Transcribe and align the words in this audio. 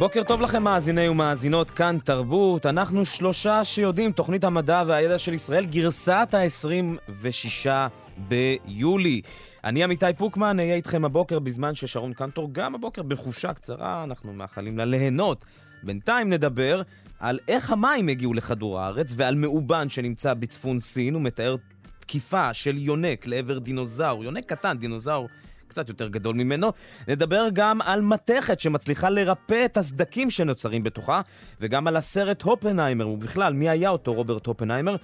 בוקר 0.00 0.22
טוב 0.22 0.40
לכם 0.40 0.62
מאזיני 0.62 1.08
ומאזינות, 1.08 1.70
כאן 1.70 1.96
תרבות. 2.04 2.66
אנחנו 2.66 3.04
שלושה 3.04 3.64
שיודעים, 3.64 4.12
תוכנית 4.12 4.44
המדע 4.44 4.82
והידע 4.86 5.18
של 5.18 5.34
ישראל, 5.34 5.64
גרסת 5.64 6.28
ה-26 6.32 7.68
ביולי. 8.16 9.20
אני 9.64 9.84
עמיתי 9.84 10.06
פוקמן, 10.18 10.60
אהיה 10.60 10.74
איתכם 10.74 11.04
הבוקר 11.04 11.38
בזמן 11.38 11.74
ששרון 11.74 12.12
קנטור 12.12 12.48
גם 12.52 12.74
הבוקר 12.74 13.02
בחופשה 13.02 13.52
קצרה, 13.52 14.04
אנחנו 14.04 14.32
מאחלים 14.32 14.78
לה 14.78 14.84
ליהנות. 14.84 15.44
בינתיים 15.82 16.30
נדבר 16.30 16.82
על 17.18 17.38
איך 17.48 17.70
המים 17.70 18.08
הגיעו 18.08 18.34
לכדור 18.34 18.80
הארץ 18.80 19.14
ועל 19.16 19.34
מאובן 19.34 19.88
שנמצא 19.88 20.34
בצפון 20.34 20.80
סין, 20.80 21.14
הוא 21.14 21.22
מתאר 21.22 21.56
תקיפה 22.00 22.54
של 22.54 22.78
יונק 22.78 23.26
לעבר 23.26 23.58
דינוזאור, 23.58 24.24
יונק 24.24 24.44
קטן, 24.44 24.78
דינוזאור 24.78 25.28
קצת 25.70 25.88
יותר 25.88 26.08
גדול 26.08 26.34
ממנו. 26.34 26.72
נדבר 27.08 27.48
גם 27.52 27.80
על 27.82 28.02
מתכת 28.02 28.60
שמצליחה 28.60 29.10
לרפא 29.10 29.64
את 29.64 29.76
הסדקים 29.76 30.30
שנוצרים 30.30 30.82
בתוכה, 30.82 31.20
וגם 31.60 31.86
על 31.86 31.96
הסרט 31.96 32.42
הופנהיימר, 32.42 33.08
ובכלל, 33.08 33.52
מי 33.52 33.68
היה 33.68 33.90
אותו 33.90 34.14
רוברט 34.14 34.46
הופנהיימר, 34.46 34.96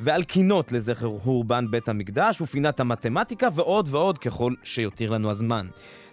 ועל 0.00 0.22
קינות 0.22 0.72
לזכר 0.72 1.18
חורבן 1.18 1.70
בית 1.70 1.88
המקדש, 1.88 2.40
ופינת 2.40 2.80
המתמטיקה, 2.80 3.48
ועוד 3.54 3.88
ועוד 3.90 4.18
ככל 4.18 4.54
שיותיר 4.62 5.10
לנו 5.10 5.30
הזמן. 5.30 5.66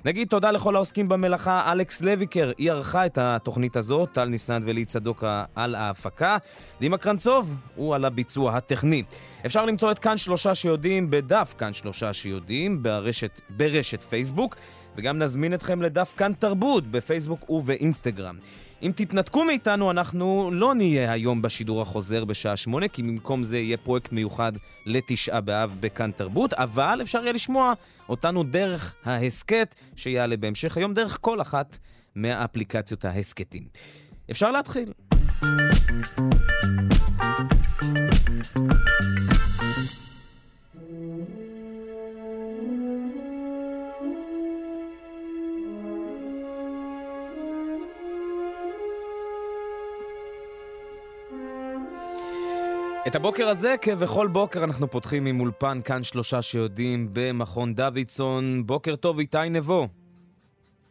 נגיד 0.06 0.28
תודה 0.28 0.52
לכל 0.52 0.76
העוסקים 0.76 1.10
במלאכה, 1.10 1.72
אלכס 1.72 2.02
לויקר, 2.02 2.52
היא 2.58 2.72
ערכה 2.72 3.06
את 3.06 3.18
התוכנית 3.18 3.76
הזאת, 3.76 4.10
טל 4.12 4.26
ניסן 4.26 4.60
ולי 4.66 4.86
צדוקה 4.86 5.44
על 5.56 5.76
ההפקה, 5.76 6.38
דימה 6.80 6.98
קרנצוב 6.98 7.56
הוא 7.76 7.96
על 7.96 8.06
הביצוע 8.06 8.58
הטכני. 8.58 9.04
אפשר 9.46 9.66
למצוא 9.66 9.92
את 9.92 10.00
כאן 10.00 10.18
שלושה 10.18 10.56
שיודעים 10.56 11.10
בדף 11.10 11.54
כאן 11.58 11.74
שלושה 11.74 12.14
שיודעים 12.14 12.84
ברשת, 12.84 13.42
ברשת 13.50 14.04
פייסבוק, 14.04 14.56
וגם 14.96 15.18
נזמין 15.18 15.54
אתכם 15.54 15.82
לדף 15.82 16.14
כאן 16.18 16.34
תרבות 16.34 16.88
בפייסבוק 16.88 17.50
ובאינסטגרם. 17.50 18.38
אם 18.84 18.92
תתנתקו 18.96 19.46
מאיתנו, 19.46 19.92
אנחנו 19.92 20.50
לא 20.54 20.76
נהיה 20.76 21.12
היום 21.12 21.42
בשידור 21.42 21.82
החוזר 21.82 22.26
בשעה 22.26 22.58
שמונה, 22.58 22.88
כי 22.88 23.04
במקום 23.04 23.44
זה 23.44 23.58
יהיה 23.58 23.78
פרויקט 23.78 24.12
מיוחד 24.12 24.54
לתשעה 24.86 25.42
באב 25.42 25.76
בכאן 25.80 26.12
תרבות, 26.12 26.54
אבל 26.54 27.00
אפשר 27.02 27.22
יהיה 27.22 27.34
לשמוע 27.34 27.74
אותנו 28.10 28.44
דרך 28.44 28.96
ההסכת, 29.04 29.76
שיעלה 29.96 30.38
בהמשך 30.38 30.78
היום 30.78 30.94
דרך 30.94 31.18
כל 31.22 31.42
אחת 31.42 31.78
מהאפליקציות 32.16 33.06
ההסכתים. 33.06 33.64
אפשר 34.32 34.52
להתחיל. 34.52 34.94
את 53.08 53.16
הבוקר 53.16 53.48
הזה, 53.48 53.76
כבכל 53.82 54.28
בוקר, 54.28 54.64
אנחנו 54.64 54.92
פותחים 54.92 55.26
עם 55.26 55.40
אולפן 55.40 55.80
כאן 55.86 56.04
שלושה 56.04 56.42
שיודעים 56.42 57.10
במכון 57.14 57.76
דוידסון. 57.76 58.64
בוקר 58.66 58.96
טוב, 58.96 59.20
איתי 59.20 59.38
נבו. 59.50 59.88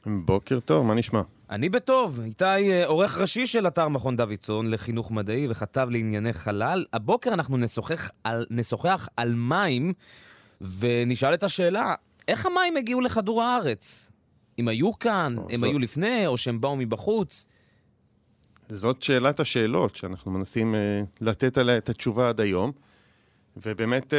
בוקר 0.07 0.61
טוב, 0.61 0.87
מה 0.87 0.95
נשמע? 0.95 1.23
אני 1.51 1.69
בטוב. 1.69 2.21
איתי 2.25 2.45
אה, 2.45 2.87
עורך 2.87 3.19
ראשי 3.19 3.47
של 3.47 3.67
אתר 3.67 3.89
מכון 3.89 4.17
דוידסון 4.17 4.71
לחינוך 4.71 5.11
מדעי 5.11 5.47
וכתב 5.51 5.89
לענייני 5.91 6.33
חלל. 6.33 6.85
הבוקר 6.93 7.33
אנחנו 7.35 7.57
נשוחח 7.57 8.11
על, 8.25 8.47
נשוחח 8.51 9.09
על 9.17 9.35
מים, 9.35 9.93
ונשאל 10.79 11.35
את 11.35 11.43
השאלה, 11.43 11.95
איך 12.29 12.47
המים 12.47 12.77
הגיעו 12.77 13.01
לכדור 13.01 13.43
הארץ? 13.43 14.11
אם 14.59 14.69
היו 14.69 14.99
כאן, 14.99 15.35
הם. 15.51 15.65
היו 15.65 15.79
לפני, 15.79 16.27
או 16.27 16.37
שהם 16.37 16.61
באו 16.61 16.77
מבחוץ? 16.77 17.47
זאת 18.71 19.03
שאלת 19.03 19.41
השאלות 19.41 19.97
שאנחנו 19.97 20.31
מנסים 20.31 20.75
uh, 20.75 21.07
לתת 21.21 21.59
עליה 21.59 21.77
את 21.77 21.89
התשובה 21.89 22.29
עד 22.29 22.41
היום, 22.41 22.73
ובאמת 23.57 24.13
uh, 24.13 24.17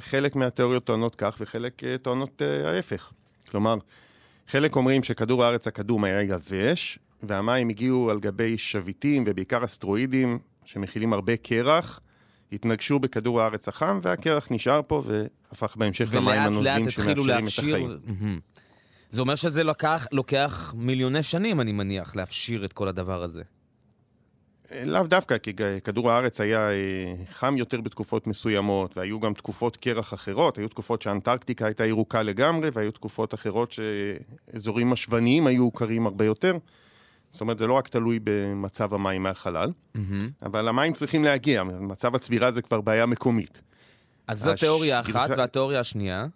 חלק 0.00 0.36
מהתיאוריות 0.36 0.84
טוענות 0.84 1.14
כך 1.14 1.36
וחלק 1.40 1.82
uh, 1.82 1.98
טוענות 2.02 2.42
uh, 2.42 2.66
ההפך. 2.66 3.12
כלומר, 3.50 3.76
חלק 4.48 4.76
אומרים 4.76 5.02
שכדור 5.02 5.44
הארץ 5.44 5.66
הקדום 5.66 6.04
היה 6.04 6.22
יבש, 6.22 6.98
והמים 7.22 7.68
הגיעו 7.68 8.10
על 8.10 8.20
גבי 8.20 8.58
שביטים 8.58 9.24
ובעיקר 9.26 9.64
אסטרואידים 9.64 10.38
שמכילים 10.64 11.12
הרבה 11.12 11.36
קרח, 11.36 12.00
התנגשו 12.52 12.98
בכדור 12.98 13.42
הארץ 13.42 13.68
החם, 13.68 13.98
והקרח 14.02 14.46
נשאר 14.50 14.80
פה 14.86 15.02
והפך 15.06 15.76
בהמשך 15.76 16.14
למים 16.14 16.40
הנוזלים 16.40 16.90
שמאפשרים 16.90 17.26
להפשיר... 17.26 17.76
את 17.76 18.00
החיים. 18.04 18.40
זה 19.08 19.20
אומר 19.20 19.34
שזה 19.34 19.64
לוקח, 19.64 20.06
לוקח 20.12 20.74
מיליוני 20.76 21.22
שנים, 21.22 21.60
אני 21.60 21.72
מניח, 21.72 22.16
להפשיר 22.16 22.64
את 22.64 22.72
כל 22.72 22.88
הדבר 22.88 23.22
הזה. 23.22 23.42
לאו 24.86 25.02
דווקא, 25.02 25.38
כי 25.38 25.52
כדור 25.84 26.10
הארץ 26.10 26.40
היה 26.40 26.68
חם 27.32 27.56
יותר 27.56 27.80
בתקופות 27.80 28.26
מסוימות, 28.26 28.96
והיו 28.96 29.20
גם 29.20 29.34
תקופות 29.34 29.76
קרח 29.76 30.14
אחרות, 30.14 30.58
היו 30.58 30.68
תקופות 30.68 31.02
שאנטרקטיקה 31.02 31.66
הייתה 31.66 31.86
ירוקה 31.86 32.22
לגמרי, 32.22 32.68
והיו 32.72 32.92
תקופות 32.92 33.34
אחרות 33.34 33.72
שאזורים 33.72 34.90
משווניים 34.90 35.46
היו 35.46 35.70
קרים 35.70 36.06
הרבה 36.06 36.24
יותר. 36.24 36.56
זאת 37.30 37.40
אומרת, 37.40 37.58
זה 37.58 37.66
לא 37.66 37.72
רק 37.72 37.88
תלוי 37.88 38.18
במצב 38.24 38.94
המים 38.94 39.22
מהחלל, 39.22 39.70
mm-hmm. 39.96 40.00
אבל 40.42 40.68
המים 40.68 40.92
צריכים 40.92 41.24
להגיע, 41.24 41.62
מצב 41.64 42.14
הצבירה 42.14 42.50
זה 42.50 42.62
כבר 42.62 42.80
בעיה 42.80 43.06
מקומית. 43.06 43.60
אז 44.26 44.40
זו 44.42 44.50
הש... 44.50 44.60
תיאוריה 44.60 45.00
אחת, 45.00 45.12
גרסה... 45.12 45.34
והתיאוריה 45.38 45.80
השנייה? 45.80 46.26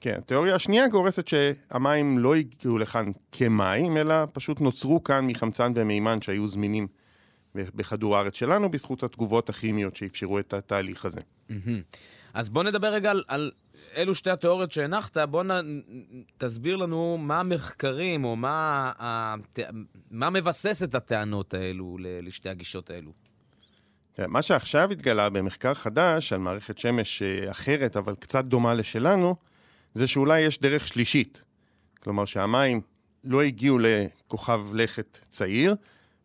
כן, 0.00 0.14
התיאוריה 0.18 0.54
השנייה 0.54 0.88
גורסת 0.88 1.28
שהמים 1.28 2.18
לא 2.18 2.34
הגיעו 2.34 2.78
לכאן 2.78 3.10
כמים, 3.32 3.96
אלא 3.96 4.14
פשוט 4.32 4.60
נוצרו 4.60 5.04
כאן 5.04 5.26
מחמצן 5.26 5.72
ומימן 5.74 6.22
שהיו 6.22 6.48
זמינים. 6.48 6.86
בכדור 7.74 8.16
הארץ 8.16 8.34
שלנו, 8.34 8.70
בזכות 8.70 9.02
התגובות 9.02 9.50
הכימיות 9.50 9.96
שאפשרו 9.96 10.38
את 10.38 10.54
התהליך 10.54 11.04
הזה. 11.04 11.20
אז 12.34 12.48
בוא 12.48 12.62
נדבר 12.62 12.88
רגע 12.88 13.10
על, 13.10 13.24
על 13.28 13.50
אלו 13.96 14.14
שתי 14.14 14.30
התיאוריות 14.30 14.70
שהנחת, 14.72 15.16
בוא 15.18 15.44
נ, 15.44 15.50
תסביר 16.38 16.76
לנו 16.76 17.18
מה 17.20 17.40
המחקרים, 17.40 18.24
או 18.24 18.36
מה, 18.36 18.92
הת... 18.98 19.58
מה 20.10 20.30
מבסס 20.30 20.82
את 20.82 20.94
הטענות 20.94 21.54
האלו 21.54 21.96
לשתי 22.00 22.48
הגישות 22.48 22.90
האלו. 22.90 23.12
מה 24.18 24.42
שעכשיו 24.42 24.92
התגלה 24.92 25.30
במחקר 25.30 25.74
חדש 25.74 26.32
על 26.32 26.38
מערכת 26.38 26.78
שמש 26.78 27.22
אה, 27.22 27.50
אחרת, 27.50 27.96
אבל 27.96 28.14
קצת 28.14 28.44
דומה 28.44 28.74
לשלנו, 28.74 29.36
זה 29.94 30.06
שאולי 30.06 30.40
יש 30.40 30.60
דרך 30.60 30.86
שלישית. 30.86 31.42
כלומר 32.02 32.24
שהמים 32.24 32.80
לא 33.24 33.42
הגיעו 33.42 33.78
לכוכב 33.78 34.60
לכת 34.74 35.18
צעיר, 35.30 35.74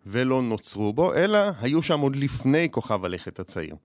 ולא 0.06 0.42
נוצרו 0.42 0.94
בו, 0.94 1.14
אלא 1.14 1.40
היו 1.62 1.82
שם 1.82 2.00
עוד 2.00 2.16
לפני 2.16 2.72
כוכב 2.72 3.06
הלכת 3.06 3.40
הצעיר. 3.40 3.76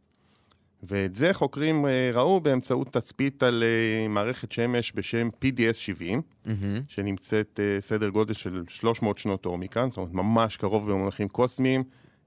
ואת 0.83 1.15
זה 1.15 1.33
חוקרים 1.33 1.87
אה, 1.87 2.11
ראו 2.15 2.41
באמצעות 2.41 2.93
תצפית 2.93 3.43
על 3.43 3.65
אה, 3.67 4.09
מערכת 4.09 4.53
שמש 4.53 4.93
בשם 4.95 5.29
PDS-70, 5.29 6.01
mm-hmm. 6.01 6.51
שנמצאת 6.89 7.61
אה, 7.63 7.81
סדר 7.81 8.09
גודל 8.09 8.35
של 8.35 8.63
300 8.69 9.19
שנות 9.19 9.47
אור 9.47 9.59
מכאן, 9.59 9.91
זאת 9.91 9.97
אומרת 9.97 10.13
ממש 10.13 10.57
קרוב 10.57 10.91
במונחים 10.91 11.29
קוסמיים, 11.29 11.85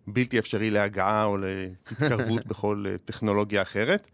בלתי 0.07 0.39
אפשרי 0.39 0.69
להגעה 0.69 1.25
או 1.25 1.37
להתקרבות 1.37 2.45
בכל 2.49 2.85
טכנולוגיה 3.05 3.61
אחרת. 3.61 4.07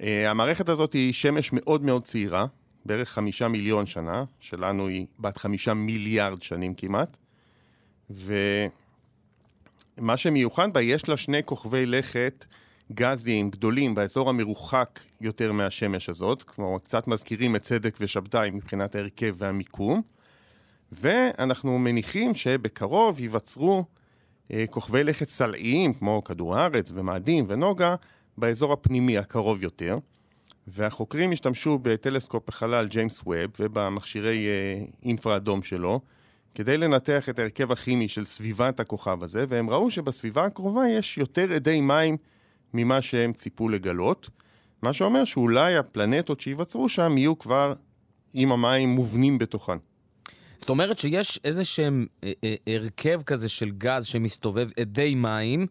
המערכת 0.00 0.68
הזאת 0.68 0.92
היא 0.92 1.12
שמש 1.12 1.50
מאוד 1.52 1.82
מאוד 1.82 2.02
צעירה, 2.04 2.46
בערך 2.86 3.08
חמישה 3.08 3.48
מיליון 3.48 3.86
שנה, 3.86 4.24
שלנו 4.40 4.86
היא 4.86 5.06
בת 5.18 5.36
חמישה 5.36 5.74
מיליארד 5.74 6.42
שנים 6.42 6.74
כמעט, 6.74 7.18
ו... 8.10 8.34
מה 10.00 10.16
שמיוחד 10.16 10.72
בה, 10.72 10.82
יש 10.82 11.08
לה 11.08 11.16
שני 11.16 11.42
כוכבי 11.44 11.86
לכת 11.86 12.46
גזיים 12.92 13.50
גדולים 13.50 13.94
באזור 13.94 14.28
המרוחק 14.28 15.00
יותר 15.20 15.52
מהשמש 15.52 16.08
הזאת, 16.08 16.42
כלומר 16.42 16.78
קצת 16.78 17.08
מזכירים 17.08 17.56
את 17.56 17.62
צדק 17.62 17.96
ושבתאי 18.00 18.50
מבחינת 18.50 18.94
ההרכב 18.94 19.34
והמיקום, 19.38 20.02
ואנחנו 20.92 21.78
מניחים 21.78 22.34
שבקרוב 22.34 23.20
ייווצרו 23.20 23.84
אה, 24.52 24.64
כוכבי 24.70 25.04
לכת 25.04 25.28
סלעיים, 25.28 25.94
כמו 25.94 26.24
כדור 26.24 26.56
הארץ 26.56 26.90
ומאדים 26.94 27.44
ונוגה, 27.48 27.94
באזור 28.38 28.72
הפנימי 28.72 29.18
הקרוב 29.18 29.62
יותר. 29.62 29.98
והחוקרים 30.66 31.32
השתמשו 31.32 31.78
בטלסקופ 31.82 32.48
החלל 32.48 32.88
ג'יימס 32.88 33.20
ווב 33.26 33.50
ובמכשירי 33.60 34.46
אה, 34.46 34.84
אינפרה 35.04 35.36
אדום 35.36 35.62
שלו, 35.62 36.00
כדי 36.58 36.78
לנתח 36.78 37.28
את 37.28 37.38
ההרכב 37.38 37.72
הכימי 37.72 38.08
של 38.08 38.24
סביבת 38.24 38.80
הכוכב 38.80 39.22
הזה, 39.22 39.44
והם 39.48 39.70
ראו 39.70 39.90
שבסביבה 39.90 40.44
הקרובה 40.44 40.88
יש 40.88 41.18
יותר 41.18 41.56
אדי 41.56 41.80
מים 41.80 42.16
ממה 42.74 43.02
שהם 43.02 43.32
ציפו 43.32 43.68
לגלות, 43.68 44.30
מה 44.82 44.92
שאומר 44.92 45.24
שאולי 45.24 45.76
הפלנטות 45.76 46.40
שייווצרו 46.40 46.88
שם 46.88 47.18
יהיו 47.18 47.38
כבר 47.38 47.74
עם 48.34 48.52
המים 48.52 48.88
מובנים 48.88 49.38
בתוכן. 49.38 49.76
זאת 50.58 50.68
אומרת 50.68 50.98
שיש 50.98 51.40
איזה 51.44 51.64
שהם 51.64 52.06
אה, 52.24 52.32
אה, 52.44 52.54
הרכב 52.66 53.22
כזה 53.22 53.48
של 53.48 53.70
גז 53.70 54.06
שמסתובב, 54.06 54.68
אדי 54.82 55.14
מים, 55.14 55.66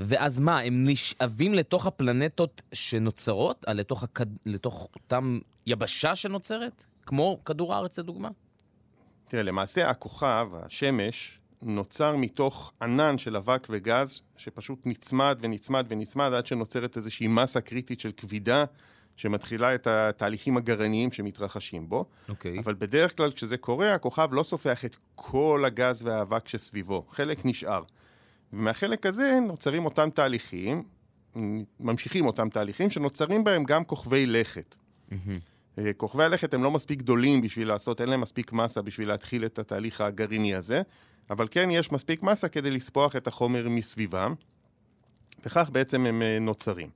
ואז 0.00 0.40
מה, 0.40 0.60
הם 0.60 0.88
נשאבים 0.88 1.54
לתוך 1.54 1.86
הפלנטות 1.86 2.62
שנוצרות, 2.72 3.64
אה, 3.68 3.72
לתוך, 3.72 4.02
הכד... 4.02 4.26
לתוך 4.46 4.88
אותם 4.94 5.38
יבשה 5.66 6.14
שנוצרת? 6.14 6.84
כמו 7.06 7.44
כדור 7.44 7.74
הארץ 7.74 7.98
לדוגמה? 7.98 8.28
תראה, 9.30 9.42
למעשה 9.42 9.90
הכוכב, 9.90 10.48
השמש, 10.62 11.40
נוצר 11.62 12.16
מתוך 12.16 12.72
ענן 12.82 13.18
של 13.18 13.36
אבק 13.36 13.66
וגז, 13.70 14.20
שפשוט 14.36 14.78
נצמד 14.84 15.38
ונצמד 15.40 15.86
ונצמד 15.88 16.32
עד 16.32 16.46
שנוצרת 16.46 16.96
איזושהי 16.96 17.26
מסה 17.26 17.60
קריטית 17.60 18.00
של 18.00 18.12
כבידה, 18.16 18.64
שמתחילה 19.16 19.74
את 19.74 19.86
התהליכים 19.86 20.56
הגרעיניים 20.56 21.12
שמתרחשים 21.12 21.88
בו. 21.88 22.04
אוקיי. 22.28 22.58
אבל 22.58 22.74
בדרך 22.74 23.16
כלל 23.16 23.32
כשזה 23.32 23.56
קורה, 23.56 23.94
הכוכב 23.94 24.28
לא 24.32 24.42
סופח 24.42 24.84
את 24.84 24.96
כל 25.14 25.64
הגז 25.66 26.02
והאבק 26.02 26.48
שסביבו, 26.48 27.06
חלק 27.10 27.44
נשאר. 27.44 27.82
ומהחלק 28.52 29.06
הזה 29.06 29.38
נוצרים 29.46 29.84
אותם 29.84 30.08
תהליכים, 30.14 30.82
ממשיכים 31.80 32.26
אותם 32.26 32.48
תהליכים, 32.48 32.90
שנוצרים 32.90 33.44
בהם 33.44 33.64
גם 33.64 33.84
כוכבי 33.84 34.26
לכת. 34.26 34.76
אה, 35.12 35.16
כוכבי 35.96 36.24
הלכת 36.24 36.54
הם 36.54 36.62
לא 36.62 36.70
מספיק 36.70 36.98
גדולים 36.98 37.40
בשביל 37.40 37.68
לעשות, 37.68 38.00
אין 38.00 38.08
להם 38.08 38.20
מספיק 38.20 38.52
מסה 38.52 38.82
בשביל 38.82 39.08
להתחיל 39.08 39.44
את 39.44 39.58
התהליך 39.58 40.00
הגרעיני 40.00 40.54
הזה, 40.54 40.82
אבל 41.30 41.46
כן 41.50 41.70
יש 41.70 41.92
מספיק 41.92 42.22
מסה 42.22 42.48
כדי 42.48 42.70
לספוח 42.70 43.16
את 43.16 43.26
החומר 43.26 43.68
מסביבם, 43.68 44.34
וכך 45.44 45.68
בעצם 45.72 46.06
הם 46.06 46.22
אה, 46.22 46.38
נוצרים. 46.40 46.88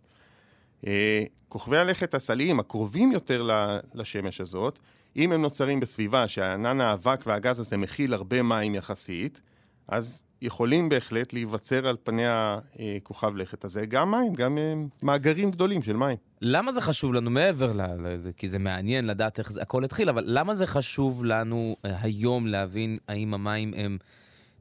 אה, 0.87 1.25
כוכבי 1.49 1.79
הלכת 1.79 2.15
הסליים, 2.15 2.61
הקרובים 2.61 3.13
יותר 3.13 3.49
לשמש 3.95 4.41
הזאת, 4.41 4.79
אם 5.17 5.33
הם 5.33 5.43
נוצרים 5.43 5.81
בסביבה 5.81 6.29
שענן 6.29 6.81
האבק 6.81 7.21
והגז 7.27 7.61
הזה 7.61 7.77
מכיל 7.77 8.15
הרבה 8.15 8.43
מים 8.43 8.75
יחסית, 8.75 9.41
אז 9.89 10.24
יכולים 10.43 10.89
בהחלט 10.89 11.33
להיווצר 11.33 11.87
על 11.87 11.97
פני 12.05 12.23
הכוכב 12.27 13.37
לכת 13.37 13.65
הזה 13.65 13.87
גם 13.87 14.11
מים, 14.11 14.35
גם 14.35 14.59
מאגרים 15.03 15.51
גדולים 15.51 15.83
של 15.83 15.97
מים. 15.97 16.17
למה 16.43 16.73
זה 16.73 16.81
חשוב 16.81 17.15
לנו 17.15 17.31
מעבר 17.31 17.73
לזה? 17.99 18.33
כי 18.33 18.49
זה 18.49 18.59
מעניין 18.59 19.07
לדעת 19.07 19.39
איך 19.39 19.53
זה 19.53 19.63
הכל 19.63 19.85
התחיל, 19.85 20.09
אבל 20.09 20.25
למה 20.27 20.55
זה 20.55 20.67
חשוב 20.67 21.25
לנו 21.25 21.77
היום 21.85 22.47
להבין 22.47 22.97
האם 23.09 23.35
המים 23.35 23.75
הם 23.77 23.99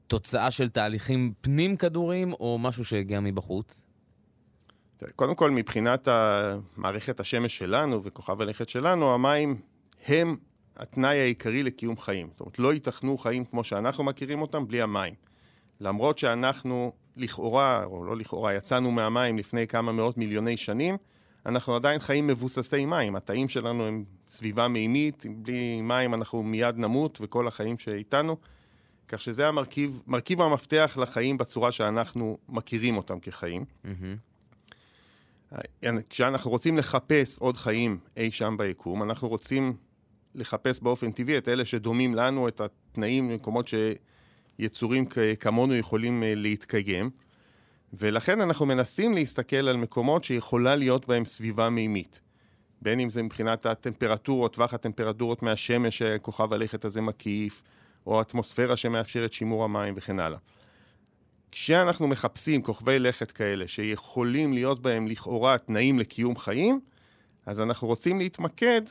תוצאה 0.07 0.51
של 0.51 0.69
תהליכים 0.69 1.33
פנים-כדוריים 1.41 2.33
או 2.33 2.57
משהו 2.59 2.85
שהגיע 2.85 3.19
מבחוץ? 3.19 3.85
קודם 5.15 5.35
כל, 5.35 5.51
מבחינת 5.51 6.07
מערכת 6.77 7.19
השמש 7.19 7.57
שלנו 7.57 8.03
וכוכב 8.03 8.41
הלכת 8.41 8.69
שלנו, 8.69 9.13
המים 9.13 9.61
הם 10.07 10.35
התנאי 10.77 11.19
העיקרי 11.19 11.63
לקיום 11.63 11.97
חיים. 11.97 12.27
זאת 12.31 12.41
אומרת, 12.41 12.59
לא 12.59 12.73
ייתכנו 12.73 13.17
חיים 13.17 13.45
כמו 13.45 13.63
שאנחנו 13.63 14.03
מכירים 14.03 14.41
אותם 14.41 14.67
בלי 14.67 14.81
המים. 14.81 15.13
למרות 15.83 16.19
שאנחנו 16.19 16.91
לכאורה, 17.17 17.83
או 17.83 18.03
לא 18.03 18.17
לכאורה, 18.17 18.53
יצאנו 18.53 18.91
מהמים 18.91 19.37
לפני 19.37 19.67
כמה 19.67 19.91
מאות 19.91 20.17
מיליוני 20.17 20.57
שנים, 20.57 20.97
אנחנו 21.45 21.75
עדיין 21.75 21.99
חיים 21.99 22.27
מבוססי 22.27 22.85
מים. 22.85 23.15
התאים 23.15 23.49
שלנו 23.49 23.87
הם 23.87 24.03
סביבה 24.27 24.67
מימית, 24.67 25.25
בלי 25.35 25.81
מים 25.81 26.13
אנחנו 26.13 26.43
מיד 26.43 26.77
נמות 26.77 27.19
וכל 27.21 27.47
החיים 27.47 27.77
שאיתנו. 27.77 28.37
כך 29.07 29.21
שזה 29.21 29.47
המרכיב, 29.47 30.01
מרכיב 30.07 30.41
המפתח 30.41 30.97
לחיים 31.01 31.37
בצורה 31.37 31.71
שאנחנו 31.71 32.37
מכירים 32.49 32.97
אותם 32.97 33.19
כחיים. 33.19 33.65
Mm-hmm. 33.85 35.57
כשאנחנו 36.09 36.51
רוצים 36.51 36.77
לחפש 36.77 37.39
עוד 37.39 37.57
חיים 37.57 37.97
אי 38.17 38.31
שם 38.31 38.55
ביקום, 38.57 39.03
אנחנו 39.03 39.27
רוצים 39.27 39.73
לחפש 40.35 40.81
באופן 40.81 41.11
טבעי 41.11 41.37
את 41.37 41.49
אלה 41.49 41.65
שדומים 41.65 42.15
לנו, 42.15 42.47
את 42.47 42.61
התנאים 42.61 43.29
במקומות 43.29 43.67
שיצורים 44.57 45.05
כמונו 45.39 45.75
יכולים 45.75 46.23
אה, 46.23 46.35
להתקיים. 46.35 47.09
ולכן 47.93 48.41
אנחנו 48.41 48.65
מנסים 48.65 49.13
להסתכל 49.13 49.55
על 49.67 49.77
מקומות 49.77 50.23
שיכולה 50.23 50.75
להיות 50.75 51.07
בהם 51.07 51.25
סביבה 51.25 51.69
מימית. 51.69 52.21
בין 52.81 52.99
אם 52.99 53.09
זה 53.09 53.23
מבחינת 53.23 53.65
הטמפרטורות, 53.65 54.53
טווח 54.53 54.73
הטמפרטורות 54.73 55.43
מהשמש 55.43 55.97
שכוכב 55.97 56.53
הלכת 56.53 56.85
הזה 56.85 57.01
מקיף, 57.01 57.63
או 58.07 58.21
אטמוספירה 58.21 58.77
שמאפשרת 58.77 59.33
שימור 59.33 59.63
המים 59.63 59.93
וכן 59.97 60.19
הלאה. 60.19 60.37
כשאנחנו 61.51 62.07
מחפשים 62.07 62.61
כוכבי 62.61 62.99
לכת 62.99 63.31
כאלה 63.31 63.67
שיכולים 63.67 64.53
להיות 64.53 64.81
בהם 64.81 65.07
לכאורה 65.07 65.57
תנאים 65.57 65.99
לקיום 65.99 66.37
חיים, 66.37 66.79
אז 67.45 67.61
אנחנו 67.61 67.87
רוצים 67.87 68.19
להתמקד 68.19 68.81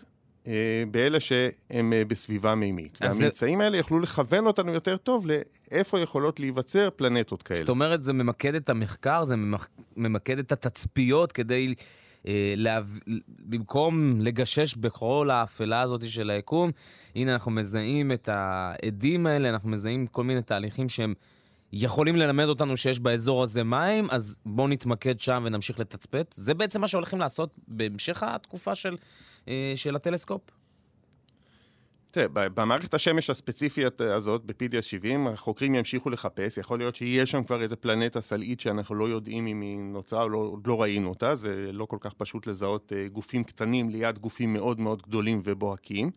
באלה 0.91 1.21
שהם 1.21 1.93
אה, 1.93 2.05
בסביבה 2.05 2.55
מימית. 2.55 2.99
והממצאים 3.00 3.59
זה... 3.59 3.65
האלה 3.65 3.77
יכלו 3.77 4.00
לכוון 4.00 4.47
אותנו 4.47 4.73
יותר 4.73 4.97
טוב 4.97 5.27
לאיפה 5.27 6.00
יכולות 6.00 6.41
להיווצר 6.41 6.89
פלנטות 6.97 7.43
כאלה. 7.43 7.61
זאת 7.61 7.69
אומרת, 7.69 8.05
זה 8.05 8.12
ממקד 8.12 8.55
את 8.55 8.71
המחקר, 8.71 9.25
זה 9.25 9.35
ממקד 9.97 10.39
את 10.39 10.53
התצפיות 10.53 11.33
כדי... 11.33 11.75
אה, 12.27 12.55
לה... 12.56 12.81
במקום 13.39 14.21
לגשש 14.21 14.75
בכל 14.75 15.31
האפלה 15.33 15.81
הזאת 15.81 16.09
של 16.09 16.31
היקום, 16.31 16.71
הנה 17.17 17.33
אנחנו 17.33 17.50
מזהים 17.50 18.12
את 18.12 18.29
העדים 18.33 19.27
האלה, 19.27 19.49
אנחנו 19.49 19.71
מזהים 19.71 20.06
כל 20.06 20.25
מיני 20.25 20.43
תהליכים 20.43 20.89
שהם 20.89 21.15
יכולים 21.73 22.17
ללמד 22.17 22.44
אותנו 22.44 22.77
שיש 22.77 23.00
באזור 23.00 23.43
הזה 23.43 23.65
מים, 23.65 24.06
אז 24.11 24.39
בואו 24.47 24.69
נתמקד 24.69 25.21
שם 25.21 25.43
ונמשיך 25.47 25.81
לתצפת. 25.81 26.35
זה 26.37 26.55
בעצם 26.55 26.81
מה 26.81 26.89
שהולכים 26.89 27.21
לעשות 27.21 27.50
בהמשך 27.69 28.23
התקופה 28.23 28.75
של, 28.75 28.91
אה, 28.93 28.97
של 29.77 29.97
הטלסקופ? 29.97 30.43
תראה, 32.12 32.49
במערכת 32.49 32.94
השמש 32.94 33.31
הספציפית 33.31 34.00
הזאת, 34.00 34.43
ב-PDS 34.44 34.83
70, 34.83 35.27
החוקרים 35.27 35.75
ימשיכו 35.75 36.11
לחפש, 36.11 36.59
יכול 36.59 36.79
להיות 36.79 36.94
שיהיה 36.94 37.27
שם 37.27 37.44
כבר 37.44 37.62
איזה 37.62 37.77
פלנטה 37.77 38.21
סלעית 38.21 38.61
שאנחנו 38.61 38.94
לא 38.94 39.09
יודעים 39.09 39.47
אם 39.47 39.61
היא 39.61 39.79
נוצרה 39.79 40.23
או 40.23 40.29
לא, 40.29 40.56
לא 40.67 40.83
ראינו 40.83 41.09
אותה, 41.09 41.35
זה 41.35 41.71
לא 41.73 41.85
כל 41.85 41.97
כך 42.00 42.12
פשוט 42.12 42.47
לזהות 42.47 42.93
uh, 42.93 43.12
גופים 43.12 43.44
קטנים 43.44 43.91
ליד 43.91 44.19
גופים 44.19 44.53
מאוד 44.53 44.81
מאוד 44.81 45.03
גדולים 45.03 45.41
ובוהקים. 45.44 46.11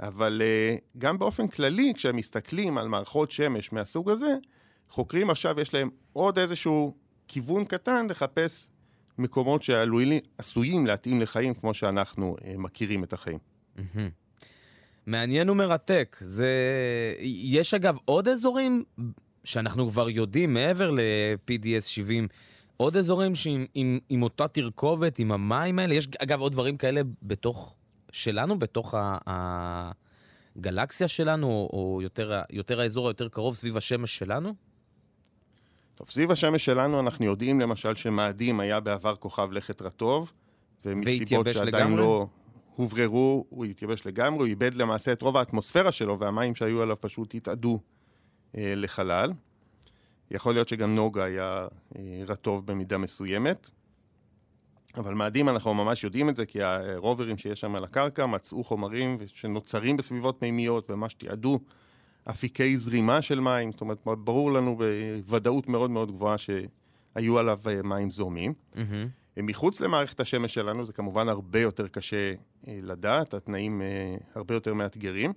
אבל 0.00 0.42
uh, 0.42 0.98
גם 0.98 1.18
באופן 1.18 1.48
כללי, 1.48 1.92
כשהם 1.94 2.16
מסתכלים 2.16 2.78
על 2.78 2.88
מערכות 2.88 3.30
שמש 3.30 3.72
מהסוג 3.72 4.10
הזה, 4.10 4.36
חוקרים 4.88 5.30
עכשיו 5.30 5.60
יש 5.60 5.74
להם 5.74 5.90
עוד 6.12 6.38
איזשהו 6.38 6.94
כיוון 7.28 7.64
קטן 7.64 8.06
לחפש 8.10 8.68
מקומות 9.18 9.62
שעשויים 9.62 10.86
להתאים 10.86 11.20
לחיים 11.20 11.54
כמו 11.54 11.74
שאנחנו 11.74 12.36
uh, 12.38 12.44
מכירים 12.58 13.04
את 13.04 13.12
החיים. 13.12 13.38
מעניין 15.06 15.50
ומרתק. 15.50 16.16
זה... 16.20 16.48
יש 17.20 17.74
אגב 17.74 17.96
עוד 18.04 18.28
אזורים 18.28 18.84
שאנחנו 19.44 19.88
כבר 19.88 20.10
יודעים, 20.10 20.54
מעבר 20.54 20.90
ל-PDS 20.90 21.80
70, 21.80 22.28
עוד 22.76 22.96
אזורים 22.96 23.34
שעם 23.34 23.66
עם, 23.74 23.98
עם 24.08 24.22
אותה 24.22 24.48
תרכובת, 24.48 25.18
עם 25.18 25.32
המים 25.32 25.78
האלה. 25.78 25.94
יש 25.94 26.08
אגב 26.18 26.40
עוד 26.40 26.52
דברים 26.52 26.76
כאלה 26.76 27.00
בתוך 27.22 27.76
שלנו, 28.12 28.58
בתוך 28.58 28.94
הגלקסיה 30.56 31.08
שלנו, 31.08 31.68
או 31.72 31.98
יותר, 32.02 32.40
יותר 32.50 32.80
האזור 32.80 33.08
היותר 33.08 33.28
קרוב 33.28 33.54
סביב 33.54 33.76
השמש 33.76 34.18
שלנו? 34.18 34.54
טוב, 35.96 36.10
סביב 36.10 36.30
השמש 36.30 36.64
שלנו 36.64 37.00
אנחנו 37.00 37.24
יודעים 37.24 37.60
למשל 37.60 37.94
שמאדים 37.94 38.60
היה 38.60 38.80
בעבר 38.80 39.16
כוכב 39.16 39.52
לכת 39.52 39.82
רטוב, 39.82 40.32
ומסיבות 40.84 41.46
שעדיין 41.52 41.74
לגמרי? 41.74 41.96
לא... 41.96 42.26
הובררו, 42.76 43.46
הוא 43.48 43.64
התייבש 43.64 44.06
לגמרי, 44.06 44.38
הוא 44.38 44.46
איבד 44.46 44.74
למעשה 44.74 45.12
את 45.12 45.22
רוב 45.22 45.36
האטמוספירה 45.36 45.92
שלו, 45.92 46.18
והמים 46.18 46.54
שהיו 46.54 46.82
עליו 46.82 46.96
פשוט 47.00 47.34
התאדו 47.34 47.78
אה, 48.56 48.72
לחלל. 48.76 49.32
יכול 50.30 50.54
להיות 50.54 50.68
שגם 50.68 50.94
נוגה 50.94 51.24
היה 51.24 51.66
אה, 51.98 52.22
רטוב 52.26 52.66
במידה 52.66 52.98
מסוימת. 52.98 53.70
אבל 54.96 55.14
מאדים 55.14 55.48
אנחנו 55.48 55.74
ממש 55.74 56.04
יודעים 56.04 56.28
את 56.28 56.36
זה, 56.36 56.46
כי 56.46 56.62
הרוברים 56.62 57.36
שיש 57.38 57.60
שם 57.60 57.74
על 57.74 57.84
הקרקע 57.84 58.26
מצאו 58.26 58.64
חומרים 58.64 59.18
שנוצרים 59.26 59.96
בסביבות 59.96 60.42
מימיות, 60.42 60.90
וממש 60.90 61.14
תיעדו 61.14 61.60
אפיקי 62.30 62.76
זרימה 62.76 63.22
של 63.22 63.40
מים. 63.40 63.72
זאת 63.72 63.80
אומרת, 63.80 63.98
ברור 64.04 64.52
לנו 64.52 64.78
בוודאות 64.78 65.68
מאוד 65.68 65.90
מאוד 65.90 66.10
גבוהה 66.10 66.36
שהיו 66.38 67.38
עליו 67.38 67.60
אה, 67.66 67.82
מים 67.82 68.10
זורמים. 68.10 68.54
Mm-hmm. 68.74 69.42
מחוץ 69.42 69.80
למערכת 69.80 70.20
השמש 70.20 70.54
שלנו 70.54 70.86
זה 70.86 70.92
כמובן 70.92 71.28
הרבה 71.28 71.60
יותר 71.60 71.88
קשה 71.88 72.32
אה, 72.68 72.78
לדעת, 72.82 73.34
התנאים 73.34 73.82
אה, 73.82 74.16
הרבה 74.34 74.54
יותר 74.54 74.74
מאתגרים, 74.74 75.32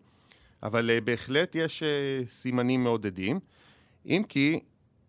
אבל 0.64 1.00
בהחלט 1.04 1.56
יש 1.56 1.84
סימנים 2.28 2.84
מעודדים, 2.84 3.40
אם 4.06 4.24
כי 4.30 4.60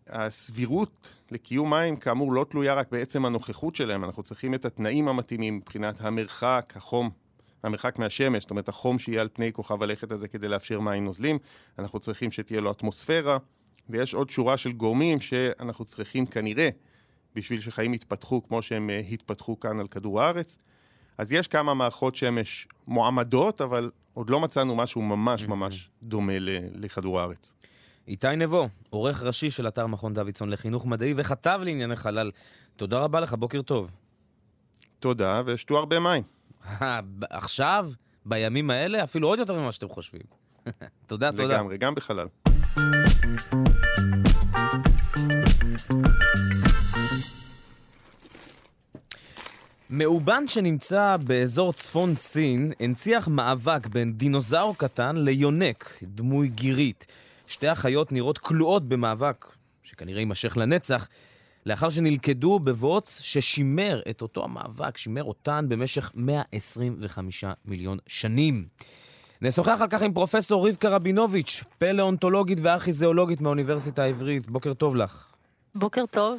הסבירות 0.07 1.11
לקיום 1.31 1.69
מים 1.69 1.95
כאמור 1.95 2.33
לא 2.33 2.45
תלויה 2.49 2.73
רק 2.73 2.91
בעצם 2.91 3.25
הנוכחות 3.25 3.75
שלהם, 3.75 4.03
אנחנו 4.03 4.23
צריכים 4.23 4.53
את 4.53 4.65
התנאים 4.65 5.07
המתאימים 5.07 5.57
מבחינת 5.57 6.01
המרחק, 6.01 6.73
החום, 6.75 7.09
המרחק 7.63 7.99
מהשמש, 7.99 8.43
זאת 8.43 8.51
אומרת 8.51 8.69
החום 8.69 8.99
שיהיה 8.99 9.21
על 9.21 9.29
פני 9.33 9.53
כוכב 9.53 9.83
הלכת 9.83 10.11
הזה 10.11 10.27
כדי 10.27 10.47
לאפשר 10.47 10.79
מים 10.79 11.05
נוזלים, 11.05 11.39
אנחנו 11.79 11.99
צריכים 11.99 12.31
שתהיה 12.31 12.61
לו 12.61 12.71
אטמוספירה, 12.71 13.37
ויש 13.89 14.13
עוד 14.13 14.29
שורה 14.29 14.57
של 14.57 14.71
גורמים 14.71 15.19
שאנחנו 15.19 15.85
צריכים 15.85 16.25
כנראה 16.25 16.69
בשביל 17.35 17.61
שחיים 17.61 17.93
יתפתחו 17.93 18.43
כמו 18.43 18.61
שהם 18.61 18.89
אה, 18.89 18.99
התפתחו 18.99 19.59
כאן 19.59 19.79
על 19.79 19.87
כדור 19.87 20.21
הארץ. 20.21 20.57
אז 21.17 21.33
יש 21.33 21.47
כמה 21.47 21.73
מערכות 21.73 22.15
שמש 22.15 22.67
מועמדות, 22.87 23.61
אבל 23.61 23.91
עוד 24.13 24.29
לא 24.29 24.39
מצאנו 24.39 24.75
משהו 24.75 25.01
ממש 25.01 25.45
ממש 25.45 25.89
דומה 26.03 26.33
לכדור 26.75 27.19
הארץ. 27.19 27.53
איתי 28.07 28.35
נבו, 28.37 28.67
עורך 28.89 29.23
ראשי 29.23 29.49
של 29.49 29.67
אתר 29.67 29.87
מכון 29.87 30.13
דוידסון 30.13 30.49
לחינוך 30.49 30.85
מדעי 30.85 31.13
וכתב 31.17 31.59
לענייני 31.63 31.95
חלל. 31.95 32.31
תודה 32.75 32.99
רבה 32.99 33.19
לך, 33.19 33.33
בוקר 33.33 33.61
טוב. 33.61 33.91
תודה, 34.99 35.41
ושתו 35.45 35.77
הרבה 35.77 35.99
מים. 35.99 36.23
עכשיו, 37.29 37.89
בימים 38.25 38.69
האלה, 38.69 39.03
אפילו 39.03 39.27
עוד 39.27 39.39
יותר 39.39 39.59
ממה 39.59 39.71
שאתם 39.71 39.89
חושבים. 39.89 40.21
תודה, 41.07 41.31
תודה. 41.31 41.43
לגמרי, 41.53 41.77
גם 41.77 41.95
בחלל. 41.95 42.27
מאובן 49.89 50.47
שנמצא 50.47 51.17
באזור 51.25 51.73
צפון 51.73 52.15
סין 52.15 52.71
הנציח 52.79 53.27
מאבק 53.27 53.87
בין 53.87 54.13
דינוזאור 54.13 54.77
קטן 54.77 55.15
ליונק, 55.17 55.97
דמוי 56.03 56.47
גירית. 56.47 57.05
שתי 57.47 57.67
החיות 57.67 58.11
נראות 58.11 58.37
כלואות 58.37 58.87
במאבק, 58.87 59.45
שכנראה 59.83 60.19
יימשך 60.19 60.57
לנצח, 60.57 61.07
לאחר 61.65 61.89
שנלכדו 61.89 62.59
בבוץ 62.59 63.21
ששימר 63.21 64.01
את 64.09 64.21
אותו 64.21 64.43
המאבק, 64.43 64.97
שימר 64.97 65.23
אותן 65.23 65.65
במשך 65.69 66.11
125 66.15 67.45
מיליון 67.65 67.97
שנים. 68.07 68.65
נשוחח 69.41 69.77
על 69.81 69.87
כך 69.89 70.01
עם 70.01 70.13
פרופסור 70.13 70.67
רבקה 70.67 70.89
רבינוביץ', 70.89 71.63
פלאונטולוגית 71.77 72.57
וארכיזיאולוגית 72.61 73.41
מהאוניברסיטה 73.41 74.03
העברית. 74.03 74.47
בוקר 74.47 74.73
טוב 74.73 74.95
לך. 74.95 75.27
בוקר 75.75 76.03
טוב. 76.11 76.37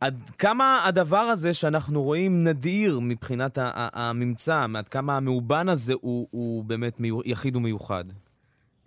עד 0.00 0.30
כמה 0.38 0.80
הדבר 0.84 1.16
הזה 1.16 1.52
שאנחנו 1.52 2.02
רואים 2.02 2.40
נדיר 2.44 3.00
מבחינת 3.00 3.58
הממצא, 3.62 4.66
עד 4.76 4.88
כמה 4.88 5.16
המאובן 5.16 5.68
הזה 5.68 5.94
הוא, 6.00 6.28
הוא 6.30 6.64
באמת 6.64 7.00
יחיד 7.24 7.56
ומיוחד? 7.56 8.04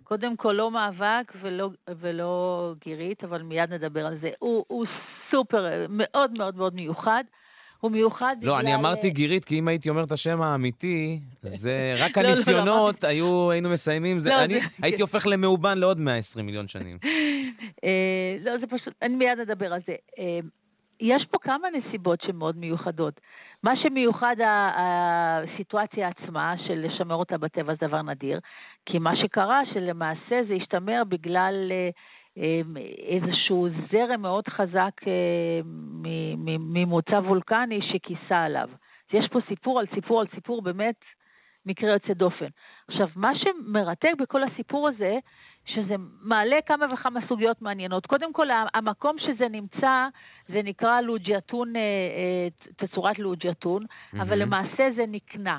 קודם 0.08 0.36
כל, 0.36 0.52
לא 0.52 0.70
מאבק 0.70 1.32
ולא, 1.42 1.70
ולא 2.00 2.72
גירית, 2.84 3.24
אבל 3.24 3.42
מיד 3.42 3.72
נדבר 3.72 4.06
על 4.06 4.18
זה. 4.20 4.30
הוא, 4.38 4.64
הוא 4.68 4.86
סופר, 5.30 5.86
מאוד 5.88 6.32
מאוד 6.32 6.56
מאוד 6.56 6.74
מיוחד. 6.74 7.24
הוא 7.80 7.90
מיוחד 7.90 8.36
לא, 8.36 8.40
בגלל... 8.40 8.50
לא, 8.50 8.60
אני 8.60 8.74
אמרתי 8.74 9.10
גירית, 9.10 9.44
כי 9.44 9.58
אם 9.58 9.68
הייתי 9.68 9.90
אומר 9.90 10.04
את 10.04 10.12
השם 10.12 10.42
האמיתי, 10.42 11.20
זה 11.40 11.94
רק 12.02 12.18
הניסיונות, 12.18 13.02
לא, 13.02 13.08
לא, 13.08 13.14
היו, 13.14 13.50
היינו 13.50 13.68
מסיימים, 13.68 14.18
זה, 14.18 14.30
לא, 14.30 14.44
אני 14.44 14.54
זה... 14.54 14.60
הייתי 14.82 15.02
הופך 15.02 15.26
למאובן 15.26 15.78
לעוד 15.78 16.00
120 16.00 16.46
מיליון 16.46 16.68
שנים. 16.68 16.98
אה, 17.84 18.36
לא, 18.40 18.58
זה 18.60 18.66
פשוט, 18.66 18.94
אני 19.02 19.14
מיד 19.14 19.40
אדבר 19.40 19.72
על 19.72 19.80
זה. 19.86 19.94
אה, 20.18 20.38
יש 21.00 21.26
פה 21.30 21.38
כמה 21.42 21.68
נסיבות 21.70 22.20
שמאוד 22.26 22.56
מיוחדות. 22.56 23.20
מה 23.62 23.76
שמיוחד 23.76 24.36
הסיטואציה 24.76 26.08
עצמה 26.08 26.54
של 26.66 26.86
לשמר 26.86 27.14
אותה 27.14 27.38
בטבע 27.38 27.74
זה 27.74 27.86
דבר 27.86 28.02
נדיר, 28.02 28.40
כי 28.86 28.98
מה 28.98 29.16
שקרה 29.16 29.60
שלמעשה 29.72 30.42
זה 30.48 30.54
השתמר 30.54 31.02
בגלל 31.08 31.72
אה, 31.72 31.90
אמ, 32.36 32.76
איזשהו 33.08 33.68
זרם 33.92 34.22
מאוד 34.22 34.48
חזק 34.48 34.92
אה, 35.06 35.60
ממוצא 36.58 37.14
וולקני 37.14 37.80
שכיסה 37.82 38.44
עליו. 38.44 38.68
אז 39.08 39.14
יש 39.14 39.28
פה 39.32 39.38
סיפור 39.48 39.80
על 39.80 39.86
סיפור 39.94 40.20
על 40.20 40.26
סיפור, 40.34 40.62
באמת 40.62 41.00
מקרה 41.66 41.92
יוצא 41.92 42.12
דופן. 42.12 42.46
עכשיו, 42.88 43.08
מה 43.16 43.32
שמרתק 43.38 44.12
בכל 44.18 44.42
הסיפור 44.42 44.88
הזה, 44.88 45.18
שזה 45.66 45.94
מעלה 46.22 46.56
כמה 46.66 46.94
וכמה 46.94 47.20
סוגיות 47.28 47.62
מעניינות. 47.62 48.06
קודם 48.06 48.32
כל, 48.32 48.46
המקום 48.74 49.16
שזה 49.18 49.48
נמצא, 49.48 50.06
זה 50.48 50.62
נקרא 50.64 51.00
לוג'יאטון, 51.00 51.76
אה, 51.76 51.80
אה, 51.80 52.48
תצורת 52.76 53.18
לוג'יאטון, 53.18 53.82
mm-hmm. 53.82 54.22
אבל 54.22 54.38
למעשה 54.38 54.88
זה 54.96 55.04
נקנה. 55.08 55.58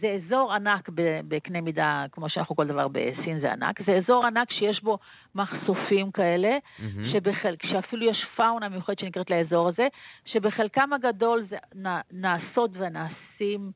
זה 0.00 0.06
אזור 0.08 0.52
ענק 0.52 0.88
בקנה 1.28 1.60
מידה, 1.60 2.04
כמו 2.12 2.28
שאנחנו 2.30 2.56
כל 2.56 2.66
דבר 2.66 2.88
בסין 2.88 3.40
זה 3.40 3.52
ענק, 3.52 3.82
זה 3.86 3.92
אזור 3.92 4.26
ענק 4.26 4.52
שיש 4.52 4.82
בו 4.82 4.98
מחשופים 5.34 6.10
כאלה, 6.10 6.58
mm-hmm. 6.58 6.82
שבחלק, 7.12 7.66
שאפילו 7.66 8.10
יש 8.10 8.26
פאונה 8.36 8.68
מיוחדת 8.68 8.98
שנקראת 8.98 9.30
לאזור 9.30 9.68
הזה, 9.68 9.88
שבחלקם 10.24 10.92
הגדול 10.92 11.46
זה 11.50 11.56
נעשות 12.12 12.70
ונעשים 12.74 13.70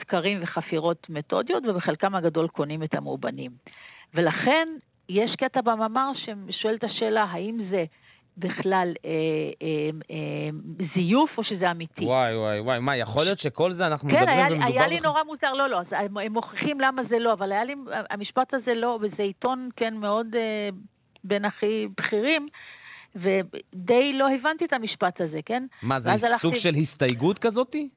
סקרים 0.00 0.38
וחפירות 0.42 1.06
מתודיות, 1.10 1.64
ובחלקם 1.66 2.14
הגדול 2.14 2.48
קונים 2.48 2.82
את 2.82 2.94
המאובנים. 2.94 3.50
ולכן 4.14 4.68
יש 5.08 5.30
קטע 5.38 5.60
במאמר 5.60 6.12
ששואל 6.14 6.74
את 6.74 6.84
השאלה, 6.84 7.24
האם 7.24 7.58
זה 7.70 7.84
בכלל 8.36 8.94
אה, 9.04 9.10
אה, 9.62 9.90
אה, 10.10 10.84
זיוף 10.94 11.30
או 11.38 11.44
שזה 11.44 11.70
אמיתי. 11.70 12.04
וואי, 12.04 12.36
וואי, 12.36 12.60
וואי, 12.60 12.78
מה, 12.80 12.96
יכול 12.96 13.24
להיות 13.24 13.38
שכל 13.38 13.72
זה 13.72 13.86
אנחנו 13.86 14.08
כן, 14.08 14.16
מדברים 14.16 14.38
היה, 14.38 14.46
ומדובר... 14.50 14.66
כן, 14.66 14.78
היה 14.78 14.86
לי 14.86 14.96
נורא 15.04 15.22
מוזר, 15.22 15.52
לא, 15.52 15.68
לא, 15.68 15.80
אז 15.80 15.86
הם 15.92 16.32
מוכיחים 16.32 16.80
למה 16.80 17.02
זה 17.10 17.18
לא, 17.18 17.32
אבל 17.32 17.52
היה 17.52 17.64
לי, 17.64 17.74
המשפט 18.10 18.54
הזה 18.54 18.74
לא, 18.74 18.98
וזה 19.02 19.22
עיתון, 19.22 19.68
כן, 19.76 19.94
מאוד 19.94 20.26
אה, 20.36 20.68
בין 21.24 21.44
הכי 21.44 21.86
בכירים, 21.98 22.48
ודי 23.14 24.12
לא 24.12 24.26
הבנתי 24.34 24.64
את 24.64 24.72
המשפט 24.72 25.20
הזה, 25.20 25.40
כן? 25.46 25.66
מה, 25.82 26.00
זה 26.00 26.10
סוג 26.16 26.30
הלכתי... 26.30 26.60
של 26.60 26.74
הסתייגות 26.80 27.38
כזאתי? 27.38 27.88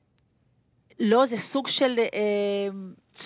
לא, 1.00 1.24
זה 1.30 1.36
סוג 1.54 1.68
של 1.70 2.00
אה, 2.00 2.70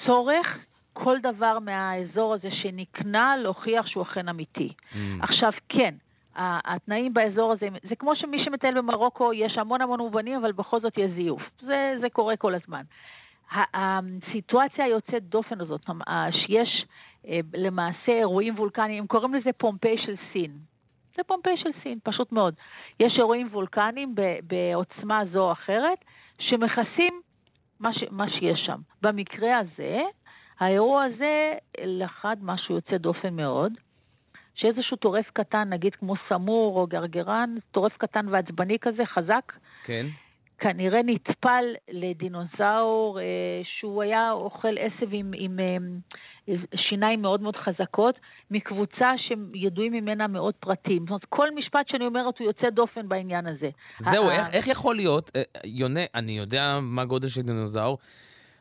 צורך 0.06 0.48
כל 0.94 1.18
דבר 1.20 1.60
מהאזור 1.60 2.34
הזה 2.34 2.50
שנקנה 2.52 3.38
להוכיח 3.38 3.88
שהוא 3.88 4.04
אכן 4.04 4.30
אמיתי. 4.30 4.74
Mm. 4.94 4.98
עכשיו, 5.22 5.52
כן, 5.70 5.96
התנאים 6.36 7.14
באזור 7.14 7.52
הזה, 7.52 7.68
זה 7.90 7.96
כמו 7.96 8.16
שמי 8.16 8.44
שמטייל 8.46 8.78
במרוקו, 8.78 9.34
יש 9.34 9.58
המון 9.58 9.82
המון 9.82 10.00
מובנים, 10.00 10.36
אבל 10.36 10.52
בכל 10.52 10.80
זאת 10.80 10.98
יש 10.98 11.12
זיוף. 11.16 11.42
זה, 11.62 11.96
זה 12.02 12.10
קורה 12.10 12.38
כל 12.38 12.56
הזמן. 12.56 12.82
הסיטואציה 13.74 14.86
היוצאת 14.86 15.24
דופן 15.24 15.62
הזאת, 15.62 15.82
שיש 16.32 16.86
אה, 17.28 17.40
למעשה 17.54 18.12
אירועים 18.12 18.56
וולקניים, 18.56 19.00
הם 19.00 19.08
קוראים 19.08 19.34
לזה 19.34 19.50
פומפיי 19.58 19.98
של 19.98 20.16
סין. 20.34 20.52
זה 21.16 21.24
פומפיי 21.24 21.58
של 21.58 21.70
סין, 21.84 22.00
פשוט 22.04 22.32
מאוד. 22.32 22.54
יש 23.00 23.14
אירועים 23.18 23.48
וולקניים 23.52 24.16
בעוצמה 24.44 25.22
זו 25.32 25.40
או 25.40 25.52
אחרת, 25.52 26.06
שמכסים 26.40 27.22
מה, 27.80 27.94
ש, 27.94 28.04
מה 28.12 28.30
שיש 28.30 28.60
שם. 28.66 28.80
במקרה 29.02 29.58
הזה, 29.58 30.02
האירוע 30.64 31.04
הזה 31.04 31.54
לחד 31.84 32.38
משהו 32.42 32.76
יוצא 32.76 32.98
דופן 32.98 33.34
מאוד, 33.34 33.72
שאיזשהו 34.56 34.98
טורף 34.98 35.26
קטן, 35.34 35.70
נגיד 35.70 35.96
כמו 35.96 36.14
סמור 36.30 36.80
או 36.80 36.88
גרגרן, 36.88 37.56
טורף 37.72 37.98
קטן 37.98 38.26
ועצבני 38.30 38.78
כזה, 38.82 39.04
חזק, 39.06 39.54
כן. 39.84 40.06
כנראה 40.58 41.00
נטפל 41.06 41.66
לדינוזאור 41.90 43.20
אה, 43.20 43.26
שהוא 43.80 44.04
היה 44.04 44.32
אוכל 44.32 44.76
עשב 44.78 45.08
עם, 45.12 45.32
עם 45.38 45.60
אה, 45.60 46.56
שיניים 46.90 47.22
מאוד 47.22 47.42
מאוד 47.42 47.56
חזקות, 47.56 48.16
מקבוצה 48.52 49.12
שידועים 49.18 49.92
ממנה 49.94 50.28
מאוד 50.28 50.54
פרטים. 50.60 51.00
זאת 51.02 51.10
אומרת, 51.10 51.26
כל 51.30 51.56
משפט 51.56 51.88
שאני 51.88 52.06
אומרת 52.06 52.40
הוא 52.40 52.48
יוצא 52.48 52.70
דופן 52.70 53.08
בעניין 53.10 53.48
הזה. 53.48 53.70
זהו, 54.00 54.30
איך, 54.30 54.48
איך 54.54 54.68
יכול 54.68 54.96
להיות, 54.96 55.32
אה, 55.36 55.42
יונה, 55.66 56.02
אני 56.16 56.32
יודע 56.32 56.80
מה 56.82 57.06
גודל 57.06 57.28
של 57.28 57.42
דינוזאור, 57.42 57.98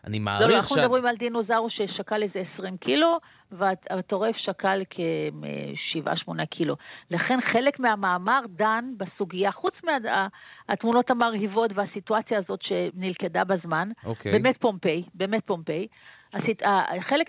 אני 0.06 0.18
מעריך 0.18 0.48
ש... 0.48 0.52
לא, 0.52 0.56
אנחנו 0.56 0.76
מדברים 0.76 1.06
על 1.06 1.16
דינוזאור 1.16 1.70
ששקל 1.70 2.22
איזה 2.22 2.42
20 2.54 2.76
קילו, 2.76 3.18
והטורף 3.52 4.36
שקל 4.36 4.82
כ-7-8 4.90 6.46
קילו. 6.50 6.76
לכן 7.10 7.38
חלק 7.52 7.80
מהמאמר 7.80 8.40
דן 8.48 8.84
בסוגיה, 8.96 9.52
חוץ 9.52 9.74
מהתמונות 10.68 11.10
המרהיבות 11.10 11.70
והסיטואציה 11.74 12.38
הזאת 12.38 12.60
שנלכדה 12.62 13.44
בזמן, 13.44 13.88
okay. 14.04 14.06
אוקיי. 14.06 14.32
באמת 14.32 14.56
פומפיי, 14.56 15.02
באמת 15.14 15.46
פומפיי. 15.46 15.86
הסיט... 16.34 16.62
חלק, 17.08 17.26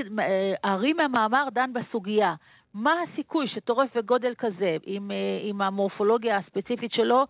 הארי 0.64 0.94
מהמאמר 0.94 1.48
דן 1.52 1.70
בסוגיה. 1.74 2.36
מה 2.74 2.94
הסיכוי 3.02 3.48
שטורף 3.48 3.98
בגודל 3.98 4.34
כזה, 4.38 4.78
עם, 4.86 5.12
עם 5.44 5.62
המורפולוגיה 5.62 6.38
הספציפית 6.38 6.92
שלו, 6.92 7.26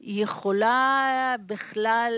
יכולה 0.00 1.34
בכלל 1.46 2.12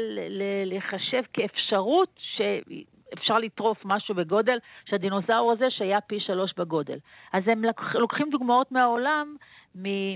לחשב 0.67 1.23
כאפשרות 1.33 2.21
שאפשר 2.37 3.39
לטרוף 3.39 3.79
משהו 3.85 4.15
בגודל, 4.15 4.59
שהדינוזאור 4.91 5.53
הזה 5.53 5.67
שהיה 5.71 6.01
פי 6.01 6.21
שלוש 6.21 6.55
בגודל. 6.57 6.99
אז 7.33 7.43
הם 7.47 7.63
לוקחים 7.95 8.31
דוגמאות 8.31 8.73
מהעולם, 8.73 9.37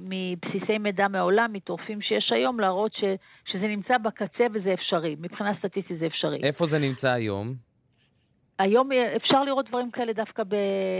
מבסיסי 0.02 0.78
מידע 0.78 1.08
מהעולם, 1.08 1.52
מטורפים 1.52 2.02
שיש 2.02 2.32
היום, 2.32 2.60
להראות 2.60 2.92
ש, 2.92 3.04
שזה 3.44 3.66
נמצא 3.66 3.98
בקצה 3.98 4.46
וזה 4.54 4.74
אפשרי. 4.74 5.16
מבחינה 5.20 5.52
סטטיסטית 5.58 5.98
זה 5.98 6.06
אפשרי. 6.06 6.36
איפה 6.42 6.66
זה 6.66 6.78
נמצא 6.78 7.10
היום? 7.10 7.69
היום 8.60 8.92
אה, 8.92 9.16
אפשר 9.16 9.44
לראות 9.44 9.68
דברים 9.68 9.90
כאלה 9.90 10.12
דווקא 10.12 10.42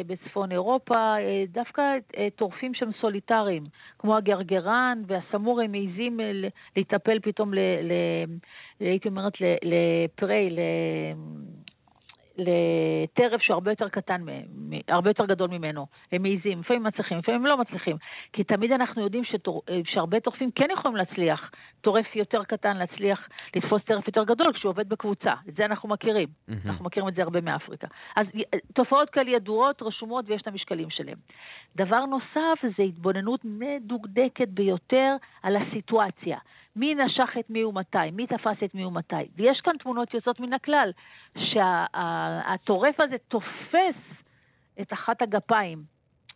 בצפון 0.07 0.53
אירופה, 0.53 0.95
אה, 0.95 1.45
דווקא 1.49 1.83
אה, 2.17 2.29
טורפים 2.37 2.75
שהם 2.75 2.91
סוליטריים, 3.01 3.65
כמו 3.99 4.17
הגרגרן 4.17 5.03
והסמור, 5.07 5.61
הם 5.61 5.71
מעיזים 5.71 6.21
להיטפל 6.77 7.19
פתאום, 7.23 7.55
ל, 7.55 7.59
ל, 7.59 7.93
הייתי 8.81 9.09
אומרת, 9.09 9.33
לפרי, 9.41 10.57
לטרף 12.41 13.43
שהוא 13.43 13.55
הרבה 13.55 13.71
יותר 13.71 13.89
קטן, 13.89 14.25
הרבה 14.89 15.11
יותר 15.11 15.27
גדול 15.27 15.51
ממנו. 15.51 15.87
הם 16.13 16.23
מעיזים, 16.23 16.61
לפעמים 16.61 16.83
מצליחים, 16.83 17.19
לפעמים 17.19 17.47
לא 17.47 17.57
מצליחים. 17.57 17.97
כי 18.33 18.45
תמיד 18.45 18.73
אנחנו 18.73 19.03
יודעים 19.03 19.25
שטור, 19.25 19.63
שהרבה 19.85 20.21
טורפים 20.21 20.51
כן 20.51 20.69
יכולים 20.73 20.97
להצליח. 20.97 21.51
טורף 21.81 22.17
יותר 22.17 22.45
קטן 22.45 22.77
להצליח 22.77 23.29
לתפוס 23.57 23.83
טרף 23.85 24.07
יותר 24.07 24.25
גדול 24.25 24.53
כשהוא 24.53 24.71
עובד 24.71 24.89
בקבוצה. 24.89 25.35
את 25.49 25.55
זה 25.57 25.65
אנחנו 25.65 25.89
מכירים. 25.89 26.29
Mm-hmm. 26.29 26.69
אנחנו 26.69 26.85
מכירים 26.85 27.09
את 27.09 27.15
זה 27.15 27.23
הרבה 27.23 27.41
מאפריקה. 27.41 27.87
אז 28.17 28.27
תופעות 28.75 29.11
כאלה 29.11 29.31
ידועות, 29.31 29.83
רשומות 29.83 30.25
ויש 30.29 30.43
את 30.43 30.47
המשקלים 30.47 30.91
שלהם. 30.91 31.19
דבר 31.77 32.05
נוסף 32.05 32.65
זה 32.77 32.83
התבוננות 32.83 33.41
מדוקדקת 33.45 34.49
ביותר 34.49 35.17
על 35.43 35.57
הסיטואציה. 35.57 36.39
מי 36.77 36.95
נשך 36.95 37.37
את 37.41 37.51
מי 37.51 37.65
ומתי, 37.65 38.11
מי 38.13 38.27
תפס 38.27 38.63
את 38.65 38.75
מי 38.75 38.85
ומתי. 38.85 39.17
ויש 39.37 39.61
כאן 39.61 39.77
תמונות 39.79 40.15
יוצאות 40.15 40.41
מן 40.41 40.53
הכלל, 40.53 40.91
שהטורף 41.39 42.97
שה, 42.97 43.05
הזה 43.05 43.17
תופס 43.29 43.97
את 44.81 44.93
אחת 44.93 45.23
הגפיים 45.23 45.83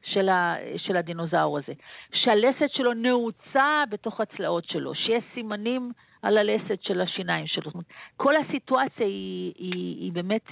של, 0.02 0.28
ה, 0.28 0.56
של 0.76 0.96
הדינוזאור 0.96 1.58
הזה, 1.58 1.72
שהלסת 2.12 2.70
שלו 2.70 2.94
נעוצה 2.94 3.84
בתוך 3.90 4.20
הצלעות 4.20 4.64
שלו, 4.64 4.94
שיש 4.94 5.24
סימנים 5.34 5.92
על 6.22 6.38
הלסת 6.38 6.82
של 6.82 7.00
השיניים 7.00 7.46
שלו. 7.46 7.64
זאת 7.64 7.74
אומרת, 7.74 7.86
כל 8.16 8.34
הסיטואציה 8.36 9.06
היא, 9.06 9.52
היא, 9.58 10.00
היא 10.00 10.12
באמת, 10.12 10.48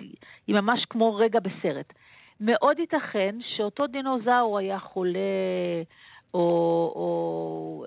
היא 0.46 0.54
ממש 0.54 0.84
כמו 0.90 1.14
רגע 1.14 1.40
בסרט. 1.40 1.92
מאוד 2.40 2.78
ייתכן 2.78 3.36
שאותו 3.56 3.86
דינוזאור 3.86 4.58
היה 4.58 4.78
חולה, 4.78 5.18
או, 6.34 6.40
או 6.96 7.86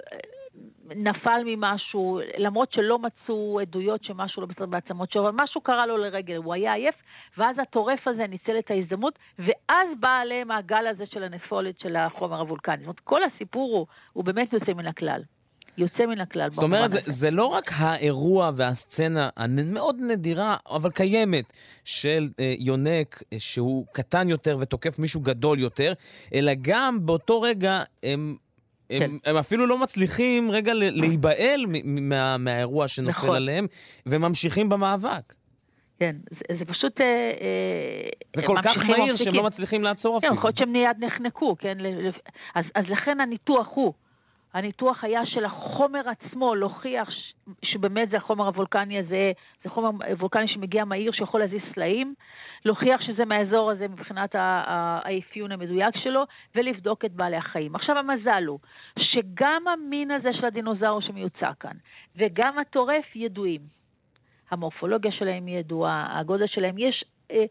נפל 0.96 1.42
ממשהו, 1.46 2.20
למרות 2.38 2.72
שלא 2.72 3.00
מצאו 3.00 3.60
עדויות 3.60 4.04
שמשהו 4.04 4.42
לא 4.42 4.48
בסדר 4.48 4.66
בעצמות 4.66 5.12
שלו, 5.12 5.30
אבל 5.30 5.44
משהו 5.44 5.62
קרה 5.62 5.86
לו 5.86 5.98
לרגל, 5.98 6.36
הוא 6.36 6.54
היה 6.54 6.74
עייף, 6.74 6.96
ואז 7.38 7.56
הטורף 7.60 8.08
הזה 8.08 8.28
ניצל 8.28 8.60
את 8.60 8.72
ההזדמנות, 8.72 9.20
ואז 9.40 9.88
בא 10.00 10.10
עליהם 10.10 10.52
הגל 10.52 10.88
הזה 10.88 11.04
של 11.14 11.24
הנפולת 11.24 11.80
של 11.80 11.96
החומר 11.96 12.40
הוולקני. 12.40 12.78
זאת 12.78 12.84
אומרת, 12.86 13.00
כל 13.00 13.22
הסיפור 13.24 13.78
הוא, 13.78 13.88
הוא 14.14 14.24
באמת 14.24 14.54
יוצא 14.54 14.74
מן 14.74 14.88
הכלל. 14.88 15.22
יוצא 15.78 16.06
מן 16.06 16.20
הכלל. 16.22 16.52
זאת 16.52 16.64
אומרת, 16.64 16.90
זה, 16.90 17.00
זה 17.06 17.32
לא 17.32 17.46
רק 17.46 17.72
האירוע 17.76 18.52
והסצנה 18.56 19.30
המאוד 19.38 19.96
נדירה, 20.12 20.58
אבל 20.70 20.92
קיימת, 20.92 21.54
של 21.84 22.28
אה, 22.40 22.54
יונק 22.60 23.24
אה, 23.34 23.40
שהוא 23.40 23.86
קטן 23.92 24.30
יותר 24.30 24.58
ותוקף 24.62 25.00
מישהו 25.00 25.22
גדול 25.22 25.60
יותר, 25.60 25.94
אלא 26.34 26.52
גם 26.62 27.06
באותו 27.06 27.42
רגע 27.42 27.84
הם 28.04 28.36
הם, 28.90 29.00
כן. 29.00 29.30
הם 29.30 29.38
אפילו 29.38 29.66
לא 29.66 29.78
מצליחים 29.78 30.52
רגע 30.52 30.74
להיבהל 30.74 31.66
מה, 31.86 32.38
מהאירוע 32.38 32.88
שנופל 32.88 33.10
נכון. 33.10 33.36
עליהם, 33.36 33.68
וממשיכים 34.06 34.70
במאבק. 34.70 35.34
כן, 36.00 36.16
זה, 36.32 36.56
זה 36.60 36.66
פשוט... 36.66 37.02
אה, 37.02 37.06
אה 37.06 38.10
זה 38.36 38.44
כל 38.44 38.58
כך 38.64 38.84
מהיר 38.84 39.16
שהם 39.16 39.34
לא 39.34 39.44
מצליחים 39.44 39.84
לעצור 39.84 40.14
כן, 40.14 40.18
אפילו. 40.18 40.32
כן, 40.32 40.38
יכול 40.38 40.48
להיות 40.48 40.58
שהם 40.58 40.74
מיד 40.74 40.98
נחנקו, 41.14 41.56
כן? 41.60 41.78
אז, 42.56 42.64
אז 42.76 42.86
לכן 42.90 43.20
הניתוח 43.20 43.68
הוא, 43.74 43.94
הניתוח 44.56 45.04
היה 45.04 45.26
של 45.26 45.46
החומר 45.46 46.02
עצמו, 46.10 46.56
להוכיח 46.56 47.10
שבאמת 47.66 48.10
זה 48.10 48.18
החומר 48.18 48.46
הוולקני 48.46 49.00
הזה, 49.00 49.32
זה 49.64 49.70
חומר 49.70 49.90
וולקני 50.20 50.48
שמגיע 50.48 50.86
מהיר, 50.86 51.12
שיכול 51.12 51.40
להזיז 51.40 51.62
סלעים, 51.74 52.14
להוכיח 52.66 53.02
שזה 53.02 53.26
מהאזור 53.26 53.72
הזה 53.72 53.88
מבחינת 53.88 54.36
האפיון 54.36 55.52
המדויק 55.52 55.98
שלו, 56.04 56.24
ולבדוק 56.56 57.06
את 57.06 57.12
בעלי 57.12 57.38
החיים. 57.38 57.76
עכשיו 57.76 57.98
המזל 57.98 58.44
הוא 58.48 58.60
שגם 59.00 59.68
המין 59.68 60.12
הזה 60.12 60.34
של 60.34 60.46
הדינוזאור 60.46 61.02
שמיוצא 61.02 61.50
כאן, 61.60 61.78
וגם 62.16 62.60
הטורף 62.60 63.16
ידועים. 63.16 63.62
המורפולוגיה 64.52 65.12
שלהם 65.12 65.48
ידועה, 65.48 66.20
הגודל 66.20 66.48
שלהם, 66.48 66.78
יש... 66.78 67.06
אה, 67.32 67.46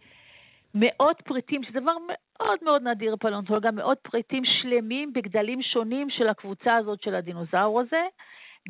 מאות 0.75 1.23
פריטים, 1.25 1.63
שזה 1.63 1.81
דבר 1.81 1.97
מאוד 2.41 2.59
מאוד 2.63 2.83
נדיר 2.83 3.17
פלאונטולוגיה, 3.17 3.71
מאות 3.71 3.99
פריטים 4.03 4.43
שלמים 4.45 5.13
בגדלים 5.13 5.63
שונים 5.63 6.11
של 6.11 6.29
הקבוצה 6.29 6.77
הזאת 6.77 7.03
של 7.03 7.15
הדינוזאור 7.15 7.81
הזה, 7.81 8.03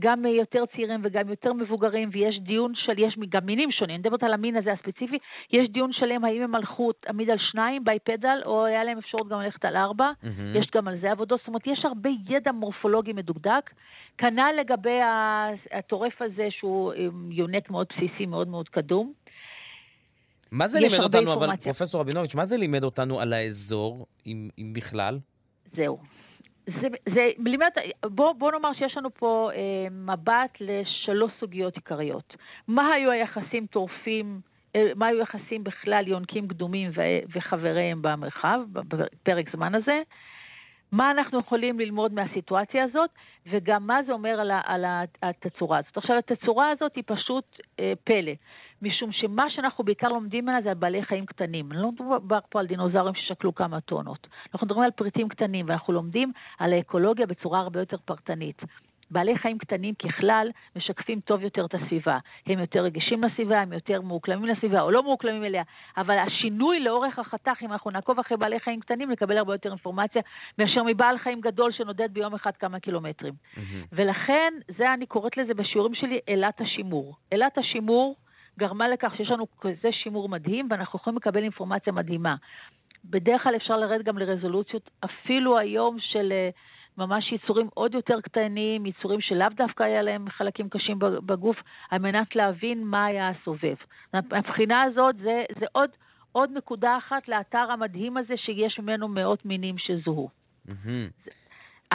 גם 0.01 0.27
יותר 0.27 0.65
צעירים 0.67 1.01
וגם 1.05 1.29
יותר 1.29 1.53
מבוגרים, 1.53 2.09
ויש 2.13 2.41
דיון 2.41 2.73
של, 2.75 2.99
יש 2.99 3.19
גם 3.29 3.47
מינים 3.47 3.71
שונים, 3.71 3.95
אני 3.95 3.99
מדברת 3.99 4.23
על 4.23 4.33
המין 4.33 4.57
הזה 4.57 4.73
הספציפי, 4.73 5.19
יש 5.53 5.69
דיון 5.69 5.93
שלם 5.93 6.25
האם 6.25 6.43
הם 6.43 6.55
הלכו 6.55 6.93
תמיד 6.93 7.31
על 7.31 7.39
שניים, 7.39 7.85
בייפדל, 7.85 8.43
או 8.45 8.65
היה 8.65 8.85
להם 8.85 8.99
אפשרות 8.99 9.29
גם 9.29 9.41
ללכת 9.41 9.65
על 9.65 9.77
ארבע, 9.77 10.11
mm-hmm. 10.11 10.59
יש 10.59 10.71
גם 10.75 10.89
על 10.89 10.99
זה 11.01 11.11
עבודות, 11.11 11.41
זאת 11.41 11.49
אומרת, 11.49 11.67
יש 11.67 11.85
הרבה 11.85 12.11
ידע 12.29 12.53
מורפולוגי 12.53 13.13
מדוקדק. 13.13 13.71
כנ"ל 14.19 14.55
לגבי 14.61 15.01
הטורף 15.73 16.23
הזה, 16.23 16.49
שהוא 16.51 16.93
יונק 17.31 17.71
מאוד 17.71 17.87
בסיסי, 17.91 18.27
מאוד 18.27 18.49
מאוד 18.49 18.69
קדום. 18.69 19.13
מה 20.55 20.67
זה 20.67 20.81
לימד 20.81 21.01
אותנו. 21.01 21.33
אבל 21.33 21.57
פרופסור 21.57 22.01
רבינוביץ', 22.01 22.35
מה 22.35 22.45
זה 22.45 22.57
לימד 22.57 22.85
אותנו 22.85 23.21
על 23.21 23.33
האזור, 23.33 24.07
אם, 24.27 24.49
אם 24.59 24.73
בכלל? 24.77 25.19
זהו. 25.77 25.99
זה, 26.67 26.89
זה 27.15 27.31
לימד, 27.39 27.71
בוא, 28.05 28.33
בוא 28.33 28.53
נאמר 28.53 28.73
שיש 28.75 28.97
לנו 28.97 29.15
פה 29.15 29.51
אה, 29.55 29.91
מבט 29.91 30.59
לשלוש 30.61 31.33
סוגיות 31.41 31.75
עיקריות. 31.75 32.37
מה 32.69 32.93
היו 32.93 33.11
היחסים 33.11 33.67
טורפים, 33.67 34.41
אה, 34.77 34.93
מה 34.97 35.07
היו 35.07 35.19
היחסים 35.19 35.65
בכלל 35.65 36.09
יונקים 36.09 36.49
קדומים 36.49 36.91
ו, 36.95 37.01
וחבריהם 37.35 38.03
במרחב, 38.03 38.61
בפרק 38.73 39.57
זמן 39.57 39.75
הזה? 39.75 40.03
מה 40.93 41.11
אנחנו 41.11 41.39
יכולים 41.39 41.81
ללמוד 41.81 42.13
מהסיטואציה 42.13 42.85
הזאת, 42.85 43.11
וגם 43.47 43.87
מה 43.87 44.01
זה 44.07 44.13
אומר 44.13 44.41
על, 44.41 44.51
ה, 44.51 44.61
על 44.65 44.85
התצורה 45.23 45.79
הזאת. 45.79 45.97
עכשיו, 45.97 46.17
התצורה 46.19 46.71
הזאת 46.71 46.97
היא 46.97 47.05
פשוט 47.07 47.45
אה, 47.81 47.93
פלא. 48.05 48.33
משום 48.85 49.13
שמה 49.13 49.51
שאנחנו 49.51 49.85
בעיקר 49.85 50.09
לומדים 50.09 50.45
ממנה 50.45 50.63
זה 50.63 50.69
על 50.69 50.75
בעלי 50.75 51.03
חיים 51.03 51.27
קטנים. 51.27 51.73
אני 51.73 51.83
לא 51.83 51.93
מדבר 51.93 52.39
פה 52.49 52.61
על 52.61 52.67
דינוזאורים 52.67 53.15
ששקלו 53.15 53.55
כמה 53.55 53.81
טונות. 53.81 54.27
אנחנו 54.55 54.67
מדברים 54.67 54.85
על 54.85 54.91
פריטים 54.91 55.29
קטנים, 55.29 55.69
ואנחנו 55.69 55.93
לומדים 55.93 56.33
על 56.59 56.73
האקולוגיה 56.73 57.27
בצורה 57.27 57.61
הרבה 57.61 57.81
יותר 57.81 57.97
פרטנית. 58.05 58.63
בעלי 59.11 59.39
חיים 59.39 59.59
קטנים 59.59 59.95
ככלל 59.95 60.51
משקפים 60.77 61.21
טוב 61.21 61.43
יותר 61.43 61.65
את 61.65 61.75
הסביבה. 61.75 62.19
הם 62.47 62.59
יותר 62.59 62.81
רגישים 62.81 63.25
לסביבה, 63.25 63.61
הם 63.61 63.73
יותר 63.73 64.01
מאוקלמים 64.01 64.45
לסביבה 64.45 64.81
או 64.81 64.91
לא 64.91 65.03
מאוקלמים 65.03 65.45
אליה, 65.45 65.63
אבל 65.97 66.19
השינוי 66.19 66.81
לאורך 66.81 67.19
החתך, 67.19 67.63
אם 67.63 67.73
אנחנו 67.73 67.91
נעקוב 67.91 68.19
אחרי 68.19 68.37
בעלי 68.37 68.61
חיים 68.61 68.81
קטנים, 68.81 69.11
נקבל 69.11 69.39
הרבה 69.39 69.55
יותר 69.55 69.71
אינפורמציה 69.71 70.23
מאשר 70.59 70.83
מבעל 70.83 71.19
חיים 71.19 71.41
גדול 71.41 71.73
שנודד 71.73 72.09
ביום 72.13 72.35
אחד 72.35 72.57
כמה 72.57 72.81
קילומטרים. 72.81 73.33
Mm-hmm. 73.33 73.61
ולכן, 73.93 74.55
זה 74.79 74.93
אני 74.95 75.07
קוראת 75.07 75.37
לזה 75.37 75.55
בשיעורים 75.55 75.95
שלי 75.95 76.19
אלת 76.29 76.61
השימור. 76.61 77.15
אלת 77.33 77.59
השימור 77.59 78.17
גרמה 78.59 78.89
לכך 78.89 79.17
שיש 79.17 79.31
לנו 79.31 79.47
כזה 79.61 79.93
שימור 79.93 80.29
מדהים, 80.29 80.69
ואנחנו 80.71 80.99
יכולים 80.99 81.17
לקבל 81.17 81.43
אינפורמציה 81.43 81.93
מדהימה. 81.93 82.37
בדרך 83.05 83.43
כלל 83.43 83.57
אפשר 83.57 83.77
לרדת 83.77 84.05
גם 84.05 84.19
לרזולוציות, 84.19 84.91
אפילו 85.05 85.59
היום 85.59 85.97
של 86.01 86.33
אה, 86.33 86.51
ממש 86.99 87.33
יצורים 87.33 87.69
עוד 87.75 87.95
יותר 87.95 88.21
קטנים, 88.21 88.87
יצורים 88.87 89.21
שלאו 89.21 89.49
דווקא 89.57 89.83
היה 89.83 90.03
להם 90.03 90.31
חלקים 90.31 90.69
קשים 90.69 90.99
בגוף, 90.99 91.57
על 91.91 91.99
מנת 91.99 92.37
להבין 92.37 92.85
מה 92.85 93.05
היה 93.05 93.29
הסובב. 93.29 93.75
מהבחינה 94.13 94.83
הזאת 94.83 95.17
זה, 95.17 95.45
זה 95.59 95.67
עוד, 95.73 95.91
עוד 96.33 96.51
נקודה 96.55 96.99
אחת 96.99 97.29
לאתר 97.29 97.67
המדהים 97.71 98.17
הזה, 98.17 98.37
שיש 98.37 98.79
ממנו 98.79 99.09
מאות 99.09 99.45
מינים 99.45 99.79
שזוהו. 99.79 100.29
Mm-hmm. 100.69 101.31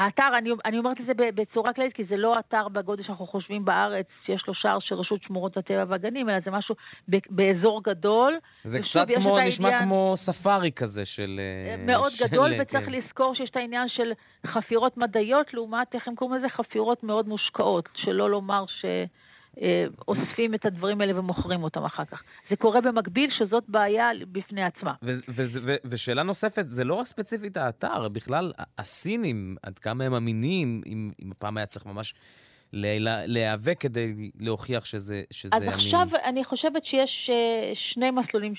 האתר, 0.06 0.38
אני, 0.38 0.50
אני 0.66 0.78
אומרת 0.78 1.02
את 1.02 1.06
זה 1.06 1.12
בצורה 1.36 1.74
כללית, 1.74 1.94
כי 1.94 2.04
זה 2.10 2.18
לא 2.18 2.40
אתר 2.40 2.68
בגודל 2.68 3.04
שאנחנו 3.04 3.28
חושבים 3.28 3.66
בארץ, 3.66 4.06
שיש 4.26 4.44
לו 4.48 4.54
שער 4.54 4.80
של 4.80 4.96
רשות 4.96 5.24
שמורות 5.24 5.58
הטבע 5.58 5.84
והגנים, 5.88 6.30
אלא 6.30 6.40
זה 6.46 6.52
משהו 6.52 6.76
ב, 7.10 7.18
באזור 7.30 7.84
גדול. 7.84 8.38
זה 8.64 8.80
קצת 8.80 9.08
כמו, 9.16 9.40
נשמע 9.40 9.68
העניין, 9.68 9.90
כמו 9.90 10.14
ספארי 10.16 10.72
כזה 10.72 11.06
של... 11.06 11.40
אה, 11.40 11.86
מאוד 11.86 12.12
של, 12.12 12.26
גדול, 12.28 12.50
כן. 12.50 12.62
וצריך 12.62 12.88
לזכור 12.88 13.36
שיש 13.36 13.50
את 13.50 13.56
העניין 13.56 13.88
של 13.90 14.12
חפירות 14.48 14.98
מדעיות, 14.98 15.54
לעומת, 15.54 15.88
איך 15.94 16.08
הם 16.08 16.16
קוראים 16.16 16.38
לזה? 16.38 16.50
חפירות 16.50 17.04
מאוד 17.04 17.28
מושקעות, 17.28 17.90
שלא 17.96 18.30
לומר 18.30 18.66
ש... 18.68 18.86
אה, 19.62 19.86
אוספים 20.08 20.54
את 20.56 20.66
הדברים 20.66 21.02
האלה 21.02 21.20
ומוכרים 21.20 21.64
אותם 21.64 21.84
אחר 21.84 22.06
כך. 22.06 22.24
זה 22.50 22.56
קורה 22.56 22.82
במקביל, 22.82 23.30
שזאת 23.38 23.64
בעיה 23.68 24.10
בפני 24.32 24.64
עצמה. 24.64 24.94
ושאלה 25.86 26.24
נוספת, 26.24 26.64
זה 26.66 26.84
לא 26.84 26.94
רק 26.94 27.06
ספציפית 27.06 27.58
האתר, 27.58 28.10
בכלל 28.10 28.52
הסינים, 28.78 29.56
עד 29.64 29.80
כמה 29.80 30.04
הם 30.04 30.14
אמינים, 30.14 30.82
אם, 30.86 31.12
אם 31.26 31.32
הפעם 31.32 31.58
היה 31.58 31.66
צריך 31.66 31.86
ממש 31.86 32.14
להיאבק 33.28 33.78
כדי 33.80 34.32
להוכיח 34.40 34.86
שזה, 34.86 35.22
שזה 35.32 35.56
אז 35.56 35.64
אמין. 35.64 35.74
אז 35.74 35.86
עכשיו 35.86 36.08
אני 36.26 36.44
חושבת 36.46 36.86
שיש 36.86 37.30
אה, 37.30 37.74
שני 37.94 38.12
מסלולים, 38.12 38.54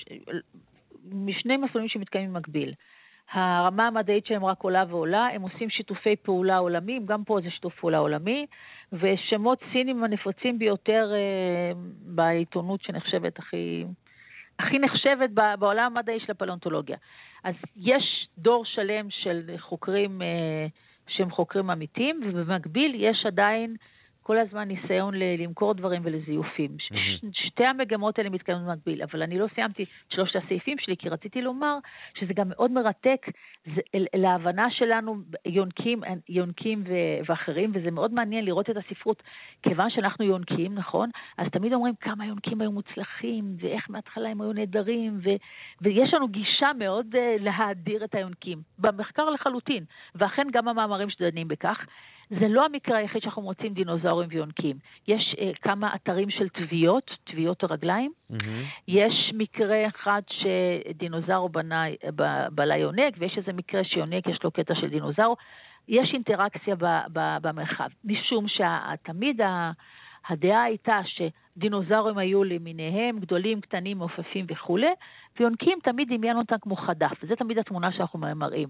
משני 1.11 1.57
מסלולים 1.57 1.89
שמתקיימים 1.89 2.33
במקביל. 2.33 2.73
הרמה 3.31 3.87
המדעית 3.87 4.25
שלהם 4.25 4.45
רק 4.45 4.61
עולה 4.61 4.83
ועולה, 4.89 5.27
הם 5.33 5.41
עושים 5.41 5.69
שיתופי 5.69 6.15
פעולה 6.15 6.57
עולמיים, 6.57 7.05
גם 7.05 7.23
פה 7.23 7.39
זה 7.43 7.49
שיתוף 7.51 7.73
פעולה 7.79 7.97
עולמי, 7.97 8.45
ושמות 8.93 9.59
סינים 9.71 10.03
הנפוצים 10.03 10.59
ביותר 10.59 11.11
אה, 11.13 11.71
בעיתונות 12.01 12.81
שנחשבת 12.81 13.39
הכי, 13.39 13.85
הכי 14.59 14.79
נחשבת 14.79 15.29
בעולם 15.59 15.97
המדעי 15.97 16.19
של 16.19 16.31
הפלאונטולוגיה. 16.31 16.97
אז 17.43 17.55
יש 17.75 18.27
דור 18.37 18.65
שלם 18.65 19.09
של 19.09 19.41
חוקרים 19.57 20.21
אה, 20.21 20.67
שהם 21.07 21.31
חוקרים 21.31 21.71
אמיתים, 21.71 22.21
ובמקביל 22.25 22.95
יש 22.95 23.25
עדיין 23.25 23.75
כל 24.23 24.37
הזמן 24.37 24.67
ניסיון 24.67 25.13
ל- 25.15 25.43
למכור 25.43 25.73
דברים 25.73 26.01
ולזיופים. 26.05 26.71
ש- 26.79 26.91
מהמם. 26.91 27.33
שתי 27.33 27.65
המגמות 27.65 28.17
האלה 28.19 28.29
מתקיימות 28.29 28.65
במקביל, 28.65 29.03
אבל 29.03 29.21
אני 29.23 29.39
לא 29.39 29.47
סיימתי 29.55 29.83
את 29.83 29.87
שלושת 30.13 30.35
הסעיפים 30.35 30.77
שלי, 30.79 30.97
כי 30.97 31.09
רציתי 31.09 31.41
לומר 31.41 31.77
שזה 32.19 32.33
גם 32.33 32.49
מאוד 32.49 32.71
מרתק 32.71 33.25
זה, 33.75 33.81
אל- 33.95 34.05
להבנה 34.15 34.71
שלנו, 34.71 35.15
יונקים, 35.45 36.01
יונקים 36.29 36.83
ו- 36.87 37.29
ואחרים, 37.29 37.71
וזה 37.73 37.91
מאוד 37.91 38.13
מעניין 38.13 38.45
לראות 38.45 38.69
את 38.69 38.75
הספרות. 38.77 39.23
כיוון 39.63 39.89
שאנחנו 39.89 40.25
יונקים, 40.25 40.75
נכון? 40.75 41.09
אז 41.37 41.47
תמיד 41.51 41.73
אומרים 41.73 41.93
כמה 42.01 42.25
יונקים 42.25 42.61
היו 42.61 42.71
מוצלחים, 42.71 43.55
ואיך 43.59 43.85
מההתחלה 43.89 44.29
הם 44.29 44.41
היו 44.41 44.53
נהדרים, 44.53 45.19
ו- 45.23 45.29
ויש 45.81 46.13
לנו 46.13 46.27
גישה 46.27 46.71
מאוד 46.79 47.05
uh, 47.15 47.17
להאדיר 47.43 48.03
את 48.03 48.15
היונקים. 48.15 48.61
במחקר 48.79 49.29
לחלוטין, 49.29 49.83
ואכן 50.15 50.47
גם 50.51 50.67
המאמרים 50.67 51.09
שדנים 51.09 51.47
בכך. 51.47 51.85
זה 52.39 52.47
לא 52.47 52.65
המקרה 52.65 52.97
היחיד 52.97 53.21
שאנחנו 53.21 53.41
מוצאים 53.41 53.73
דינוזאורים 53.73 54.29
ויונקים. 54.31 54.75
יש 55.07 55.35
uh, 55.37 55.57
כמה 55.61 55.95
אתרים 55.95 56.29
של 56.29 56.49
טביעות, 56.49 57.11
טביעות 57.23 57.63
הרגליים. 57.63 58.11
מהמם. 58.29 58.63
יש 58.87 59.31
מקרה 59.33 59.87
אחד 59.87 60.21
שדינוזאור 60.29 61.49
בנה, 61.49 61.85
ב- 62.15 62.47
בלה 62.51 62.77
יונק, 62.77 63.13
ויש 63.17 63.37
איזה 63.37 63.53
מקרה 63.53 63.83
שיונק 63.83 64.27
יש 64.27 64.43
לו 64.43 64.51
קטע 64.51 64.75
של 64.75 64.87
דינוזאור. 64.87 65.37
יש 65.87 66.13
אינטראקציה 66.13 66.75
ב, 66.75 66.85
ב, 67.13 67.37
במרחב, 67.41 67.89
משום 68.05 68.45
שתמיד 68.47 69.41
ה, 69.41 69.71
הדעה 70.29 70.63
הייתה 70.63 70.99
שדינוזאורים 71.05 72.17
היו 72.17 72.43
למיניהם, 72.43 73.19
גדולים, 73.19 73.61
קטנים, 73.61 73.97
מעופפים 73.97 74.45
וכולי, 74.49 74.91
ויונקים 75.39 75.79
תמיד 75.83 76.13
דמיין 76.13 76.37
אותם 76.37 76.55
כמו 76.61 76.75
חדף, 76.75 77.23
וזו 77.23 77.35
תמיד 77.35 77.59
התמונה 77.59 77.91
שאנחנו 77.91 78.19
מראים. 78.19 78.67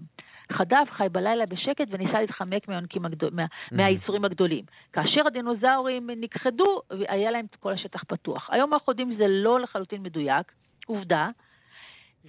חדף 0.52 0.88
חי 0.90 1.06
בלילה 1.12 1.46
בשקט 1.46 1.86
וניסה 1.90 2.20
להתחמק 2.20 2.68
מהיונקים 2.68 3.04
הגדול, 3.04 3.30
מה, 3.32 3.46
מהיצורים 3.72 4.24
הגדולים. 4.24 4.64
כאשר 4.92 5.26
הדינוזאורים 5.26 6.10
נכחדו, 6.20 6.80
היה 6.90 7.30
להם 7.30 7.46
את 7.50 7.54
כל 7.54 7.72
השטח 7.72 8.04
פתוח. 8.04 8.48
היום 8.52 8.74
אנחנו 8.74 8.90
יודעים 8.90 9.14
שזה 9.14 9.26
לא 9.28 9.60
לחלוטין 9.60 10.02
מדויק, 10.02 10.52
עובדה, 10.86 11.28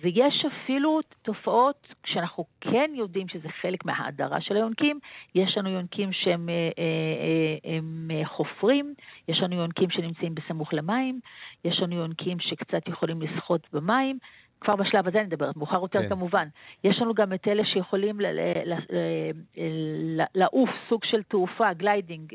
ויש 0.02 0.46
אפילו 0.46 1.00
תופעות, 1.22 1.88
כשאנחנו 2.04 2.46
כן 2.62 2.92
יודעים 2.96 3.28
שזה 3.28 3.50
חלק 3.62 3.86
מההאדרה 3.86 4.42
של 4.42 4.56
היונקים, 4.56 5.00
יש 5.36 5.58
לנו 5.58 5.70
יונקים 5.70 6.14
שהם 6.14 6.50
אה, 6.50 6.54
אה, 6.54 6.84
אה, 6.84 7.78
הם, 7.78 8.12
אה, 8.14 8.26
חופרים, 8.26 8.94
יש 9.28 9.40
לנו 9.42 9.56
יונקים 9.56 9.90
שנמצאים 9.90 10.36
בסמוך 10.36 10.74
למים, 10.74 11.20
יש 11.66 11.80
לנו 11.80 11.96
יונקים 11.96 12.40
שקצת 12.40 12.88
יכולים 12.88 13.22
לשחות 13.22 13.68
במים. 13.74 14.18
כבר 14.62 14.76
בשלב 14.76 15.08
הזה 15.08 15.18
אני 15.18 15.28
מדברת, 15.28 15.58
מאוחר 15.58 15.82
יותר 15.82 16.02
כן. 16.02 16.10
כמובן. 16.10 16.48
יש 16.84 17.02
לנו 17.02 17.14
גם 17.14 17.34
את 17.34 17.48
אלה 17.48 17.66
שיכולים 17.66 18.22
ל- 18.22 18.26
ל- 18.26 18.74
ל- 18.74 19.32
ל- 20.22 20.26
לעוף 20.36 20.70
סוג 20.90 21.06
של 21.06 21.24
תעופה, 21.24 21.74
gliding, 21.74 22.34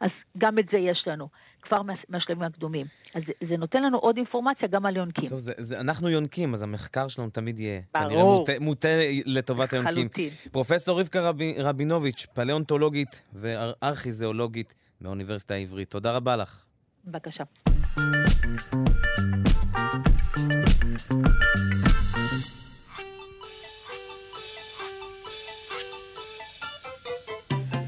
אז 0.00 0.10
גם 0.38 0.58
את 0.58 0.64
זה 0.72 0.78
יש 0.78 1.04
לנו, 1.06 1.28
כבר 1.62 1.82
מה- 1.82 1.92
מהשלבים 2.08 2.42
הקדומים. 2.42 2.86
אז 3.14 3.22
זה- 3.26 3.46
זה 3.48 3.56
נותן 3.56 3.82
לנו 3.82 3.98
עוד 3.98 4.16
אינפורמציה 4.16 4.68
גם 4.68 4.86
על 4.86 4.96
יונקים. 4.96 5.28
טוב, 5.28 5.38
זה, 5.38 5.52
זה, 5.58 5.80
אנחנו 5.80 6.08
יונקים, 6.10 6.54
אז 6.54 6.62
המחקר 6.62 7.08
שלנו 7.08 7.30
תמיד 7.30 7.58
יהיה 7.60 7.80
ברור. 7.94 8.08
כנראה 8.08 8.24
מוטה, 8.24 8.52
מוטה 8.60 8.88
לטובת 9.26 9.72
היונקים. 9.72 9.92
לחלוטין. 10.06 10.28
פרופסור 10.52 11.00
רבקה 11.00 11.20
רבי, 11.20 11.54
רבינוביץ', 11.58 12.26
פלאונטולוגית 12.34 13.22
וארכיזיאולוגית 13.32 14.74
מהאוניברסיטה 15.00 15.54
העברית, 15.54 15.90
תודה 15.90 16.12
רבה 16.12 16.36
לך. 16.36 16.64
בבקשה. 17.04 17.44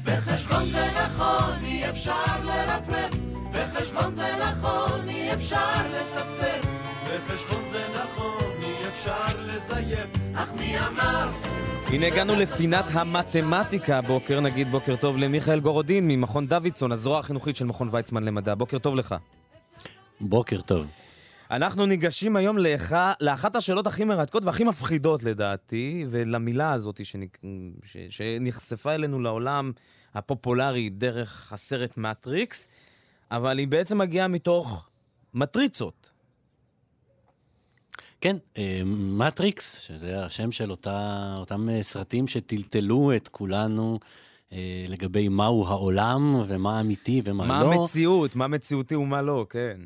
בחשבון 0.05 0.65
זה 0.65 0.85
נכון, 1.05 1.63
אי 1.63 1.89
אפשר 1.89 2.13
לרפרף. 2.43 3.24
בחשבון 3.75 4.13
זה 4.13 4.35
נכון, 4.37 5.09
אי 5.09 5.33
אפשר 5.33 5.87
לצפצף. 5.87 6.67
בחשבון 7.03 7.63
זה 7.71 7.85
נכון, 7.93 8.63
אי 8.63 8.87
אפשר 8.87 9.41
לזייף. 9.41 10.09
אך 10.35 10.49
מי 10.53 10.79
אמר? 10.79 11.29
הנה 11.87 12.07
הגענו 12.07 12.35
לפינת 12.35 12.85
המתמטיקה 12.91 13.97
הבוקר, 13.97 14.39
נגיד 14.39 14.71
בוקר 14.71 14.95
טוב 14.95 15.17
למיכאל 15.17 15.59
גורודין 15.59 16.07
ממכון 16.07 16.47
דוידסון, 16.47 16.91
הזרוע 16.91 17.19
החינוכית 17.19 17.55
של 17.55 17.65
מכון 17.65 17.89
ויצמן 17.91 18.23
למדע. 18.23 18.55
בוקר 18.55 18.77
טוב 18.77 18.95
לך. 18.95 19.15
בוקר 20.21 20.61
טוב. 20.61 20.87
אנחנו 21.51 21.85
ניגשים 21.85 22.35
היום 22.35 22.57
לאח... 22.57 22.91
לאחת 23.21 23.55
השאלות 23.55 23.87
הכי 23.87 24.03
מרתקות 24.03 24.45
והכי 24.45 24.63
מפחידות 24.63 25.23
לדעתי, 25.23 26.05
ולמילה 26.09 26.73
הזאת 26.73 27.05
שנק... 27.05 27.37
ש... 27.83 27.97
שנחשפה 28.09 28.95
אלינו 28.95 29.19
לעולם 29.19 29.71
הפופולרי 30.13 30.89
דרך 30.89 31.53
הסרט 31.53 31.97
מטריקס, 31.97 32.67
אבל 33.31 33.57
היא 33.57 33.67
בעצם 33.67 33.97
מגיעה 33.97 34.27
מתוך 34.27 34.89
מטריצות. 35.33 36.11
כן, 38.25 38.37
אה, 38.57 38.81
מטריקס, 39.17 39.79
שזה 39.79 40.25
השם 40.25 40.51
של 40.51 40.71
אותה, 40.71 41.33
אותם 41.37 41.69
אה, 41.69 41.83
סרטים 41.83 42.27
שטלטלו 42.27 43.15
את 43.15 43.27
כולנו 43.27 43.99
אה, 44.53 44.85
לגבי 44.87 45.27
מהו 45.27 45.67
העולם 45.67 46.41
ומה 46.47 46.81
אמיתי 46.81 47.21
ומה 47.23 47.45
מה 47.45 47.63
לא. 47.63 47.73
המציאות, 47.73 48.35
מה 48.35 48.47
מציאותי 48.47 48.95
ומה 48.95 49.21
לא, 49.21 49.45
כן. 49.49 49.79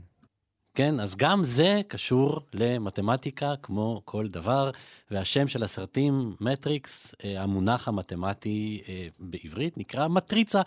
כן, 0.76 1.00
אז 1.00 1.16
גם 1.16 1.44
זה 1.44 1.82
קשור 1.88 2.42
למתמטיקה 2.54 3.54
כמו 3.62 4.02
כל 4.06 4.28
דבר, 4.28 4.72
והשם 5.12 5.48
של 5.48 5.64
הסרטים, 5.64 6.36
מטריקס, 6.42 7.16
המונח 7.24 7.88
המתמטי 7.88 8.82
בעברית, 9.20 9.78
נקרא 9.78 10.08
מטריצה. 10.08 10.62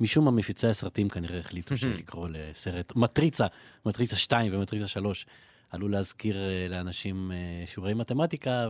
משום 0.00 0.24
מה 0.24 0.30
מפיצי 0.30 0.66
הסרטים 0.66 1.08
כנראה 1.08 1.38
החליטו 1.38 1.76
שלקרוא 1.82 2.28
לסרט 2.30 2.96
מטריצה, 2.96 3.46
מטריצה 3.86 4.16
2 4.16 4.54
ומטריצה 4.54 4.88
3. 4.88 5.26
עלול 5.70 5.92
להזכיר 5.92 6.36
אה, 6.36 6.66
לאנשים 6.68 7.32
אה, 7.32 7.66
שיעורי 7.66 7.94
מתמטיקה, 7.94 8.68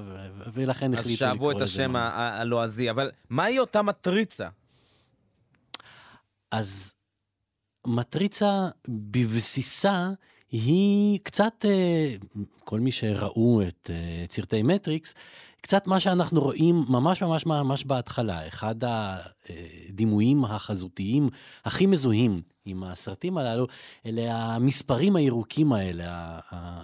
ולכן 0.52 0.94
אז 0.94 1.00
החליטו 1.00 1.24
לקרוא 1.24 1.32
לזה... 1.32 1.38
שאבו 1.38 1.50
את 1.50 1.60
השם 1.60 1.96
הלועזי, 1.96 2.90
אבל 2.90 3.10
מהי 3.30 3.58
אותה 3.58 3.82
מטריצה? 3.82 4.48
אז 6.50 6.94
מטריצה 7.86 8.68
בבסיסה 8.88 10.10
היא 10.50 11.18
קצת, 11.22 11.64
אה, 11.64 12.14
כל 12.64 12.80
מי 12.80 12.90
שראו 12.92 13.62
את 13.62 13.90
אה, 13.90 14.24
סרטי 14.30 14.62
מטריקס, 14.62 15.14
קצת 15.60 15.86
מה 15.86 16.00
שאנחנו 16.00 16.40
רואים 16.40 16.84
ממש 16.88 17.22
ממש 17.22 17.46
ממש 17.46 17.84
בהתחלה. 17.84 18.48
אחד 18.48 18.74
הדימויים 18.84 20.44
החזותיים 20.44 21.28
הכי 21.64 21.86
מזוהים 21.86 22.42
עם 22.64 22.84
הסרטים 22.84 23.38
הללו, 23.38 23.66
אלה 24.06 24.34
המספרים 24.34 25.16
הירוקים 25.16 25.72
האלה, 25.72 26.38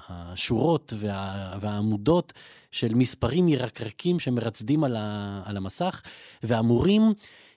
השורות 0.09 0.93
וה- 0.97 1.59
והעמודות 1.61 2.33
של 2.71 2.95
מספרים 2.95 3.49
ירקרקים 3.49 4.19
שמרצדים 4.19 4.85
על 4.85 5.57
המסך, 5.57 6.03
ואמורים 6.43 7.03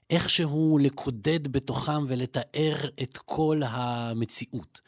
איכשהו 0.09 0.77
לקודד 0.81 1.47
בתוכם 1.47 2.05
ולתאר 2.07 2.75
את 3.01 3.17
כל 3.17 3.61
המציאות. 3.65 4.81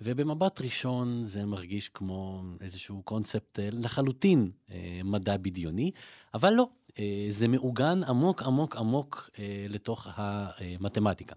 ובמבט 0.00 0.60
ראשון 0.60 1.22
זה 1.22 1.44
מרגיש 1.44 1.88
כמו 1.88 2.42
איזשהו 2.60 3.02
קונספט 3.02 3.58
אה, 3.58 3.68
לחלוטין 3.72 4.50
אה, 4.70 5.00
מדע 5.04 5.36
בדיוני, 5.36 5.90
אבל 6.34 6.52
לא, 6.52 6.68
אה, 6.98 7.26
זה 7.30 7.48
מעוגן 7.48 8.04
עמוק 8.04 8.42
עמוק 8.42 8.76
עמוק 8.76 9.30
לתוך 9.68 10.06
המתמטיקה. 10.14 11.34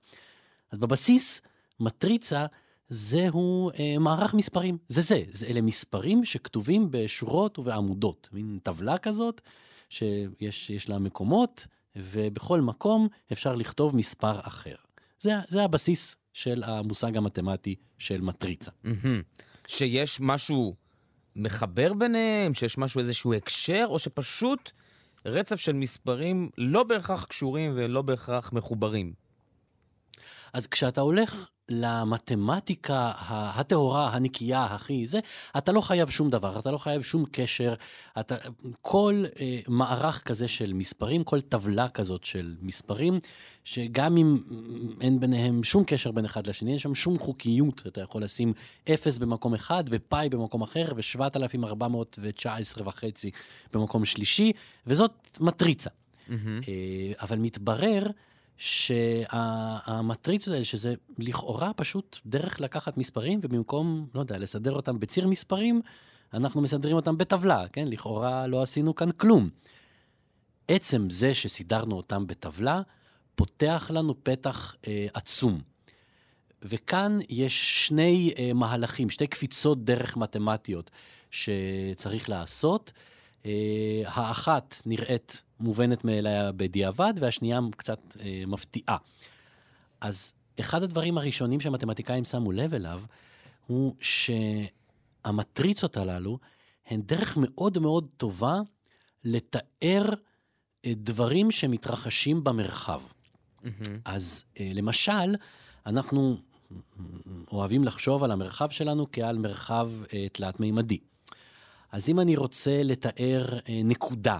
אז 0.71 0.79
בבסיס, 0.79 1.41
מטריצה 1.79 2.45
זהו 2.89 3.71
מערך 3.99 4.33
מספרים. 4.33 4.77
זה 4.87 5.01
זה, 5.01 5.23
זה 5.29 5.47
אלה 5.47 5.61
מספרים 5.61 6.25
שכתובים 6.25 6.87
בשורות 6.91 7.59
ובעמודות, 7.59 8.29
מין 8.31 8.59
טבלה 8.63 8.97
כזאת, 8.97 9.41
שיש 9.89 10.69
יש 10.69 10.89
לה 10.89 10.99
מקומות, 10.99 11.67
ובכל 11.95 12.61
מקום 12.61 13.07
אפשר 13.31 13.55
לכתוב 13.55 13.95
מספר 13.95 14.39
אחר. 14.39 14.75
זה, 15.19 15.31
זה 15.47 15.63
הבסיס 15.63 16.15
של 16.39 16.63
המושג 16.65 17.17
המתמטי 17.17 17.75
של 17.97 18.21
מטריצה. 18.21 18.71
שיש 19.67 20.17
משהו 20.21 20.75
מחבר 21.35 21.93
ביניהם, 21.93 22.53
שיש 22.53 22.77
משהו, 22.77 22.99
איזשהו 22.99 23.33
הקשר, 23.33 23.85
או 23.89 23.99
שפשוט 23.99 24.71
רצף 25.25 25.55
של 25.55 25.73
מספרים 25.73 26.49
לא 26.57 26.83
בהכרח 26.83 27.25
קשורים 27.25 27.71
ולא 27.75 28.01
בהכרח 28.01 28.53
מחוברים. 28.53 29.13
אז 30.53 30.67
כשאתה 30.67 31.01
הולך 31.01 31.49
למתמטיקה 31.69 33.11
הטהורה, 33.27 34.09
הנקייה, 34.13 34.65
הכי 34.65 35.05
זה, 35.05 35.19
אתה 35.57 35.71
לא 35.71 35.81
חייב 35.81 36.09
שום 36.09 36.29
דבר, 36.29 36.59
אתה 36.59 36.71
לא 36.71 36.77
חייב 36.77 37.01
שום 37.01 37.25
קשר. 37.31 37.73
אתה, 38.19 38.35
כל 38.81 39.23
אה, 39.39 39.59
מערך 39.67 40.23
כזה 40.23 40.47
של 40.47 40.73
מספרים, 40.73 41.23
כל 41.23 41.41
טבלה 41.41 41.89
כזאת 41.89 42.23
של 42.23 42.55
מספרים, 42.61 43.19
שגם 43.63 44.17
אם 44.17 44.37
אין 45.01 45.19
ביניהם 45.19 45.63
שום 45.63 45.83
קשר 45.83 46.11
בין 46.11 46.25
אחד 46.25 46.47
לשני, 46.47 46.71
אין 46.71 46.79
שם 46.79 46.95
שום 46.95 47.19
חוקיות. 47.19 47.83
אתה 47.87 48.01
יכול 48.01 48.23
לשים 48.23 48.53
אפס 48.93 49.17
במקום 49.17 49.53
אחד 49.53 49.83
ופאי 49.89 50.29
במקום 50.29 50.61
אחר, 50.61 50.93
ו-7,419 50.95 52.81
וחצי 52.85 53.31
במקום 53.73 54.05
שלישי, 54.05 54.51
וזאת 54.87 55.37
מטריצה. 55.39 55.89
אה, 56.29 56.35
אבל 57.21 57.37
מתברר 57.37 58.07
שהמטריצות 58.59 60.53
האלה, 60.53 60.65
שזה 60.65 60.93
לכאורה 61.17 61.73
פשוט 61.73 62.17
דרך 62.25 62.61
לקחת 62.61 62.97
מספרים, 62.97 63.39
ובמקום, 63.43 64.07
לא 64.15 64.19
יודע, 64.19 64.37
לסדר 64.37 64.73
אותם 64.73 64.99
בציר 64.99 65.27
מספרים, 65.27 65.81
אנחנו 66.33 66.61
מסדרים 66.61 66.95
אותם 66.95 67.17
בטבלה, 67.17 67.67
כן? 67.67 67.87
לכאורה 67.87 68.47
לא 68.47 68.61
עשינו 68.61 68.95
כאן 68.95 69.11
כלום. 69.11 69.49
עצם 70.67 71.09
זה 71.09 71.35
שסידרנו 71.35 71.97
אותם 71.97 72.27
בטבלה, 72.27 72.81
פותח 73.35 73.91
לנו 73.93 74.23
פתח 74.23 74.75
אה, 74.87 75.07
עצום. 75.13 75.61
וכאן 76.61 77.19
יש 77.29 77.87
שני 77.87 78.33
אה, 78.37 78.53
מהלכים, 78.53 79.09
שתי 79.09 79.27
קפיצות 79.27 79.85
דרך 79.85 80.17
מתמטיות 80.17 80.91
שצריך 81.31 82.29
לעשות. 82.29 82.91
אה, 83.45 84.01
האחת 84.05 84.81
נראית 84.85 85.43
מובנת 85.59 86.05
מאליה 86.05 86.51
בדיעבד, 86.51 87.13
והשנייה 87.19 87.59
קצת 87.77 88.17
אה, 88.19 88.43
מפתיעה. 88.47 88.97
אז 90.01 90.33
אחד 90.59 90.83
הדברים 90.83 91.17
הראשונים 91.17 91.59
שמתמטיקאים 91.59 92.25
שמו 92.25 92.51
לב 92.51 92.73
אליו, 92.73 93.01
הוא 93.67 93.95
שהמטריצות 94.01 95.97
הללו 95.97 96.39
הן 96.87 97.01
דרך 97.01 97.37
מאוד 97.37 97.79
מאוד 97.79 98.07
טובה 98.17 98.59
לתאר 99.23 100.09
אה, 100.85 100.93
דברים 100.95 101.51
שמתרחשים 101.51 102.43
במרחב. 102.43 103.01
אז 104.05 104.45
אה, 104.59 104.71
למשל, 104.73 105.35
אנחנו 105.85 106.37
אוהבים 107.51 107.83
לחשוב 107.83 108.23
על 108.23 108.31
המרחב 108.31 108.69
שלנו 108.69 109.07
כעל 109.11 109.37
מרחב 109.37 109.91
אה, 110.13 110.27
תלת-מימדי. 110.29 110.97
אז 111.91 112.09
אם 112.09 112.19
אני 112.19 112.35
רוצה 112.35 112.83
לתאר 112.83 113.59
אה, 113.69 113.81
נקודה 113.83 114.39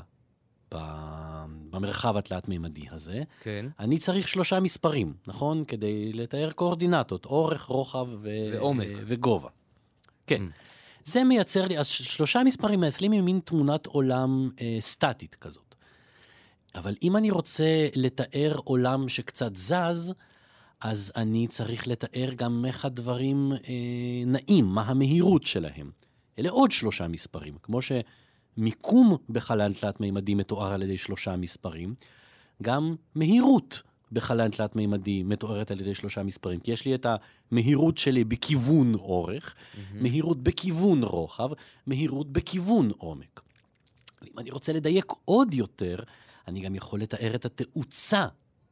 במרחב 0.72 2.18
התלת-מימדי 2.18 2.86
הזה, 2.92 3.24
כן. 3.42 3.66
אני 3.80 3.98
צריך 3.98 4.28
שלושה 4.28 4.60
מספרים, 4.60 5.14
נכון? 5.28 5.64
כדי 5.68 6.14
לתאר 6.14 6.52
קואורדינטות, 6.52 7.26
אורך, 7.26 7.62
רוחב 7.66 8.08
ו- 8.22 8.30
ועומק. 8.54 8.88
אה, 8.88 8.94
וגובה. 9.06 9.50
כן. 10.28 10.42
Mm. 10.46 10.52
זה 11.06 11.24
מייצר 11.24 11.68
לי, 11.68 11.80
אז 11.80 11.88
ש- 11.88 12.02
שלושה 12.16 12.42
מספרים 12.46 12.80
מייצרים 12.80 13.12
לי 13.12 13.22
מין 13.22 13.40
תמונת 13.46 13.86
עולם 13.86 14.50
אה, 14.62 14.78
סטטית 14.80 15.36
כזאת. 15.36 15.76
אבל 16.76 16.96
אם 17.04 17.16
אני 17.18 17.32
רוצה 17.32 17.88
לתאר 17.96 18.56
עולם 18.64 19.10
שקצת 19.10 19.56
זז, 19.56 20.14
אז 20.82 21.12
אני 21.16 21.48
צריך 21.48 21.88
לתאר 21.88 22.30
גם 22.36 22.66
איך 22.68 22.86
הדברים 22.86 23.52
אה, 23.52 23.58
נעים, 24.26 24.66
מה 24.66 24.82
המהירות 24.82 25.44
שלהם. 25.44 25.92
אלה 26.40 26.50
עוד 26.50 26.72
שלושה 26.72 27.08
מספרים. 27.08 27.56
כמו 27.64 27.80
שמיקום 28.60 29.18
בחלל 29.30 29.74
תלת-מימדי 29.74 30.34
מתואר 30.36 30.74
על 30.74 30.82
ידי 30.82 30.98
שלושה 30.98 31.36
מספרים, 31.36 31.96
גם 32.62 32.96
מהירות 33.16 33.82
בחלל 34.12 34.50
תלת-מימדי 34.50 35.24
מתוארת 35.24 35.72
על 35.72 35.82
ידי 35.82 35.96
שלושה 35.96 36.24
מספרים. 36.24 36.60
כי 36.60 36.72
יש 36.72 36.86
לי 36.86 36.96
את 36.96 37.06
המהירות 37.52 37.98
שלי 37.98 38.24
בכיוון 38.24 38.96
אורך, 38.96 39.56
מהירות 39.94 40.44
בכיוון 40.44 41.04
רוחב, 41.04 41.50
מהירות 41.88 42.32
בכיוון 42.32 42.92
עומק. 42.98 43.42
אם 44.24 44.40
אני 44.40 44.52
רוצה 44.52 44.74
לדייק 44.74 45.14
עוד 45.26 45.54
יותר, 45.54 46.00
אני 46.48 46.60
גם 46.60 46.76
יכול 46.76 47.02
לתאר 47.02 47.36
את 47.36 47.46
התאוצה 47.46 48.28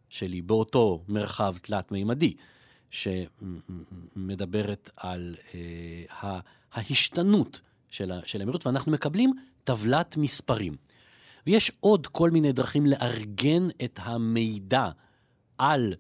שלי 0.10 0.42
באותו 0.42 1.04
מרחב 1.08 1.56
תלת-מימדי, 1.62 2.34
שמדברת 4.16 4.90
על 4.96 5.36
אה, 5.54 6.40
ההשתנות 6.74 7.62
של, 7.90 8.12
ה- 8.12 8.20
של 8.26 8.42
המהירות, 8.42 8.66
ואנחנו 8.66 8.92
מקבלים 8.92 9.34
טבלת 9.68 10.18
מספרים. 10.18 10.76
ויש 11.48 11.72
עוד 11.80 12.08
כל 12.08 12.32
מיני 12.32 12.52
דרכים 12.52 12.86
לארגן 12.86 13.68
את 13.84 14.00
המידע 14.04 14.90
על 15.58 15.94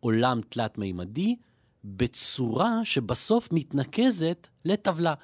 עולם 0.00 0.40
תלת-מימדי 0.48 1.36
בצורה 1.84 2.84
שבסוף 2.84 3.48
מתנקזת 3.52 4.48
לטבלה. 4.64 5.14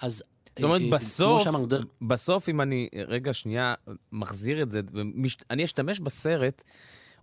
אז... 0.00 0.22
זאת 0.56 0.64
אומרת, 0.64 0.80
אה, 0.80 0.86
אה, 0.86 0.90
בסוף, 0.92 1.42
דרך- 1.68 1.84
בסוף 2.02 2.48
אם 2.48 2.60
אני, 2.60 2.88
רגע, 3.08 3.32
שנייה, 3.32 3.74
מחזיר 4.12 4.62
את 4.62 4.70
זה, 4.70 4.80
ומש- 4.92 5.44
אני 5.50 5.64
אשתמש 5.64 6.00
בסרט 6.00 6.62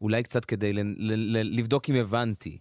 אולי 0.02 0.24
קצת 0.24 0.46
כדי 0.46 0.74
ל- 0.74 0.80
ל- 0.98 1.38
ל- 1.38 1.58
לבדוק 1.60 1.90
אם 1.90 1.96
הבנתי. 1.96 2.58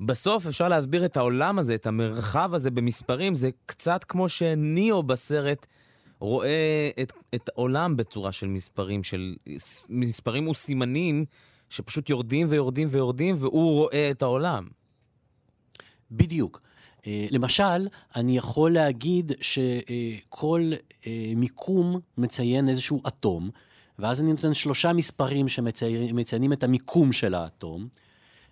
בסוף 0.00 0.46
אפשר 0.46 0.68
להסביר 0.68 1.04
את 1.04 1.16
העולם 1.16 1.58
הזה, 1.58 1.74
את 1.74 1.86
המרחב 1.86 2.54
הזה 2.54 2.70
במספרים, 2.70 3.34
זה 3.34 3.50
קצת 3.66 4.04
כמו 4.04 4.28
שניאו 4.28 5.02
בסרט 5.02 5.66
רואה 6.22 6.90
את, 7.02 7.12
את 7.34 7.48
העולם 7.48 7.96
בצורה 7.96 8.32
של 8.32 8.46
מספרים, 8.46 9.02
של 9.02 9.34
מספרים 9.88 10.48
וסימנים 10.48 11.24
שפשוט 11.70 12.10
יורדים 12.10 12.46
ויורדים 12.50 12.88
ויורדים, 12.90 13.36
והוא 13.38 13.72
רואה 13.72 14.10
את 14.10 14.22
העולם. 14.22 14.66
בדיוק. 16.10 16.60
אה, 17.06 17.26
למשל, 17.30 17.88
אני 18.16 18.36
יכול 18.36 18.70
להגיד 18.70 19.32
שכל 19.40 20.70
אה, 21.06 21.32
מיקום 21.36 22.00
מציין 22.18 22.68
איזשהו 22.68 23.00
אטום, 23.08 23.50
ואז 23.98 24.20
אני 24.20 24.32
נותן 24.32 24.54
שלושה 24.54 24.92
מספרים 24.92 25.48
שמציינים 25.48 26.52
את 26.52 26.64
המיקום 26.64 27.12
של 27.12 27.34
האטום, 27.34 27.88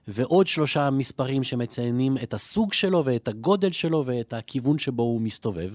ועוד 0.09 0.46
שלושה 0.46 0.90
מספרים 0.90 1.44
שמציינים 1.44 2.16
את 2.22 2.35
הסוג 2.35 2.72
שלו 2.72 3.04
ואת 3.04 3.28
הגודל 3.28 3.72
שלו 3.72 4.02
ואת 4.06 4.33
הכיוון 4.33 4.78
שבו 4.78 5.02
הוא 5.02 5.20
מסתובב. 5.20 5.70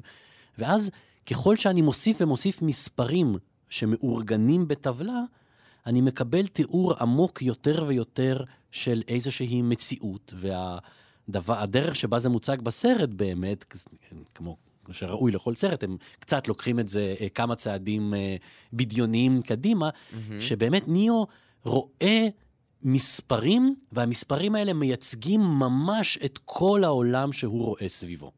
ואז 0.57 0.91
ככל 1.25 1.55
שאני 1.55 1.81
מוסיף 1.81 2.17
ומוסיף 2.21 2.61
מספרים 2.61 3.35
שמאורגנים 3.69 4.67
בטבלה, 4.67 5.21
אני 5.85 6.01
מקבל 6.01 6.47
תיאור 6.47 6.93
עמוק 6.93 7.41
יותר 7.41 7.85
ויותר 7.87 8.43
של 8.71 9.03
איזושהי 9.07 9.61
מציאות, 9.61 10.33
והדרך 11.27 11.95
שבה 11.95 12.19
זה 12.19 12.29
מוצג 12.29 12.61
בסרט 12.61 13.09
באמת, 13.09 13.65
כמו 14.35 14.57
שראוי 14.91 15.31
לכל 15.31 15.55
סרט, 15.55 15.83
הם 15.83 15.97
קצת 16.19 16.47
לוקחים 16.47 16.79
את 16.79 16.89
זה 16.89 17.15
אה, 17.21 17.29
כמה 17.29 17.55
צעדים 17.55 18.13
אה, 18.13 18.35
בדיוניים 18.73 19.41
קדימה, 19.41 19.89
שבאמת 20.39 20.87
ניאו 20.87 21.27
רואה 21.63 22.27
מספרים, 22.83 23.75
והמספרים 23.91 24.55
האלה 24.55 24.73
מייצגים 24.73 25.41
ממש 25.41 26.19
את 26.25 26.39
כל 26.45 26.83
העולם 26.83 27.33
שהוא 27.33 27.63
רואה 27.63 27.87
סביבו. 27.89 28.31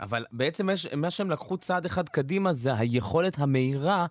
אבל 0.00 0.24
בעצם 0.32 0.70
יש, 0.70 0.86
מה 0.86 1.10
שהם 1.10 1.30
לקחו 1.30 1.56
צעד 1.58 1.86
אחד 1.86 2.08
קדימה 2.08 2.52
זה 2.52 2.74
היכולת 2.74 3.38
המהירה 3.38 4.06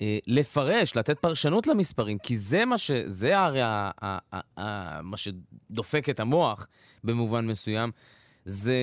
אה, 0.00 0.18
לפרש, 0.26 0.96
לתת 0.96 1.18
פרשנות 1.18 1.66
למספרים, 1.66 2.18
כי 2.18 2.38
זה 2.38 2.64
מה 2.64 2.78
ש... 2.78 2.90
זה 3.06 3.38
הרי 3.38 3.62
ה, 3.62 3.90
ה, 4.02 4.18
ה, 4.32 4.40
ה, 4.60 5.02
מה 5.02 5.16
שדופק 5.16 6.08
את 6.08 6.20
המוח 6.20 6.66
במובן 7.04 7.46
מסוים. 7.46 7.90
זה, 8.44 8.74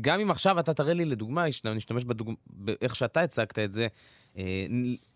גם 0.00 0.20
אם 0.20 0.30
עכשיו 0.30 0.60
אתה 0.60 0.74
תראה 0.74 0.94
לי 0.94 1.04
לדוגמה, 1.04 1.48
יש- 1.48 1.64
נשתמש 1.64 2.04
בדוגמה, 2.04 2.34
באיך 2.46 2.96
שאתה 2.96 3.20
הצגת 3.20 3.58
את 3.58 3.72
זה, 3.72 3.86
אה, 4.38 4.66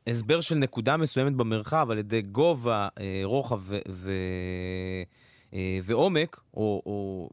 הסבר 0.07 0.40
של 0.40 0.55
נקודה 0.55 0.97
מסוימת 0.97 1.33
במרחב 1.35 1.90
על 1.90 1.99
ידי 1.99 2.23
גובה, 2.23 2.88
אה, 3.01 3.21
רוחב 3.25 3.59
ו, 3.62 3.79
ו, 3.88 4.12
אה, 5.55 5.79
ועומק, 5.83 6.40
או, 6.55 6.83
או 6.87 7.29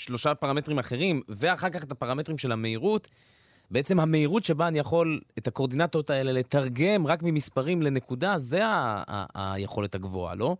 שלושה 0.00 0.34
פרמטרים 0.34 0.78
אחרים, 0.78 1.22
ואחר 1.28 1.70
כך 1.70 1.82
את 1.82 1.92
הפרמטרים 1.92 2.38
של 2.38 2.52
המהירות, 2.52 3.08
בעצם 3.70 4.00
המהירות 4.00 4.44
שבה 4.44 4.68
אני 4.68 4.78
יכול 4.78 5.20
את 5.38 5.46
הקורדינטות 5.46 6.10
האלה 6.10 6.32
לתרגם 6.32 7.06
רק 7.06 7.22
ממספרים 7.22 7.82
לנקודה, 7.82 8.38
זה 8.38 8.66
ה- 8.66 9.02
ה- 9.08 9.52
היכולת 9.54 9.94
הגבוהה, 9.94 10.34
לא? 10.34 10.56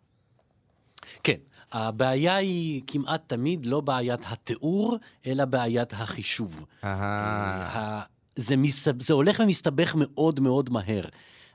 כן, 1.24 1.36
הבעיה 1.72 2.36
היא 2.36 2.82
כמעט 2.86 3.22
תמיד 3.26 3.66
לא 3.66 3.80
בעיית 3.80 4.20
התיאור, 4.26 4.96
אלא 5.26 5.44
בעיית 5.44 5.92
החישוב. 5.92 6.64
ה- 6.82 8.02
זה, 8.36 8.56
מסת... 8.56 8.94
זה 9.00 9.14
הולך 9.14 9.40
ומסתבך 9.44 9.94
מאוד 9.98 10.40
מאוד 10.40 10.70
מהר. 10.72 11.04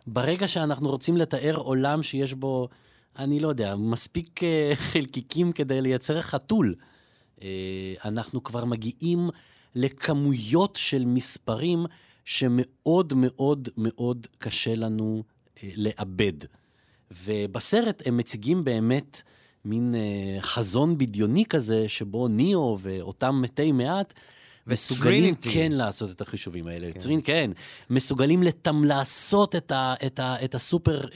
ברגע 0.07 0.47
שאנחנו 0.47 0.89
רוצים 0.89 1.17
לתאר 1.17 1.55
עולם 1.55 2.03
שיש 2.03 2.33
בו, 2.33 2.67
אני 3.19 3.39
לא 3.39 3.47
יודע, 3.47 3.75
מספיק 3.75 4.43
אה, 4.43 4.71
חלקיקים 4.75 5.51
כדי 5.51 5.81
לייצר 5.81 6.21
חתול, 6.21 6.75
אה, 6.79 6.94
אנחנו 8.05 8.43
כבר 8.43 8.65
מגיעים 8.65 9.29
לכמויות 9.75 10.75
של 10.75 11.05
מספרים 11.05 11.85
שמאוד 12.25 13.13
מאוד 13.15 13.69
מאוד 13.77 14.27
קשה 14.37 14.75
לנו 14.75 15.23
אה, 15.63 15.69
לאבד. 15.75 16.33
ובסרט 17.25 18.03
הם 18.05 18.17
מציגים 18.17 18.63
באמת 18.63 19.21
מין 19.65 19.95
אה, 19.95 20.41
חזון 20.41 20.97
בדיוני 20.97 21.45
כזה, 21.45 21.89
שבו 21.89 22.27
ניאו 22.27 22.77
ואותם 22.81 23.41
מתי 23.41 23.71
מעט 23.71 24.13
מסוגלים. 24.67 25.35
כן 25.53 25.71
לעשות 25.71 26.11
את 26.11 26.21
החישובים 26.21 26.67
האלה. 26.67 26.91
כן, 26.91 26.99
טרין, 26.99 27.19
כן 27.23 27.51
מסוגלים 27.89 28.43
לתם, 28.43 28.83
לעשות 28.83 29.55
את, 29.55 29.71
ה, 29.71 29.93
את, 30.05 30.19
ה, 30.19 30.35
את 30.43 30.55
הסופר 30.55 31.01
אה, 31.01 31.07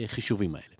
אה, 0.00 0.08
חישובים 0.08 0.54
האלה. 0.54 0.74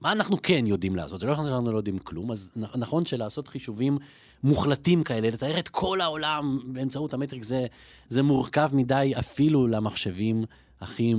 מה 0.00 0.12
אנחנו 0.12 0.42
כן 0.42 0.66
יודעים 0.66 0.96
לעשות? 0.96 1.20
זה 1.20 1.26
לא 1.26 1.32
נכון 1.32 1.46
שאנחנו 1.46 1.72
לא 1.72 1.76
יודעים 1.76 1.98
כלום, 1.98 2.30
אז 2.30 2.52
נכון 2.56 3.06
שלעשות 3.06 3.48
חישובים 3.48 3.98
מוחלטים 4.44 5.02
כאלה, 5.02 5.28
לתאר 5.28 5.58
את 5.58 5.68
כל 5.68 6.00
העולם 6.00 6.58
באמצעות 6.66 7.14
המטריקס, 7.14 7.46
זה, 7.46 7.66
זה 8.08 8.22
מורכב 8.22 8.70
מדי 8.72 9.12
אפילו 9.18 9.66
למחשבים 9.66 10.44
הכי 10.80 11.14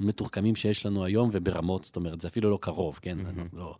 מתוחכמים 0.00 0.56
שיש 0.56 0.86
לנו 0.86 1.04
היום, 1.04 1.30
וברמות, 1.32 1.84
זאת 1.84 1.96
אומרת, 1.96 2.20
זה 2.20 2.28
אפילו 2.28 2.50
לא 2.50 2.58
קרוב, 2.62 2.98
כן? 3.02 3.18
Mm-hmm. 3.20 3.56
לא, 3.56 3.74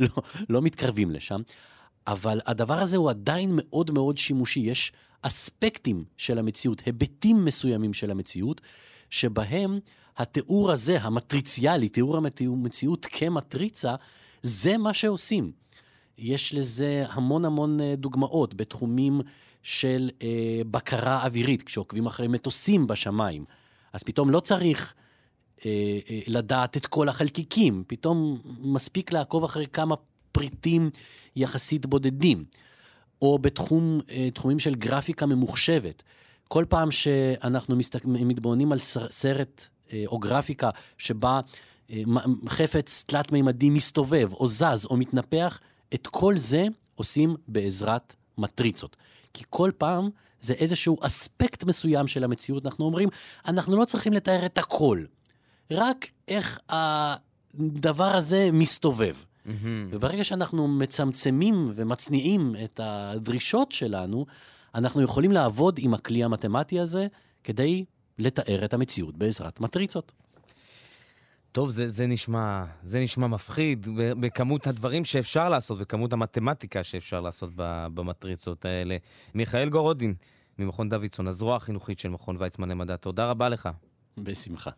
לא, 0.00 0.08
לא 0.48 0.62
מתקרבים 0.62 1.10
לשם. 1.10 1.40
אבל 2.06 2.40
הדבר 2.46 2.78
הזה 2.78 2.96
הוא 2.96 3.10
עדיין 3.10 3.50
מאוד 3.54 3.90
מאוד 3.90 4.18
שימושי. 4.18 4.60
יש 4.60 4.92
אספקטים 5.22 6.04
של 6.16 6.38
המציאות, 6.38 6.82
היבטים 6.86 7.44
מסוימים 7.44 7.92
של 7.92 8.10
המציאות, 8.10 8.60
שבהם 9.10 9.78
התיאור 10.16 10.70
הזה, 10.70 10.98
המטריציאלי, 11.00 11.88
תיאור 11.88 12.16
המציאות 12.16 13.06
כמטריצה, 13.10 13.94
זה 14.42 14.76
מה 14.78 14.92
שעושים. 14.92 15.52
יש 16.18 16.54
לזה 16.54 17.04
המון 17.08 17.44
המון 17.44 17.80
אה, 17.80 17.94
דוגמאות 17.96 18.54
בתחומים 18.54 19.20
של 19.62 20.10
אה, 20.22 20.60
בקרה 20.70 21.24
אווירית, 21.24 21.62
כשעוקבים 21.62 22.06
אחרי 22.06 22.28
מטוסים 22.28 22.86
בשמיים. 22.86 23.44
אז 23.92 24.02
פתאום 24.02 24.30
לא 24.30 24.40
צריך 24.40 24.94
אה, 25.66 25.98
אה, 26.10 26.20
לדעת 26.26 26.76
את 26.76 26.86
כל 26.86 27.08
החלקיקים, 27.08 27.84
פתאום 27.86 28.38
מספיק 28.60 29.12
לעקוב 29.12 29.44
אחרי 29.44 29.66
כמה 29.66 29.94
פריטים 30.32 30.90
יחסית 31.36 31.86
בודדים. 31.86 32.44
או 33.22 33.38
בתחומים 33.38 34.56
אה, 34.56 34.58
של 34.58 34.74
גרפיקה 34.74 35.26
ממוחשבת. 35.26 36.02
כל 36.48 36.64
פעם 36.68 36.90
שאנחנו 36.90 37.76
מסתק... 37.76 38.04
מתבוננים 38.04 38.72
על 38.72 38.78
סרט 39.10 39.68
או 40.06 40.18
גרפיקה 40.18 40.70
שבה 40.98 41.40
אה, 41.90 42.02
חפץ 42.48 43.04
תלת-מימדי 43.06 43.70
מסתובב, 43.70 44.32
או 44.32 44.48
זז, 44.48 44.86
או 44.90 44.96
מתנפח, 44.96 45.60
את 45.94 46.06
כל 46.06 46.38
זה 46.38 46.66
עושים 46.94 47.36
בעזרת 47.48 48.14
מטריצות. 48.38 48.96
כי 49.34 49.44
כל 49.50 49.70
פעם 49.78 50.10
זה 50.40 50.54
איזשהו 50.54 50.98
אספקט 51.00 51.64
מסוים 51.64 52.06
של 52.06 52.24
המציאות. 52.24 52.66
אנחנו 52.66 52.84
אומרים, 52.84 53.08
אנחנו 53.46 53.76
לא 53.76 53.84
צריכים 53.84 54.12
לתאר 54.12 54.46
את 54.46 54.58
הכל, 54.58 55.04
רק 55.70 56.06
איך 56.28 56.58
הדבר 56.68 58.16
הזה 58.16 58.50
מסתובב. 58.52 59.14
Mm-hmm. 59.16 59.50
וברגע 59.90 60.24
שאנחנו 60.24 60.68
מצמצמים 60.68 61.72
ומצניעים 61.74 62.54
את 62.64 62.80
הדרישות 62.82 63.72
שלנו, 63.72 64.26
אנחנו 64.74 65.02
יכולים 65.02 65.32
לעבוד 65.32 65.78
עם 65.82 65.94
הכלי 65.94 66.24
המתמטי 66.24 66.80
הזה 66.80 67.06
כדי 67.44 67.84
לתאר 68.22 68.64
את 68.64 68.74
המציאות 68.74 69.16
בעזרת 69.16 69.60
מטריצות. 69.60 70.12
טוב, 71.52 71.70
זה, 71.70 71.86
זה, 71.86 72.06
נשמע, 72.06 72.64
זה 72.82 73.00
נשמע 73.00 73.26
מפחיד, 73.26 73.86
בכמות 74.20 74.66
הדברים 74.66 75.04
שאפשר 75.04 75.48
לעשות 75.48 75.78
וכמות 75.80 76.12
המתמטיקה 76.12 76.82
שאפשר 76.82 77.20
לעשות 77.20 77.50
במטריצות 77.94 78.64
האלה. 78.64 78.96
מיכאל 79.34 79.68
גורודין, 79.68 80.14
ממכון 80.58 80.88
דוידסון, 80.88 81.28
הזרוע 81.28 81.56
החינוכית 81.56 81.98
של 81.98 82.08
מכון 82.08 82.36
ויצמן 82.38 82.68
למדע, 82.68 82.96
תודה 82.96 83.30
רבה 83.30 83.48
לך. 83.48 83.68
בשמחה. 84.18 84.70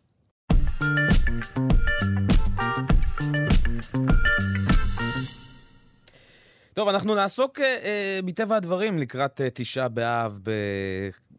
טוב, 6.75 6.89
אנחנו 6.89 7.15
נעסוק 7.15 7.61
אה, 7.61 7.65
אה, 7.65 8.21
מטבע 8.23 8.57
הדברים 8.57 8.99
לקראת 8.99 9.41
אה, 9.41 9.49
תשעה 9.55 9.89
באב 9.89 10.39
ב, 10.43 10.51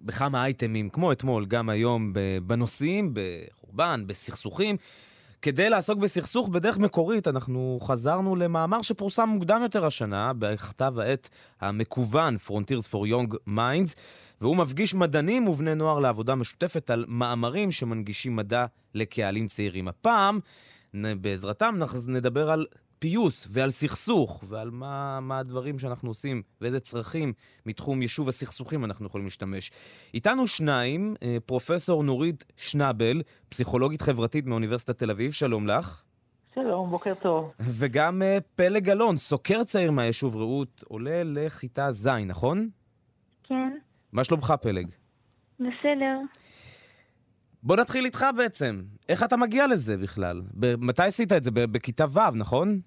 בכמה 0.06 0.44
אייטמים, 0.44 0.89
כמו 0.89 1.12
אתמול, 1.12 1.46
גם 1.46 1.70
היום, 1.70 2.13
בנושאים, 2.44 3.13
בחורבן, 3.13 4.04
בסכסוכים. 4.08 4.78
כדי 5.41 5.70
לעסוק 5.70 6.00
בסכסוך 6.00 6.50
בדרך 6.50 6.78
מקורית, 6.78 7.28
אנחנו 7.28 7.80
חזרנו 7.82 8.36
למאמר 8.36 8.82
שפורסם 8.82 9.30
מוקדם 9.30 9.60
יותר 9.63 9.86
השנה, 9.86 10.32
בכתב 10.39 10.94
העת 11.00 11.30
המקוון 11.62 12.38
Frontiers 12.48 12.91
for 12.91 12.96
Young 12.96 13.34
Minds, 13.48 13.96
והוא 14.41 14.58
מפגיש 14.58 14.94
מדענים 14.96 15.48
ובני 15.48 15.76
נוער 15.76 16.00
לעבודה 16.00 16.36
משותפת 16.36 16.89
על 16.89 17.06
מאמרים 17.08 17.72
שמנגישים 17.72 18.36
מדע 18.36 18.65
לקהלים 18.94 19.48
צעירים. 19.48 19.88
הפעם, 19.88 20.39
בעזרתם 20.94 21.76
נדבר 22.08 22.52
על 22.52 22.65
פיוס 23.06 23.48
ועל 23.52 23.70
סכסוך 23.70 24.44
ועל 24.48 24.70
מה, 24.70 25.20
מה 25.20 25.39
הדברים 25.39 25.80
שאנחנו 25.80 26.10
עושים 26.10 26.41
ואיזה 26.62 26.80
צרכים 26.80 27.34
מתחום 27.65 28.02
יישוב 28.02 28.30
הסכסוכים 28.30 28.86
אנחנו 28.86 29.06
יכולים 29.06 29.26
להשתמש. 29.26 29.72
איתנו 30.13 30.48
שניים, 30.48 31.15
אה, 31.24 31.38
פרופסור 31.46 32.04
נורית 32.04 32.44
שנבל, 32.58 33.22
פסיכולוגית 33.50 34.02
חברתית 34.02 34.46
מאוניברסיטת 34.46 35.00
תל 35.00 35.12
אביב, 35.12 35.32
שלום 35.32 35.68
לך. 35.68 36.04
שלום, 36.56 36.89
בוקר 36.89 37.13
טוב. 37.13 37.52
וגם 37.60 38.22
אה, 38.22 38.38
פלג 38.56 38.89
אלון, 38.89 39.18
סוקר 39.18 39.63
צעיר 39.63 39.91
מהיישוב 39.91 40.36
רעות, 40.38 40.84
עולה 40.88 41.22
לכיתה 41.26 41.91
ז', 41.91 42.08
נכון? 42.08 42.70
כן. 43.44 43.78
מה 44.12 44.24
שלומך, 44.24 44.54
פלג? 44.62 44.88
בסדר. 45.60 46.20
בוא 47.63 47.76
נתחיל 47.76 48.06
איתך 48.06 48.26
בעצם. 48.38 48.82
איך 49.10 49.24
אתה 49.24 49.38
מגיע 49.38 49.68
לזה 49.68 49.98
בכלל? 49.98 50.41
מתי 50.78 51.04
עשית 51.04 51.32
את 51.32 51.44
זה? 51.44 51.52
בכיתה 51.52 52.06
ו', 52.10 52.36
נכון? 52.36 52.80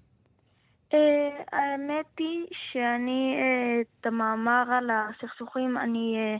אה, 0.93 1.29
האמת 1.51 2.05
היא 2.19 2.45
שאני 2.71 3.35
אה, 3.37 3.81
את 3.81 4.05
המאמר 4.05 4.63
על 4.71 4.89
הסכסוכים 4.89 5.77
אני 5.77 6.15
אה, 6.17 6.37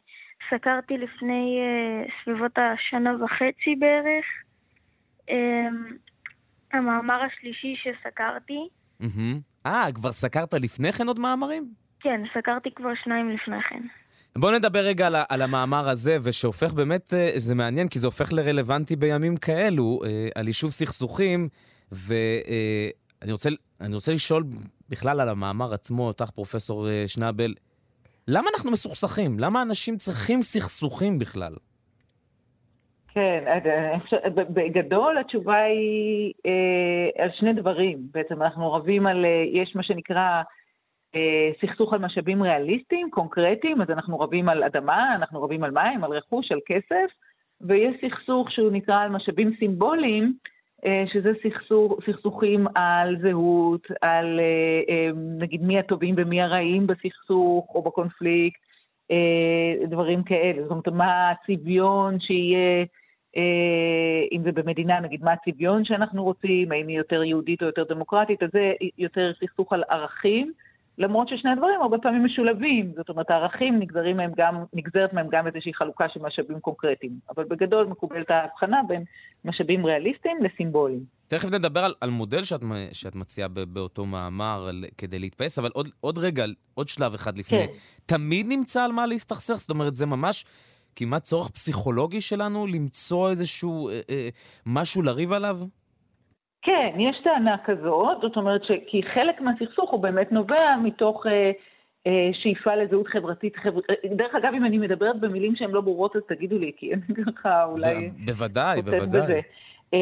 סקרתי 0.49 0.97
לפני 0.97 1.59
סביבות 2.23 2.51
השנה 2.57 3.23
וחצי 3.23 3.75
בערך. 3.79 4.25
המאמר 6.73 7.21
השלישי 7.23 7.75
שסקרתי. 7.75 8.67
אה, 9.65 9.91
כבר 9.93 10.11
סקרת 10.11 10.53
לפני 10.53 10.91
כן 10.91 11.07
עוד 11.07 11.19
מאמרים? 11.19 11.73
כן, 11.99 12.21
סקרתי 12.33 12.71
כבר 12.75 12.89
שניים 13.03 13.29
לפני 13.29 13.63
כן. 13.63 13.81
בואו 14.37 14.51
נדבר 14.51 14.79
רגע 14.79 15.07
על, 15.07 15.15
על 15.29 15.41
המאמר 15.41 15.89
הזה, 15.89 16.17
ושהופך 16.23 16.73
באמת, 16.73 17.13
זה 17.35 17.55
מעניין, 17.55 17.87
כי 17.87 17.99
זה 17.99 18.07
הופך 18.07 18.33
לרלוונטי 18.33 18.95
בימים 18.95 19.37
כאלו, 19.37 19.99
על 20.35 20.47
יישוב 20.47 20.71
סכסוכים, 20.71 21.49
ואני 23.21 23.31
רוצה, 23.31 23.49
רוצה 23.93 24.13
לשאול 24.13 24.43
בכלל 24.89 25.21
על 25.21 25.29
המאמר 25.29 25.73
עצמו, 25.73 26.07
אותך, 26.07 26.29
פרופסור 26.29 26.87
שנבל, 27.07 27.53
למה 28.27 28.49
אנחנו 28.55 28.71
מסוכסכים? 28.71 29.39
למה 29.39 29.61
אנשים 29.61 29.97
צריכים 29.97 30.41
סכסוכים 30.41 31.19
בכלל? 31.19 31.53
כן, 33.13 33.59
בגדול 34.49 35.17
התשובה 35.17 35.61
היא 35.61 36.33
אה, 36.45 37.23
על 37.23 37.29
שני 37.39 37.53
דברים. 37.53 37.97
בעצם 38.13 38.41
אנחנו 38.41 38.73
רבים 38.73 39.07
על, 39.07 39.25
יש 39.53 39.75
מה 39.75 39.83
שנקרא 39.83 40.41
אה, 41.15 41.49
סכסוך 41.61 41.93
על 41.93 41.99
משאבים 41.99 42.43
ריאליסטיים, 42.43 43.09
קונקרטיים, 43.11 43.81
אז 43.81 43.89
אנחנו 43.89 44.19
רבים 44.19 44.49
על 44.49 44.63
אדמה, 44.63 45.15
אנחנו 45.15 45.43
רבים 45.43 45.63
על 45.63 45.71
מים, 45.71 46.03
על 46.03 46.11
רכוש, 46.11 46.51
על 46.51 46.59
כסף, 46.65 47.11
ויש 47.61 47.95
סכסוך 48.01 48.51
שהוא 48.51 48.71
נקרא 48.71 49.01
על 49.01 49.09
משאבים 49.09 49.55
סימבוליים, 49.59 50.23
אה, 50.23 50.49
שזה 51.13 51.31
סכסוך, 51.43 51.99
סכסוכים 52.05 52.67
על 52.75 53.15
זהות, 53.21 53.87
על 54.01 54.39
אה, 54.39 55.11
נגיד 55.15 55.61
מי 55.61 55.79
הטובים 55.79 56.15
ומי 56.17 56.41
הרעים 56.41 56.87
בסכסוך 56.87 57.75
או 57.75 57.81
בקונפליקט, 57.81 58.59
דברים 59.89 60.23
כאלה. 60.23 60.61
זאת 60.61 60.71
אומרת, 60.71 60.87
מה 60.87 61.31
הצביון 61.31 62.19
שיהיה, 62.19 62.85
אם 64.31 64.41
זה 64.43 64.51
במדינה, 64.51 64.99
נגיד, 64.99 65.23
מה 65.23 65.31
הצביון 65.31 65.85
שאנחנו 65.85 66.23
רוצים, 66.23 66.71
האם 66.71 66.87
היא 66.87 66.97
יותר 66.97 67.23
יהודית 67.23 67.61
או 67.61 67.67
יותר 67.67 67.83
דמוקרטית, 67.83 68.43
אז 68.43 68.49
זה 68.53 68.73
יותר 68.97 69.31
סכסוך 69.39 69.73
על 69.73 69.83
ערכים. 69.89 70.53
למרות 70.99 71.27
ששני 71.29 71.51
הדברים 71.51 71.81
הרבה 71.81 71.97
פעמים 71.97 72.25
משולבים, 72.25 72.93
זאת 72.97 73.09
אומרת 73.09 73.29
הערכים 73.29 73.79
נגזרים 73.79 74.17
מהם 74.17 74.31
גם, 74.37 74.63
נגזרת 74.73 75.13
מהם 75.13 75.27
גם 75.31 75.47
איזושהי 75.47 75.73
חלוקה 75.73 76.05
של 76.13 76.19
משאבים 76.23 76.59
קונקרטיים, 76.59 77.11
אבל 77.35 77.43
בגדול 77.43 77.85
מקובלת 77.85 78.29
ההבחנה 78.29 78.81
בין 78.87 79.03
משאבים 79.45 79.85
ריאליסטיים 79.85 80.37
לסימבוליים. 80.43 81.03
תכף 81.27 81.51
נדבר 81.51 81.79
על, 81.85 81.93
על 82.01 82.09
מודל 82.09 82.43
שאת, 82.43 82.61
שאת 82.91 83.15
מציעה 83.15 83.47
באותו 83.47 84.05
מאמר 84.05 84.65
על, 84.69 84.85
כדי 84.97 85.19
להתפייס, 85.19 85.59
אבל 85.59 85.69
עוד, 85.73 85.87
עוד 86.01 86.17
רגע, 86.17 86.45
עוד 86.73 86.87
שלב 86.87 87.13
אחד 87.13 87.37
לפני. 87.37 87.57
כן. 87.57 87.65
תמיד 88.05 88.45
נמצא 88.49 88.83
על 88.83 88.91
מה 88.91 89.05
להסתכסך? 89.05 89.53
זאת 89.53 89.69
אומרת, 89.69 89.95
זה 89.95 90.05
ממש 90.05 90.45
כמעט 90.95 91.23
צורך 91.23 91.49
פסיכולוגי 91.49 92.21
שלנו 92.21 92.67
למצוא 92.67 93.29
איזשהו 93.29 93.89
אה, 93.89 93.99
אה, 94.09 94.29
משהו 94.65 95.01
לריב 95.01 95.33
עליו? 95.33 95.59
כן, 96.61 96.89
יש 96.99 97.17
טענה 97.23 97.55
כזאת, 97.65 98.17
זאת 98.21 98.35
אומרת 98.37 98.61
כי 98.87 99.01
חלק 99.13 99.41
מהסכסוך 99.41 99.91
הוא 99.91 99.99
באמת 99.99 100.31
נובע 100.31 100.75
מתוך 100.83 101.27
אה, 101.27 101.51
אה, 102.07 102.29
שאיפה 102.33 102.75
לזהות 102.75 103.07
חברתית. 103.07 103.55
חבר... 103.55 103.79
דרך 104.15 104.35
אגב, 104.35 104.53
אם 104.53 104.65
אני 104.65 104.77
מדברת 104.77 105.19
במילים 105.19 105.55
שהן 105.55 105.71
לא 105.71 105.81
ברורות, 105.81 106.15
אז 106.15 106.21
תגידו 106.27 106.57
לי, 106.57 106.71
כי 106.77 106.93
אני 106.93 107.25
ככה 107.25 107.63
אולי... 107.63 108.09
בוודאי, 108.25 108.81
בוודאי. 108.81 109.21
בזה. 109.21 109.39
אה, 109.93 109.99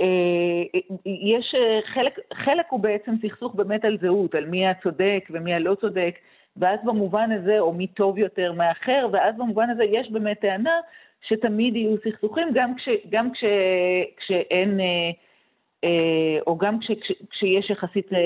אה, 0.00 0.80
יש 1.06 1.54
אה, 1.54 1.80
חלק, 1.94 2.18
חלק 2.44 2.66
הוא 2.70 2.80
בעצם 2.80 3.14
סכסוך 3.22 3.54
באמת 3.54 3.84
על 3.84 3.98
זהות, 4.00 4.34
על 4.34 4.46
מי 4.46 4.66
הצודק 4.66 5.24
ומי 5.30 5.54
הלא 5.54 5.74
צודק, 5.80 6.14
ואז 6.56 6.78
במובן 6.84 7.32
הזה, 7.32 7.58
או 7.58 7.72
מי 7.72 7.86
טוב 7.86 8.18
יותר 8.18 8.52
מאחר, 8.52 9.08
ואז 9.12 9.34
במובן 9.38 9.70
הזה 9.70 9.84
יש 9.84 10.10
באמת 10.10 10.40
טענה 10.40 10.80
שתמיד 11.28 11.76
יהיו 11.76 11.96
סכסוכים, 12.04 12.48
גם, 12.54 12.74
כש, 12.76 12.88
גם 13.10 13.32
כש, 13.32 13.44
כשאין... 14.16 14.80
אה, 14.80 14.84
אה, 14.84 15.10
או 16.46 16.58
גם 16.58 16.80
כש, 16.80 16.90
כש, 16.90 17.12
כשיש 17.30 17.70
יחסית 17.70 18.12
אה, 18.12 18.18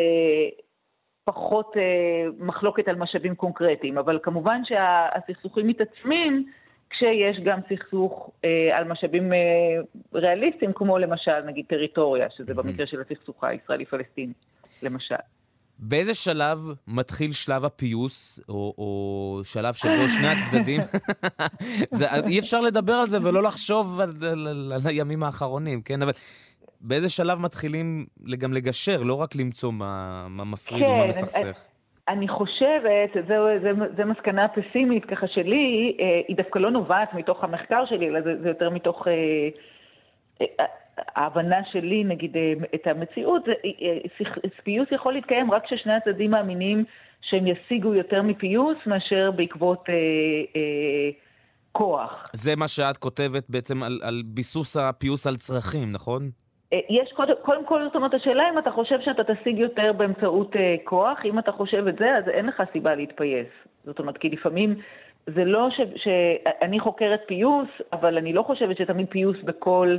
פחות 1.24 1.76
אה, 1.76 1.82
מחלוקת 2.38 2.88
על 2.88 2.96
משאבים 2.96 3.34
קונקרטיים. 3.34 3.98
אבל 3.98 4.18
כמובן 4.22 4.60
שהסכסוכים 4.64 5.66
מתעצמים 5.66 6.46
כשיש 6.90 7.40
גם 7.44 7.58
סכסוך 7.68 8.30
אה, 8.44 8.78
על 8.78 8.84
משאבים 8.84 9.32
אה, 9.32 9.38
ריאליסטיים, 10.14 10.72
כמו 10.74 10.98
למשל, 10.98 11.40
נגיד, 11.46 11.64
טריטוריה, 11.68 12.26
שזה 12.36 12.54
במקרה 12.54 12.86
של 12.86 13.00
הסכסוך 13.00 13.44
הישראלי-פלסטיני, 13.44 14.32
למשל. 14.82 15.14
באיזה 15.78 16.14
שלב 16.14 16.58
מתחיל 16.88 17.32
שלב 17.32 17.64
הפיוס, 17.64 18.40
או, 18.48 18.74
או 18.78 19.40
שלב 19.44 19.74
שבו 19.74 20.08
שני 20.08 20.28
הצדדים... 20.28 20.80
זה, 21.98 22.06
אי 22.26 22.38
אפשר 22.38 22.60
לדבר 22.60 22.92
על 22.92 23.06
זה 23.06 23.18
ולא 23.22 23.42
לחשוב 23.42 24.00
על, 24.00 24.10
על, 24.22 24.46
על, 24.46 24.72
על 24.72 24.80
הימים 24.84 25.22
האחרונים, 25.22 25.82
כן? 25.82 26.02
אבל 26.02 26.12
באיזה 26.80 27.08
שלב 27.08 27.38
מתחילים 27.38 28.06
גם 28.38 28.52
לגשר, 28.52 29.02
לא 29.02 29.14
רק 29.14 29.36
למצוא 29.36 29.72
מה, 29.72 30.26
מה 30.28 30.44
מפריד 30.44 30.84
כן, 30.84 30.90
ומה 30.90 31.06
מסכסך? 31.06 31.66
אני 32.08 32.28
חושבת, 32.28 33.10
זו, 33.28 33.34
זו, 33.62 33.84
זו 33.96 34.06
מסקנה 34.06 34.46
פסימית 34.48 35.04
ככה 35.04 35.26
שלי, 35.28 35.96
אה, 36.00 36.20
היא 36.28 36.36
דווקא 36.36 36.58
לא 36.58 36.70
נובעת 36.70 37.14
מתוך 37.14 37.44
המחקר 37.44 37.84
שלי, 37.88 38.08
אלא 38.08 38.20
זה, 38.20 38.30
זה 38.42 38.48
יותר 38.48 38.70
מתוך 38.70 39.08
אה, 39.08 39.12
אה, 40.40 40.64
ההבנה 41.16 41.56
שלי, 41.72 42.04
נגיד, 42.04 42.36
את 42.74 42.86
המציאות. 42.86 43.42
פיוס 44.64 44.88
יכול 44.92 45.12
להתקיים 45.12 45.50
רק 45.50 45.64
כששני 45.64 45.92
הצדדים 45.92 46.30
מאמינים 46.30 46.84
שהם 47.22 47.46
ישיגו 47.46 47.94
יותר 47.94 48.22
מפיוס 48.22 48.76
מאשר 48.86 49.30
בעקבות 49.30 49.84
אה, 49.88 49.94
אה, 50.56 51.10
כוח. 51.72 52.22
זה 52.32 52.56
מה 52.56 52.68
שאת 52.68 52.96
כותבת 52.96 53.44
בעצם 53.48 53.82
על, 53.82 54.00
על 54.02 54.22
ביסוס 54.26 54.76
הפיוס 54.76 55.26
על 55.26 55.36
צרכים, 55.36 55.92
נכון? 55.92 56.30
אה, 56.72 56.78
יש 56.88 57.12
קודם, 57.12 57.34
קודם 57.42 57.66
כל, 57.66 57.84
זאת 57.84 57.96
אומרת, 57.96 58.14
השאלה 58.14 58.50
אם 58.52 58.58
אתה 58.58 58.70
חושב 58.70 59.00
שאתה 59.00 59.34
תשיג 59.34 59.58
יותר 59.58 59.92
באמצעות 59.92 60.56
אה, 60.56 60.76
כוח, 60.84 61.18
אם 61.24 61.38
אתה 61.38 61.52
חושב 61.52 61.86
את 61.86 61.98
זה, 61.98 62.16
אז 62.16 62.28
אין 62.28 62.46
לך 62.46 62.62
סיבה 62.72 62.94
להתפייס. 62.94 63.48
זאת 63.84 63.98
אומרת, 63.98 64.18
כי 64.18 64.28
לפעמים 64.28 64.74
זה 65.26 65.44
לא 65.44 65.68
ש... 65.70 65.80
שאני 65.96 66.80
חוקרת 66.80 67.20
פיוס, 67.26 67.68
אבל 67.92 68.18
אני 68.18 68.32
לא 68.32 68.42
חושבת 68.42 68.76
שתמיד 68.76 69.06
פיוס 69.10 69.36
בכל 69.44 69.96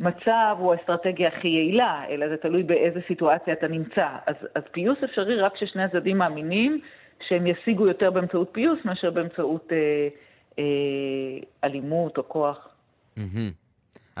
מצב 0.00 0.56
הוא 0.58 0.72
האסטרטגיה 0.72 1.28
הכי 1.28 1.48
יעילה, 1.48 2.04
אלא 2.08 2.28
זה 2.28 2.36
תלוי 2.36 2.62
באיזה 2.62 3.00
סיטואציה 3.08 3.52
אתה 3.52 3.68
נמצא. 3.68 4.08
אז, 4.26 4.36
אז 4.54 4.62
פיוס 4.72 4.98
אפשרי 5.04 5.36
רק 5.36 5.54
כששני 5.54 5.82
הצדדים 5.82 6.18
מאמינים 6.18 6.80
שהם 7.28 7.46
ישיגו 7.46 7.86
יותר 7.86 8.10
באמצעות 8.10 8.48
פיוס 8.52 8.78
מאשר 8.84 9.10
באמצעות 9.10 9.72
אה, 9.72 10.08
אה, 10.58 10.64
אלימות 11.64 12.18
או 12.18 12.28
כוח. 12.28 12.68
Mm-hmm. 13.18 13.59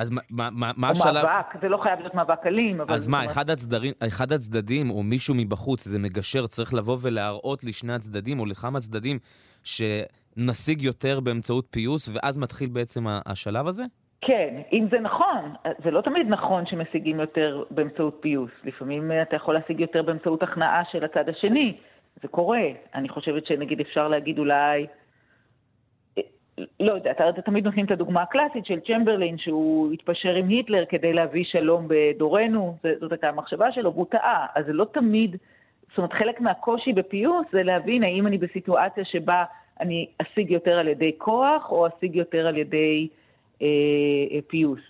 אז 0.00 0.10
מה, 0.10 0.20
מה, 0.30 0.70
מה 0.76 0.86
או 0.86 0.92
השלב... 0.92 1.24
מאבק, 1.24 1.46
זה 1.62 1.68
לא 1.68 1.76
חייב 1.76 1.98
להיות 2.00 2.14
מאבק 2.14 2.46
אלים, 2.46 2.80
אבל... 2.80 2.94
אז 2.94 3.08
מה, 3.08 3.16
אומרת- 3.16 3.30
אחד 3.30 3.50
הצדדים, 3.50 3.92
אחד 4.08 4.32
הצדדים, 4.32 4.90
או 4.90 5.02
מישהו 5.02 5.34
מבחוץ, 5.38 5.86
איזה 5.86 5.98
מגשר, 5.98 6.46
צריך 6.46 6.74
לבוא 6.74 6.96
ולהראות 7.02 7.64
לשני 7.64 7.92
הצדדים, 7.92 8.40
או 8.40 8.46
לכמה 8.46 8.78
צדדים, 8.78 9.18
שנשיג 9.64 10.82
יותר 10.82 11.20
באמצעות 11.20 11.66
פיוס, 11.70 12.10
ואז 12.14 12.38
מתחיל 12.38 12.68
בעצם 12.72 13.04
השלב 13.26 13.66
הזה? 13.66 13.84
כן, 14.20 14.54
אם 14.72 14.86
זה 14.90 15.00
נכון, 15.00 15.54
זה 15.84 15.90
לא 15.90 16.00
תמיד 16.00 16.26
נכון 16.28 16.66
שמשיגים 16.66 17.20
יותר 17.20 17.62
באמצעות 17.70 18.18
פיוס. 18.20 18.50
לפעמים 18.64 19.12
אתה 19.22 19.36
יכול 19.36 19.54
להשיג 19.54 19.80
יותר 19.80 20.02
באמצעות 20.02 20.42
הכנעה 20.42 20.82
של 20.92 21.04
הצד 21.04 21.28
השני. 21.28 21.76
זה 22.22 22.28
קורה. 22.28 22.62
אני 22.94 23.08
חושבת 23.08 23.46
שנגיד 23.46 23.80
אפשר 23.80 24.08
להגיד 24.08 24.38
אולי, 24.38 24.86
לא 26.58 26.92
יודעת, 26.92 27.20
הרי 27.20 27.42
תמיד 27.42 27.64
נותנים 27.64 27.86
את 27.86 27.90
הדוגמה 27.90 28.22
הקלאסית 28.22 28.66
של 28.66 28.80
צ'מברלין, 28.80 29.38
שהוא 29.38 29.92
התפשר 29.92 30.34
עם 30.34 30.48
היטלר 30.48 30.84
כדי 30.88 31.12
להביא 31.12 31.44
שלום 31.44 31.86
בדורנו, 31.88 32.76
זאת 33.00 33.12
הייתה 33.12 33.28
המחשבה 33.28 33.72
שלו, 33.72 33.92
והוא 33.94 34.06
טעה. 34.10 34.46
אז 34.54 34.66
זה 34.66 34.72
לא 34.72 34.84
תמיד, 34.92 35.36
זאת 35.88 35.98
אומרת, 35.98 36.12
חלק 36.12 36.40
מהקושי 36.40 36.92
בפיוס 36.92 37.46
זה 37.52 37.62
להבין 37.62 38.02
האם 38.02 38.26
אני 38.26 38.38
בסיטואציה 38.38 39.04
שבה 39.04 39.44
אני 39.80 40.06
אשיג 40.22 40.50
יותר 40.50 40.78
על 40.78 40.88
ידי 40.88 41.12
כוח, 41.18 41.72
או 41.72 41.86
אשיג 41.86 42.16
יותר 42.16 42.46
על 42.46 42.56
ידי... 42.56 43.08
אה, 43.62 43.66
אה, 44.36 44.38
פיוס. 44.46 44.80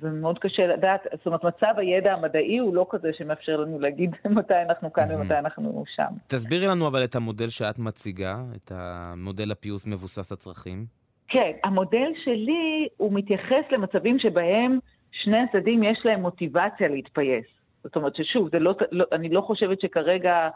זה 0.00 0.10
מאוד 0.10 0.38
קשה 0.38 0.66
לדעת, 0.66 1.00
זאת 1.12 1.26
אומרת, 1.26 1.44
מצב 1.44 1.74
הידע 1.76 2.12
המדעי 2.12 2.58
הוא 2.58 2.74
לא 2.74 2.86
כזה 2.90 3.10
שמאפשר 3.18 3.56
לנו 3.56 3.80
להגיד 3.80 4.10
מתי 4.38 4.54
אנחנו 4.68 4.92
כאן 4.92 5.04
ומתי 5.10 5.38
אנחנו 5.38 5.84
שם. 5.96 6.12
תסבירי 6.26 6.66
לנו 6.66 6.86
אבל 6.86 7.04
את 7.04 7.14
המודל 7.14 7.48
שאת 7.48 7.78
מציגה, 7.78 8.36
את 8.56 8.72
המודל 8.74 9.50
הפיוס 9.50 9.86
מבוסס 9.86 10.32
הצרכים. 10.32 10.86
כן, 11.28 11.50
המודל 11.64 12.12
שלי 12.24 12.88
הוא 12.96 13.12
מתייחס 13.12 13.64
למצבים 13.70 14.18
שבהם 14.18 14.78
שני 15.12 15.38
הצדדים 15.38 15.82
יש 15.82 15.98
להם 16.04 16.20
מוטיבציה 16.20 16.88
להתפייס. 16.88 17.44
זאת 17.84 17.96
אומרת 17.96 18.16
ששוב, 18.16 18.48
לא, 18.56 18.74
לא, 18.92 19.04
אני 19.12 19.28
לא 19.28 19.40
חושבת 19.40 19.80
שכרגע, 19.80 20.48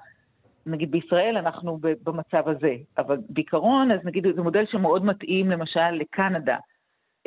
נגיד 0.67 0.91
בישראל 0.91 1.37
אנחנו 1.37 1.79
במצב 1.81 2.49
הזה, 2.49 2.75
אבל 2.99 3.17
בעיקרון, 3.29 3.93
אז 3.93 4.01
נגיד 4.05 4.25
זה 4.37 4.43
מודל 4.43 4.65
שמאוד 4.71 5.05
מתאים 5.05 5.51
למשל 5.51 5.91
לקנדה. 5.91 6.57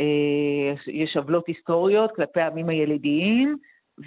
אה, 0.02 0.74
יש 0.88 1.18
עוולות 1.18 1.47
היסטוריות 1.47 2.16
כלפי 2.16 2.41
העמים 2.41 2.70
הילידיים, 2.70 3.58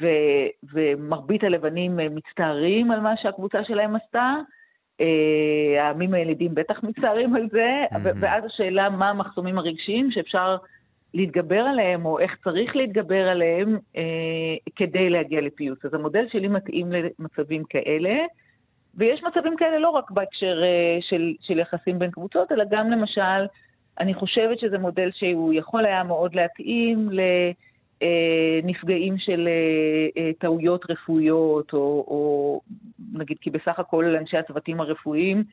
ו- 0.01 0.73
ומרבית 0.73 1.45
הלבנים 1.45 2.01
אה, 2.01 2.09
מצטערים 2.09 2.91
על 2.91 3.01
מה 3.01 3.15
שהקבוצה 3.17 3.65
שלהם 3.65 3.97
עשתה. 3.97 4.35
אה, 5.01 5.85
העמים 5.85 6.15
הילידים 6.15 6.55
בטח 6.55 6.83
מצטערים 6.83 7.35
על 7.35 7.49
זה, 7.53 7.85
ואז 8.21 8.45
השאלה 8.45 8.91
מה 8.91 9.11
המחסומים 9.11 9.59
הרגשיים 9.59 10.11
שאפשר 10.11 10.57
להתגבר 11.15 11.61
עליהם, 11.61 12.07
או 12.07 12.19
איך 12.19 12.37
צריך 12.45 12.77
להתגבר 12.77 13.29
עליהם 13.29 13.79
אה, 13.97 14.03
כדי 14.77 15.11
להגיע 15.11 15.41
לפיוס. 15.41 15.85
אז 15.85 15.95
המודל 15.95 16.25
שלי 16.29 16.49
מתאים 16.49 16.93
למצבים 16.93 17.65
כאלה, 17.65 18.15
ויש 18.95 19.23
מצבים 19.23 19.57
כאלה 19.57 19.79
לא 19.79 19.89
רק 19.89 20.11
בהקשר 20.11 20.63
אה, 20.63 20.99
של, 21.01 21.35
של 21.41 21.59
יחסים 21.59 21.99
בין 21.99 22.11
קבוצות, 22.11 22.53
אלא 22.53 22.65
גם 22.71 22.91
למשל, 22.91 23.47
אני 24.01 24.15
חושבת 24.15 24.59
שזה 24.59 24.79
מודל 24.79 25.11
שהוא 25.13 25.53
יכול 25.53 25.87
היה 25.87 26.03
מאוד 26.03 26.35
להתאים 26.35 27.09
לנפגעים 28.63 29.19
של 29.19 29.49
אה, 29.49 30.23
אה, 30.23 30.31
טעויות 30.39 30.91
רפואיות, 30.91 31.73
או, 31.73 31.79
או 32.09 32.61
נגיד, 33.13 33.37
כי 33.41 33.51
בסך 33.51 33.79
הכל 33.79 34.17
אנשי 34.17 34.37
הצוותים 34.37 34.81
הרפואיים, 34.81 35.45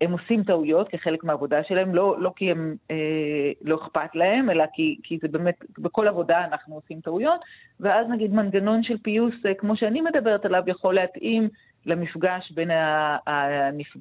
הם 0.00 0.12
עושים 0.12 0.42
טעויות 0.42 0.88
כחלק 0.88 1.24
מהעבודה 1.24 1.64
שלהם, 1.64 1.94
לא, 1.94 2.16
לא 2.20 2.32
כי 2.36 2.50
הם 2.50 2.76
אה, 2.90 3.52
לא 3.62 3.76
אכפת 3.76 4.14
להם, 4.14 4.50
אלא 4.50 4.64
כי, 4.72 4.96
כי 5.02 5.18
זה 5.22 5.28
באמת, 5.28 5.54
בכל 5.78 6.08
עבודה 6.08 6.44
אנחנו 6.44 6.74
עושים 6.74 7.00
טעויות, 7.00 7.40
ואז 7.80 8.06
נגיד 8.10 8.34
מנגנון 8.34 8.82
של 8.82 8.98
פיוס, 8.98 9.34
אה, 9.46 9.54
כמו 9.54 9.76
שאני 9.76 10.00
מדברת 10.00 10.44
עליו, 10.44 10.62
יכול 10.66 10.94
להתאים 10.94 11.48
למפגש 11.86 12.52
בין, 12.52 12.70
ה, 12.70 13.16
הנפ... 13.26 13.96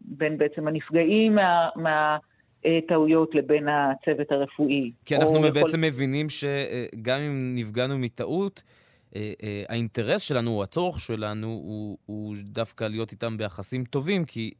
בין 0.00 0.38
בעצם 0.38 0.68
הנפגעים 0.68 1.34
מה... 1.34 1.68
מה 1.76 2.16
טעויות 2.88 3.34
לבין 3.34 3.68
הצוות 3.68 4.32
הרפואי. 4.32 4.92
כי 5.04 5.16
אנחנו 5.16 5.40
בעצם 5.40 5.58
יכול... 5.58 5.80
מבינים 5.80 6.26
שגם 6.28 7.20
אם 7.20 7.54
נפגענו 7.54 7.98
מטעות, 7.98 8.62
האינטרס 9.68 10.22
שלנו, 10.22 10.50
או 10.50 10.62
הצורך 10.62 11.00
שלנו, 11.00 11.46
הוא, 11.46 11.98
הוא 12.06 12.34
דווקא 12.42 12.84
להיות 12.84 13.12
איתם 13.12 13.36
ביחסים 13.36 13.84
טובים, 13.84 14.24
כי 14.24 14.50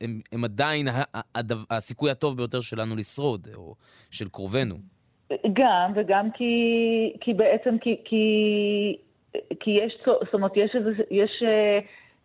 הם, 0.00 0.20
הם 0.32 0.44
עדיין 0.44 0.86
הדו, 1.34 1.54
הסיכוי 1.70 2.10
הטוב 2.10 2.36
ביותר 2.36 2.60
שלנו 2.60 2.96
לשרוד, 2.96 3.48
או 3.56 3.74
של 4.10 4.28
קרובינו. 4.28 4.74
גם, 5.52 5.92
וגם 5.96 6.28
כי, 6.34 6.54
כי 7.20 7.34
בעצם, 7.34 7.78
כי, 7.80 7.96
כי, 8.04 8.26
כי 9.60 9.70
יש, 9.70 9.92
זאת 10.06 10.34
אומרת, 10.34 10.52
יש 10.56 10.70
איזה, 10.74 10.90
יש... 11.10 11.42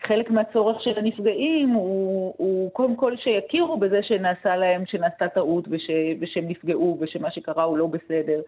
חלק 0.04 0.32
מהצורך 0.32 0.82
של 0.82 0.98
הנפגעים 0.98 1.70
הוא, 1.70 2.34
הוא 2.38 2.72
קודם 2.72 2.96
כל 2.96 3.18
שיכירו 3.18 3.78
בזה 3.78 4.04
שנעשה 4.04 4.56
להם, 4.56 4.86
שנעשתה 4.86 5.28
טעות 5.28 5.68
וש, 5.70 5.90
ושהם 6.20 6.48
נפגעו 6.48 6.98
ושמה 7.02 7.32
שקרה 7.32 7.64
הוא 7.64 7.78
לא 7.78 7.88
בסדר. 7.88 8.42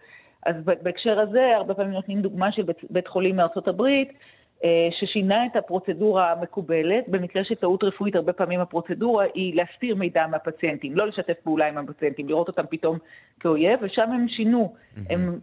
אז 0.46 0.56
בהקשר 0.82 1.20
הזה, 1.20 1.56
הרבה 1.56 1.74
פעמים 1.74 1.92
נותנים 1.92 2.20
דוגמה 2.20 2.52
של 2.52 2.62
בית, 2.62 2.76
בית 2.90 3.08
חולים 3.08 3.36
מארצות 3.36 3.68
הברית, 3.68 4.12
ששינה 4.90 5.46
את 5.46 5.56
הפרוצדורה 5.56 6.32
המקובלת. 6.32 7.08
במקרה 7.08 7.44
של 7.44 7.54
טעות 7.54 7.84
רפואית, 7.84 8.16
הרבה 8.16 8.32
פעמים 8.32 8.60
הפרוצדורה 8.60 9.24
היא 9.34 9.54
להסתיר 9.54 9.94
מידע 9.94 10.26
מהפציינטים, 10.26 10.96
לא 10.96 11.06
לשתף 11.06 11.40
פעולה 11.42 11.68
עם 11.68 11.78
הפציינטים, 11.78 12.28
לראות 12.28 12.48
אותם 12.48 12.62
פתאום 12.70 12.98
כאויב, 13.40 13.78
ושם 13.82 14.12
הם 14.12 14.28
שינו. 14.28 14.74
Mm-hmm. 14.74 15.00
הם, 15.10 15.38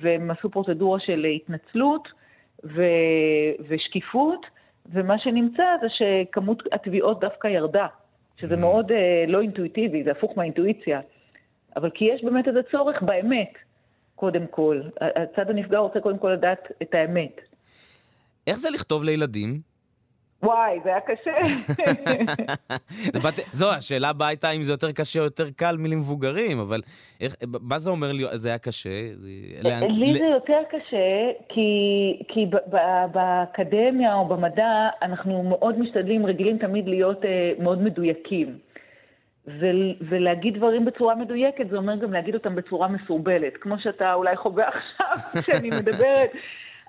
והם 0.00 0.30
עשו 0.30 0.50
פרוצדורה 0.50 1.00
של 1.00 1.24
התנצלות 1.24 2.08
ו, 2.64 2.82
ושקיפות. 3.68 4.46
ומה 4.86 5.18
שנמצא 5.18 5.64
זה 5.80 5.86
שכמות 5.88 6.62
התביעות 6.72 7.20
דווקא 7.20 7.48
ירדה, 7.48 7.86
שזה 8.36 8.54
mm. 8.54 8.58
מאוד 8.58 8.92
אה, 8.92 9.24
לא 9.28 9.40
אינטואיטיבי, 9.40 10.04
זה 10.04 10.10
הפוך 10.10 10.32
מהאינטואיציה. 10.36 11.00
אבל 11.76 11.90
כי 11.90 12.04
יש 12.04 12.24
באמת 12.24 12.48
איזה 12.48 12.60
צורך 12.70 13.02
באמת, 13.02 13.52
קודם 14.16 14.46
כל. 14.50 14.80
הצד 15.00 15.50
הנפגע 15.50 15.78
רוצה 15.78 16.00
קודם 16.00 16.18
כל 16.18 16.28
לדעת 16.28 16.72
את 16.82 16.94
האמת. 16.94 17.40
איך 18.46 18.56
זה 18.56 18.70
לכתוב 18.70 19.04
לילדים? 19.04 19.69
וואי, 20.42 20.78
זה 20.84 20.90
היה 20.90 21.00
קשה. 21.00 21.30
זו, 23.52 23.70
השאלה 23.70 24.08
הבאה 24.08 24.28
הייתה 24.28 24.50
אם 24.50 24.62
זה 24.62 24.72
יותר 24.72 24.92
קשה 24.92 25.18
או 25.20 25.24
יותר 25.24 25.50
קל 25.56 25.76
מלמבוגרים, 25.78 26.58
אבל 26.58 26.80
איך, 27.20 27.36
מה 27.62 27.78
זה 27.78 27.90
אומר 27.90 28.12
לי, 28.12 28.24
זה 28.32 28.48
היה 28.48 28.58
קשה? 28.58 29.14
זה... 29.16 29.28
לי 29.88 30.14
זה 30.14 30.26
יותר 30.26 30.62
קשה, 30.70 31.30
כי, 31.48 31.68
כי 32.28 32.46
באקדמיה 33.12 34.14
או 34.14 34.28
במדע 34.28 34.88
אנחנו 35.02 35.42
מאוד 35.42 35.78
משתדלים, 35.78 36.26
רגילים 36.26 36.58
תמיד 36.58 36.88
להיות 36.88 37.20
מאוד 37.58 37.82
מדויקים. 37.82 38.58
ולהגיד 40.08 40.56
דברים 40.56 40.84
בצורה 40.84 41.14
מדויקת, 41.14 41.70
זה 41.70 41.76
אומר 41.76 41.96
גם 41.96 42.12
להגיד 42.12 42.34
אותם 42.34 42.54
בצורה 42.56 42.88
מסורבלת. 42.88 43.52
כמו 43.60 43.74
שאתה 43.78 44.14
אולי 44.14 44.36
חווה 44.36 44.68
עכשיו 44.74 45.42
כשאני 45.42 45.70
מדברת. 45.70 46.30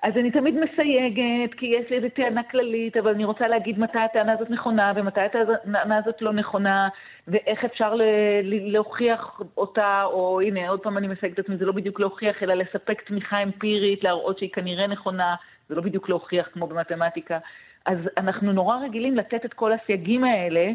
אז 0.02 0.16
אני 0.16 0.30
תמיד 0.30 0.54
מסייגת, 0.54 1.54
כי 1.56 1.66
יש 1.66 1.90
לי 1.90 1.96
איזו 1.96 2.08
טענה 2.14 2.42
כללית, 2.42 2.96
אבל 2.96 3.10
אני 3.10 3.24
רוצה 3.24 3.48
להגיד 3.48 3.78
מתי 3.78 3.98
הטענה 3.98 4.32
הזאת 4.32 4.50
נכונה 4.50 4.92
ומתי 4.96 5.20
הטענה 5.20 5.98
הזאת 5.98 6.22
לא 6.22 6.32
נכונה, 6.32 6.88
ואיך 7.28 7.64
אפשר 7.64 7.94
להוכיח 8.42 9.40
אותה, 9.56 10.04
או 10.04 10.40
הנה, 10.40 10.68
עוד 10.68 10.80
פעם 10.80 10.98
אני 10.98 11.08
מסייגת 11.08 11.34
את 11.34 11.44
עצמי, 11.44 11.56
זה 11.56 11.64
לא 11.66 11.72
בדיוק 11.72 12.00
להוכיח, 12.00 12.42
אלא 12.42 12.54
לספק 12.54 13.02
תמיכה 13.02 13.42
אמפירית, 13.42 14.04
להראות 14.04 14.38
שהיא 14.38 14.50
כנראה 14.52 14.86
נכונה, 14.86 15.34
זה 15.68 15.74
לא 15.74 15.82
בדיוק 15.82 16.08
להוכיח 16.08 16.48
כמו 16.52 16.66
במתמטיקה. 16.66 17.38
אז 17.86 17.98
אנחנו 18.16 18.52
נורא 18.52 18.76
רגילים 18.76 19.16
לתת 19.16 19.44
את 19.44 19.54
כל 19.54 19.72
הסייגים 19.72 20.24
האלה. 20.24 20.70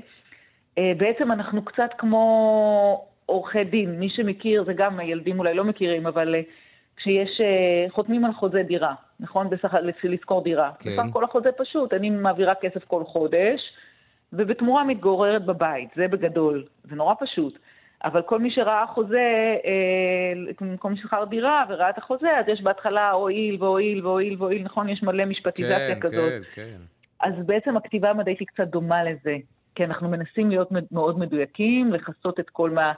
אה, 0.78 0.92
בעצם 0.98 1.32
אנחנו 1.32 1.66
קצת 1.66 1.90
כמו 1.98 3.08
עורכי 3.26 3.64
דין, 3.64 4.00
מי 4.00 4.10
שמכיר, 4.10 4.64
זה 4.64 4.74
גם 4.74 5.00
הילדים 5.00 5.40
אולי 5.40 5.54
לא 5.54 5.64
מכירים, 5.64 6.08
אבל 6.08 6.36
אה, 6.36 6.42
כשיש, 6.98 7.42
אה, 7.42 7.90
חותמים 7.90 8.26
על 8.26 8.34
חוזה 8.34 8.64
דירה, 8.64 8.94
נכון? 9.20 9.49
בסך 9.49 9.74
הכל 9.74 10.07
לשכור 10.07 10.43
דירה. 10.43 10.72
כן. 10.80 10.89
בסך 10.89 11.09
הכל 11.09 11.24
החוזה 11.24 11.49
פשוט, 11.51 11.93
אני 11.93 12.09
מעבירה 12.09 12.55
כסף 12.55 12.86
כל 12.86 13.03
חודש, 13.03 13.61
ובתמורה 14.34 14.84
מתגוררת 14.84 15.45
בבית, 15.45 15.89
זה 15.95 16.07
בגדול, 16.07 16.63
זה 16.89 16.95
נורא 16.95 17.13
פשוט. 17.20 17.59
אבל 18.03 18.22
כל 18.22 18.39
מי 18.39 18.51
שראה 18.51 18.88
חוזה, 18.88 19.55
אה, 19.65 20.53
כל 20.80 20.89
מי 20.89 20.97
ששכר 20.97 21.24
דירה 21.24 21.65
וראה 21.70 21.89
את 21.89 21.97
החוזה, 21.97 22.38
אז 22.39 22.45
יש 22.47 22.61
בהתחלה 22.61 23.11
הואיל 23.11 23.63
והואיל 23.63 24.05
והואיל 24.05 24.36
והואיל, 24.39 24.63
נכון? 24.63 24.89
יש 24.89 25.03
מלא 25.03 25.26
משפטיזציה 25.26 25.95
כן, 25.95 25.99
כזאת. 25.99 26.32
כן, 26.53 26.63
כן. 26.63 26.78
אז 27.20 27.34
בעצם 27.45 27.78
הכתיבה 27.78 28.09
המדעית 28.09 28.39
היא 28.39 28.47
קצת 28.47 28.68
דומה 28.68 29.03
לזה, 29.03 29.36
כי 29.76 29.86
אנחנו 29.86 30.09
מנסים 30.09 30.49
להיות 30.49 30.70
מאוד 30.91 31.20
מדויקים, 31.20 31.93
לכסות 31.93 32.39
את 32.39 32.49
כל, 32.49 32.70
מה, 32.70 32.93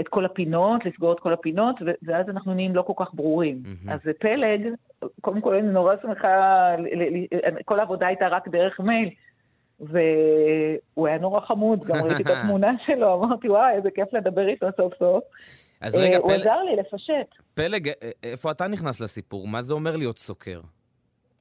את 0.00 0.08
כל 0.08 0.24
הפינות, 0.24 0.84
לסגור 0.84 1.12
את 1.12 1.20
כל 1.20 1.32
הפינות, 1.32 1.76
ואז 2.02 2.28
אנחנו 2.28 2.54
נהיים 2.54 2.74
לא 2.76 2.82
כל 2.82 3.04
כך 3.04 3.14
ברורים. 3.14 3.62
מהמם. 3.64 3.90
אז 3.90 4.00
פלג, 4.20 4.68
קודם 5.20 5.40
כל 5.40 5.54
אני 5.54 5.68
נורא 5.68 5.94
שמחה, 6.02 6.28
ל- 6.78 7.02
ל- 7.02 7.24
ל- 7.34 7.62
כל 7.64 7.78
העבודה 7.80 8.06
הייתה 8.06 8.28
רק 8.28 8.48
דרך 8.48 8.80
מייל, 8.80 9.08
והוא 9.80 11.06
היה 11.08 11.18
נורא 11.18 11.40
חמוד, 11.40 11.84
גם 11.88 12.04
ראיתי 12.04 12.22
את 12.22 12.28
התמונה 12.38 12.72
שלו, 12.86 13.14
אמרתי, 13.24 13.48
וואי, 13.48 13.74
איזה 13.74 13.90
כיף 13.90 14.08
לדבר 14.14 14.48
איתו 14.48 14.66
סוף 14.76 14.94
סוף. 14.98 15.24
אז 15.80 15.94
רגע, 15.96 16.12
אה, 16.16 16.18
הוא 16.18 16.30
פל- 16.30 16.40
עזר 16.40 16.62
לי 16.62 16.76
לפשט. 16.76 17.34
פלג, 17.54 17.88
אה, 17.88 17.92
איפה 18.22 18.50
אתה 18.50 18.68
נכנס 18.68 19.00
לסיפור? 19.00 19.48
מה 19.48 19.62
זה 19.62 19.74
אומר 19.74 19.96
להיות 19.96 20.18
סוקר? 20.18 20.60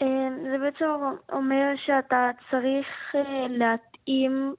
אה, 0.01 0.07
זה 0.51 0.57
בעצם 0.57 0.85
אומר 1.31 1.73
שאתה 1.85 2.29
צריך 2.51 2.87
אה, 3.15 3.21
להתאים 3.49 4.55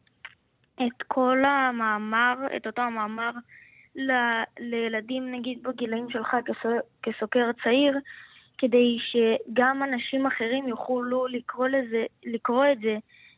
את 0.76 1.02
כל 1.08 1.38
המאמר, 1.44 2.34
את 2.56 2.66
אותו 2.66 2.82
המאמר, 2.82 3.30
ל- 3.96 4.42
לילדים 4.58 5.34
נגיד 5.34 5.62
בגילאים 5.62 6.10
שלך 6.10 6.36
כסו- 6.46 6.68
כסוקר 7.02 7.50
צעיר, 7.64 7.98
כדי 8.58 8.98
שגם 9.10 9.82
אנשים 9.82 10.26
אחרים 10.26 10.68
יוכלו 10.68 11.26
לקרוא, 11.26 11.68
לזה, 11.68 12.04
לקרוא 12.24 12.64
את 12.72 12.78
זה 12.80 12.96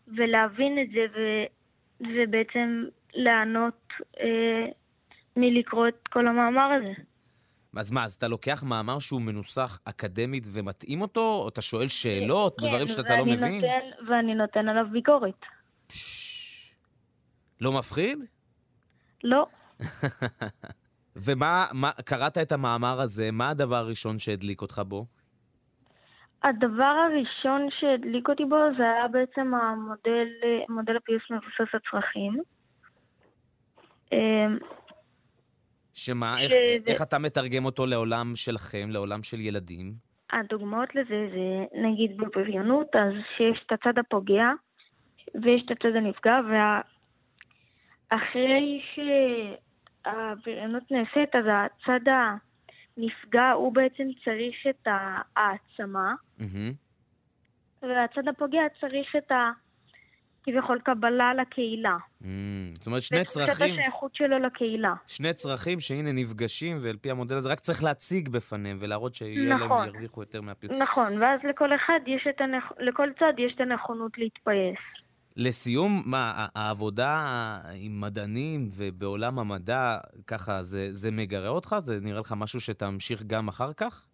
ולהבין 0.09 0.79
את 0.83 0.89
זה 0.91 1.07
ו, 1.15 1.21
ובעצם 2.01 2.85
לענות 3.15 3.89
אה, 4.21 4.67
מלקרוא 5.37 5.89
את 5.89 6.09
כל 6.09 6.27
המאמר 6.29 6.71
הזה. 6.81 6.93
אז 7.77 7.91
מה, 7.93 8.05
אז 8.05 8.13
אתה 8.13 8.29
לוקח 8.29 8.63
מאמר 8.63 8.99
שהוא 8.99 9.21
מנוסח 9.23 9.79
אקדמית 9.85 10.45
ומתאים 10.53 11.01
אותו? 11.01 11.21
או 11.43 11.49
אתה 11.49 11.63
שואל 11.63 11.89
שאלות, 11.89 12.57
דברים 12.59 12.87
שאתה 12.87 13.17
לא 13.17 13.25
מבין? 13.27 13.55
נותן, 13.55 14.09
ואני 14.09 14.35
נותן 14.35 14.69
עליו 14.69 14.87
ביקורת. 14.93 15.41
פש, 15.87 16.75
לא 17.61 17.73
מפחיד? 17.79 18.19
לא. 19.25 19.47
ומה, 21.17 21.65
מה, 21.73 21.91
קראת 22.05 22.39
את 22.39 22.53
המאמר 22.53 23.01
הזה, 23.01 23.31
מה 23.33 23.49
הדבר 23.49 23.77
הראשון 23.77 24.19
שהדליק 24.19 24.63
אותך 24.63 24.83
בו? 24.87 25.07
הדבר 26.43 26.85
הראשון 27.07 27.69
שהדליק 27.81 28.29
אותי 28.29 28.45
בו 28.45 28.57
זה 28.79 28.83
היה 28.83 29.09
בעצם 29.09 29.55
המודל, 29.55 30.29
מודל 30.69 30.97
הפיוס 30.97 31.23
מבוסס 31.31 31.75
הצרכים. 31.75 32.41
אמ, 34.13 34.59
שמה, 35.95 36.41
איך, 36.41 36.51
שזה- 36.51 36.91
איך 36.93 37.03
אתה 37.03 37.19
מתרגם 37.19 37.65
אותו 37.65 37.87
לעולם 37.87 38.33
שלכם, 38.35 38.87
לעולם 38.91 39.23
של 39.23 39.41
ילדים? 39.41 39.93
הדוגמאות 40.33 40.95
לזה 40.95 41.29
זה 41.35 41.65
נגיד 41.83 42.17
בבריונות, 42.17 42.87
אז 42.97 43.13
שיש 43.37 43.63
את 43.67 43.73
הצד 43.73 43.99
הפוגע 43.99 44.47
ויש 45.43 45.63
את 45.67 45.71
הצד 45.71 45.97
הנפגע, 45.97 46.35
ואחרי 48.13 48.81
שהבריונות 50.07 50.83
נעשית, 50.91 51.37
אז 51.37 51.45
הצד 51.47 52.01
הנפגע 52.97 53.51
הוא 53.51 53.75
בעצם 53.75 54.05
צריך 54.25 54.55
את 54.71 54.89
העצמה. 55.37 56.15
והצד 57.83 58.29
הפוגע 58.29 58.63
צריך 58.81 59.17
את 59.17 59.33
ה... 59.33 59.51
כביכול 60.47 60.79
קבלה 60.85 61.35
לקהילה. 61.35 61.97
Mm, 62.23 62.27
זאת 62.75 62.87
אומרת, 62.87 63.03
שני 63.03 63.21
ותחושת 63.21 63.47
צרכים, 63.47 63.75
השייכות 63.75 64.15
שלו 64.15 64.39
לקהילה. 64.39 64.95
שני 65.07 65.33
צרכים 65.33 65.81
שהנה 65.81 66.13
נפגשים, 66.13 66.79
ועל 66.83 66.97
פי 66.97 67.11
המודל 67.11 67.37
הזה 67.37 67.51
רק 67.51 67.61
צריך 67.61 67.85
להציג 67.85 68.29
בפניהם 68.29 68.77
ולהראות 68.81 69.15
שיהיה 69.15 69.49
להם, 69.49 69.63
נכון. 69.63 69.87
ירוויחו 69.87 70.23
יותר 70.23 70.41
מהפיוט. 70.41 70.77
נכון, 70.77 71.23
ואז 71.23 71.41
לכל 71.49 71.75
אחד 71.75 72.01
יש 72.07 72.27
את 72.31 72.41
הנכ... 72.41 72.73
לכל 72.79 73.09
צד 73.19 73.33
יש 73.39 73.53
את 73.55 73.61
הנכונות 73.61 74.19
להתפייס. 74.19 74.79
לסיום, 75.37 76.03
מה, 76.07 76.47
העבודה 76.55 77.25
עם 77.75 78.01
מדענים 78.01 78.69
ובעולם 78.73 79.39
המדע, 79.39 79.99
ככה, 80.27 80.63
זה, 80.63 80.89
זה 80.93 81.11
מגרה 81.11 81.49
אותך? 81.49 81.77
זה 81.79 81.99
נראה 82.01 82.21
לך 82.21 82.35
משהו 82.37 82.61
שתמשיך 82.61 83.23
גם 83.23 83.49
אחר 83.49 83.73
כך? 83.73 84.07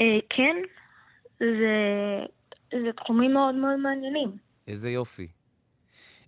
אה, 0.00 0.06
כן, 0.30 0.56
זה... 1.40 1.76
זה 2.72 2.92
תחומים 2.96 3.32
מאוד 3.32 3.54
מאוד 3.54 3.76
מעניינים. 3.76 4.36
איזה 4.68 4.90
יופי. 4.90 5.28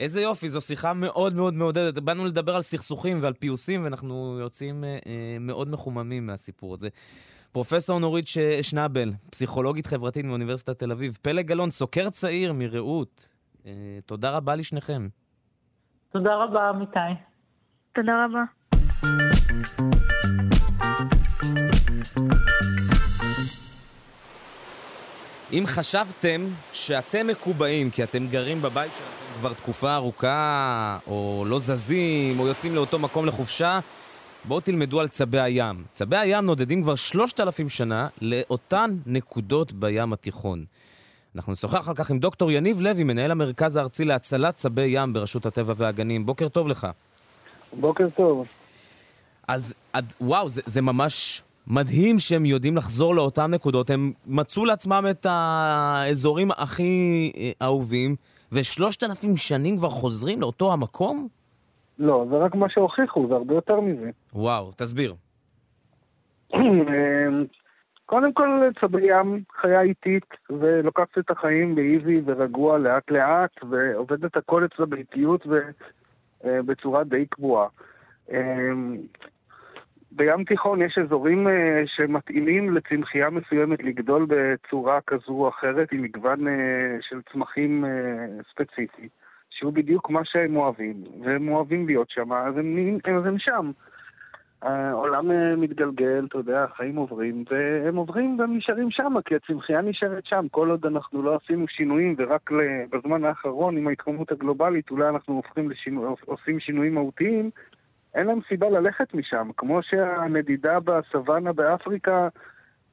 איזה 0.00 0.20
יופי, 0.20 0.48
זו 0.48 0.60
שיחה 0.60 0.92
מאוד 0.92 1.34
מאוד 1.34 1.54
מעודדת. 1.54 1.98
באנו 1.98 2.24
לדבר 2.24 2.56
על 2.56 2.62
סכסוכים 2.62 3.18
ועל 3.22 3.32
פיוסים, 3.32 3.84
ואנחנו 3.84 4.38
יוצאים 4.40 4.84
אה, 4.84 4.98
אה, 5.06 5.36
מאוד 5.40 5.68
מחוממים 5.68 6.26
מהסיפור 6.26 6.74
הזה. 6.74 6.88
פרופסור 7.52 7.98
נורית 7.98 8.26
ש- 8.28 8.38
שנבל, 8.62 9.12
פסיכולוגית 9.30 9.86
חברתית 9.86 10.24
מאוניברסיטת 10.24 10.78
תל 10.78 10.92
אביב, 10.92 11.18
פלג 11.22 11.46
גלאון, 11.46 11.70
סוקר 11.70 12.10
צעיר 12.10 12.52
מרעות. 12.52 13.28
אה, 13.66 13.98
תודה 14.06 14.30
רבה 14.30 14.56
לשניכם. 14.56 15.08
תודה 16.12 16.30
רבה, 16.34 16.70
אמיתי. 16.70 16.98
תודה 17.94 18.12
רבה. 18.24 18.42
אם 25.52 25.64
חשבתם 25.66 26.46
שאתם 26.72 27.26
מקובעים 27.26 27.90
כי 27.90 28.02
אתם 28.02 28.26
גרים 28.26 28.62
בבית 28.62 28.92
שלכם 28.96 29.18
כבר 29.40 29.52
תקופה 29.54 29.94
ארוכה, 29.94 30.98
או 31.06 31.44
לא 31.46 31.58
זזים, 31.58 32.40
או 32.40 32.46
יוצאים 32.46 32.74
לאותו 32.74 32.98
מקום 32.98 33.26
לחופשה, 33.26 33.80
בואו 34.44 34.60
תלמדו 34.60 35.00
על 35.00 35.08
צבי 35.08 35.40
הים. 35.40 35.84
צבי 35.90 36.16
הים 36.16 36.44
נודדים 36.44 36.82
כבר 36.82 36.94
שלושת 36.94 37.40
אלפים 37.40 37.68
שנה 37.68 38.08
לאותן 38.22 38.90
נקודות 39.06 39.72
בים 39.72 40.12
התיכון. 40.12 40.64
אנחנו 41.38 41.52
נשוחח 41.52 41.88
על 41.88 41.94
כך 41.94 42.10
עם 42.10 42.18
דוקטור 42.18 42.50
יניב 42.50 42.80
לוי, 42.80 43.04
מנהל 43.04 43.30
המרכז 43.30 43.76
הארצי 43.76 44.04
להצלת 44.04 44.54
צבי 44.54 44.86
ים 44.86 45.12
ברשות 45.12 45.46
הטבע 45.46 45.72
והגנים. 45.76 46.26
בוקר 46.26 46.48
טוב 46.48 46.68
לך. 46.68 46.86
בוקר 47.72 48.08
טוב. 48.16 48.46
אז 49.48 49.74
עד, 49.92 50.12
וואו, 50.20 50.48
זה, 50.48 50.62
זה 50.66 50.82
ממש 50.82 51.42
מדהים 51.66 52.18
שהם 52.18 52.46
יודעים 52.46 52.76
לחזור 52.76 53.14
לאותן 53.14 53.50
נקודות. 53.50 53.90
הם 53.90 54.12
מצאו 54.26 54.64
לעצמם 54.64 55.06
את 55.10 55.26
האזורים 55.30 56.50
הכי 56.50 57.32
אה, 57.36 57.50
אהובים, 57.62 58.16
ושלושת 58.52 59.02
אלפים 59.02 59.36
שנים 59.36 59.76
כבר 59.76 59.88
חוזרים 59.88 60.40
לאותו 60.40 60.72
המקום? 60.72 61.28
לא, 61.98 62.24
זה 62.30 62.36
רק 62.36 62.54
מה 62.54 62.66
שהוכיחו, 62.68 63.26
זה 63.28 63.34
הרבה 63.34 63.54
יותר 63.54 63.80
מזה. 63.80 64.10
וואו, 64.34 64.70
תסביר. 64.76 65.14
קודם 68.08 68.32
כל, 68.32 68.68
צבי 68.80 69.02
ים 69.02 69.42
חיה 69.60 69.80
איטית, 69.80 70.26
ולוקחת 70.50 71.18
את 71.18 71.30
החיים 71.30 71.74
באיזי 71.74 72.20
ורגוע 72.24 72.78
לאט 72.78 73.10
לאט, 73.10 73.64
ועובדת 73.70 74.36
הכל 74.36 74.64
אצלה 74.64 74.86
באיטיות 74.86 75.46
ובצורה 76.44 77.04
די 77.04 77.26
קבועה. 77.26 77.66
בים 80.12 80.44
תיכון 80.44 80.82
יש 80.82 80.98
אזורים 80.98 81.48
אה, 81.48 81.82
שמתאימים 81.86 82.74
לצמחייה 82.74 83.30
מסוימת 83.30 83.82
לגדול 83.82 84.26
בצורה 84.28 85.00
כזו 85.06 85.32
או 85.32 85.48
אחרת, 85.48 85.92
עם 85.92 86.02
מגוון 86.02 86.48
אה, 86.48 86.96
של 87.00 87.20
צמחים 87.32 87.84
אה, 87.84 88.26
ספציפי, 88.50 89.08
שהוא 89.50 89.72
בדיוק 89.72 90.10
מה 90.10 90.20
שהם 90.24 90.56
אוהבים, 90.56 91.04
והם 91.24 91.48
אוהבים 91.48 91.86
להיות 91.86 92.10
שם, 92.10 92.32
אז 92.32 92.56
הם, 92.56 92.98
אז 93.18 93.26
הם 93.26 93.38
שם. 93.38 93.70
העולם 94.62 95.30
אה, 95.30 95.56
מתגלגל, 95.56 96.24
אתה 96.28 96.38
יודע, 96.38 96.64
החיים 96.64 96.96
עוברים, 96.96 97.44
והם 97.50 97.96
עוברים 97.96 98.38
והם 98.38 98.56
נשארים 98.56 98.90
שם, 98.90 99.14
כי 99.24 99.34
הצמחייה 99.34 99.80
נשארת 99.80 100.26
שם. 100.26 100.46
כל 100.50 100.70
עוד 100.70 100.86
אנחנו 100.86 101.22
לא 101.22 101.38
עשינו 101.44 101.68
שינויים, 101.68 102.14
ורק 102.18 102.50
בזמן 102.92 103.24
האחרון, 103.24 103.76
עם 103.76 103.88
ההתחממות 103.88 104.32
הגלובלית, 104.32 104.90
אולי 104.90 105.08
אנחנו 105.08 105.34
הופכים 105.34 105.70
לשינו, 105.70 106.16
עושים 106.24 106.60
שינויים 106.60 106.94
מהותיים, 106.94 107.50
אין 108.14 108.26
להם 108.26 108.38
סיבה 108.48 108.68
ללכת 108.68 109.14
משם. 109.14 109.50
כמו 109.56 109.82
שהנדידה 109.82 110.80
בסוואנה 110.80 111.52
באפריקה 111.52 112.28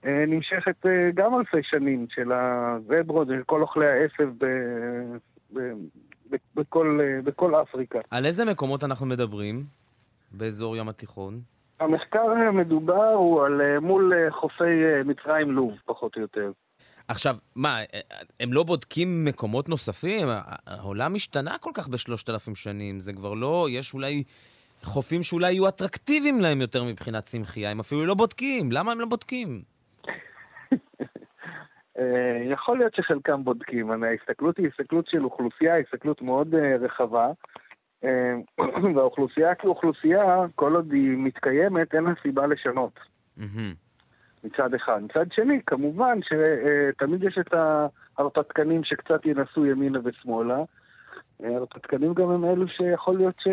אה, 0.06 0.24
נמשכת 0.28 0.86
אה, 0.86 1.10
גם 1.14 1.36
אלפי 1.40 1.64
שנים, 1.64 2.06
של 2.10 2.32
הזברות 2.32 3.28
של 3.28 3.44
כל 3.46 3.62
אוכלי 3.62 3.88
העשב 3.88 4.30
ב... 4.38 4.46
ב... 5.54 5.60
בכל, 6.56 7.00
בכל 7.24 7.62
אפריקה. 7.62 8.00
על 8.12 8.26
איזה 8.26 8.46
מקומות 8.46 8.84
אנחנו 8.84 9.06
מדברים 9.06 9.64
באזור 10.32 10.78
ים 10.78 10.90
התיכון? 10.90 11.42
המחקר 11.80 12.30
המדובר 12.48 13.10
הוא 13.10 13.44
על 13.44 13.62
אה, 13.62 13.80
מול 13.80 14.14
אה, 14.14 14.32
חופי 14.32 14.64
אה, 14.64 15.04
מצרים 15.04 15.52
לוב, 15.52 15.74
פחות 15.86 16.16
או 16.16 16.22
יותר. 16.22 16.52
עכשיו, 17.08 17.36
מה, 17.56 17.78
הם 18.40 18.54
לא 18.54 18.64
בודקים 18.64 19.26
מקומות 19.26 19.70
נוספים? 19.70 20.28
העולם 20.68 21.16
השתנה 21.16 21.58
כל 21.58 21.72
כך 21.74 21.88
בשלושת 21.88 22.30
אלפים 22.30 22.56
שנים, 22.56 23.00
זה 23.00 23.14
כבר 23.14 23.34
לא, 23.34 23.68
יש 23.70 23.94
אולי 23.94 24.24
חופים 24.84 25.24
שאולי 25.24 25.52
יהיו 25.52 25.68
אטרקטיביים 25.68 26.42
להם 26.42 26.62
יותר 26.62 26.84
מבחינת 26.84 27.24
צמחייה, 27.24 27.72
הם 27.72 27.80
אפילו 27.80 28.06
לא 28.06 28.14
בודקים, 28.14 28.72
למה 28.72 28.92
הם 28.92 29.00
לא 29.00 29.06
בודקים? 29.06 29.62
יכול 32.54 32.78
להיות 32.78 32.96
שחלקם 32.96 33.44
בודקים, 33.44 34.04
ההסתכלות 34.04 34.58
היא 34.58 34.68
הסתכלות 34.68 35.08
של 35.08 35.24
אוכלוסייה, 35.24 35.78
הסתכלות 35.80 36.22
מאוד 36.22 36.56
רחבה. 36.82 37.28
אה, 38.06 38.36
והאוכלוסייה 38.96 39.56
כאוכלוסייה, 39.56 40.46
כל 40.56 40.76
עוד 40.76 40.92
היא 40.92 41.18
מתקיימת, 41.18 41.96
אין 41.96 42.04
לה 42.04 42.12
סיבה 42.22 42.48
לשנות. 42.48 43.00
מצד 44.44 44.74
אחד. 44.74 45.02
מצד 45.04 45.32
שני, 45.32 45.60
כמובן 45.66 46.20
שתמיד 46.22 47.24
יש 47.24 47.38
את 47.38 47.54
ההרפתקנים 47.54 48.84
שקצת 48.84 49.26
ינסו 49.26 49.66
ימינה 49.66 50.00
ושמאלה. 50.04 50.64
ההרפתקנים 51.44 52.14
גם 52.14 52.30
הם 52.30 52.46
אלו 52.46 52.68
שיכול 52.68 53.18
להיות 53.18 53.36
ש... 53.40 53.48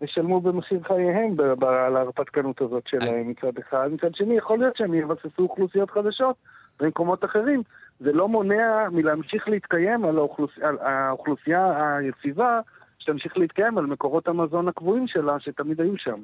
ישלמו 0.00 0.40
במחיר 0.40 0.80
חייהם 0.82 1.34
על 1.62 1.96
ההרפתקנות 1.96 2.60
הזאת 2.60 2.86
שלהם 2.86 3.28
מצד 3.28 3.58
אחד. 3.58 3.88
מצד 3.92 4.14
שני, 4.14 4.36
יכול 4.36 4.58
להיות 4.58 4.76
שהם 4.76 4.94
יבססו 4.94 5.42
אוכלוסיות 5.42 5.90
חדשות 5.90 6.36
במקומות 6.80 7.24
אחרים. 7.24 7.62
זה 8.00 8.12
לא 8.12 8.28
מונע 8.28 8.88
מלהמשיך 8.92 9.48
להתקיים 9.48 10.04
על, 10.04 10.18
האוכלוס... 10.18 10.50
על 10.62 10.78
האוכלוסייה 10.78 11.96
היציבה 11.96 12.60
שתמשיך 13.06 13.36
להתקיים 13.36 13.78
על 13.78 13.86
מקורות 13.86 14.28
המזון 14.28 14.68
הקבועים 14.68 15.08
שלה, 15.08 15.40
שתמיד 15.40 15.80
היו 15.80 15.94
שם. 15.98 16.20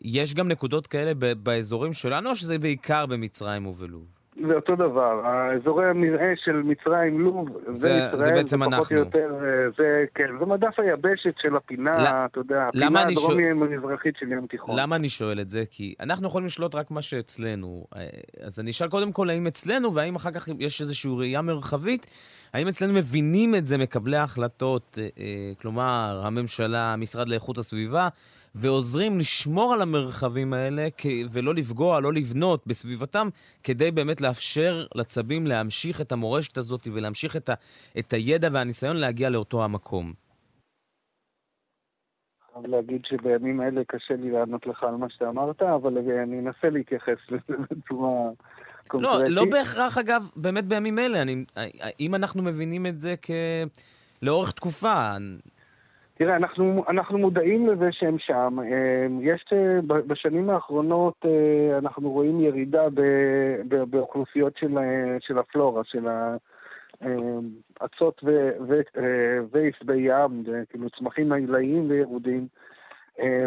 יש 0.00 0.34
גם 0.34 0.48
נקודות 0.48 0.86
כאלה 0.86 1.12
באזורים 1.42 1.92
שלנו, 1.92 2.30
או 2.30 2.34
שזה 2.34 2.58
בעיקר 2.58 3.06
במצרים 3.06 3.66
ובלוב? 3.66 4.17
זה 4.46 4.54
אותו 4.54 4.76
דבר. 4.76 5.26
האזורי 5.26 5.90
המרעה 5.90 6.32
של 6.44 6.52
מצרים, 6.52 7.20
לוב, 7.20 7.48
זה, 7.66 7.72
זה 7.72 7.88
ישראל, 7.88 8.16
זה 8.16 8.32
בעצם 8.32 8.58
זה 8.58 8.64
אנחנו. 8.64 8.96
יותר, 8.96 9.30
אה, 9.42 9.70
זה, 9.78 10.04
כן, 10.14 10.28
זה 10.40 10.46
מדף 10.46 10.78
היבשת 10.78 11.34
של 11.42 11.56
הפינה, 11.56 11.96
لا, 11.96 12.24
אתה 12.24 12.40
יודע, 12.40 12.68
הפינה 12.68 13.02
הדרומי-המזרחית 13.02 14.14
של 14.18 14.32
ים 14.32 14.46
תיכון. 14.46 14.78
למה 14.78 14.96
אני 14.96 15.08
שואל 15.08 15.40
את 15.40 15.48
זה? 15.48 15.64
כי 15.70 15.94
אנחנו 16.00 16.26
יכולים 16.26 16.46
לשלוט 16.46 16.74
רק 16.74 16.90
מה 16.90 17.02
שאצלנו. 17.02 17.84
אה, 17.96 18.06
אז 18.46 18.60
אני 18.60 18.70
אשאל 18.70 18.88
קודם 18.88 19.12
כל 19.12 19.30
האם 19.30 19.46
אצלנו, 19.46 19.94
והאם 19.94 20.16
אחר 20.16 20.30
כך 20.30 20.48
יש 20.58 20.80
איזושהי 20.80 21.10
ראייה 21.18 21.42
מרחבית, 21.42 22.06
האם 22.54 22.68
אצלנו 22.68 22.92
מבינים 22.92 23.54
את 23.54 23.66
זה 23.66 23.78
מקבלי 23.78 24.16
ההחלטות, 24.16 24.98
אה, 24.98 25.24
כלומר, 25.60 26.22
הממשלה, 26.24 26.92
המשרד 26.92 27.28
לאיכות 27.28 27.58
הסביבה, 27.58 28.08
ועוזרים 28.54 29.18
לשמור 29.18 29.74
על 29.74 29.82
המרחבים 29.82 30.52
האלה 30.52 30.86
ולא 31.32 31.54
לפגוע, 31.54 32.00
לא 32.00 32.12
לבנות 32.12 32.66
בסביבתם, 32.66 33.28
כדי 33.62 33.90
באמת 33.90 34.20
לאפשר 34.20 34.86
לצבים 34.94 35.46
להמשיך 35.46 36.00
את 36.00 36.12
המורשת 36.12 36.56
הזאת 36.56 36.88
ולהמשיך 36.92 37.36
את, 37.36 37.48
ה, 37.48 37.54
את 37.98 38.12
הידע 38.12 38.48
והניסיון 38.52 38.96
להגיע 38.96 39.30
לאותו 39.30 39.64
המקום. 39.64 40.12
חייב 42.52 42.66
להגיד 42.66 43.02
שבימים 43.04 43.62
אלה 43.62 43.80
קשה 43.88 44.14
לי 44.14 44.30
לענות 44.30 44.66
לך 44.66 44.82
על 44.82 44.94
מה 44.94 45.06
שאתה 45.10 45.28
אמרת, 45.28 45.62
אבל 45.62 45.98
אני 45.98 46.38
אנסה 46.38 46.70
להתייחס 46.70 47.18
לזה 47.28 47.58
בצורה 47.70 48.30
קונקרטית. 48.88 49.28
לא, 49.28 49.44
לא 49.44 49.50
בהכרח, 49.50 49.98
אגב, 49.98 50.30
באמת 50.36 50.64
בימים 50.64 50.98
אלה. 50.98 51.22
אני, 51.22 51.44
אם 52.00 52.14
אנחנו 52.14 52.42
מבינים 52.42 52.86
את 52.86 53.00
זה 53.00 53.14
כ... 53.22 53.30
לאורך 54.22 54.52
תקופה, 54.52 55.16
תראה, 56.18 56.36
אנחנו, 56.36 56.84
אנחנו 56.88 57.18
מודעים 57.18 57.66
לזה 57.66 57.88
שהם 57.92 58.18
שם. 58.18 58.58
אה, 58.62 59.06
יש, 59.20 59.44
אה, 59.52 59.80
בשנים 59.82 60.50
האחרונות 60.50 61.14
אה, 61.24 61.78
אנחנו 61.78 62.10
רואים 62.10 62.40
ירידה 62.40 62.86
באוכלוסיות 63.90 64.56
של, 64.56 64.78
של 65.20 65.38
הפלורה, 65.38 65.82
של 65.84 66.06
האצות 67.80 68.24
ועשבי 69.50 69.96
ים, 69.96 70.44
כאילו 70.70 70.90
צמחים 70.90 71.32
עילאיים 71.32 71.90
וירודים 71.90 72.46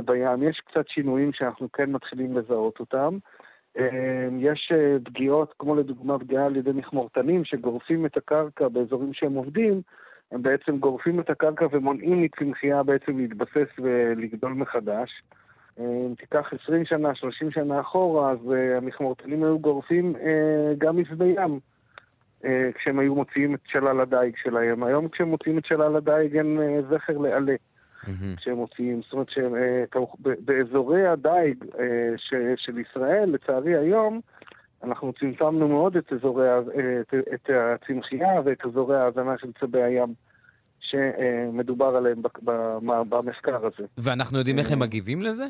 בים. 0.05 0.43
יש 0.43 0.61
קצת 0.65 0.87
שינויים 0.87 1.33
שאנחנו 1.33 1.71
כן 1.71 1.91
מתחילים 1.91 2.37
לזהות 2.37 2.79
אותם. 2.79 3.17
יש 4.39 4.71
פגיעות, 5.03 5.53
כמו 5.59 5.75
לדוגמה 5.75 6.19
פגיעה 6.19 6.45
על 6.45 6.55
ידי 6.55 6.71
מכמורתנים 6.71 7.45
שגורפים 7.45 8.05
את 8.05 8.17
הקרקע 8.17 8.67
באזורים 8.67 9.13
שהם 9.13 9.33
עובדים, 9.33 9.81
הם 10.31 10.41
בעצם 10.41 10.77
גורפים 10.77 11.19
את 11.19 11.29
הקרקע 11.29 11.65
ומונעים 11.71 12.21
מצמחייה 12.21 12.83
בעצם 12.83 13.17
להתבסס 13.17 13.79
ולגדול 13.79 14.53
מחדש. 14.53 15.23
אה, 15.79 15.85
אם 15.85 16.13
תיקח 16.17 16.53
20 16.63 16.85
שנה, 16.85 17.15
30 17.15 17.51
שנה 17.51 17.79
אחורה, 17.79 18.31
אז 18.31 18.37
uh, 18.37 18.77
המכמורתנים 18.77 19.43
היו 19.43 19.59
גורפים 19.59 20.15
uh, 20.15 20.19
גם 20.77 20.97
משדה 20.97 21.25
ים, 21.25 21.59
כשהם 22.75 22.99
היו 22.99 23.15
מוציאים 23.15 23.55
את 23.55 23.59
שלל 23.67 24.01
הדייג 24.01 24.33
שלהם. 24.43 24.83
היום 24.83 25.09
כשהם 25.09 25.27
מוציאים 25.27 25.57
את 25.57 25.65
שלל 25.65 25.95
הדייג 25.95 26.37
אין 26.37 26.59
זכר 26.89 27.17
לעלה. 27.17 27.55
Mm-hmm. 27.55 28.37
כשהם 28.37 28.55
מוציאים, 28.55 29.01
זאת 29.01 29.13
אומרת 29.13 29.29
שבאזורי 29.29 31.07
הדייג 31.07 31.65
של 32.55 32.77
ישראל, 32.77 33.29
לצערי 33.29 33.77
היום, 33.77 34.21
אנחנו 34.83 35.13
צמצמנו 35.19 35.67
מאוד 35.67 35.97
את 35.97 36.13
אזורי, 36.13 36.47
את, 37.01 37.13
את 37.33 37.49
הצמחייה 37.49 38.41
ואת 38.45 38.65
אזורי 38.65 38.97
ההאזנה 38.97 39.37
של 39.37 39.51
צבי 39.59 39.83
הים 39.83 40.13
שמדובר 40.79 41.85
עליהם 41.85 42.21
במחקר 43.09 43.65
הזה. 43.65 43.87
ואנחנו 43.97 44.37
יודעים 44.37 44.59
איך 44.59 44.71
הם 44.71 44.79
מגיבים 44.79 45.21
לזה? 45.21 45.45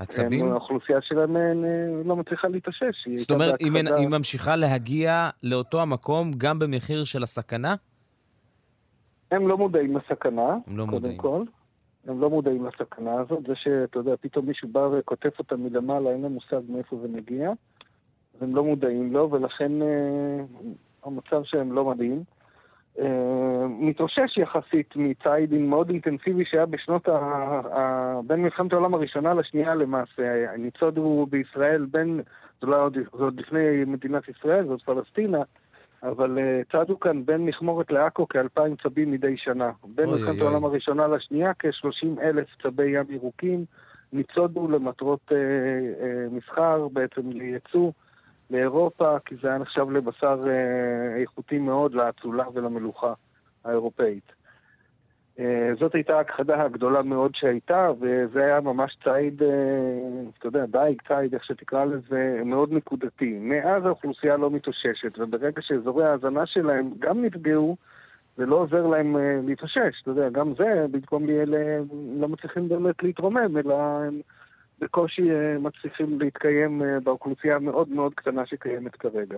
הצבים? 0.00 0.52
האוכלוסייה 0.52 0.98
שלהם 1.02 1.36
אה, 1.36 1.52
לא 2.04 2.16
מצליחה 2.16 2.48
להתאושש. 2.48 3.08
זאת 3.14 3.30
אומרת, 3.30 3.54
אם 3.60 3.76
היא 3.76 4.08
ממשיכה 4.08 4.56
להגיע 4.56 5.30
לאותו 5.42 5.82
המקום 5.82 6.30
גם 6.38 6.58
במחיר 6.58 7.04
של 7.04 7.22
הסכנה? 7.22 7.74
הם 9.30 9.48
לא 9.48 9.58
מודעים 9.58 9.96
לסכנה, 9.96 10.56
הם 10.66 10.78
לא 10.78 10.84
קודם 10.84 10.90
מודעים. 10.90 11.16
כל. 11.18 11.44
הם 12.06 12.20
לא 12.20 12.30
מודעים 12.30 12.66
לסכנה 12.66 13.20
הזאת. 13.20 13.42
זה 13.46 13.52
שאתה 13.56 13.98
יודע, 13.98 14.12
פתאום 14.20 14.46
מישהו 14.46 14.68
בא 14.68 14.88
וכותב 14.92 15.28
אותם 15.38 15.62
מלמעלה, 15.62 16.10
אין 16.10 16.22
להם 16.22 16.32
מושג 16.32 16.60
מאיפה 16.68 16.96
זה 17.02 17.08
מגיע. 17.08 17.50
הם 18.40 18.56
לא 18.56 18.64
מודעים 18.64 19.12
לו, 19.12 19.30
ולכן 19.30 19.82
אה, 19.82 20.44
המצב 21.04 21.44
שלהם 21.44 21.72
לא 21.72 21.84
מדהים. 21.84 22.22
אה, 22.98 23.66
מתאושש 23.68 24.38
יחסית 24.38 24.96
מציד 24.96 25.54
מאוד 25.54 25.88
אינטנסיבי 25.88 26.44
שהיה 26.44 26.66
בשנות 26.66 27.08
ה... 27.08 27.16
ה... 27.74 28.20
בין 28.26 28.42
מלחמת 28.42 28.72
העולם 28.72 28.94
הראשונה 28.94 29.34
לשנייה 29.34 29.74
למעשה. 29.74 30.52
הניצוד 30.54 30.98
הוא 30.98 31.28
בישראל 31.30 31.86
בין, 31.90 32.20
זה, 32.60 32.66
לא 32.66 32.84
עוד, 32.84 32.94
זה 32.94 33.24
עוד 33.24 33.40
לפני 33.40 33.84
מדינת 33.86 34.28
ישראל, 34.28 34.66
זאת 34.66 34.82
פלסטינה, 34.82 35.42
אבל 36.02 36.38
uh, 36.38 36.72
צעדו 36.72 37.00
כאן 37.00 37.24
בין 37.26 37.44
מכמורת 37.46 37.90
לעכו 37.90 38.28
כאלפיים 38.28 38.76
צבים 38.82 39.10
מדי 39.10 39.36
שנה. 39.36 39.70
בין 39.84 40.10
מלחמת 40.10 40.40
העולם 40.40 40.64
הראשונה 40.64 41.06
לשנייה 41.06 41.52
כ-30 41.58 42.22
אלף 42.22 42.46
צבי 42.62 42.98
ים 42.98 43.04
ירוקים 43.08 43.64
ניצודו 44.12 44.68
למטרות 44.68 45.20
uh, 45.28 45.32
uh, 45.32 46.34
מסחר, 46.34 46.88
בעצם 46.88 47.30
לייצוא. 47.30 47.90
לאירופה, 48.54 49.16
כי 49.24 49.34
זה 49.42 49.48
היה 49.48 49.58
נחשב 49.58 49.90
לבשר 49.90 50.40
אה, 50.46 51.20
איכותי 51.20 51.58
מאוד 51.58 51.94
לאצולה 51.94 52.44
ולמלוכה 52.54 53.12
האירופאית. 53.64 54.32
אה, 55.38 55.70
זאת 55.78 55.94
הייתה 55.94 56.16
ההכחדה 56.16 56.62
הגדולה 56.62 57.02
מאוד 57.02 57.30
שהייתה, 57.34 57.90
וזה 58.00 58.44
היה 58.44 58.60
ממש 58.60 58.98
ציד, 59.04 59.42
אה, 59.42 59.48
אתה 60.38 60.48
יודע, 60.48 60.66
דייג, 60.66 61.02
ציד, 61.08 61.34
איך 61.34 61.44
שתקרא 61.44 61.84
לזה, 61.84 62.40
מאוד 62.44 62.72
נקודתי. 62.72 63.38
מאז 63.40 63.86
האוכלוסייה 63.86 64.36
לא 64.36 64.50
מתאוששת, 64.50 65.18
וברגע 65.18 65.62
שאזורי 65.62 66.04
ההאזנה 66.04 66.46
שלהם 66.46 66.90
גם 66.98 67.24
נפגעו, 67.24 67.76
זה 68.36 68.46
לא 68.46 68.56
עוזר 68.56 68.86
להם 68.86 69.16
להתאושש. 69.46 70.02
אתה 70.02 70.10
יודע, 70.10 70.28
גם 70.28 70.54
זה, 70.58 70.86
במקום 70.90 71.30
אלה 71.30 71.78
לא 72.20 72.28
מצליחים 72.28 72.68
באמת 72.68 73.02
להתרומם, 73.02 73.56
אלא 73.56 73.74
הם 73.74 74.20
בקושי 74.84 75.30
אה, 75.30 75.58
מצליחים 75.58 76.20
להתקיים 76.20 76.82
אה, 76.82 77.00
באוכלוסייה 77.00 77.56
המאוד 77.56 77.88
מאוד 77.88 78.14
קטנה 78.14 78.46
שקיימת 78.46 78.96
כרגע. 78.96 79.36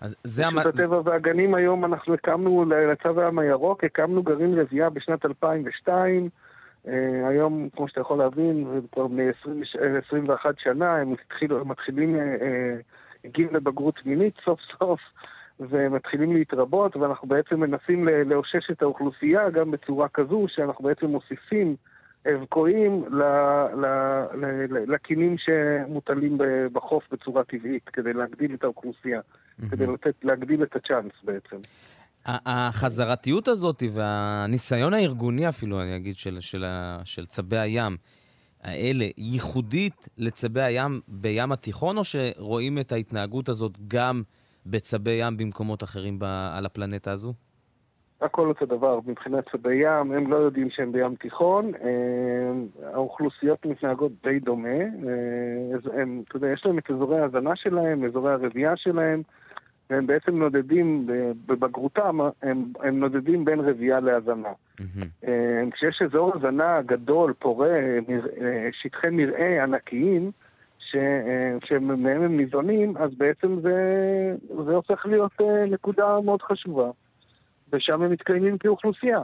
אז 0.00 0.16
זה 0.24 0.46
המ... 0.46 0.58
רשות 0.58 0.74
הטבע 0.74 1.00
והגנים 1.04 1.54
היום, 1.54 1.84
אנחנו 1.84 2.14
הקמנו, 2.14 2.64
לצו 2.64 3.20
הים 3.20 3.38
הירוק, 3.38 3.84
הקמנו 3.84 4.22
גרעין 4.22 4.58
רבייה 4.58 4.90
בשנת 4.90 5.24
2002, 5.24 6.28
אה, 6.88 7.28
היום, 7.28 7.68
כמו 7.76 7.88
שאתה 7.88 8.00
יכול 8.00 8.18
להבין, 8.18 8.64
זה 8.74 8.78
כבר 8.92 9.06
בני 9.06 9.28
20 9.40 9.62
21 10.06 10.54
שנה, 10.58 10.96
הם 10.96 11.12
התחילו, 11.12 11.60
הם 11.60 11.68
מתחילים, 11.68 12.16
הגיעו 13.24 13.52
לבגרות 13.52 14.06
מינית 14.06 14.34
סוף 14.44 14.60
סוף, 14.78 15.00
ומתחילים 15.60 16.32
להתרבות, 16.32 16.96
ואנחנו 16.96 17.28
בעצם 17.28 17.60
מנסים 17.60 18.08
לאושש 18.26 18.70
את 18.70 18.82
האוכלוסייה 18.82 19.50
גם 19.50 19.70
בצורה 19.70 20.08
כזו, 20.08 20.46
שאנחנו 20.48 20.84
בעצם 20.84 21.06
מוסיפים 21.06 21.76
אבקואים 22.26 23.04
ל- 23.10 23.22
ל- 23.74 24.26
ל- 24.34 24.78
ל- 24.78 24.92
לקינים 24.92 25.36
שמוטלים 25.38 26.38
בחוף 26.72 27.04
בצורה 27.12 27.44
טבעית, 27.44 27.88
כדי 27.88 28.12
להגדיל 28.12 28.54
את 28.54 28.64
האוכלוסייה, 28.64 29.20
כדי 29.70 29.86
לתת, 29.86 30.14
להגדיל 30.22 30.62
את 30.62 30.76
הצ'אנס 30.76 31.12
בעצם. 31.24 31.56
החזרתיות 32.26 33.48
הזאת 33.48 33.82
והניסיון 33.92 34.94
הארגוני 34.94 35.48
אפילו, 35.48 35.82
אני 35.82 35.96
אגיד, 35.96 36.16
של, 36.16 36.40
של, 36.40 36.64
של 37.04 37.26
צבי 37.26 37.58
הים 37.58 37.96
האלה, 38.62 39.04
ייחודית 39.18 40.08
לצבי 40.18 40.62
הים 40.62 41.00
בים 41.08 41.52
התיכון, 41.52 41.98
או 41.98 42.04
שרואים 42.04 42.78
את 42.78 42.92
ההתנהגות 42.92 43.48
הזאת 43.48 43.72
גם 43.88 44.22
בצבי 44.66 45.10
ים 45.10 45.36
במקומות 45.36 45.82
אחרים 45.82 46.18
ב, 46.18 46.24
על 46.52 46.66
הפלנטה 46.66 47.12
הזו? 47.12 47.34
הכל 48.20 48.48
אותו 48.48 48.66
דבר, 48.66 49.00
מבחינת 49.06 49.48
צבי 49.52 49.74
ים, 49.74 50.12
הם 50.12 50.30
לא 50.30 50.36
יודעים 50.36 50.70
שהם 50.70 50.92
בים 50.92 51.14
תיכון, 51.14 51.72
אה, 51.74 52.90
האוכלוסיות 52.92 53.66
מתנהגות 53.66 54.12
די 54.22 54.38
דומה, 54.38 54.68
אה, 54.68 56.02
הם, 56.02 56.22
אתה 56.28 56.36
יודע, 56.36 56.48
יש 56.48 56.66
להם 56.66 56.78
את 56.78 56.90
אזורי 56.90 57.20
ההזנה 57.20 57.56
שלהם, 57.56 58.04
אזורי 58.04 58.32
הרבייה 58.32 58.76
שלהם, 58.76 59.22
והם 59.90 60.06
בעצם 60.06 60.38
נודדים, 60.38 61.06
בבגרותם, 61.46 62.18
הם, 62.42 62.64
הם 62.80 63.00
נודדים 63.00 63.44
בין 63.44 63.60
רבייה 63.60 64.00
להזנה. 64.00 64.52
אה, 65.24 65.62
כשיש 65.72 66.02
אזור 66.02 66.32
הזנה 66.36 66.82
גדול, 66.82 67.32
פורה, 67.38 67.78
שטחי 68.72 69.10
מרעה 69.10 69.62
ענקיים, 69.62 70.30
שמהם 71.64 72.06
הם 72.06 72.36
ניזונים, 72.36 72.96
אז 72.96 73.10
בעצם 73.14 73.60
זה, 73.60 73.74
זה 74.66 74.74
הופך 74.74 75.06
להיות 75.06 75.32
נקודה 75.70 76.20
מאוד 76.24 76.42
חשובה. 76.42 76.90
ושם 77.72 78.02
הם 78.02 78.10
מתקיימים 78.12 78.58
כאוכלוסייה. 78.58 79.18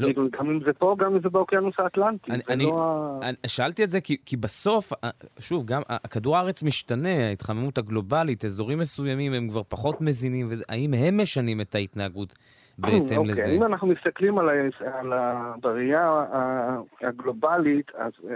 כאילו, 0.00 0.22
גם 0.38 0.50
אם 0.50 0.60
זה 0.66 0.72
פה, 0.72 0.96
גם 0.98 1.14
אם 1.14 1.20
זה 1.22 1.28
באוקיינוס 1.28 1.74
האטלנטי. 1.78 2.30
אני, 2.32 2.40
אני, 2.50 2.64
לא 2.64 2.82
ה- 3.22 3.28
אני 3.28 3.36
שאלתי 3.46 3.84
את 3.84 3.90
זה 3.90 4.00
כי, 4.00 4.16
כי 4.26 4.36
בסוף, 4.36 4.92
אה, 5.04 5.10
שוב, 5.38 5.64
גם 5.66 5.82
כדור 6.10 6.36
הארץ 6.36 6.62
משתנה, 6.62 7.28
ההתחממות 7.28 7.78
הגלובלית, 7.78 8.44
אזורים 8.44 8.78
מסוימים 8.78 9.32
הם 9.32 9.48
כבר 9.48 9.62
פחות 9.68 10.00
מזינים, 10.00 10.46
וזה- 10.50 10.64
האם 10.68 10.94
הם 10.94 11.20
משנים 11.20 11.60
את 11.60 11.74
ההתנהגות 11.74 12.34
בהתאם 12.78 12.94
אוקיי, 13.18 13.30
לזה? 13.32 13.50
אם 13.50 13.62
אנחנו 13.62 13.86
מסתכלים 13.88 14.38
על, 14.38 14.48
ה- 14.48 14.98
על 14.98 15.12
ה... 15.12 15.52
בראייה 15.60 16.08
ה- 16.08 16.78
הגלובלית, 17.00 17.86
אז 17.98 18.12
אה, 18.30 18.34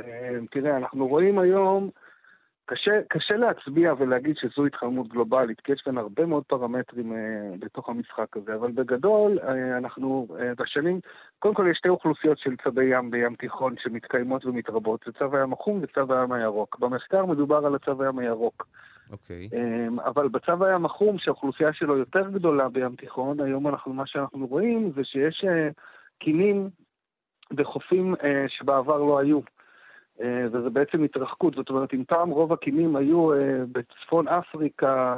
תראה, 0.51 0.77
אנחנו 0.77 1.07
רואים 1.09 1.39
היום, 1.39 1.91
קשה, 2.71 3.01
קשה 3.09 3.37
להצביע 3.37 3.95
ולהגיד 3.99 4.37
שזו 4.37 4.67
התחממות 4.67 5.09
גלובלית, 5.09 5.61
כי 5.61 5.73
יש 5.73 5.81
כאן 5.81 5.99
הרבה 5.99 6.27
מאוד 6.27 6.45
פרמטרים 6.45 7.13
אה, 7.13 7.19
בתוך 7.59 7.89
המשחק 7.89 8.37
הזה, 8.37 8.55
אבל 8.55 8.73
בגדול, 8.73 9.39
אה, 9.39 9.77
אנחנו 9.77 10.27
אה, 10.41 10.53
בשנים, 10.59 11.01
קודם 11.39 11.55
כל 11.55 11.67
יש 11.71 11.79
שתי 11.79 11.89
אוכלוסיות 11.89 12.39
של 12.39 12.57
צבי 12.65 12.85
ים 12.85 13.11
בים 13.11 13.35
תיכון 13.35 13.75
שמתקיימות 13.79 14.47
ומתרבות, 14.47 15.01
זה 15.07 15.13
צב 15.13 15.35
הים 15.35 15.53
החום 15.53 15.81
וצב 15.83 16.13
הים 16.13 16.33
הירוק. 16.33 16.79
במחקר 16.79 17.27
מדובר 17.27 17.67
על 17.67 17.75
הצב 17.75 18.01
הים 18.01 18.19
הירוק. 18.19 18.67
אוקיי. 19.13 19.49
אמ, 19.53 20.01
אבל 20.01 20.29
בצו 20.29 20.65
הים 20.65 20.85
החום, 20.85 21.19
שהאוכלוסייה 21.19 21.73
שלו 21.73 21.97
יותר 21.97 22.31
גדולה 22.31 22.69
בים 22.69 22.97
תיכון, 22.97 23.41
היום 23.41 23.69
אנחנו, 23.69 23.93
מה 23.93 24.07
שאנחנו 24.07 24.47
רואים 24.47 24.93
זה 24.97 25.05
שיש 25.05 25.45
אה, 25.49 25.69
קינים 26.19 26.71
בחופים 27.53 28.15
אה, 28.25 28.45
שבעבר 28.49 28.99
לא 28.99 29.19
היו. 29.19 29.41
אה, 30.23 30.47
וזה 30.53 30.71
בעצם 30.71 31.03
התרחקות, 31.03 31.55
זאת 31.55 31.71
אומרת, 31.71 31.95
אם 31.95 32.05
פעם 32.09 32.31
רוב 32.31 32.53
הקינים 32.53 32.97
היו 32.97 33.33
אה, 33.33 33.39
בצפון 33.73 34.29
אפריקה 34.29 35.15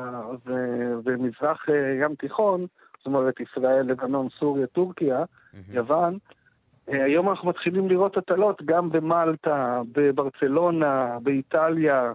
ומזרח 1.04 1.68
אה, 1.68 2.04
ים 2.04 2.14
תיכון, 2.14 2.66
זאת 2.98 3.06
אומרת, 3.06 3.40
ישראל, 3.40 3.86
לבנון, 3.86 4.28
סוריה, 4.38 4.66
טורקיה, 4.66 5.24
יוון, 5.72 6.18
היום 6.86 7.30
אנחנו 7.30 7.48
מתחילים 7.48 7.88
לראות 7.88 8.16
הטלות 8.16 8.62
גם 8.64 8.90
במלטה, 8.90 9.80
בברצלונה, 9.92 11.18
באיטליה, 11.22 12.12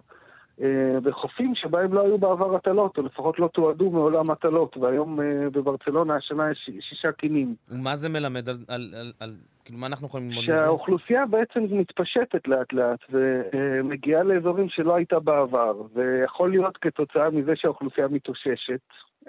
בחופים 1.03 1.55
שבהם 1.55 1.93
לא 1.93 2.01
היו 2.01 2.17
בעבר 2.17 2.55
הטלות, 2.55 2.97
או 2.97 3.03
לפחות 3.03 3.39
לא 3.39 3.47
תועדו 3.47 3.89
מעולם 3.89 4.31
הטלות, 4.31 4.77
והיום 4.77 5.21
אה, 5.21 5.49
בברצלונה 5.51 6.15
השנה 6.15 6.51
יש 6.51 6.69
שישה 6.89 7.11
קינים. 7.11 7.55
ומה 7.69 7.95
זה 7.95 8.09
מלמד 8.09 8.49
על, 8.49 8.55
על, 8.67 8.93
על, 8.99 9.11
על... 9.19 9.35
כאילו, 9.65 9.79
מה 9.79 9.87
אנחנו 9.87 10.07
יכולים 10.07 10.29
ללמוד 10.29 10.43
מזה? 10.43 10.53
שהאוכלוסייה 10.53 11.25
בעצם 11.25 11.59
מתפשטת 11.71 12.47
לאט 12.47 12.73
לאט 12.73 12.99
ומגיעה 13.09 14.23
לאזורים 14.23 14.69
שלא 14.69 14.95
הייתה 14.95 15.19
בעבר, 15.19 15.81
ויכול 15.93 16.51
להיות 16.51 16.77
כתוצאה 16.77 17.29
מזה 17.29 17.51
שהאוכלוסייה 17.55 18.07
מתאוששת, 18.07 18.79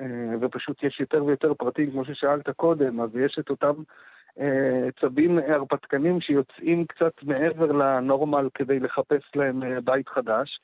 אה, 0.01 0.05
ופשוט 0.41 0.83
יש 0.83 1.01
יותר 1.01 1.25
ויותר 1.25 1.55
פרטים, 1.55 1.91
כמו 1.91 2.05
ששאלת 2.05 2.51
קודם, 2.51 3.01
אז 3.01 3.11
יש 3.17 3.37
את 3.41 3.51
אותם 3.51 3.75
אה, 4.41 4.89
צבים 5.01 5.39
הרפתקנים 5.49 6.21
שיוצאים 6.21 6.85
קצת 6.87 7.13
מעבר 7.23 7.73
לנורמל 7.73 8.49
כדי 8.55 8.81
לחפש 8.81 9.23
להם 9.35 9.63
אה, 9.63 9.81
בית 9.85 10.09
חדש, 10.09 10.61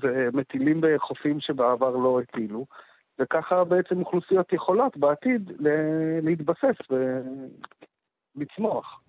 ומטילים 0.00 0.80
בחופים 0.80 1.40
שבעבר 1.40 1.96
לא 1.96 2.20
הטילו. 2.20 2.66
וככה 3.18 3.64
בעצם 3.64 4.00
אוכלוסיות 4.00 4.52
יכולות 4.52 4.96
בעתיד 4.96 5.52
להתבסס 6.22 6.76
ולצמוח. 8.36 9.00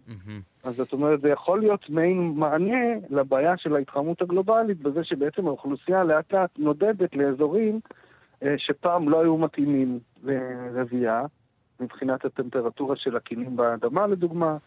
אז 0.64 0.76
זאת 0.76 0.94
אומרת, 0.94 1.22
זה 1.22 1.30
יכול 1.30 1.60
להיות 1.60 1.90
מעין 1.90 2.34
מענה 2.36 2.94
לבעיה 3.10 3.58
של 3.58 3.76
ההתחממות 3.76 4.22
הגלובלית, 4.22 4.82
בזה 4.82 5.04
שבעצם 5.04 5.48
האוכלוסייה 5.48 6.04
לאט 6.04 6.34
לאט 6.34 6.50
נודדת 6.58 7.16
לאזורים 7.16 7.80
אה, 8.44 8.56
שפעם 8.58 9.10
לא 9.10 9.22
היו 9.22 9.38
מתאימים 9.38 10.00
לרבייה, 10.24 11.22
מבחינת 11.80 12.26
הטמפרטורה 12.26 12.96
של 12.96 13.16
הקינים 13.16 13.56
באדמה 13.56 14.08
לדוגמה, 14.08 14.58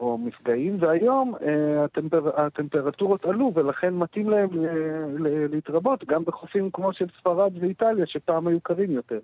או 0.00 0.18
מפגעים, 0.18 0.76
והיום 0.80 1.34
אה, 1.42 1.84
הטמפר... 1.84 2.40
הטמפרטורות 2.40 3.24
עלו, 3.24 3.52
ולכן 3.54 3.94
מתאים 3.94 4.30
להם 4.30 4.48
ל- 4.52 4.66
ל- 5.18 5.46
להתרבות 5.54 6.04
גם 6.04 6.24
בחופים 6.24 6.70
כמו 6.72 6.92
של 6.92 7.06
ספרד 7.20 7.52
ואיטליה, 7.60 8.06
שפעם 8.06 8.46
היו 8.46 8.60
קרים 8.60 8.90
יותר. 8.90 9.20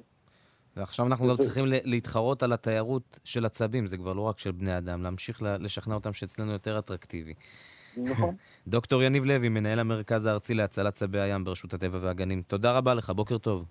ועכשיו 0.76 1.06
אנחנו 1.06 1.28
גם 1.28 1.36
צריכים 1.36 1.64
להתחרות 1.84 2.42
על 2.42 2.52
התיירות 2.52 3.20
של 3.24 3.44
הצבים, 3.44 3.86
זה 3.86 3.96
כבר 3.96 4.12
לא 4.12 4.20
רק 4.20 4.38
של 4.38 4.52
בני 4.52 4.78
אדם, 4.78 5.02
להמשיך 5.02 5.42
לשכנע 5.60 5.94
אותם 5.94 6.12
שאצלנו 6.12 6.52
יותר 6.52 6.78
אטרקטיבי. 6.78 7.34
נכון. 7.96 8.34
דוקטור 8.68 9.02
יניב 9.02 9.24
לוי, 9.24 9.48
מנהל 9.48 9.78
המרכז 9.78 10.26
הארצי 10.26 10.54
להצלת 10.54 10.92
צבי 10.92 11.20
הים 11.20 11.44
ברשות 11.44 11.74
הטבע 11.74 11.98
והגנים, 12.00 12.42
תודה 12.42 12.72
רבה 12.72 12.94
לך, 12.94 13.10
בוקר 13.10 13.38
טוב. 13.38 13.64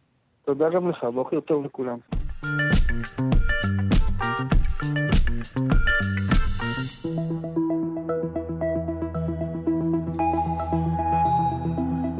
תודה 0.46 0.70
גם 0.70 0.90
לך, 0.90 1.04
בוקר 1.04 1.40
טוב 1.40 1.66
לכולם. 1.66 1.98
Podcast. 6.82 8.61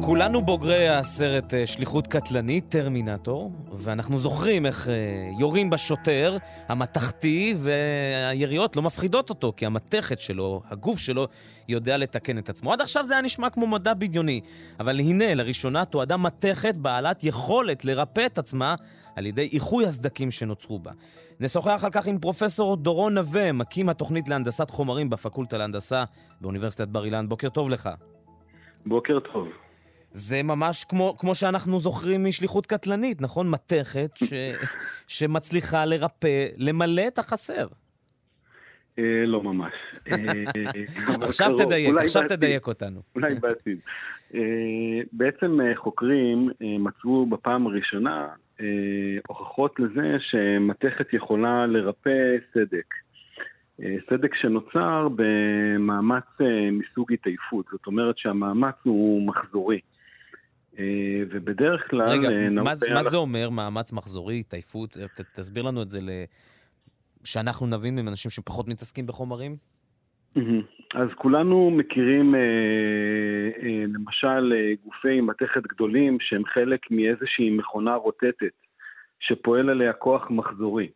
כולנו 0.04 0.42
בוגרי 0.42 0.88
הסרט 0.88 1.54
אה, 1.54 1.66
שליחות 1.66 2.06
קטלנית, 2.06 2.68
טרמינטור, 2.70 3.52
ואנחנו 3.72 4.18
זוכרים 4.18 4.66
איך 4.66 4.88
אה, 4.88 4.94
יורים 5.38 5.70
בשוטר 5.70 6.36
המתכתי, 6.68 7.54
והיריות 7.56 8.76
לא 8.76 8.82
מפחידות 8.82 9.30
אותו, 9.30 9.52
כי 9.56 9.66
המתכת 9.66 10.20
שלו, 10.20 10.62
הגוף 10.70 10.98
שלו, 10.98 11.26
יודע 11.68 11.98
לתקן 11.98 12.38
את 12.38 12.48
עצמו. 12.48 12.72
עד 12.72 12.80
עכשיו 12.80 13.04
זה 13.04 13.14
היה 13.14 13.22
נשמע 13.22 13.50
כמו 13.50 13.66
מדע 13.66 13.94
בדיוני, 13.94 14.40
אבל 14.80 15.00
הנה, 15.00 15.34
לראשונה 15.34 15.84
תועדה 15.84 16.16
מתכת 16.16 16.74
בעלת 16.76 17.24
יכולת 17.24 17.84
לרפא 17.84 18.26
את 18.26 18.38
עצמה 18.38 18.74
על 19.16 19.26
ידי 19.26 19.48
איחוי 19.52 19.86
הסדקים 19.86 20.30
שנוצרו 20.30 20.78
בה. 20.78 20.92
נשוחח 21.40 21.84
על 21.84 21.90
כך 21.90 22.06
עם 22.06 22.18
פרופסור 22.18 22.76
דורון 22.76 23.14
נווה, 23.14 23.52
מקים 23.52 23.88
התוכנית 23.88 24.28
להנדסת 24.28 24.70
חומרים 24.70 25.10
בפקולטה 25.10 25.58
להנדסה 25.58 26.04
באוניברסיטת 26.40 26.88
בר 26.88 27.04
אילן. 27.04 27.28
בוקר 27.28 27.48
טוב 27.48 27.70
לך. 27.70 27.88
בוקר 28.86 29.18
טוב. 29.32 29.61
זה 30.12 30.42
ממש 30.42 30.84
כמו, 30.84 31.16
כמו 31.18 31.34
שאנחנו 31.34 31.80
זוכרים 31.80 32.24
משליחות 32.24 32.66
קטלנית, 32.66 33.22
נכון? 33.22 33.50
מתכת 33.50 34.10
ש, 34.16 34.32
שמצליחה 35.06 35.84
לרפא, 35.84 36.46
למלא 36.58 37.02
את 37.08 37.18
החסר. 37.18 37.66
אה, 38.98 39.26
לא 39.26 39.42
ממש. 39.42 39.72
אה, 40.12 40.16
עכשיו. 41.26 41.52
תדייק, 41.58 41.94
עכשיו. 41.98 42.22
תדייק 42.28 42.66
אותנו. 42.66 43.00
אולי 43.16 43.34
בעתיד. 43.34 43.78
אה, 44.34 44.40
בעצם 45.12 45.58
חוקרים 45.74 46.50
מצאו 46.60 47.26
בפעם 47.26 47.66
הראשונה 47.66 48.28
הוכחות 49.28 49.80
לזה 49.80 50.16
שמתכת 50.20 51.12
יכולה 51.12 51.66
לרפא 51.66 52.36
סדק. 52.54 52.94
סדק 54.10 54.34
שנוצר 54.34 55.08
במאמץ 55.16 56.24
מסוג 56.72 57.12
התעייפות, 57.12 57.66
זאת 57.72 57.86
אומרת 57.86 58.18
שהמאמץ 58.18 58.74
הוא 58.82 59.26
מחזורי. 59.26 59.80
אה, 60.78 61.22
ובדרך 61.30 61.90
כלל... 61.90 62.08
רגע, 62.08 62.30
אה, 62.30 62.50
מה, 62.50 62.62
מה 62.94 63.02
זה 63.02 63.16
אומר 63.16 63.50
מאמץ 63.50 63.92
מחזורי, 63.92 64.40
התעייפות? 64.40 64.96
תסביר 65.34 65.62
לנו 65.62 65.82
את 65.82 65.90
זה. 65.90 66.00
שאנחנו 67.24 67.66
נבין 67.66 67.98
עם 67.98 68.08
אנשים 68.08 68.30
שפחות 68.30 68.68
מתעסקים 68.68 69.06
בחומרים. 69.06 69.56
אז 70.94 71.08
כולנו 71.16 71.70
מכירים 71.70 72.34
אה, 72.34 73.84
למשל 73.94 74.52
גופי 74.84 75.20
מתכת 75.20 75.62
גדולים 75.62 76.18
שהם 76.20 76.44
חלק 76.44 76.80
מאיזושהי 76.90 77.50
מכונה 77.50 77.94
רוטטת 77.94 78.54
שפועל 79.20 79.70
עליה 79.70 79.92
כוח 79.92 80.30
מחזורי. 80.30 80.88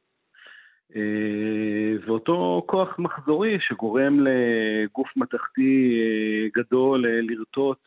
ואותו 2.07 2.63
כוח 2.67 2.99
מחזורי 2.99 3.59
שגורם 3.61 4.21
לגוף 4.21 5.09
מתכתי 5.17 5.99
גדול 6.57 7.07
לרטוט 7.09 7.79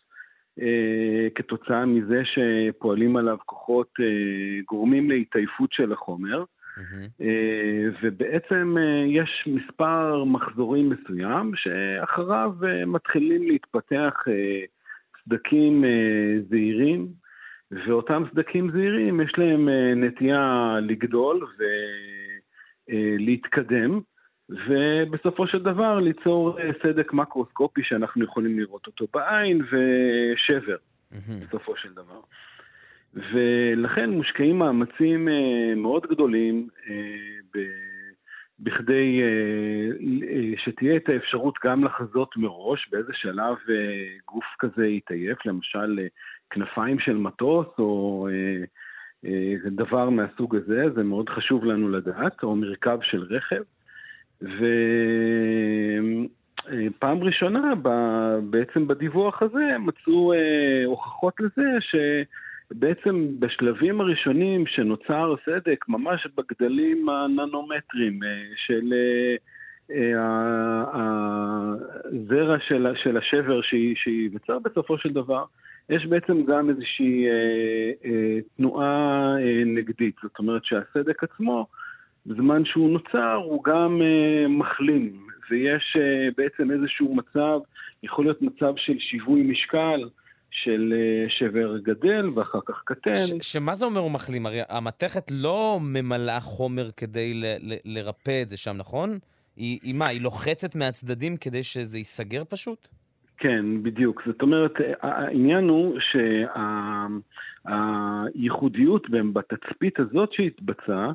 כתוצאה 1.35 1.85
מזה 1.85 2.21
שפועלים 2.25 3.15
עליו 3.15 3.37
כוחות 3.45 3.89
אה, 3.99 4.05
גורמים 4.67 5.09
להתעייפות 5.09 5.73
של 5.73 5.91
החומר. 5.91 6.43
אה, 7.21 7.85
ובעצם 8.01 8.75
אה, 8.77 9.03
יש 9.07 9.47
מספר 9.47 10.23
מחזורים 10.23 10.89
מסוים 10.89 11.51
שאחריו 11.55 12.53
אה, 12.67 12.85
מתחילים 12.85 13.43
להתפתח 13.43 14.23
אה, 14.27 14.61
סדקים 15.25 15.83
אה, 15.85 16.35
זעירים, 16.49 17.07
ואותם 17.71 18.23
סדקים 18.31 18.71
זעירים 18.71 19.21
יש 19.21 19.31
להם 19.37 19.69
אה, 19.69 19.93
נטייה 19.95 20.75
לגדול 20.81 21.47
ולהתקדם, 22.89 23.99
ובסופו 24.49 25.47
של 25.47 25.63
דבר 25.63 25.99
ליצור 25.99 26.59
אה, 26.59 26.69
סדק 26.83 27.13
מקרוסקופי 27.13 27.83
שאנחנו 27.83 28.23
יכולים 28.23 28.59
לראות 28.59 28.87
אותו 28.87 29.07
בעין 29.13 29.61
ושבר, 29.61 30.77
בסופו 31.11 31.77
של 31.77 31.93
דבר. 31.93 32.19
ולכן 33.13 34.09
מושקעים 34.09 34.59
מאמצים 34.59 35.29
אה, 35.29 35.75
מאוד 35.75 36.05
גדולים 36.09 36.67
אה, 36.89 36.95
בכדי 38.59 39.21
שתהיה 40.57 40.95
את 40.95 41.09
האפשרות 41.09 41.55
גם 41.65 41.83
לחזות 41.83 42.37
מראש 42.37 42.89
באיזה 42.91 43.13
שלב 43.13 43.55
גוף 44.27 44.45
כזה 44.59 44.87
יתעייף, 44.87 45.45
למשל 45.45 45.99
כנפיים 46.49 46.99
של 46.99 47.17
מטוס 47.17 47.67
או 47.79 48.27
דבר 49.65 50.09
מהסוג 50.09 50.55
הזה, 50.55 50.85
זה 50.95 51.03
מאוד 51.03 51.29
חשוב 51.29 51.65
לנו 51.65 51.89
לדעת, 51.89 52.43
או 52.43 52.55
מרכב 52.55 52.99
של 53.01 53.23
רכב. 53.23 53.63
ופעם 56.89 57.23
ראשונה 57.23 57.73
בעצם 58.49 58.87
בדיווח 58.87 59.41
הזה 59.41 59.77
מצאו 59.79 60.33
אה, 60.33 60.85
הוכחות 60.85 61.33
לזה 61.39 61.77
ש... 61.79 61.95
בעצם 62.71 63.27
בשלבים 63.39 64.01
הראשונים 64.01 64.67
שנוצר 64.67 65.35
סדק, 65.45 65.85
ממש 65.87 66.27
בגדלים 66.37 67.09
הננומטרים 67.09 68.23
אה, 68.23 68.29
של 68.55 68.93
אה, 69.91 70.13
הזרע 72.13 72.57
של, 72.67 72.87
של 73.03 73.17
השבר 73.17 73.61
שייווצר 73.95 74.59
בסופו 74.59 74.97
של 74.97 75.09
דבר, 75.09 75.43
יש 75.89 76.05
בעצם 76.05 76.43
גם 76.45 76.69
איזושהי 76.69 77.25
תנועה 78.57 79.35
נגדית. 79.65 80.15
זאת 80.23 80.39
אומרת 80.39 80.65
שהסדק 80.65 81.23
עצמו, 81.23 81.67
בזמן 82.25 82.65
שהוא 82.65 82.89
נוצר, 82.89 83.33
הוא 83.45 83.63
גם 83.63 84.01
מחלים, 84.49 85.27
ויש 85.51 85.97
בעצם 86.37 86.71
איזשהו 86.71 87.15
מצב, 87.15 87.59
יכול 88.03 88.25
להיות 88.25 88.41
מצב 88.41 88.73
של 88.77 88.93
שיווי 88.99 89.41
משקל, 89.43 90.09
של 90.51 90.93
אה, 90.97 91.25
שבר 91.29 91.77
גדל 91.77 92.25
ואחר 92.35 92.59
כך 92.65 92.81
קטן. 92.85 93.13
ש- 93.13 93.53
שמה 93.53 93.75
זה 93.75 93.85
אומר 93.85 93.99
הוא 94.01 94.11
מחלים? 94.11 94.45
הרי 94.45 94.59
המתכת 94.69 95.31
לא 95.31 95.79
ממלאה 95.81 96.39
חומר 96.39 96.91
כדי 96.97 97.33
ל- 97.33 97.45
ל- 97.73 97.97
לרפא 97.97 98.41
את 98.41 98.47
זה 98.49 98.57
שם, 98.57 98.75
נכון? 98.77 99.09
היא, 99.57 99.79
היא 99.83 99.95
מה, 99.95 100.07
היא 100.07 100.21
לוחצת 100.21 100.75
מהצדדים 100.75 101.37
כדי 101.37 101.63
שזה 101.63 101.97
ייסגר 101.97 102.43
פשוט? 102.49 102.87
כן, 103.37 103.83
בדיוק. 103.83 104.21
זאת 104.25 104.41
אומרת, 104.41 104.71
העניין 105.01 105.63
הוא 105.69 105.97
שהייחודיות 107.65 109.03
שה- 109.05 109.17
בתצפית 109.33 109.99
הזאת 109.99 110.33
שהתבצעה, 110.33 111.11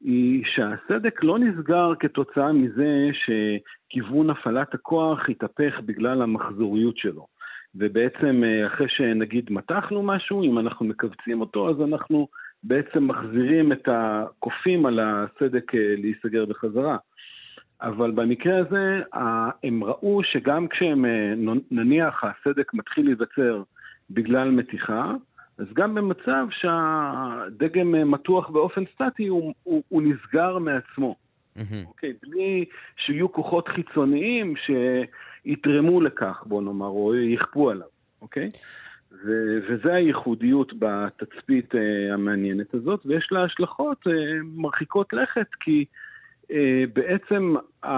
היא 0.00 0.44
שהסדק 0.46 1.24
לא 1.24 1.38
נסגר 1.38 1.92
כתוצאה 2.00 2.52
מזה 2.52 3.08
שכיוון 3.12 4.30
הפעלת 4.30 4.74
הכוח 4.74 5.28
התהפך 5.28 5.80
בגלל 5.84 6.22
המחזוריות 6.22 6.98
שלו. 6.98 7.26
ובעצם 7.74 8.44
אה, 8.44 8.66
אחרי 8.66 8.88
שנגיד 8.88 9.46
מתחנו 9.50 10.02
משהו, 10.02 10.42
אם 10.42 10.58
אנחנו 10.58 10.86
מכווצים 10.86 11.40
אותו, 11.40 11.70
אז 11.70 11.76
אנחנו 11.80 12.28
בעצם 12.62 13.08
מחזירים 13.08 13.72
את 13.72 13.88
הקופים 13.92 14.86
על 14.86 15.00
הסדק 15.02 15.74
אה, 15.74 15.94
להיסגר 15.98 16.44
בחזרה. 16.44 16.96
אבל 17.82 18.10
במקרה 18.10 18.58
הזה, 18.58 19.02
הם 19.64 19.84
ראו 19.84 20.20
שגם 20.24 20.68
כשהם, 20.68 21.04
אה, 21.04 21.34
נניח 21.70 22.24
הסדק 22.24 22.74
מתחיל 22.74 23.04
להיווצר 23.04 23.62
בגלל 24.10 24.50
מתיחה, 24.50 25.12
אז 25.58 25.66
גם 25.74 25.94
במצב 25.94 26.46
שהדגם 26.50 28.10
מתוח 28.10 28.50
באופן 28.50 28.84
סטטי, 28.94 29.26
הוא, 29.26 29.54
הוא, 29.62 29.82
הוא 29.88 30.02
נסגר 30.02 30.58
מעצמו. 30.58 31.16
אוקיי, 31.56 31.70
mm-hmm. 31.70 31.88
okay, 31.88 32.28
בלי 32.30 32.64
שיהיו 32.96 33.32
כוחות 33.32 33.68
חיצוניים 33.68 34.56
ש... 34.56 34.70
יתרמו 35.48 36.00
לכך, 36.00 36.42
בוא 36.46 36.62
נאמר, 36.62 36.86
או 36.86 37.14
יכפו 37.14 37.70
עליו, 37.70 37.86
אוקיי? 38.22 38.48
ו- 39.12 39.58
וזה 39.68 39.94
הייחודיות 39.94 40.72
בתצפית 40.78 41.74
uh, 41.74 41.78
המעניינת 42.14 42.74
הזאת, 42.74 43.06
ויש 43.06 43.28
לה 43.30 43.44
השלכות 43.44 44.06
uh, 44.06 44.10
מרחיקות 44.44 45.12
לכת, 45.12 45.46
כי 45.60 45.84
uh, 46.42 46.54
בעצם 46.92 47.54
uh, 47.84 47.88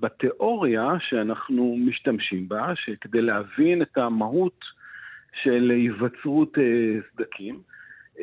בתיאוריה 0.00 0.88
שאנחנו 1.00 1.76
משתמשים 1.78 2.48
בה, 2.48 2.72
שכדי 2.74 3.22
להבין 3.22 3.82
את 3.82 3.98
המהות 3.98 4.60
של 5.42 5.70
היווצרות 5.70 6.58
uh, 6.58 6.60
סדקים, 7.12 7.60
uh, 8.16 8.20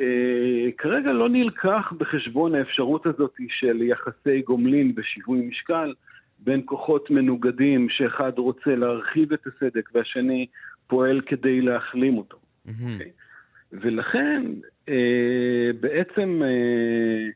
כרגע 0.77 1.11
לא 1.11 1.29
נלקח 1.29 1.93
בחשבון 1.97 2.55
האפשרות 2.55 3.05
הזאת 3.05 3.33
של 3.49 3.81
יחסי 3.81 4.41
גומלין 4.41 4.93
ושיווי 4.95 5.41
משקל, 5.41 5.93
בין 6.39 6.61
כוחות 6.65 7.11
מנוגדים, 7.11 7.89
שאחד 7.89 8.31
רוצה 8.37 8.75
להרחיב 8.75 9.33
את 9.33 9.47
הסדק 9.47 9.89
והשני 9.93 10.45
פועל 10.87 11.21
כדי 11.21 11.61
להחלים 11.61 12.17
אותו. 12.17 12.37
Mm-hmm. 12.37 12.69
Okay? 12.71 13.19
ולכן 13.71 14.43
אה, 14.89 15.69
בעצם 15.79 16.41
אה, 16.43 17.29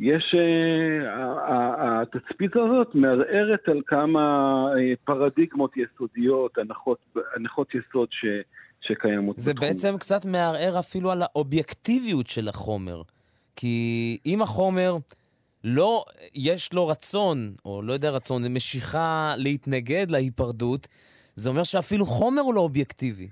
יש, 0.00 0.34
אה, 0.34 2.02
התצפית 2.02 2.56
הזאת 2.56 2.94
מערערת 2.94 3.68
על 3.68 3.80
כמה 3.86 4.20
אה, 4.76 4.92
פרדיגמות 5.04 5.76
יסודיות, 5.76 6.58
הנחות, 6.58 6.98
הנחות 7.36 7.74
יסוד 7.74 8.08
ש, 8.10 8.24
שקיימות 8.82 9.38
זה 9.38 9.54
בתחום. 9.54 9.68
בעצם 9.68 9.98
קצת 9.98 10.24
מערער 10.24 10.78
אפילו 10.78 11.10
על 11.10 11.22
האובייקטיביות 11.22 12.26
של 12.26 12.48
החומר. 12.48 13.02
כי 13.56 14.18
אם 14.26 14.42
החומר... 14.42 14.96
לא, 15.64 16.04
יש 16.34 16.72
לו 16.72 16.86
רצון, 16.86 17.54
או 17.64 17.82
לא 17.82 17.92
יודע 17.92 18.10
רצון, 18.10 18.54
משיכה 18.54 19.34
להתנגד 19.36 20.10
להיפרדות, 20.10 20.88
זה 21.36 21.48
אומר 21.48 21.62
שאפילו 21.62 22.06
חומר 22.06 22.42
הוא 22.42 22.54
לא 22.54 22.60
אובייקטיבי. 22.60 23.28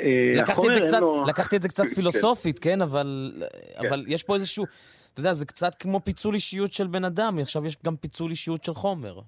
אה, 0.00 0.32
לקחתי 0.34 0.66
את, 0.68 0.74
זה 0.74 0.80
קצת, 0.80 1.00
לו... 1.00 1.24
לקחתי 1.24 1.56
את 1.56 1.62
זה 1.62 1.68
קצת 1.68 1.86
כן. 1.86 1.94
פילוסופית, 1.94 2.58
כן, 2.58 2.82
אבל, 2.82 3.32
כן. 3.78 3.86
אבל 3.86 4.04
יש 4.08 4.22
פה 4.22 4.34
איזשהו, 4.34 4.64
אתה 5.12 5.20
יודע, 5.20 5.32
זה 5.32 5.46
קצת 5.46 5.74
כמו 5.74 6.00
פיצול 6.04 6.34
אישיות 6.34 6.72
של 6.72 6.86
בן 6.86 7.04
אדם, 7.04 7.38
עכשיו 7.38 7.66
יש 7.66 7.76
גם 7.84 7.96
פיצול 7.96 8.30
אישיות 8.30 8.64
של 8.64 8.74
חומר. 8.74 9.20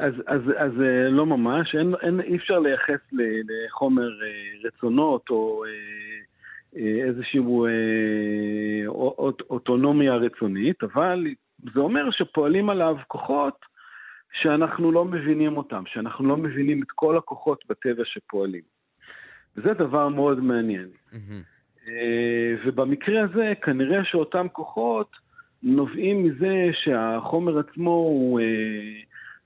אז, 0.00 0.14
אז, 0.26 0.40
אז 0.56 0.72
אה, 0.80 1.08
לא 1.08 1.26
ממש, 1.26 1.74
אין, 1.74 1.94
אין, 2.02 2.20
אי 2.20 2.36
אפשר 2.36 2.58
לייחס 2.58 3.00
לחומר 3.12 4.22
אה, 4.22 4.28
רצונות 4.64 5.30
או 5.30 5.64
אה, 5.64 7.04
איזושהי 7.08 7.40
אוטונומיה 9.50 10.14
רצונית, 10.16 10.82
אבל 10.82 11.26
זה 11.74 11.80
אומר 11.80 12.10
שפועלים 12.10 12.70
עליו 12.70 12.96
כוחות 13.06 13.54
שאנחנו 14.40 14.92
לא 14.92 15.04
מבינים 15.04 15.56
אותם, 15.56 15.82
שאנחנו 15.86 16.28
לא 16.28 16.36
מבינים 16.36 16.82
את 16.82 16.90
כל 16.90 17.16
הכוחות 17.16 17.64
בטבע 17.68 18.02
שפועלים. 18.04 18.62
וזה 19.56 19.74
דבר 19.74 20.08
מאוד 20.08 20.40
מעניין. 20.40 20.88
Mm-hmm. 21.12 21.86
ובמקרה 22.64 23.22
הזה, 23.22 23.52
כנראה 23.62 24.04
שאותם 24.04 24.46
כוחות 24.52 25.16
נובעים 25.62 26.24
מזה 26.24 26.70
שהחומר 26.72 27.58
עצמו 27.58 27.90
הוא 27.90 28.40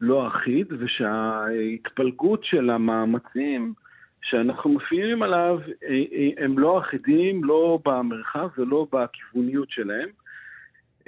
לא 0.05 0.29
אחיד, 0.29 0.67
ושההתפלגות 0.79 2.45
של 2.45 2.71
המאמצים 2.71 3.75
שאנחנו 4.23 4.71
מפעילים 4.71 5.23
עליו, 5.23 5.59
אה, 5.85 5.89
אה, 5.89 6.45
הם 6.45 6.59
לא 6.59 6.79
אחידים, 6.79 7.45
לא 7.45 7.79
במרחב 7.85 8.49
ולא 8.59 8.87
בכיווניות 8.93 9.71
שלהם, 9.71 10.09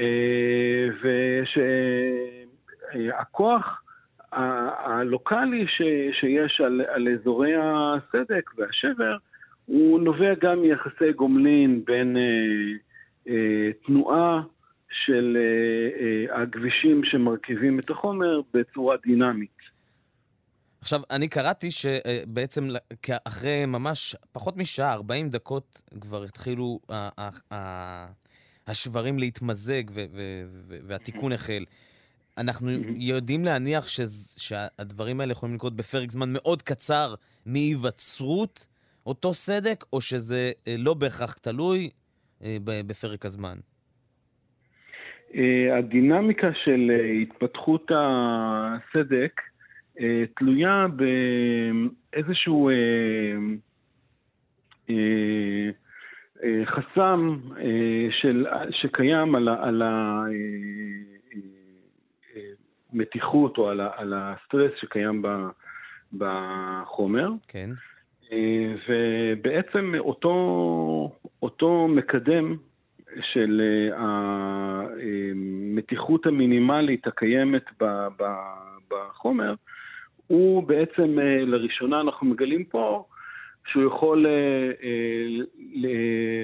אה, 0.01 0.89
ושהכוח 2.93 3.83
הלוקאלי 4.33 5.67
שיש 6.13 6.61
על, 6.61 6.83
על 6.89 7.09
אזורי 7.09 7.53
הסדק 7.57 8.51
והשבר, 8.57 9.17
הוא 9.67 10.01
נובע 10.01 10.35
גם 10.41 10.61
מיחסי 10.63 11.13
גומלין 11.13 11.85
בין 11.85 12.17
אה, 12.17 12.23
אה, 13.29 13.71
תנועה 13.87 14.43
של 14.91 15.37
אה, 15.37 16.37
אה, 16.37 16.43
הכבישים 16.43 17.01
שמרכיבים 17.05 17.79
את 17.79 17.91
החומר 17.91 18.41
בצורה 18.55 18.97
דינמית. 19.07 19.57
עכשיו, 20.81 21.01
אני 21.11 21.29
קראתי 21.29 21.71
שבעצם 21.71 22.69
אחרי 23.25 23.67
ממש 23.67 24.17
פחות 24.33 24.57
משעה, 24.57 24.93
40 24.93 25.29
דקות, 25.29 25.83
כבר 26.01 26.23
התחילו 26.23 26.79
השברים 28.67 29.19
להתמזג 29.19 29.83
והתיקון 30.83 31.33
החל. 31.33 31.65
אנחנו 32.39 32.71
יודעים 32.97 33.45
להניח 33.45 33.87
שהדברים 34.39 35.21
האלה 35.21 35.33
יכולים 35.33 35.55
לקרות 35.55 35.77
בפרק 35.77 36.11
זמן 36.11 36.33
מאוד 36.33 36.63
קצר 36.63 37.15
מהיווצרות 37.47 38.67
אותו 39.07 39.35
סדק, 39.35 39.85
או 39.93 40.01
שזה 40.01 40.53
אה, 40.69 40.75
לא 40.79 40.95
בהכרח 40.95 41.35
תלוי 41.35 41.91
אה, 42.43 42.57
בפרק 42.65 43.25
הזמן? 43.25 43.59
אה, 45.35 45.79
הדינמיקה 45.79 46.49
של 46.65 46.91
התפתחות 47.23 47.91
הסדק 47.95 49.41
תלויה 50.37 50.87
באיזשהו 52.13 52.71
חסם 56.65 57.39
של, 58.11 58.47
שקיים 58.71 59.35
על, 59.35 59.49
על 59.49 59.83
המתיחות 62.93 63.59
או 63.59 63.69
על, 63.69 63.81
על 63.81 64.15
הסטרס 64.17 64.73
שקיים 64.81 65.23
בחומר. 66.13 67.29
כן. 67.49 67.71
ובעצם 68.89 69.95
אותו, 69.99 70.33
אותו 71.43 71.89
מקדם 71.89 72.57
של 73.21 73.63
המתיחות 75.75 76.27
המינימלית 76.27 77.07
הקיימת 77.07 77.65
בחומר, 78.91 79.55
הוא 80.27 80.63
בעצם, 80.63 81.19
לראשונה 81.47 82.01
אנחנו 82.01 82.27
מגלים 82.27 82.65
פה, 82.65 83.05
שהוא 83.67 83.85
יכול 83.85 84.27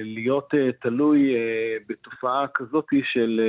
להיות 0.03 0.53
תלוי 0.81 1.35
בתופעה 1.89 2.45
כזאת 2.53 2.87
של 3.03 3.41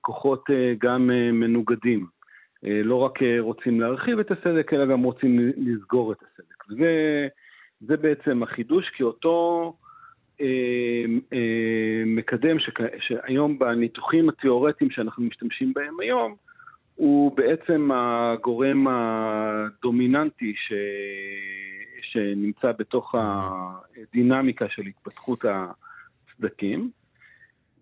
כוחות 0.00 0.44
גם 0.78 1.06
מנוגדים. 1.32 2.06
לא 2.62 2.94
רק 2.94 3.18
רוצים 3.38 3.80
להרחיב 3.80 4.18
את 4.18 4.30
הסדק, 4.30 4.72
אלא 4.72 4.86
גם 4.86 5.02
רוצים 5.02 5.52
לסגור 5.56 6.12
את 6.12 6.18
הסדק. 6.22 6.70
וזה 6.70 7.28
זה 7.80 7.96
בעצם 7.96 8.42
החידוש, 8.42 8.90
כי 8.96 9.02
אותו 9.02 9.72
אה, 9.72 9.72
אה, 9.72 9.87
מקדם 12.06 12.58
ש, 12.58 12.70
שהיום 12.98 13.58
בניתוחים 13.58 14.28
התיאורטיים 14.28 14.90
שאנחנו 14.90 15.24
משתמשים 15.24 15.72
בהם 15.72 16.00
היום, 16.00 16.34
הוא 16.94 17.36
בעצם 17.36 17.90
הגורם 17.94 18.86
הדומיננטי 18.88 20.54
ש, 20.56 20.72
שנמצא 22.02 22.72
בתוך 22.78 23.14
הדינמיקה 23.14 24.68
של 24.68 24.82
התפתחות 24.86 25.44
הסדקים. 25.44 26.90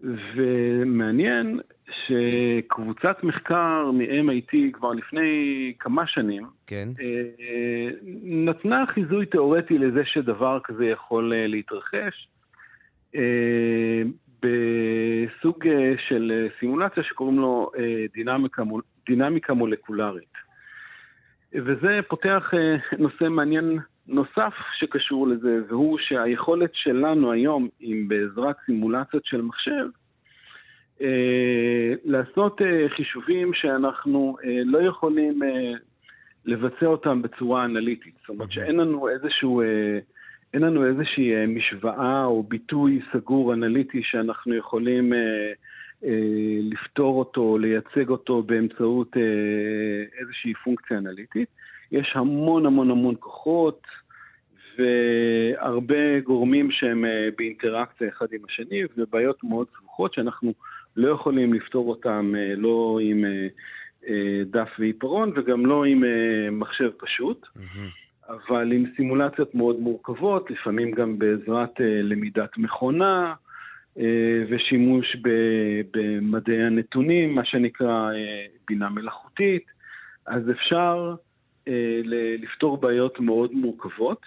ומעניין 0.03 1.61
שקבוצת 2.07 3.23
מחקר 3.23 3.91
מ-MIT 3.91 4.57
כבר 4.73 4.93
לפני 4.93 5.73
כמה 5.79 6.07
שנים, 6.07 6.47
כן. 6.67 6.89
אה, 7.01 7.89
נתנה 8.23 8.85
חיזוי 8.95 9.27
תיאורטי 9.27 9.79
לזה 9.79 10.03
שדבר 10.05 10.59
כזה 10.65 10.87
יכול 10.87 11.33
אה, 11.33 11.47
להתרחש, 11.47 11.95
אה, 11.95 12.36
בסוג 14.43 15.65
של 16.09 16.49
סימולציה 16.61 17.03
שקוראים 17.03 17.39
לו 17.39 17.71
דינמיקה, 18.15 18.63
דינמיקה 19.07 19.55
מולקולרית. 19.55 20.33
וזה 21.55 22.01
פותח 22.09 22.51
נושא 22.99 23.25
מעניין 23.25 23.79
נוסף 24.09 24.55
שקשור 24.79 25.29
לזה, 25.29 25.59
והוא 25.69 25.99
שהיכולת 25.99 26.71
שלנו 26.75 27.33
היום, 27.33 27.69
אם 27.81 28.05
בעזרת 28.09 28.57
סימולציות 28.67 29.25
של 29.25 29.43
מחשב, 29.43 29.87
אה, 31.01 31.95
לעשות 32.05 32.63
אה, 32.63 32.89
חישובים 32.89 33.55
שאנחנו 33.55 34.37
אה, 34.45 34.61
לא 34.65 34.79
יכולים 34.79 35.41
לבצע 36.45 36.87
אותם 36.87 37.23
בצורה 37.23 37.65
אנליטית. 37.65 38.15
זאת 38.21 38.29
אומרת 38.29 38.53
שאין 38.53 38.77
לנו 38.77 39.09
איזשהו... 39.09 39.63
אין 40.55 40.63
לנו 40.63 40.87
איזושהי 40.87 41.47
משוואה 41.47 42.25
או 42.25 42.43
ביטוי 42.43 43.01
סגור 43.13 43.55
אנליטי 43.55 44.03
שאנחנו 44.03 44.55
יכולים 44.55 45.13
אה, 45.13 45.19
אה, 46.05 46.59
לפתור 46.63 47.19
אותו, 47.19 47.59
לייצג 47.59 48.09
אותו 48.09 48.43
באמצעות 48.43 49.17
אה, 49.17 50.21
איזושהי 50.21 50.55
פונקציה 50.55 50.99
אנליטית. 50.99 51.49
יש 51.93 52.13
המון 52.15 52.67
המון 52.67 52.91
המון 52.91 53.15
כוחות 53.21 53.83
והרבה 54.79 56.21
גורמים 56.21 56.71
שהם 56.71 57.05
באינטראקציה 57.39 58.09
אחד 58.09 58.27
עם 58.33 58.41
השני 58.49 58.83
ובעיות 58.97 59.45
מאוד 59.45 59.67
סבוכות 59.79 60.15
שאנחנו 60.15 60.53
לא 60.97 61.13
יכולים 61.15 61.55
לפתור 61.55 61.89
אותם 61.89 62.33
אה, 62.37 62.55
לא 62.57 62.99
עם 63.03 63.25
אה, 63.25 63.47
אה, 64.09 64.43
דף 64.47 64.69
ועיפרון 64.79 65.33
וגם 65.37 65.67
לא 65.67 65.85
עם 65.85 66.05
מחשב 66.51 66.91
פשוט. 66.99 67.47
אבל 68.29 68.73
עם 68.73 68.85
סימולציות 68.97 69.55
מאוד 69.55 69.81
מורכבות, 69.81 70.51
לפעמים 70.51 70.91
גם 70.91 71.19
בעזרת 71.19 71.81
למידת 71.81 72.59
מכונה 72.59 73.35
ושימוש 74.51 75.17
במדעי 75.91 76.63
הנתונים, 76.63 77.35
מה 77.35 77.45
שנקרא 77.45 78.11
בינה 78.69 78.89
מלאכותית, 78.89 79.67
אז 80.27 80.51
אפשר 80.51 81.15
לפתור 82.39 82.77
בעיות 82.77 83.21
מאוד 83.21 83.53
מורכבות. 83.53 84.21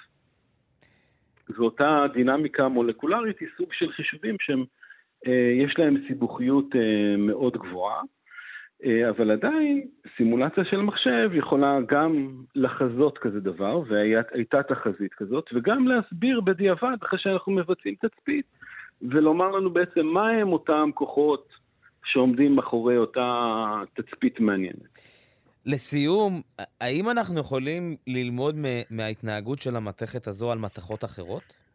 ואותה 1.50 2.06
דינמיקה 2.14 2.68
מולקולרית 2.68 3.40
היא 3.40 3.48
סוג 3.58 3.74
של 3.74 3.92
חישובים 3.92 4.36
שהם 4.42 4.64
אה, 5.28 5.52
יש 5.66 5.76
להם 5.78 6.04
סיבוכיות 6.08 6.76
אה, 6.76 7.18
מאוד 7.18 7.58
גבוהה, 7.58 7.98
אה, 7.98 8.04
אבל 9.10 9.32
עדיין 9.32 9.88
סימולציה 10.18 10.64
של 10.66 10.78
מחשב 10.78 11.30
יכולה 11.34 11.78
גם 11.88 12.44
לחזות 12.56 13.18
כזה 13.18 13.40
דבר, 13.40 13.82
והייתה 13.90 14.64
תחזית 14.64 15.14
כזאת, 15.14 15.50
וגם 15.54 15.88
להסביר 15.88 16.42
בדיעבד 16.42 16.98
אחרי 17.04 17.20
שאנחנו 17.20 17.52
מבצעים 17.52 17.96
תצפית, 17.96 18.46
ולומר 19.02 19.52
לנו 19.52 19.74
בעצם 19.74 20.06
מה 20.06 20.30
הם 20.30 20.54
אותם 20.54 20.90
כוחות 20.94 21.48
שעומדים 22.06 22.56
מאחורי 22.56 22.98
אותה 22.98 23.32
תצפית 23.94 24.40
מעניינת. 24.40 24.98
לסיום, 25.66 26.42
האם 26.82 27.10
אנחנו 27.10 27.40
יכולים 27.40 27.96
ללמוד 28.08 28.56
מההתנהגות 28.90 29.62
של 29.62 29.76
המתכת 29.76 30.28
הזו 30.28 30.52
על 30.52 30.58
מתכות 30.58 31.04
אחרות? 31.04 31.69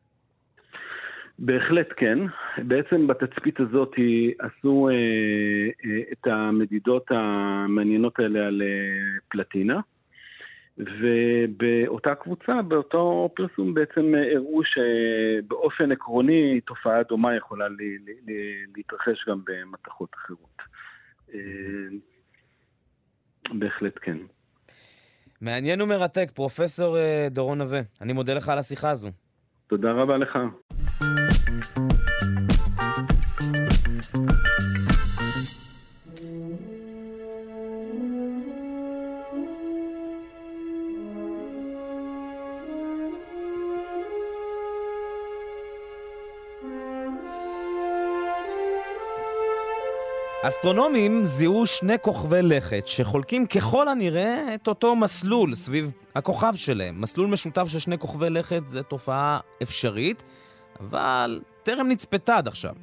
בהחלט 1.39 1.89
כן. 1.97 2.19
בעצם 2.59 3.07
בתצפית 3.07 3.61
הזאת 3.61 3.93
עשו 4.39 4.89
אה, 4.89 4.95
אה, 5.85 6.01
את 6.13 6.27
המדידות 6.27 7.07
המעניינות 7.11 8.19
האלה 8.19 8.47
על 8.47 8.63
אה, 8.63 9.21
פלטינה, 9.29 9.81
ובאותה 10.79 12.15
קבוצה, 12.15 12.63
באותו 12.63 13.31
פרסום 13.37 13.75
בעצם 13.75 14.15
הראו 14.35 14.61
שבאופן 14.65 15.93
עקרוני 15.93 16.61
תופעה 16.61 17.03
דומה 17.03 17.37
יכולה 17.37 17.69
לי, 17.69 17.99
לי, 18.07 18.15
להתרחש 18.77 19.29
גם 19.29 19.41
במתכות 19.47 20.11
אחרות. 20.15 20.63
אה, 21.35 21.41
בהחלט 23.53 23.99
כן. 24.03 24.19
מעניין 25.41 25.81
ומרתק, 25.83 26.31
פרופסור 26.35 26.97
אה, 26.97 27.27
דורון 27.31 27.59
נווה. 27.59 27.81
אני 28.01 28.13
מודה 28.13 28.35
לך 28.35 28.49
על 28.49 28.59
השיחה 28.59 28.91
הזו. 28.91 29.09
תודה 29.67 29.93
רבה 29.93 30.17
לך. 30.17 30.39
אסטרונומים 50.47 51.25
זיהו 51.25 51.67
שני 51.67 51.95
כוכבי 52.01 52.43
לכת 52.43 52.87
שחולקים 52.87 53.47
ככל 53.47 53.89
הנראה 53.89 54.55
את 54.55 54.69
אותו 54.69 54.97
מסלול 54.97 55.55
סביב 55.55 55.93
הכוכב 56.15 56.55
שלהם. 56.55 57.01
מסלול 57.01 57.27
משותף 57.27 57.69
של 57.69 57.79
שני 57.79 57.99
כוכבי 57.99 58.31
לכת 58.31 58.63
זה 58.67 58.83
תופעה 58.83 59.39
אפשרית, 59.63 60.23
אבל 60.81 61.41
טרם 61.63 61.89
נצפתה 61.89 62.37
עד 62.37 62.49
עכשיו. 62.49 62.75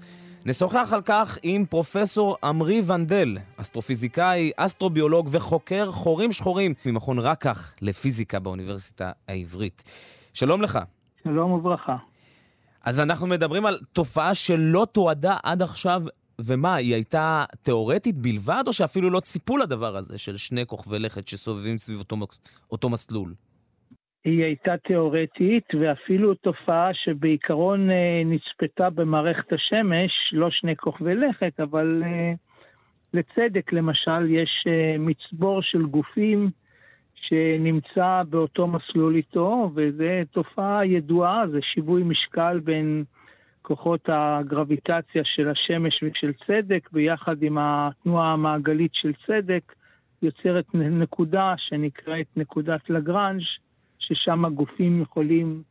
נשוחח 0.45 0.89
על 0.93 1.01
כך 1.05 1.37
עם 1.43 1.65
פרופסור 1.65 2.37
עמרי 2.43 2.81
ונדל, 2.87 3.37
אסטרופיזיקאי, 3.57 4.51
אסטרוביולוג 4.57 5.29
וחוקר 5.31 5.91
חורים 5.91 6.31
שחורים 6.31 6.73
ממכון 6.85 7.19
רקח 7.19 7.73
לפיזיקה 7.81 8.39
באוניברסיטה 8.39 9.11
העברית. 9.27 9.83
שלום 10.33 10.61
לך. 10.61 10.79
שלום 11.23 11.51
וברכה. 11.51 11.97
אז 12.83 12.99
אנחנו 12.99 13.27
מדברים 13.27 13.65
על 13.65 13.79
תופעה 13.93 14.35
שלא 14.35 14.87
תועדה 14.91 15.37
עד 15.43 15.61
עכשיו 15.61 16.03
ומה, 16.39 16.75
היא 16.75 16.93
הייתה 16.93 17.45
תיאורטית 17.61 18.17
בלבד, 18.17 18.63
או 18.67 18.73
שאפילו 18.73 19.09
לא 19.09 19.19
ציפו 19.19 19.57
לדבר 19.57 19.95
הזה 19.95 20.17
של 20.17 20.37
שני 20.37 20.65
כוכבי 20.65 20.99
לכת 20.99 21.27
שסובבים 21.27 21.77
סביב 21.79 21.99
אותו, 21.99 22.17
אותו 22.71 22.89
מסלול? 22.89 23.33
היא 24.25 24.43
הייתה 24.43 24.77
תיאורטית, 24.77 25.65
ואפילו 25.79 26.33
תופעה 26.33 26.93
שבעיקרון 26.93 27.89
אה, 27.89 28.21
נצפתה 28.25 28.89
במערכת 28.89 29.53
השמש, 29.53 30.11
לא 30.31 30.49
שני 30.51 30.75
כוכבי 30.75 31.15
לכת, 31.15 31.59
אבל 31.59 32.03
אה, 32.03 32.33
לצדק 33.13 33.73
למשל, 33.73 34.29
יש 34.29 34.63
אה, 34.67 34.95
מצבור 34.99 35.61
של 35.61 35.85
גופים 35.85 36.49
שנמצא 37.15 38.21
באותו 38.29 38.67
מסלול 38.67 39.15
איתו, 39.15 39.71
וזו 39.75 40.03
תופעה 40.31 40.85
ידועה, 40.85 41.47
זה 41.51 41.59
שיווי 41.61 42.03
משקל 42.03 42.59
בין 42.59 43.03
כוחות 43.61 44.09
הגרביטציה 44.11 45.21
של 45.23 45.49
השמש 45.49 46.03
ושל 46.03 46.31
צדק, 46.47 46.89
ביחד 46.91 47.43
עם 47.43 47.57
התנועה 47.59 48.33
המעגלית 48.33 48.91
של 48.93 49.11
צדק, 49.27 49.73
יוצרת 50.21 50.65
נקודה 50.73 51.53
שנקראת 51.57 52.27
נקודת 52.37 52.89
לגרנז', 52.89 53.43
ששם 54.13 54.45
הגופים 54.45 55.01
יכולים 55.01 55.61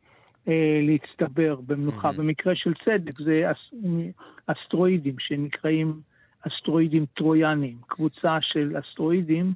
אה, 0.47 0.81
להצטבר 0.83 1.55
במנוחה. 1.67 2.09
Mm-hmm. 2.09 2.13
במקרה 2.13 2.55
של 2.55 2.73
צדק 2.85 3.17
זה 3.17 3.51
אס, 3.51 3.79
אסטרואידים 4.47 5.15
שנקראים 5.19 5.99
אסטרואידים 6.47 7.05
טרויאנים, 7.13 7.77
קבוצה 7.87 8.37
של 8.41 8.75
אסטרואידים, 8.79 9.53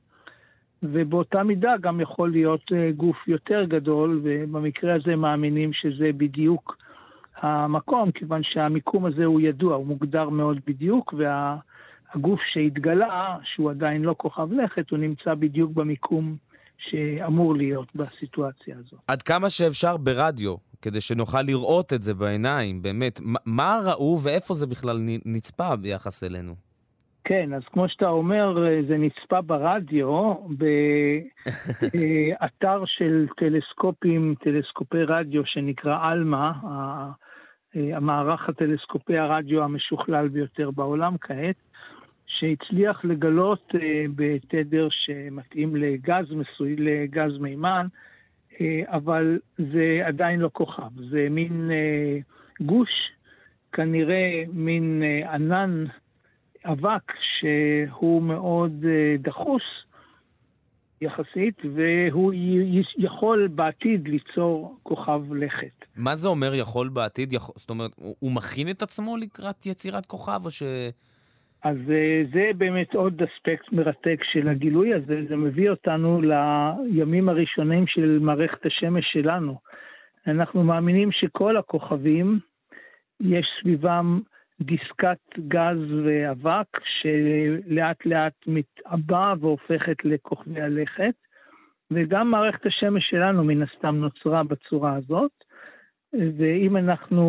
ובאותה 0.84 1.44
מידה 1.44 1.78
גם 1.82 2.02
יכול 2.02 2.32
להיות 2.32 2.72
אה, 2.74 2.92
גוף 2.92 3.28
יותר 3.28 3.64
גדול, 3.64 4.22
ובמקרה 4.24 4.96
הזה 4.96 5.16
מאמינים 5.16 5.74
שזה 5.74 6.10
בדיוק 6.18 6.78
המקום, 7.38 8.12
כיוון 8.12 8.44
שהמיקום 8.44 9.06
הזה 9.06 9.26
הוא 9.26 9.42
ידוע, 9.42 9.76
הוא 9.76 9.88
מוגדר 9.88 10.30
מאוד 10.30 10.60
בדיוק, 10.68 11.14
והגוף 11.18 12.40
שהתגלה, 12.54 13.38
שהוא 13.44 13.70
עדיין 13.70 14.02
לא 14.02 14.16
כוכב 14.18 14.54
לכת, 14.54 14.90
הוא 14.90 15.00
נמצא 15.00 15.34
בדיוק 15.34 15.72
במיקום 15.72 16.36
שאמור 16.78 17.56
להיות 17.56 17.96
בסיטואציה 17.96 18.76
הזו. 18.78 18.98
עד 19.08 19.22
כמה 19.22 19.50
שאפשר 19.50 19.98
ברדיו, 19.98 20.56
כדי 20.82 21.02
שנוכל 21.02 21.42
לראות 21.42 21.94
את 21.94 22.02
זה 22.02 22.14
בעיניים, 22.14 22.82
באמת, 22.82 23.20
מה 23.46 23.80
ראו 23.86 24.20
ואיפה 24.24 24.54
זה 24.54 24.68
בכלל 24.68 24.98
נצפה 25.26 25.76
ביחס 25.76 26.24
אלינו? 26.24 26.56
כן, 27.24 27.54
אז 27.54 27.62
כמו 27.72 27.90
שאתה 27.90 28.10
אומר, 28.10 28.58
זה 28.88 28.98
נצפה 28.98 29.42
ברדיו, 29.42 30.34
באתר 31.94 32.84
של 32.98 33.28
טלסקופים, 33.38 34.36
טלסקופי 34.44 35.04
רדיו 35.04 35.46
שנקרא 35.46 36.12
אלמה, 36.12 36.52
המערך 37.76 38.50
הטלסקופי 38.50 39.18
הרדיו 39.18 39.64
המשוכלל 39.64 40.28
ביותר 40.28 40.72
בעולם 40.72 41.16
כעת, 41.22 41.56
שהצליח 42.40 43.06
לגלות 43.06 43.72
אה, 43.76 44.06
בתדר 44.16 44.88
שמתאים 44.92 45.76
לגז 45.76 46.32
מסוי, 46.32 46.76
לגז 46.76 47.38
מימן, 47.40 47.88
אה, 48.62 48.82
אבל 48.88 49.40
זה 49.58 50.02
עדיין 50.06 50.40
לא 50.40 50.50
כוכב, 50.54 51.02
זה 51.10 51.28
מין 51.30 51.72
אה, 51.72 52.18
גוש, 52.66 52.90
כנראה 53.72 54.44
מין 54.54 55.04
ענן 55.34 55.86
אבק 56.66 57.12
שהוא 57.40 58.22
מאוד 58.22 58.86
דחוס 59.20 59.62
יחסית, 61.02 61.62
והוא 61.76 62.34
יכול 62.98 63.48
בעתיד 63.48 64.08
ליצור 64.08 64.78
כוכב 64.84 65.34
לכת. 65.34 65.86
מה 65.96 66.16
זה 66.16 66.28
אומר 66.28 66.56
יכול 66.56 66.90
בעתיד? 66.90 67.34
יכול, 67.34 67.56
זאת 67.58 67.70
אומרת, 67.70 67.92
הוא 68.20 68.32
מכין 68.32 68.70
את 68.70 68.82
עצמו 68.82 69.18
לקראת 69.18 69.66
יצירת 69.66 70.06
כוכב, 70.06 70.42
או 70.46 70.52
ש... 70.52 70.64
אז 71.66 71.78
אה, 71.90 72.24
זה 72.34 72.52
באמת 72.58 72.96
עוד 72.96 73.22
אספקט 73.22 73.72
מרתק 73.72 74.20
של 74.24 74.48
הגילוי 74.48 74.94
הזה, 74.94 75.26
זה 75.30 75.36
מביא 75.36 75.70
אותנו 75.70 76.22
לימים 76.22 77.30
הראשונים 77.30 77.88
של 77.88 78.20
מערכת 78.22 78.66
השמש 78.66 79.06
שלנו. 79.14 79.58
אנחנו 80.28 80.64
מאמינים 80.64 81.12
שכל 81.12 81.58
הכוכבים, 81.58 82.40
יש 83.20 83.48
סביבם 83.62 84.20
דיסקת 84.62 85.40
גז 85.48 85.78
ואבק 86.06 86.68
שלאט 86.86 88.06
לאט 88.06 88.34
מתעבה 88.48 89.34
והופכת 89.40 90.06
לכוכבי 90.06 90.62
הלכת, 90.62 91.14
וגם 91.92 92.32
מערכת 92.32 92.66
השמש 92.66 93.10
שלנו 93.10 93.44
מן 93.44 93.62
הסתם 93.62 93.96
נוצרה 93.96 94.44
בצורה 94.44 94.96
הזאת. 94.96 95.45
ואם 96.38 96.78
אנחנו 96.78 97.24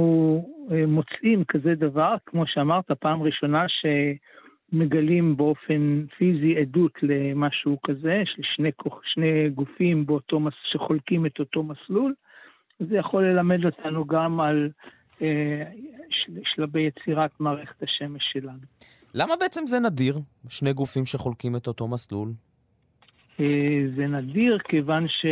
אה, 0.72 0.87
מוצאים 0.87 1.45
כזה 1.45 1.74
דבר, 1.74 2.14
כמו 2.26 2.45
שאמרת, 2.47 2.91
פעם 2.91 3.22
ראשונה 3.22 3.66
שמגלים 3.68 5.37
באופן 5.37 6.05
פיזי 6.18 6.57
עדות 6.59 6.93
למשהו 7.03 7.78
כזה, 7.87 8.22
של 8.24 8.43
שני, 8.43 8.70
שני 9.05 9.51
גופים 9.51 10.07
באותו, 10.07 10.41
שחולקים 10.72 11.26
את 11.26 11.39
אותו 11.41 11.62
מסלול, 11.62 12.14
זה 12.78 12.97
יכול 12.97 13.24
ללמד 13.24 13.64
אותנו 13.64 14.05
גם 14.07 14.41
על 14.41 14.70
אה, 15.22 15.62
שלבי 16.45 16.82
יצירת 16.82 17.30
מערכת 17.41 17.82
השמש 17.82 18.22
שלנו. 18.32 18.59
למה 19.14 19.34
בעצם 19.41 19.66
זה 19.66 19.76
נדיר, 19.80 20.18
שני 20.49 20.72
גופים 20.72 21.05
שחולקים 21.05 21.57
את 21.57 21.66
אותו 21.66 21.89
מסלול? 21.89 22.28
אה, 23.41 23.84
זה 23.97 24.07
נדיר 24.07 24.59
כיוון 24.68 25.09
ש... 25.09 25.26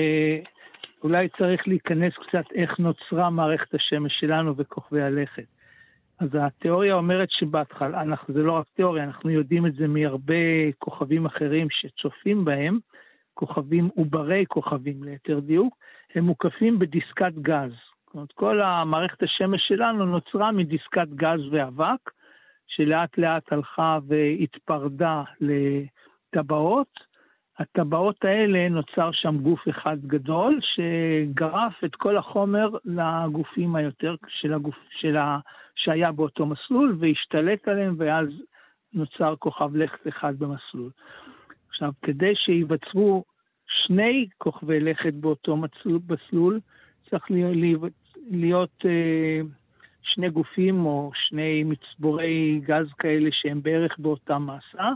אולי 1.05 1.29
צריך 1.29 1.69
להיכנס 1.69 2.13
קצת 2.15 2.45
איך 2.55 2.79
נוצרה 2.79 3.31
מערכת 3.31 3.75
השמש 3.75 4.13
שלנו 4.21 4.57
וכוכבי 4.57 5.03
הלכת. 5.03 5.47
אז 6.19 6.29
התיאוריה 6.41 6.95
אומרת 6.95 7.31
שבהתחלה, 7.31 8.03
אנחנו, 8.03 8.35
זה 8.35 8.43
לא 8.43 8.53
רק 8.53 8.67
תיאוריה, 8.75 9.05
אנחנו 9.05 9.31
יודעים 9.31 9.67
את 9.67 9.75
זה 9.75 9.87
מהרבה 9.87 10.73
כוכבים 10.79 11.27
אחרים 11.27 11.67
שצופים 11.71 12.45
בהם, 12.45 12.79
כוכבים 13.35 13.89
עוברי 13.97 14.45
כוכבים 14.49 15.05
ליתר 15.05 15.41
דיוק, 15.41 15.77
הם 16.15 16.25
מוקפים 16.25 16.79
בדיסקת 16.79 17.33
גז. 17.43 17.73
זאת 18.07 18.15
אומרת, 18.15 18.33
כל 18.33 18.63
המערכת 18.63 19.23
השמש 19.23 19.69
שלנו 19.69 20.07
נוצרה 20.07 20.53
מדיסקת 20.53 21.09
גז 21.15 21.41
ואבק, 21.51 22.11
שלאט 22.67 23.19
לאט 23.19 23.53
הלכה 23.53 23.99
והתפרדה 24.07 25.23
לטבעות, 25.41 27.14
הטבעות 27.59 28.25
האלה 28.25 28.69
נוצר 28.69 29.11
שם 29.13 29.39
גוף 29.39 29.69
אחד 29.69 29.97
גדול 30.07 30.61
שגרף 30.61 31.85
את 31.85 31.95
כל 31.95 32.17
החומר 32.17 32.69
לגופים 32.85 33.77
היותר 33.77 34.15
של 34.29 34.55
הגוף 34.55 34.77
של 34.91 35.17
ה... 35.17 35.39
שהיה 35.77 36.13
באותו 36.13 36.47
מסלול 36.47 36.97
והשתלט 37.01 37.69
עליהם 37.69 37.95
ואז 37.99 38.29
נוצר 38.95 39.35
כוכב 39.39 39.77
לכת 39.77 40.09
אחד 40.09 40.39
במסלול. 40.39 40.91
עכשיו, 41.69 41.93
כדי 42.03 42.33
שייווצרו 42.35 43.25
שני 43.67 44.29
כוכבי 44.39 44.81
לכת 44.81 45.15
באותו 45.15 45.57
מסלול, 46.09 46.61
צריך 47.11 47.31
להיות, 47.31 47.93
להיות 48.31 48.85
אה, 48.85 49.41
שני 50.03 50.31
גופים 50.31 50.87
או 50.87 51.11
שני 51.15 51.65
מצבורי 51.65 52.61
גז 52.65 52.87
כאלה 52.99 53.31
שהם 53.33 53.63
בערך 53.63 53.99
באותה 53.99 54.39
מסה. 54.39 54.89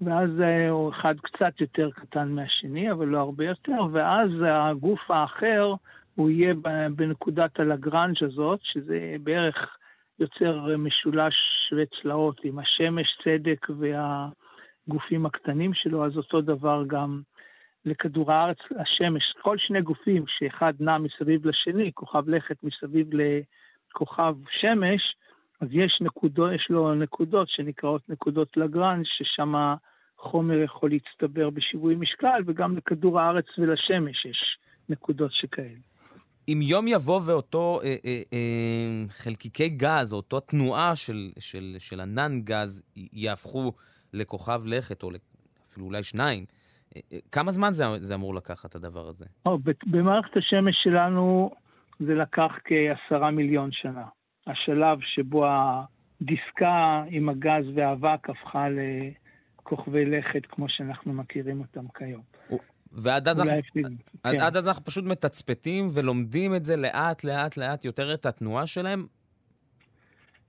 ואז 0.00 0.30
הוא 0.70 0.90
אחד 0.90 1.14
קצת 1.20 1.60
יותר 1.60 1.90
קטן 1.90 2.28
מהשני, 2.28 2.92
אבל 2.92 3.06
לא 3.06 3.18
הרבה 3.18 3.44
יותר, 3.44 3.86
ואז 3.92 4.30
הגוף 4.46 5.10
האחר, 5.10 5.74
הוא 6.14 6.30
יהיה 6.30 6.54
בנקודת 6.96 7.60
הלגרנג' 7.60 8.24
הזאת, 8.24 8.60
שזה 8.62 9.16
בערך 9.22 9.76
יוצר 10.18 10.76
משולש 10.78 11.34
שווה 11.68 11.84
צלעות 12.02 12.40
עם 12.44 12.58
השמש, 12.58 13.18
צדק 13.24 13.66
והגופים 13.78 15.26
הקטנים 15.26 15.74
שלו, 15.74 16.06
אז 16.06 16.16
אותו 16.16 16.40
דבר 16.40 16.84
גם 16.86 17.22
לכדור 17.84 18.32
הארץ, 18.32 18.58
השמש, 18.76 19.34
כל 19.42 19.58
שני 19.58 19.82
גופים 19.82 20.24
שאחד 20.26 20.72
נע 20.80 20.98
מסביב 20.98 21.46
לשני, 21.46 21.90
כוכב 21.94 22.28
לכת 22.28 22.56
מסביב 22.62 23.10
לכוכב 23.12 24.34
שמש, 24.50 25.16
אז 25.60 25.68
יש, 25.72 25.98
נקודו, 26.00 26.52
יש 26.52 26.66
לו 26.70 26.94
נקודות 26.94 27.48
שנקראות 27.48 28.08
נקודות 28.08 28.56
לגרנג', 28.56 29.04
ששם 29.04 29.74
חומר 30.18 30.58
יכול 30.58 30.90
להצטבר 30.90 31.50
בשיווי 31.50 31.94
משקל, 31.94 32.42
וגם 32.46 32.76
לכדור 32.76 33.20
הארץ 33.20 33.46
ולשמש 33.58 34.24
יש 34.24 34.58
נקודות 34.88 35.30
שכאלה. 35.32 35.78
אם 36.48 36.58
יום 36.62 36.88
יבוא 36.88 37.20
ואותו 37.26 37.80
אה, 37.84 37.94
אה, 38.04 38.20
אה, 38.32 39.04
חלקיקי 39.08 39.68
גז, 39.68 40.12
או 40.12 40.16
אותו 40.16 40.40
תנועה 40.40 40.96
של, 40.96 41.30
של, 41.38 41.76
של 41.78 42.00
ענן 42.00 42.40
גז, 42.40 42.82
יהפכו 43.12 43.72
לכוכב 44.12 44.62
לכת, 44.66 45.02
או 45.02 45.10
אפילו 45.70 45.86
אולי 45.86 46.02
שניים, 46.02 46.44
אה, 46.96 47.00
אה, 47.12 47.18
כמה 47.32 47.50
זמן 47.50 47.70
זה, 47.70 47.84
זה 47.96 48.14
אמור 48.14 48.34
לקחת, 48.34 48.74
הדבר 48.74 49.08
הזה? 49.08 49.26
או, 49.46 49.58
במערכת 49.86 50.36
השמש 50.36 50.76
שלנו 50.82 51.50
זה 52.00 52.14
לקח 52.14 52.52
כעשרה 52.64 53.30
מיליון 53.30 53.72
שנה. 53.72 54.04
השלב 54.46 54.98
שבו 55.00 55.46
הדיסקה 55.46 57.04
עם 57.10 57.28
הגז 57.28 57.64
והאבק 57.74 58.30
הפכה 58.30 58.68
ל... 58.68 58.78
כוכבי 59.68 60.04
לכת 60.04 60.46
כמו 60.48 60.68
שאנחנו 60.68 61.12
מכירים 61.12 61.60
אותם 61.60 61.88
כיום. 61.98 62.22
ועד 62.92 63.28
אז, 63.28 63.40
אנחנו, 63.40 63.52
עד, 64.22 64.34
כן. 64.34 64.40
עד 64.40 64.56
אז 64.56 64.68
אנחנו 64.68 64.84
פשוט 64.84 65.04
מתצפתים 65.04 65.88
ולומדים 65.94 66.54
את 66.54 66.64
זה 66.64 66.76
לאט, 66.76 67.24
לאט, 67.24 67.56
לאט 67.56 67.84
יותר 67.84 68.14
את 68.14 68.26
התנועה 68.26 68.66
שלהם? 68.66 69.06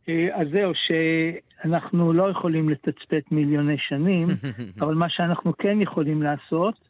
אה, 0.09 0.41
אז 0.41 0.47
זהו, 0.51 0.71
שאנחנו 0.75 2.13
לא 2.13 2.31
יכולים 2.31 2.69
לתצפת 2.69 3.23
מיליוני 3.31 3.77
שנים, 3.77 4.27
אבל 4.81 4.95
מה 4.95 5.09
שאנחנו 5.09 5.57
כן 5.57 5.81
יכולים 5.81 6.23
לעשות, 6.23 6.89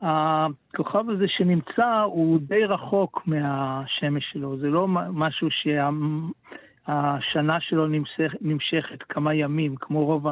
הכוכב 0.00 1.10
הזה 1.10 1.24
שנמצא 1.28 2.02
הוא 2.04 2.40
די 2.40 2.64
רחוק 2.64 3.22
מהשמש 3.26 4.24
שלו, 4.32 4.58
זה 4.58 4.66
לא 4.66 4.88
משהו 5.12 5.48
שהשנה 6.86 7.60
שלו 7.60 7.86
נמשך, 7.86 8.34
נמשכת 8.40 9.02
כמה 9.02 9.34
ימים, 9.34 9.76
כמו 9.76 10.04
רוב 10.04 10.26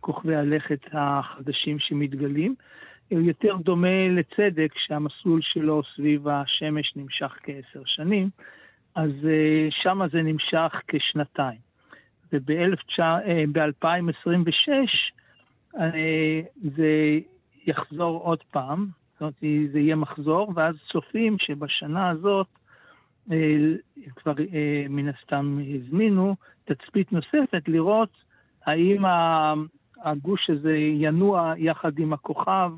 כוכבי 0.00 0.36
הלכת 0.36 0.80
החדשים 0.92 1.78
שמתגלים. 1.78 2.54
הוא 3.08 3.20
יותר 3.20 3.56
דומה 3.56 4.08
לצדק, 4.10 4.72
שהמסלול 4.86 5.40
שלו 5.42 5.82
סביב 5.94 6.28
השמש 6.28 6.92
נמשך 6.96 7.38
כעשר 7.42 7.82
שנים, 7.86 8.30
אז 8.94 9.10
אה, 9.24 9.68
שם 9.70 10.00
זה 10.12 10.22
נמשך 10.22 10.80
כשנתיים. 10.88 11.58
וב-2026 12.32 14.68
אה, 15.78 16.40
זה 16.76 17.18
יחזור 17.66 18.20
עוד 18.20 18.42
פעם, 18.50 18.86
זאת 19.12 19.20
אומרת, 19.20 19.34
זה 19.72 19.80
יהיה 19.80 19.96
מחזור, 19.96 20.52
ואז 20.54 20.74
צופים 20.92 21.36
שבשנה 21.38 22.10
הזאת 22.10 22.46
אה, 22.46 22.63
כבר 24.16 24.34
מן 24.88 25.08
הסתם 25.08 25.58
הזמינו 25.74 26.36
תצפית 26.64 27.12
נוספת 27.12 27.68
לראות 27.68 28.08
האם 28.66 29.02
הגוש 30.04 30.50
הזה 30.50 30.76
ינוע 30.76 31.54
יחד 31.56 31.98
עם 31.98 32.12
הכוכב, 32.12 32.70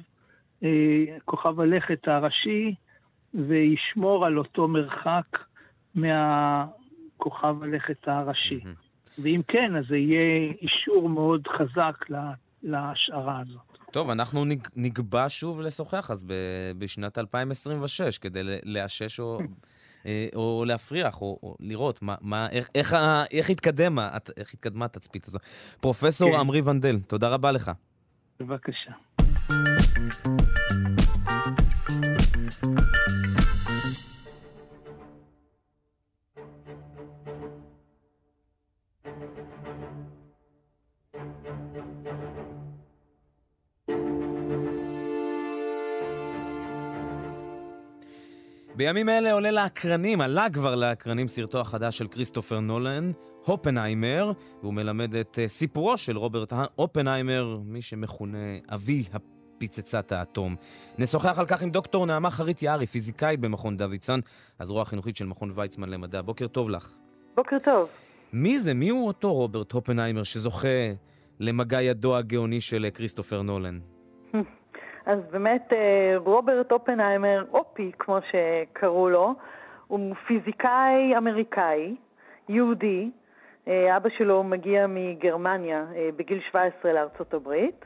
כוכב 1.24 1.60
הלכת 1.60 2.08
הראשי, 2.08 2.74
וישמור 3.34 4.26
על 4.26 4.38
אותו 4.38 4.68
מרחק 4.68 5.38
מהכוכב 5.94 7.62
הלכת 7.62 8.08
הראשי. 8.08 8.60
Mm-hmm. 8.62 8.86
ואם 9.22 9.40
כן, 9.48 9.76
אז 9.76 9.84
זה 9.88 9.96
יהיה 9.96 10.52
אישור 10.62 11.08
מאוד 11.08 11.48
חזק 11.48 12.04
להשערה 12.62 13.40
הזאת. 13.40 13.78
טוב, 13.90 14.10
אנחנו 14.10 14.44
נקבע 14.76 15.24
שוב 15.28 15.60
לשוחח 15.60 16.10
אז 16.10 16.24
בשנת 16.78 17.18
2026, 17.18 18.18
כדי 18.18 18.42
לאשש 18.64 19.20
או, 19.20 19.38
אה, 19.40 19.46
או 20.34 20.64
להפריח, 20.66 21.22
או, 21.22 21.38
או 21.42 21.56
לראות 21.60 22.02
מה, 22.02 22.14
מה, 22.20 22.48
איך, 22.50 22.68
איך, 22.74 22.96
איך, 23.30 23.50
התקדמה, 23.50 24.08
איך 24.36 24.54
התקדמה 24.54 24.84
התצפית 24.84 25.26
הזו. 25.26 25.38
פרופסור 25.80 26.32
כן. 26.32 26.38
עמרי 26.38 26.60
ונדל, 26.60 27.00
תודה 27.00 27.28
רבה 27.28 27.52
לך. 27.52 27.70
בבקשה. 28.40 28.92
בימים 48.76 49.08
אלה 49.08 49.32
עולה 49.32 49.50
לאקרנים, 49.50 50.20
עלה 50.20 50.46
כבר 50.52 50.74
לאקרנים 50.74 51.28
סרטו 51.28 51.60
החדש 51.60 51.98
של 51.98 52.08
כריסטופר 52.08 52.60
נולן, 52.60 53.10
הופנהיימר, 53.44 54.32
והוא 54.62 54.74
מלמד 54.74 55.14
את 55.14 55.38
אה, 55.38 55.48
סיפורו 55.48 55.96
של 55.96 56.16
רוברט 56.16 56.52
הופנהיימר, 56.74 57.58
מי 57.64 57.82
שמכונה 57.82 58.38
אבי 58.68 59.04
פצצת 59.58 60.12
האטום. 60.12 60.56
נשוחח 60.98 61.38
על 61.38 61.46
כך 61.46 61.62
עם 61.62 61.70
דוקטור 61.70 62.06
נעמה 62.06 62.30
חרית 62.30 62.62
יערי, 62.62 62.86
פיזיקאית 62.86 63.40
במכון 63.40 63.76
דוידסון, 63.76 64.20
הזרוע 64.60 64.82
החינוכית 64.82 65.16
של 65.16 65.26
מכון 65.26 65.50
ויצמן 65.54 65.88
למדע. 65.88 66.22
בוקר 66.22 66.46
טוב 66.46 66.70
לך. 66.70 66.96
בוקר 67.36 67.56
טוב. 67.64 67.88
מי 68.32 68.58
זה? 68.58 68.74
מי 68.74 68.88
הוא 68.88 69.06
אותו 69.06 69.34
רוברט 69.34 69.72
הופנהיימר 69.72 70.22
שזוכה 70.22 70.68
למגע 71.40 71.82
ידו 71.82 72.16
הגאוני 72.16 72.60
של 72.60 72.84
אה, 72.84 72.90
כריסטופר 72.90 73.42
נולן? 73.42 73.78
אז 75.06 75.18
באמת 75.30 75.72
אה, 75.72 76.14
רוברט 76.16 76.72
אופנהיימר, 76.72 77.44
אופי 77.52 77.92
כמו 77.98 78.18
שקראו 78.30 79.10
לו, 79.10 79.34
הוא 79.86 80.14
פיזיקאי 80.26 81.16
אמריקאי, 81.16 81.96
יהודי, 82.48 83.10
אה, 83.68 83.96
אבא 83.96 84.08
שלו 84.08 84.42
מגיע 84.42 84.86
מגרמניה 84.86 85.84
אה, 85.96 86.08
בגיל 86.16 86.40
17 86.50 86.92
לארצות 86.92 87.34
הברית, 87.34 87.84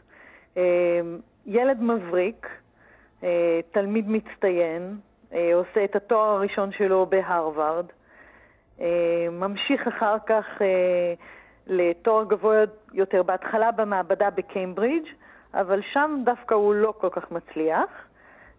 ילד 1.46 1.82
מבריק, 1.82 2.48
תלמיד 3.70 4.08
מצטיין, 4.08 4.96
עושה 5.54 5.84
את 5.84 5.96
התואר 5.96 6.28
הראשון 6.28 6.72
שלו 6.72 7.06
בהרווארד, 7.06 7.86
ממשיך 9.30 9.86
אחר 9.88 10.16
כך 10.26 10.44
לתואר 11.66 12.24
גבוה 12.24 12.64
יותר, 12.92 13.22
בהתחלה 13.22 13.72
במעבדה 13.72 14.30
בקיימברידג', 14.30 15.06
אבל 15.54 15.80
שם 15.92 16.22
דווקא 16.24 16.54
הוא 16.54 16.74
לא 16.74 16.94
כל 16.98 17.08
כך 17.10 17.30
מצליח. 17.30 17.90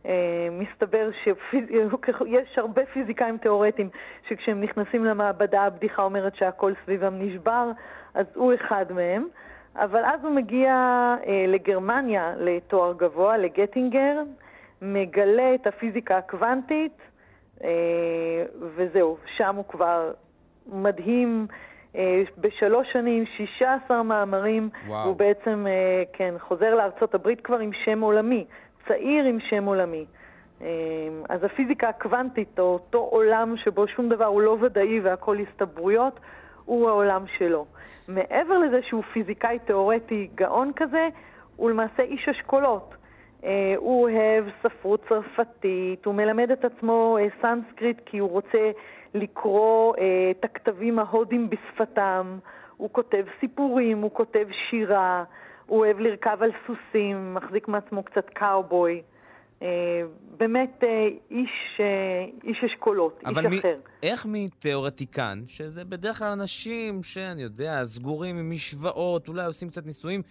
Uh, 0.04 0.08
מסתבר 0.52 1.10
שיש 1.24 2.58
הרבה 2.58 2.86
פיזיקאים 2.86 3.38
תיאורטיים 3.38 3.90
שכשהם 4.28 4.62
נכנסים 4.62 5.06
למעבדה 5.06 5.62
הבדיחה 5.62 6.04
אומרת 6.04 6.36
שהכל 6.36 6.74
סביבם 6.84 7.14
נשבר, 7.20 7.72
אז 8.14 8.26
הוא 8.36 8.54
אחד 8.54 8.86
מהם. 8.90 9.28
אבל 9.76 10.06
אז 10.06 10.24
הוא 10.24 10.32
מגיע 10.32 10.74
uh, 11.22 11.28
לגרמניה 11.48 12.34
לתואר 12.38 12.94
גבוה, 12.94 13.38
לגטינגר, 13.38 14.22
מגלה 14.82 15.56
את 15.56 15.68
הפיזיקה 15.68 16.18
הקוונטית, 16.18 16.98
uh, 17.60 17.64
וזהו, 18.60 19.18
שם 19.38 19.56
הוא 19.56 19.66
כבר 19.68 20.12
מדהים. 20.68 21.48
אה, 21.96 22.22
בשלוש 22.38 22.88
שנים, 22.94 23.26
16 23.26 24.04
מאמרים, 24.04 24.70
וואו. 24.88 25.08
הוא 25.08 25.16
בעצם, 25.16 25.66
אה, 25.68 26.04
כן, 26.14 26.34
חוזר 26.40 26.76
לארצות 26.76 27.16
הברית 27.16 27.42
כבר 27.42 27.60
עם 27.60 27.72
שם 27.86 28.02
עולמי, 28.02 28.46
צעיר 28.88 29.26
עם 29.26 29.40
שם 29.40 29.66
עולמי. 29.66 30.06
אה, 30.62 30.68
אז 31.30 31.44
הפיזיקה 31.44 31.90
הקוונטית, 31.90 32.60
או 32.60 32.64
אותו 32.64 32.98
עולם 32.98 33.58
שבו 33.58 33.88
שום 33.88 34.10
דבר 34.10 34.26
הוא 34.26 34.42
לא 34.42 34.58
ודאי 34.62 35.00
והכל 35.00 35.38
הסתברויות, 35.40 36.20
הוא 36.66 36.90
העולם 36.90 37.24
שלו. 37.38 37.66
מעבר 38.08 38.58
לזה 38.58 38.80
שהוא 38.84 39.04
פיזיקאי 39.14 39.60
תיאורטי 39.60 40.30
גאון 40.36 40.72
כזה, 40.76 41.08
הוא 41.56 41.70
למעשה 41.70 42.04
איש 42.04 42.30
אשכולות. 42.30 42.96
הוא 43.78 44.10
אוהב 44.10 44.46
ספרות 44.64 45.06
צרפתית, 45.10 46.06
הוא 46.06 46.16
מלמד 46.16 46.52
את 46.52 46.66
עצמו 46.66 47.18
סנסקריט 47.42 48.02
כי 48.06 48.18
הוא 48.18 48.30
רוצה 48.30 48.72
לקרוא 49.14 49.96
אה, 49.98 50.32
את 50.32 50.46
הכתבים 50.46 51.00
ההודים 51.00 51.50
בשפתם, 51.50 52.40
הוא 52.78 52.90
כותב 52.92 53.26
סיפורים, 53.40 54.02
הוא 54.02 54.12
כותב 54.14 54.48
שירה, 54.70 55.24
הוא 55.66 55.80
אוהב 55.80 56.00
לרכב 56.00 56.38
על 56.42 56.52
סוסים, 56.68 57.34
מחזיק 57.34 57.68
מעצמו 57.68 58.04
קצת 58.04 58.30
קאובוי. 58.30 59.02
אה, 59.62 59.68
באמת 60.38 60.84
אה, 60.84 61.08
איש, 61.32 61.80
אה, 61.80 62.26
איש 62.44 62.64
אשכולות, 62.64 63.22
איש 63.28 63.38
מ- 63.38 63.60
אחר. 63.60 63.80
איך 64.04 64.26
מתיאורטיקן, 64.30 65.40
שזה 65.48 65.86
בדרך 65.86 66.20
כלל 66.20 66.32
אנשים 66.32 67.04
שאני 67.04 67.42
יודע, 67.42 67.84
סגורים 67.84 68.38
עם 68.38 68.50
משוואות, 68.50 69.30
אולי 69.30 69.46
עושים 69.46 69.70
קצת 69.70 69.86
ניסויים, 69.86 70.22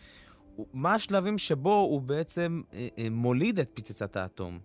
מה 0.74 0.94
השלבים 0.94 1.38
שבו 1.38 1.74
הוא 1.74 2.00
בעצם 2.02 2.60
אה, 2.74 2.78
אה, 2.98 3.04
מוליד 3.10 3.58
את 3.58 3.70
פצצת 3.74 4.16
האטום? 4.16 4.58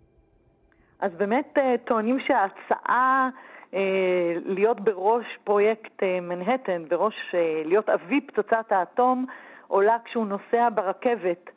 אז 1.00 1.12
באמת 1.18 1.54
אה, 1.58 1.76
טוענים 1.88 2.18
שההצעה... 2.28 3.30
אה, 3.76 4.34
להיות 4.46 4.80
בראש 4.80 5.26
פרויקט 5.44 6.04
אה, 6.04 6.20
מנהטן, 6.22 6.84
בראש, 6.90 7.16
אה, 7.34 7.62
להיות 7.66 7.90
אבי 7.90 8.22
פצצת 8.22 8.72
האטום, 8.72 9.26
עולה 9.68 9.98
כשהוא 10.06 10.26
נוסע 10.26 10.70
ברכבת, 10.76 11.50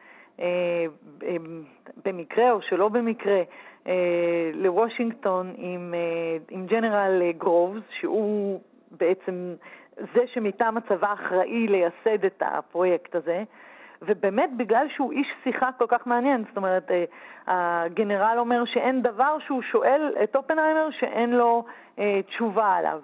במקרה 2.05 2.53
או 2.53 2.63
שלא 2.63 2.89
במקרה, 2.89 3.43
לוושינגטון 4.55 5.55
עם, 5.57 5.95
עם 6.51 6.67
ג'נרל 6.67 7.23
גרובס, 7.39 7.83
שהוא 8.01 8.61
בעצם 8.91 9.55
זה 9.97 10.21
שמטעם 10.27 10.77
הצבא 10.77 11.13
אחראי 11.13 11.67
לייסד 11.69 12.25
את 12.25 12.43
הפרויקט 12.47 13.15
הזה. 13.15 13.43
ובאמת 14.03 14.51
בגלל 14.57 14.87
שהוא 14.97 15.13
איש 15.13 15.27
שיחה 15.45 15.71
כל 15.79 15.87
כך 15.89 16.07
מעניין, 16.07 16.45
זאת 16.49 16.57
אומרת, 16.57 16.91
הגנרל 17.47 18.37
אומר 18.39 18.65
שאין 18.65 19.03
דבר 19.03 19.37
שהוא 19.47 19.63
שואל 19.63 20.15
את 20.25 20.37
אופנהיימר 20.37 20.89
שאין 20.91 21.31
לו 21.31 21.65
תשובה 22.29 22.75
עליו. 22.75 23.01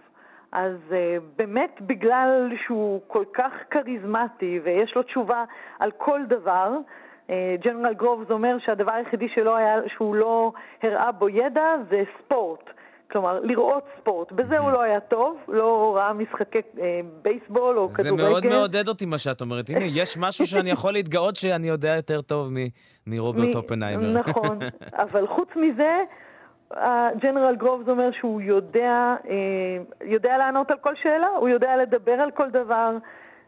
אז 0.55 0.77
אה, 0.93 1.17
באמת 1.37 1.79
בגלל 1.81 2.49
שהוא 2.67 3.01
כל 3.07 3.25
כך 3.35 3.53
כריזמטי 3.71 4.61
ויש 4.65 4.95
לו 4.97 5.03
תשובה 5.03 5.45
על 5.79 5.91
כל 5.91 6.21
דבר, 6.29 6.73
אה, 7.31 7.57
ג'נרל 7.65 7.95
גרובס 7.95 8.31
אומר 8.31 8.57
שהדבר 8.65 8.93
היחידי 8.93 9.29
שלו 9.35 9.57
היה, 9.57 9.77
שהוא 9.95 10.15
לא 10.15 10.53
הראה 10.83 11.13
בו 11.13 11.29
ידע 11.29 11.75
זה 11.91 12.03
ספורט. 12.19 12.71
כלומר, 13.11 13.41
לראות 13.43 13.85
ספורט. 14.01 14.33
בזה 14.33 14.59
הוא 14.59 14.71
לא 14.71 14.83
היה 14.83 15.01
טוב, 15.01 15.37
לא 15.49 15.97
ראה 15.97 16.13
משחקי 16.13 16.59
אה, 16.81 17.01
בייסבול 17.23 17.79
או 17.79 17.89
כדורגל. 17.89 18.25
זה 18.25 18.31
מאוד 18.31 18.47
מעודד 18.47 18.89
אותי 18.89 19.07
מה 19.07 19.19
שאת 19.19 19.41
אומרת. 19.41 19.71
הנה, 19.71 19.85
יש 19.85 20.19
משהו 20.21 20.47
שאני 20.47 20.71
יכול 20.71 20.93
להתגאות 20.93 21.37
שאני 21.37 21.69
יודע 21.69 21.97
יותר 21.97 22.21
טוב 22.21 22.51
מרוברט 23.07 23.55
אופנהיימר. 23.55 24.13
נכון, 24.13 24.59
אבל 25.05 25.27
חוץ 25.27 25.49
מזה, 25.57 26.03
הג'נרל 26.77 27.57
גרובס 27.57 27.89
אומר 27.89 28.11
שהוא 28.21 28.41
יודע, 28.41 29.15
אה, 29.29 30.07
יודע 30.07 30.39
לענות 30.39 30.71
על 30.71 30.77
כל 30.81 30.95
שאלה, 31.03 31.29
הוא 31.29 31.49
יודע 31.49 31.77
לדבר 31.77 32.13
על 32.13 32.31
כל 32.31 32.51
דבר, 32.51 32.93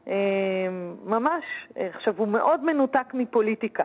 אה, 0.09 0.15
ממש. 1.05 1.45
עכשיו, 1.77 2.15
הוא 2.17 2.29
מאוד 2.29 2.65
מנותק 2.65 3.15
מפוליטיקה. 3.15 3.85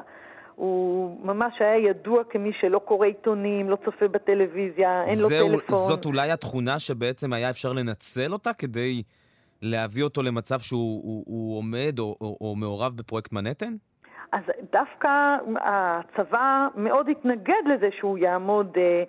הוא 0.55 1.17
ממש 1.25 1.53
היה 1.59 1.89
ידוע 1.89 2.23
כמי 2.29 2.51
שלא 2.59 2.79
קורא 2.79 3.07
עיתונים, 3.07 3.69
לא 3.69 3.77
צופה 3.85 4.07
בטלוויזיה, 4.07 5.03
אין 5.03 5.17
לו 5.21 5.29
טלפון. 5.29 5.75
זאת 5.75 6.05
אולי 6.05 6.31
התכונה 6.31 6.79
שבעצם 6.79 7.33
היה 7.33 7.49
אפשר 7.49 7.73
לנצל 7.73 8.33
אותה 8.33 8.53
כדי 8.53 9.03
להביא 9.61 10.03
אותו 10.03 10.21
למצב 10.21 10.59
שהוא 10.59 11.01
הוא, 11.03 11.23
הוא 11.27 11.57
עומד 11.57 11.99
או, 11.99 12.15
או, 12.21 12.37
או 12.41 12.55
מעורב 12.55 12.93
בפרויקט 12.95 13.33
מנהטן? 13.33 13.73
אז 14.31 14.43
דווקא 14.71 15.37
הצבא 15.55 16.67
מאוד 16.75 17.09
התנגד 17.09 17.63
לזה 17.73 17.89
שהוא 17.99 18.17
יעמוד 18.17 18.77
אה, 18.77 19.03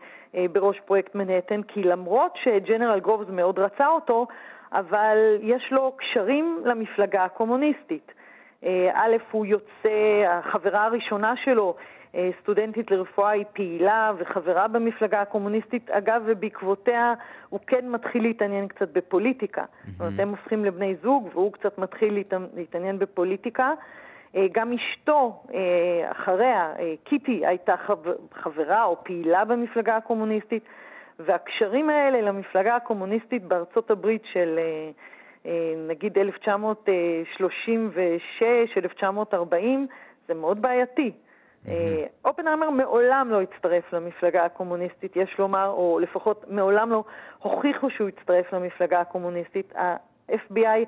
בראש 0.52 0.80
פרויקט 0.80 1.14
מנהטן, 1.14 1.62
כי 1.62 1.82
למרות 1.82 2.32
שג'נרל 2.42 3.00
גובס 3.00 3.26
מאוד 3.30 3.59
רצה 3.59 3.86
אותו, 3.88 4.26
אבל 4.72 5.16
יש 5.40 5.72
לו 5.72 5.92
קשרים 5.96 6.62
למפלגה 6.64 7.24
הקומוניסטית. 7.24 8.12
אה, 8.64 8.90
א', 8.94 9.16
הוא 9.30 9.46
יוצא, 9.46 9.88
החברה 10.28 10.84
הראשונה 10.84 11.36
שלו, 11.36 11.74
אה, 12.14 12.30
סטודנטית 12.40 12.90
לרפואה, 12.90 13.30
היא 13.30 13.44
פעילה 13.52 14.12
וחברה 14.18 14.68
במפלגה 14.68 15.20
הקומוניסטית. 15.20 15.90
אגב, 15.90 16.22
ובעקבותיה 16.26 17.14
הוא 17.48 17.60
כן 17.66 17.88
מתחיל 17.88 18.22
להתעניין 18.22 18.68
קצת 18.68 18.88
בפוליטיקה. 18.92 19.64
זאת 19.84 20.00
אומרת, 20.00 20.20
הם 20.20 20.28
הופכים 20.30 20.64
לבני 20.64 20.94
זוג 21.02 21.28
והוא 21.32 21.52
קצת 21.52 21.78
מתחיל 21.78 22.14
להת- 22.14 22.50
להתעניין 22.54 22.98
בפוליטיקה. 22.98 23.72
אה, 24.36 24.46
גם 24.52 24.72
אשתו, 24.72 25.42
אה, 25.54 26.10
אחריה, 26.10 26.72
אה, 26.78 26.94
קיטי, 27.04 27.46
הייתה 27.46 27.76
חבר, 27.76 28.14
חברה 28.32 28.84
או 28.84 29.04
פעילה 29.04 29.44
במפלגה 29.44 29.96
הקומוניסטית, 29.96 30.64
והקשרים 31.18 31.90
האלה 31.90 32.20
למפלגה 32.20 32.76
הקומוניסטית 32.76 33.42
בארצות 33.42 33.90
הברית 33.90 34.22
של 34.32 34.59
נגיד 35.88 36.18
1936, 36.18 38.42
1940, 38.76 39.86
זה 40.28 40.34
מאוד 40.34 40.62
בעייתי. 40.62 41.12
אופנהיימר 42.24 42.70
מעולם 42.70 43.30
לא 43.30 43.42
הצטרף 43.42 43.92
למפלגה 43.92 44.44
הקומוניסטית, 44.44 45.16
יש 45.16 45.38
לומר, 45.38 45.68
או 45.68 45.98
לפחות 46.02 46.44
מעולם 46.48 46.90
לא 46.90 47.04
הוכיחו 47.38 47.90
שהוא 47.90 48.09
הצטרף 48.09 48.52
למפלגה 48.52 49.00
הקומוניסטית. 49.00 49.72
ה-FBI 50.32 50.86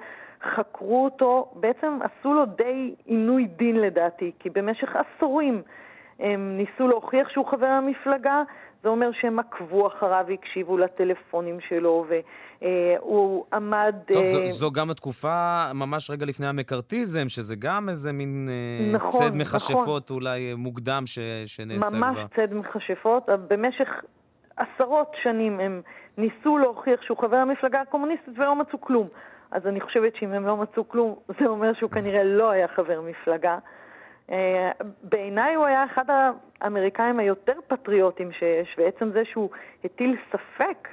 חקרו 0.57 1.05
אותו, 1.05 1.53
בעצם 1.55 1.99
עשו 2.01 2.33
לו 2.33 2.45
די 2.47 2.95
עינוי 3.05 3.47
דין 3.47 3.81
לדעתי, 3.81 4.33
כי 4.39 4.51
במשך 4.51 4.89
עשורים 4.97 5.63
הם 6.21 6.57
ניסו 6.57 6.89
להוכיח 6.89 7.29
שהוא 7.29 7.47
חבר 7.47 7.67
המפלגה, 7.67 8.43
זה 8.83 8.89
אומר 8.89 9.11
שהם 9.21 9.39
עקבו 9.39 9.87
אחריו 9.87 10.25
והקשיבו 10.29 10.79
לטלפונים 10.79 11.59
שלו, 11.69 12.07
והוא 12.63 13.45
עמד... 13.53 13.95
טוב, 14.13 14.23
אה, 14.23 14.27
זו, 14.27 14.47
זו 14.47 14.71
גם 14.71 14.91
התקופה 14.91 15.61
ממש 15.75 16.11
רגע 16.11 16.27
לפני 16.27 16.47
המקארתיזם, 16.47 17.29
שזה 17.29 17.57
גם 17.59 17.89
איזה 17.89 18.13
מין 18.13 18.49
אה, 18.49 18.93
נכון, 18.93 19.11
צד 19.11 19.25
נכון. 19.25 19.41
מכשפות 19.41 20.11
אולי 20.11 20.51
אה, 20.51 20.57
מוקדם 20.57 21.03
ש, 21.07 21.19
שנעשה 21.47 21.97
ממש 21.97 22.17
כבר. 22.17 22.27
צד 22.37 22.55
מכשפות. 22.55 23.29
במשך 23.49 23.89
עשרות 24.57 25.13
שנים 25.23 25.61
הם 25.61 25.83
ניסו 26.19 26.59
להוכיח 26.59 27.03
שהוא 27.03 27.19
חבר 27.19 27.37
המפלגה 27.37 27.81
הקומוניסטית 27.81 28.39
ולא 28.39 28.57
מצאו 28.57 28.81
כלום. 28.81 29.05
אז 29.55 29.67
אני 29.67 29.81
חושבת 29.81 30.13
שאם 30.17 30.33
הם 30.33 30.47
לא 30.47 30.57
מצאו 30.57 30.89
כלום, 30.89 31.15
זה 31.41 31.47
אומר 31.47 31.73
שהוא 31.79 31.91
כנראה 31.91 32.25
לא 32.25 32.51
היה 32.51 32.69
חבר 32.69 33.01
מפלגה. 33.01 33.59
אה, 34.31 34.71
בעיניי 35.03 35.55
הוא 35.55 35.65
היה 35.65 35.85
אחד 35.85 36.05
האמריקאים 36.61 37.19
היותר 37.19 37.53
פטריוטים 37.69 38.33
שיש, 38.33 38.69
ועצם 38.79 39.11
זה 39.13 39.23
שהוא 39.33 39.51
הטיל 39.85 40.17
ספק 40.29 40.89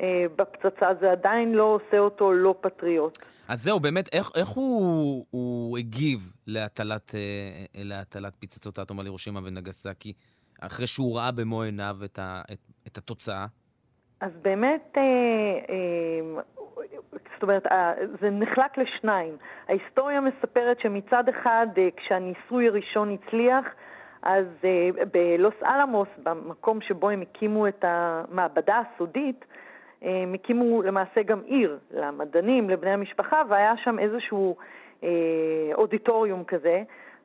אה, 0.00 0.24
בפצצה, 0.36 0.86
זה 1.00 1.12
עדיין 1.12 1.52
לא 1.52 1.62
עושה 1.62 1.98
אותו 1.98 2.32
לא 2.32 2.54
פטריוט. 2.60 3.18
אז 3.48 3.62
זהו, 3.62 3.80
באמת, 3.80 4.14
איך, 4.14 4.30
איך 4.36 4.48
הוא, 4.48 5.24
הוא 5.30 5.78
הגיב 5.78 6.32
להטלת, 6.46 7.14
אה, 7.14 7.84
להטלת 7.84 8.36
פצצות 8.38 8.78
האטום 8.78 9.00
על 9.00 9.06
הירושימה 9.06 9.40
ונגסקי, 9.44 10.12
אחרי 10.60 10.86
שהוא 10.86 11.18
ראה 11.18 11.32
במו 11.32 11.62
עיניו 11.62 11.96
את, 12.04 12.18
ה, 12.18 12.42
את, 12.52 12.58
את 12.86 12.98
התוצאה? 12.98 13.46
אז 14.20 14.32
באמת, 14.42 14.92
אה, 14.96 15.02
אה, 15.70 16.42
זאת 17.34 17.42
אומרת, 17.42 17.66
זה 18.20 18.30
נחלק 18.30 18.78
לשניים. 18.78 19.36
ההיסטוריה 19.68 20.20
מספרת 20.20 20.80
שמצד 20.80 21.28
אחד, 21.28 21.66
אה, 21.78 21.88
כשהניסוי 21.96 22.68
הראשון 22.68 23.14
הצליח, 23.14 23.66
אז 24.22 24.46
אה, 24.64 25.04
בלוס 25.12 25.54
אלמוס, 25.64 26.08
במקום 26.22 26.80
שבו 26.80 27.10
הם 27.10 27.22
הקימו 27.22 27.68
את 27.68 27.84
המעבדה 27.88 28.82
הסודית, 28.94 29.44
אה, 30.04 30.22
הם 30.22 30.34
הקימו 30.34 30.82
למעשה 30.82 31.22
גם 31.22 31.40
עיר 31.44 31.78
למדענים, 31.90 32.70
לבני 32.70 32.90
המשפחה, 32.90 33.42
והיה 33.48 33.76
שם 33.76 33.98
איזשהו 33.98 34.56
אודיטוריום 35.74 36.44
כזה, 36.44 36.82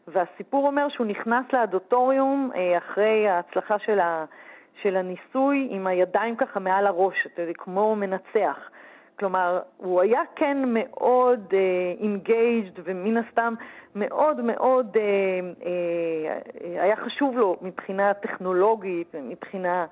והסיפור 0.07 0.67
אומר 0.67 0.89
שהוא 0.89 1.07
נכנס 1.07 1.45
לאודיטוריום 1.53 2.51
אחרי 2.77 3.27
ההצלחה 3.29 3.79
של, 3.79 4.95
הניסוי 4.95 5.67
עם 5.71 5.87
הידיים 5.87 6.35
ככה 6.35 6.59
מעל 6.59 6.87
הראש, 6.87 7.27
כמו 7.57 7.95
מנצח. 7.95 8.69
כלומר, 9.19 9.59
הוא 9.77 10.01
היה 10.01 10.21
כן 10.35 10.57
מאוד 10.67 11.53
engaged 11.99 12.77
uh, 12.77 12.81
ומן 12.83 13.17
הסתם 13.17 13.53
מאוד 13.95 14.41
מאוד 14.41 14.87
uh, 14.95 15.63
uh, 15.63 15.65
היה 16.81 16.95
חשוב 16.95 17.37
לו 17.37 17.57
מבחינה 17.61 18.13
טכנולוגית, 18.13 19.15
מבחינה, 19.23 19.85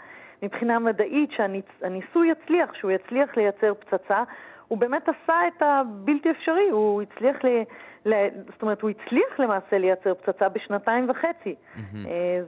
מבחינה 0.43 0.79
מדעית 0.79 1.31
שהניסוי 1.31 2.31
יצליח, 2.31 2.73
שהוא 2.73 2.91
יצליח 2.91 3.37
לייצר 3.37 3.73
פצצה. 3.73 4.23
הוא 4.67 4.77
באמת 4.77 5.09
עשה 5.09 5.47
את 5.47 5.61
הבלתי 5.61 6.31
אפשרי, 6.31 6.69
הוא 6.69 7.01
הצליח 7.01 7.35
ל... 7.43 7.47
ל... 8.05 8.27
זאת 8.53 8.61
אומרת, 8.61 8.81
הוא 8.81 8.89
הצליח 8.89 9.39
למעשה 9.39 9.77
לייצר 9.77 10.13
פצצה 10.13 10.49
בשנתיים 10.49 11.09
וחצי. 11.09 11.55
Mm-hmm. 11.55 11.97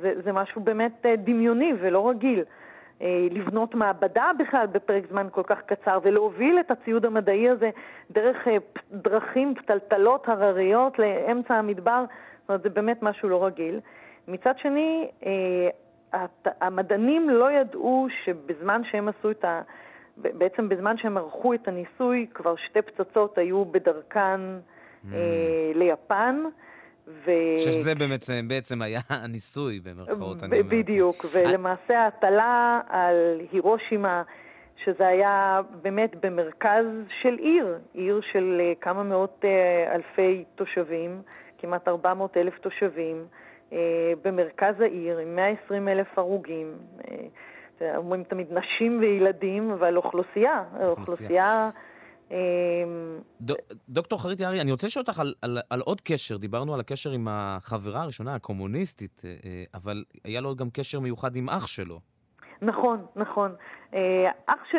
זה, 0.02 0.14
זה 0.24 0.32
משהו 0.32 0.62
באמת 0.62 1.06
דמיוני 1.18 1.74
ולא 1.80 2.10
רגיל. 2.10 2.44
לבנות 3.32 3.76
מעבדה 3.76 4.32
בכלל 4.40 4.68
בפרק 4.68 5.04
זמן 5.10 5.28
כל 5.32 5.44
כך 5.44 5.62
קצר 5.62 6.00
ולהוביל 6.04 6.60
את 6.60 6.72
הציוד 6.72 7.06
המדעי 7.06 7.50
הזה 7.50 7.70
דרך 8.12 8.48
דרכים 8.92 9.56
פתלתלות 9.56 10.30
הרריות 10.30 11.00
לאמצע 11.00 11.56
המדבר, 11.56 12.06
זאת 12.42 12.50
אומרת, 12.50 12.62
זה 12.62 12.70
באמת 12.70 13.04
משהו 13.04 13.30
לא 13.30 13.46
רגיל. 13.46 13.80
מצד 14.28 14.58
שני, 14.58 15.08
המדענים 16.62 17.30
לא 17.30 17.52
ידעו 17.52 18.08
שבזמן 18.24 18.82
שהם 18.84 19.08
עשו 19.08 19.32
את 19.32 19.46
ה... 19.46 19.62
בעצם 20.18 20.70
בזמן 20.70 20.98
שהם 20.98 21.18
ערכו 21.18 21.54
את 21.54 21.68
הניסוי, 21.68 22.28
כבר 22.34 22.56
שתי 22.56 22.82
פצצות 22.82 23.38
היו 23.38 23.66
בדרכן 23.66 24.40
mm. 24.40 25.14
אה, 25.14 25.72
ליפן. 25.76 26.44
ו... 27.08 27.32
שזה 27.58 27.96
בעצם, 27.96 28.48
בעצם 28.48 28.82
היה 28.82 29.00
הניסוי, 29.24 29.80
במרכאות, 29.80 30.44
אני 30.44 30.60
אומר. 30.60 30.70
בדיוק, 30.70 31.26
ולמעשה 31.34 32.00
ההטלה 32.00 32.82
על 32.90 33.42
הירושימה, 33.52 34.24
שזה 34.84 35.08
היה 35.08 35.62
באמת 35.82 36.26
במרכז 36.26 36.86
של 37.22 37.34
עיר, 37.40 37.78
עיר 37.94 38.22
של 38.32 38.62
כמה 38.82 39.04
מאות 39.04 39.46
אלפי 39.94 40.44
תושבים, 40.56 41.22
כמעט 41.58 41.88
400 41.88 42.38
אלף 42.38 42.54
תושבים, 42.60 43.26
במרכז 44.24 44.82
העיר, 44.82 45.18
עם 45.18 45.36
120 45.36 45.88
אלף 45.88 46.08
הרוגים. 46.18 46.74
אומרים 47.82 48.24
תמיד 48.24 48.48
נשים 48.52 49.00
וילדים, 49.00 49.72
אבל 49.72 49.98
אוכלוסייה, 49.98 50.64
אוכלוסייה... 50.84 51.70
דוקטור 53.90 54.22
חרית 54.22 54.40
יערי, 54.40 54.62
אני 54.62 54.72
רוצה 54.72 54.88
לשאול 54.88 55.06
אותך 55.08 55.20
על, 55.20 55.34
על, 55.42 55.58
על 55.70 55.80
עוד 55.80 56.02
קשר. 56.02 56.38
דיברנו 56.38 56.74
על 56.74 56.80
הקשר 56.80 57.12
עם 57.12 57.28
החברה 57.30 58.02
הראשונה, 58.02 58.36
הקומוניסטית, 58.36 59.22
אבל 59.74 60.04
היה 60.24 60.42
לו 60.42 60.56
גם 60.56 60.68
קשר 60.74 61.00
מיוחד 61.00 61.36
עם 61.36 61.50
אח 61.50 61.68
שלו. 61.68 62.00
נכון, 62.62 63.06
נכון. 63.16 63.56
אח 64.46 64.60
ש... 64.72 64.76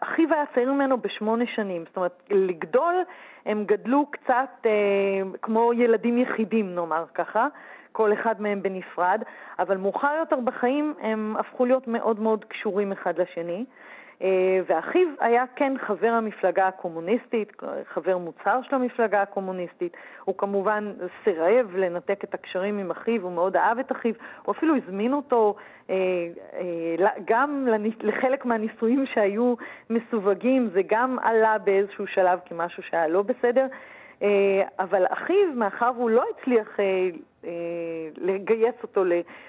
אחיו 0.00 0.34
היה 0.34 0.44
צעיר 0.54 0.72
ממנו 0.72 1.00
בשמונה 1.00 1.44
שנים. 1.54 1.84
זאת 1.86 1.96
אומרת, 1.96 2.22
לגדול, 2.30 2.94
הם 3.46 3.64
גדלו 3.64 4.06
קצת 4.10 4.66
כמו 5.42 5.72
ילדים 5.72 6.18
יחידים, 6.18 6.74
נאמר 6.74 7.04
ככה. 7.14 7.46
כל 7.92 8.12
אחד 8.12 8.40
מהם 8.40 8.62
בנפרד, 8.62 9.22
אבל 9.58 9.76
מאוחר 9.76 10.14
יותר 10.18 10.36
בחיים 10.44 10.94
הם 11.00 11.36
הפכו 11.38 11.66
להיות 11.66 11.88
מאוד 11.88 12.20
מאוד 12.20 12.44
קשורים 12.44 12.92
אחד 12.92 13.14
לשני. 13.18 13.64
ואחיו 14.66 15.08
היה 15.20 15.44
כן 15.56 15.72
חבר 15.78 16.08
המפלגה 16.08 16.68
הקומוניסטית, 16.68 17.52
חבר 17.84 18.18
מוצהר 18.18 18.60
של 18.62 18.74
המפלגה 18.74 19.22
הקומוניסטית. 19.22 19.96
הוא 20.24 20.34
כמובן 20.38 20.92
סירב 21.24 21.76
לנתק 21.76 22.24
את 22.24 22.34
הקשרים 22.34 22.78
עם 22.78 22.90
אחיו, 22.90 23.22
הוא 23.22 23.32
מאוד 23.32 23.56
אהב 23.56 23.78
את 23.78 23.92
אחיו, 23.92 24.14
הוא 24.42 24.54
אפילו 24.54 24.74
הזמין 24.76 25.12
אותו 25.12 25.54
אה, 25.90 25.94
אה, 26.54 27.10
גם 27.24 27.68
לחלק 28.00 28.44
מהניסויים 28.44 29.06
שהיו 29.06 29.54
מסווגים, 29.90 30.68
זה 30.72 30.80
גם 30.86 31.18
עלה 31.22 31.58
באיזשהו 31.58 32.06
שלב 32.06 32.38
כמשהו 32.44 32.82
שהיה 32.82 33.08
לא 33.08 33.22
בסדר. 33.22 33.66
אבל 34.78 35.04
אחיו, 35.08 35.52
מאחר 35.54 35.90
והוא 35.96 36.10
לא 36.10 36.24
הצליח 36.30 36.76
לגייס 38.16 38.74
אותו 38.82 39.04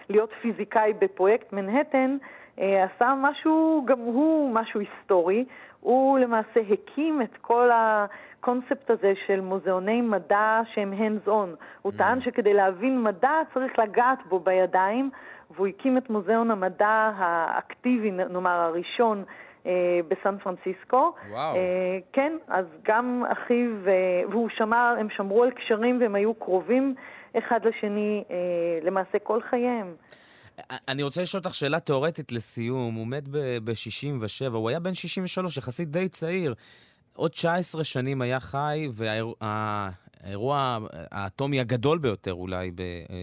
להיות 0.09 0.29
פיזיקאי 0.41 0.93
בפרויקט 0.99 1.53
מנהטן, 1.53 2.17
אה, 2.21 2.27
עשה 2.57 3.13
משהו, 3.21 3.83
גם 3.85 3.99
הוא 3.99 4.53
משהו 4.53 4.79
היסטורי. 4.79 5.45
הוא 5.79 6.19
למעשה 6.19 6.59
הקים 6.69 7.21
את 7.21 7.37
כל 7.41 7.69
הקונספט 7.73 8.89
הזה 8.89 9.13
של 9.25 9.41
מוזיאוני 9.41 10.01
מדע 10.01 10.61
שהם 10.73 10.93
hands 10.93 11.27
on. 11.27 11.63
הוא 11.81 11.93
Mm. 11.93 11.97
טען 11.97 12.21
שכדי 12.21 12.53
להבין 12.53 13.03
מדע 13.03 13.31
צריך 13.53 13.79
לגעת 13.79 14.19
בו 14.29 14.39
בידיים, 14.39 15.09
והוא 15.51 15.67
הקים 15.67 15.97
את 15.97 16.09
מוזיאון 16.09 16.51
המדע 16.51 17.11
האקטיבי, 17.17 18.11
נאמר, 18.11 18.49
הראשון. 18.59 19.23
אה, 19.65 19.99
בסן 20.07 20.37
פרנסיסקו. 20.37 21.13
וואו. 21.29 21.55
אה, 21.55 21.97
כן, 22.13 22.33
אז 22.47 22.65
גם 22.83 23.23
אחיו, 23.31 23.69
אה, 23.87 24.21
והוא 24.29 24.49
שמר, 24.49 24.95
הם 24.99 25.07
שמרו 25.09 25.43
על 25.43 25.51
קשרים 25.51 26.01
והם 26.01 26.15
היו 26.15 26.33
קרובים 26.33 26.95
אחד 27.37 27.65
לשני 27.65 28.23
אה, 28.31 28.35
למעשה 28.81 29.19
כל 29.19 29.41
חייהם. 29.41 29.93
אני 30.87 31.03
רוצה 31.03 31.21
לשאול 31.21 31.41
אותך 31.45 31.55
שאלה 31.55 31.79
תיאורטית 31.79 32.31
לסיום. 32.31 32.95
הוא 32.95 33.07
מת 33.07 33.27
ב-67, 33.63 34.53
הוא 34.53 34.69
היה 34.69 34.79
בן 34.79 34.93
63, 34.93 35.57
יחסית 35.57 35.89
די 35.91 36.09
צעיר. 36.09 36.53
עוד 37.15 37.31
19 37.31 37.83
שנים 37.83 38.21
היה 38.21 38.39
חי, 38.39 38.87
והאירוע 38.91 40.77
האטומי 41.11 41.59
הגדול 41.59 41.97
ביותר 41.97 42.33
אולי, 42.33 42.71
ב, 42.75 42.81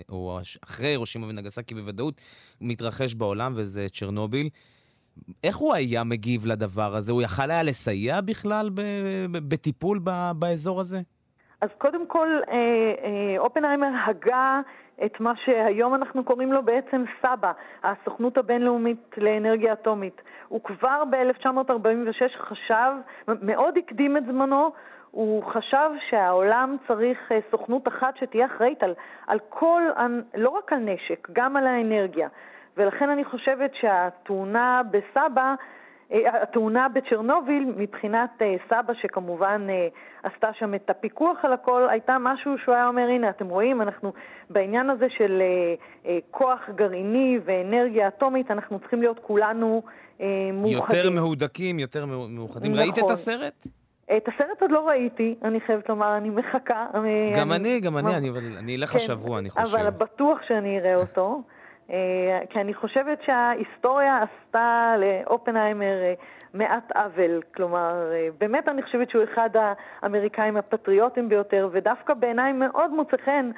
או 0.09 0.39
אחרי 0.65 0.86
הירושימה 0.86 1.27
ונגסקי 1.27 1.74
בוודאות, 1.74 2.20
מתרחש 2.61 3.15
בעולם, 3.15 3.52
וזה 3.56 3.86
צ'רנוביל. 3.89 4.48
איך 5.44 5.56
הוא 5.56 5.74
היה 5.74 6.05
מגיב 6.05 6.47
לדבר 6.47 6.94
הזה? 6.94 7.12
הוא 7.12 7.23
יכל 7.23 7.51
היה 7.51 7.62
לסייע 7.62 8.20
בכלל 8.20 8.70
בטיפול 9.32 10.01
באזור 10.36 10.81
הזה? 10.81 11.01
אז 11.61 11.69
קודם 11.78 12.09
כל, 12.09 12.28
אה, 12.48 12.55
אה, 12.55 13.39
אופנהיימר 13.39 13.90
הגה 14.06 14.61
את 15.04 15.20
מה 15.20 15.32
שהיום 15.36 15.94
אנחנו 15.94 16.24
קוראים 16.24 16.52
לו 16.52 16.62
בעצם 16.62 17.04
סבא, 17.22 17.52
הסוכנות 17.82 18.38
הבינלאומית 18.38 19.14
לאנרגיה 19.16 19.72
אטומית. 19.72 20.22
הוא 20.48 20.60
כבר 20.60 21.02
ב-1946 21.10 22.38
חשב, 22.38 22.92
מאוד 23.42 23.78
הקדים 23.78 24.16
את 24.16 24.26
זמנו, 24.26 24.72
הוא 25.10 25.42
חשב 25.44 25.90
שהעולם 26.10 26.76
צריך 26.86 27.32
אה, 27.32 27.38
סוכנות 27.50 27.88
אחת 27.88 28.16
שתהיה 28.16 28.46
אחראית 28.46 28.82
על, 28.82 28.94
על 29.26 29.38
כל, 29.48 29.82
לא 30.34 30.48
רק 30.48 30.72
על 30.72 30.78
נשק, 30.78 31.28
גם 31.32 31.56
על 31.56 31.66
האנרגיה. 31.66 32.28
ולכן 32.76 33.10
אני 33.10 33.24
חושבת 33.24 33.74
שהתאונה 33.74 34.82
בסבא, 34.90 35.54
התאונה 36.10 36.86
בצ'רנוביל, 36.89 37.72
מבחינת 37.76 38.31
אה, 38.43 38.55
סבא 38.68 38.93
שכמובן 39.02 39.66
אה, 39.70 39.89
עשתה 40.22 40.48
שם 40.59 40.74
את 40.74 40.90
הפיקוח 40.90 41.39
על 41.43 41.52
הכל, 41.52 41.86
הייתה 41.90 42.16
משהו 42.20 42.59
שהוא 42.64 42.74
היה 42.74 42.89
אומר, 42.89 43.02
הנה, 43.02 43.31
אתם 43.31 43.48
רואים, 43.48 43.82
אנחנו 43.82 44.12
בעניין 44.51 44.90
הזה 44.90 45.06
של 45.18 45.43
כוח 46.31 46.60
גרעיני 46.74 47.39
ואנרגיה 47.44 48.09
אטומית, 48.09 48.51
אנחנו 48.51 48.78
צריכים 48.78 49.01
להיות 49.01 49.18
כולנו 49.22 49.82
מאוחדים. 50.52 50.72
יותר 50.72 51.10
מהודקים, 51.10 51.78
יותר 51.78 52.06
מאוחדים. 52.06 52.72
נכון. 52.72 52.82
ראית 52.82 52.98
את 52.98 53.10
הסרט? 53.10 53.66
את 54.16 54.28
הסרט 54.28 54.62
עוד 54.62 54.70
לא 54.70 54.89
ראיתי, 54.89 55.35
אני 55.43 55.60
חייבת 55.60 55.89
לומר, 55.89 56.16
אני 56.16 56.31
מחכה. 56.31 56.86
גם 57.36 57.52
אני, 57.52 57.55
אני 57.55 57.81
גם 57.81 57.98
אני, 57.98 58.16
אני, 58.16 58.31
אני 58.59 58.76
אלך 58.76 58.90
כן, 58.90 58.97
השבוע, 58.97 59.39
אני 59.39 59.51
חושב. 59.51 59.76
אבל 59.76 59.90
בטוח 59.90 60.39
שאני 60.48 60.78
אראה 60.78 60.94
אותו. 60.94 61.43
כי 62.51 62.61
אני 62.61 62.74
חושבת 62.74 63.23
שההיסטוריה 63.23 64.19
עשתה 64.23 64.94
לאופנהיימר 64.98 65.97
מעט 66.55 66.93
עוול. 66.93 67.40
כלומר, 67.55 68.12
באמת 68.39 68.69
אני 68.69 68.82
חושבת 68.82 69.11
שהוא 69.11 69.24
אחד 69.24 69.51
האמריקאים 70.02 70.56
הפטריוטים 70.56 71.28
ביותר, 71.28 71.69
ודווקא 71.73 72.15
בעיניי 72.15 72.52
מאוד 72.52 72.90
מוצא 72.90 73.16
חן 73.16 73.51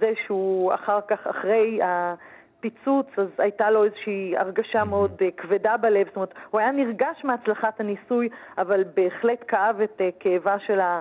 זה 0.00 0.12
שהוא 0.26 0.74
אחר 0.74 1.00
כך, 1.08 1.26
אחרי 1.26 1.80
הפיצוץ, 1.82 3.06
אז 3.16 3.28
הייתה 3.38 3.70
לו 3.70 3.84
איזושהי 3.84 4.36
הרגשה 4.36 4.84
מאוד 4.84 5.22
כבדה 5.36 5.76
בלב. 5.76 6.06
זאת 6.06 6.16
אומרת, 6.16 6.34
הוא 6.50 6.60
היה 6.60 6.70
נרגש 6.70 7.24
מהצלחת 7.24 7.80
הניסוי, 7.80 8.28
אבל 8.58 8.84
בהחלט 8.96 9.44
כאב 9.48 9.80
את 9.80 10.00
כאבה 10.20 10.58
של 10.58 10.80
ה... 10.80 11.00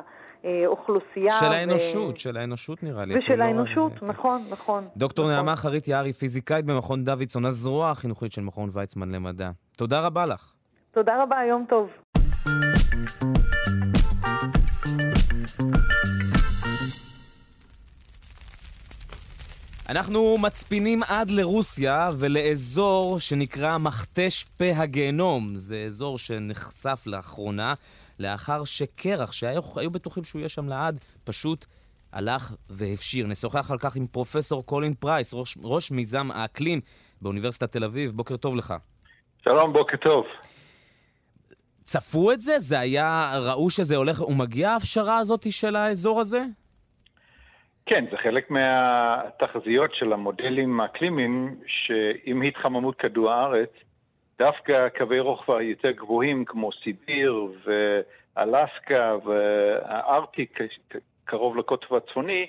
אוכלוסייה. 0.67 1.39
של 1.39 1.45
האנושות, 1.45 2.15
ו... 2.15 2.19
של 2.19 2.37
האנושות 2.37 2.83
נראה 2.83 3.05
לי. 3.05 3.17
ושל 3.17 3.41
האנושות, 3.41 3.91
לא 4.01 4.07
נכון, 4.07 4.41
נכון. 4.51 4.87
דוקטור 4.97 5.25
נכון. 5.25 5.35
נעמה 5.35 5.55
חרית 5.55 5.87
יערי, 5.87 6.13
פיזיקאית 6.13 6.65
במכון 6.65 7.03
דוידסון, 7.03 7.45
הזרוע 7.45 7.91
החינוכית 7.91 8.31
של 8.31 8.41
מכון 8.41 8.69
ויצמן 8.73 9.11
למדע. 9.11 9.51
תודה 9.77 9.99
רבה 9.99 10.25
לך. 10.25 10.53
תודה 10.91 11.23
רבה, 11.23 11.37
יום 11.49 11.65
טוב. 11.69 11.89
אנחנו 19.89 20.37
מצפינים 20.37 21.03
עד 21.03 21.31
לרוסיה 21.31 22.09
ולאזור 22.17 23.19
שנקרא 23.19 23.77
מכתש 23.77 24.43
פה 24.43 24.65
הגיהנום. 24.75 25.55
זה 25.55 25.83
אזור 25.85 26.17
שנחשף 26.17 27.03
לאחרונה 27.05 27.73
לאחר 28.19 28.63
שקרח, 28.63 29.31
שהיו 29.31 29.91
בטוחים 29.91 30.23
שהוא 30.23 30.39
יהיה 30.39 30.49
שם 30.49 30.69
לעד, 30.69 30.99
פשוט 31.23 31.65
הלך 32.13 32.53
והפשיר. 32.69 33.27
נשוחח 33.27 33.71
על 33.71 33.77
כך 33.77 33.95
עם 33.95 34.05
פרופסור 34.05 34.65
קולין 34.65 34.93
פרייס, 34.93 35.33
ראש, 35.33 35.57
ראש 35.63 35.91
מיזם 35.91 36.31
האקלים 36.31 36.79
באוניברסיטת 37.21 37.71
תל 37.71 37.83
אביב. 37.83 38.11
בוקר 38.11 38.37
טוב 38.37 38.55
לך. 38.55 38.73
שלום, 39.43 39.73
בוקר 39.73 39.97
טוב. 39.97 40.25
צפו 41.83 42.31
את 42.31 42.41
זה? 42.41 42.59
זה 42.59 42.79
היה, 42.79 43.31
ראו 43.41 43.69
שזה 43.69 43.95
הולך 43.95 44.21
ומגיע 44.21 44.69
ההפשרה 44.69 45.17
הזאת 45.17 45.51
של 45.51 45.75
האזור 45.75 46.21
הזה? 46.21 46.43
כן, 47.85 48.05
זה 48.11 48.17
חלק 48.23 48.51
מהתחזיות 48.51 49.91
של 49.93 50.13
המודלים 50.13 50.79
האקלימיים, 50.79 51.55
שעם 51.67 52.41
התחממות 52.41 52.95
כדור 52.95 53.31
הארץ, 53.31 53.69
דווקא 54.39 54.89
קווי 54.89 55.19
רוחב 55.19 55.61
יותר 55.61 55.91
גבוהים 55.91 56.45
כמו 56.45 56.69
סיביר 56.83 57.47
ואלסקה 57.65 59.15
והארטיק 59.25 60.59
קרוב 61.25 61.57
לקוטב 61.57 61.95
הצפוני, 61.95 62.47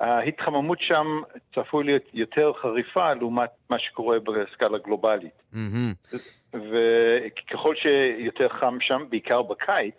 ההתחממות 0.00 0.78
שם 0.80 1.06
צפוי 1.54 1.84
להיות 1.84 2.02
יותר 2.14 2.52
חריפה 2.52 3.12
לעומת 3.14 3.50
מה 3.70 3.78
שקורה 3.78 4.18
בסקאלה 4.20 4.78
גלובלית. 4.78 5.42
Mm-hmm. 5.54 6.16
וככל 6.54 7.74
שיותר 7.76 8.48
חם 8.48 8.78
שם, 8.80 9.04
בעיקר 9.08 9.42
בקיץ, 9.42 9.94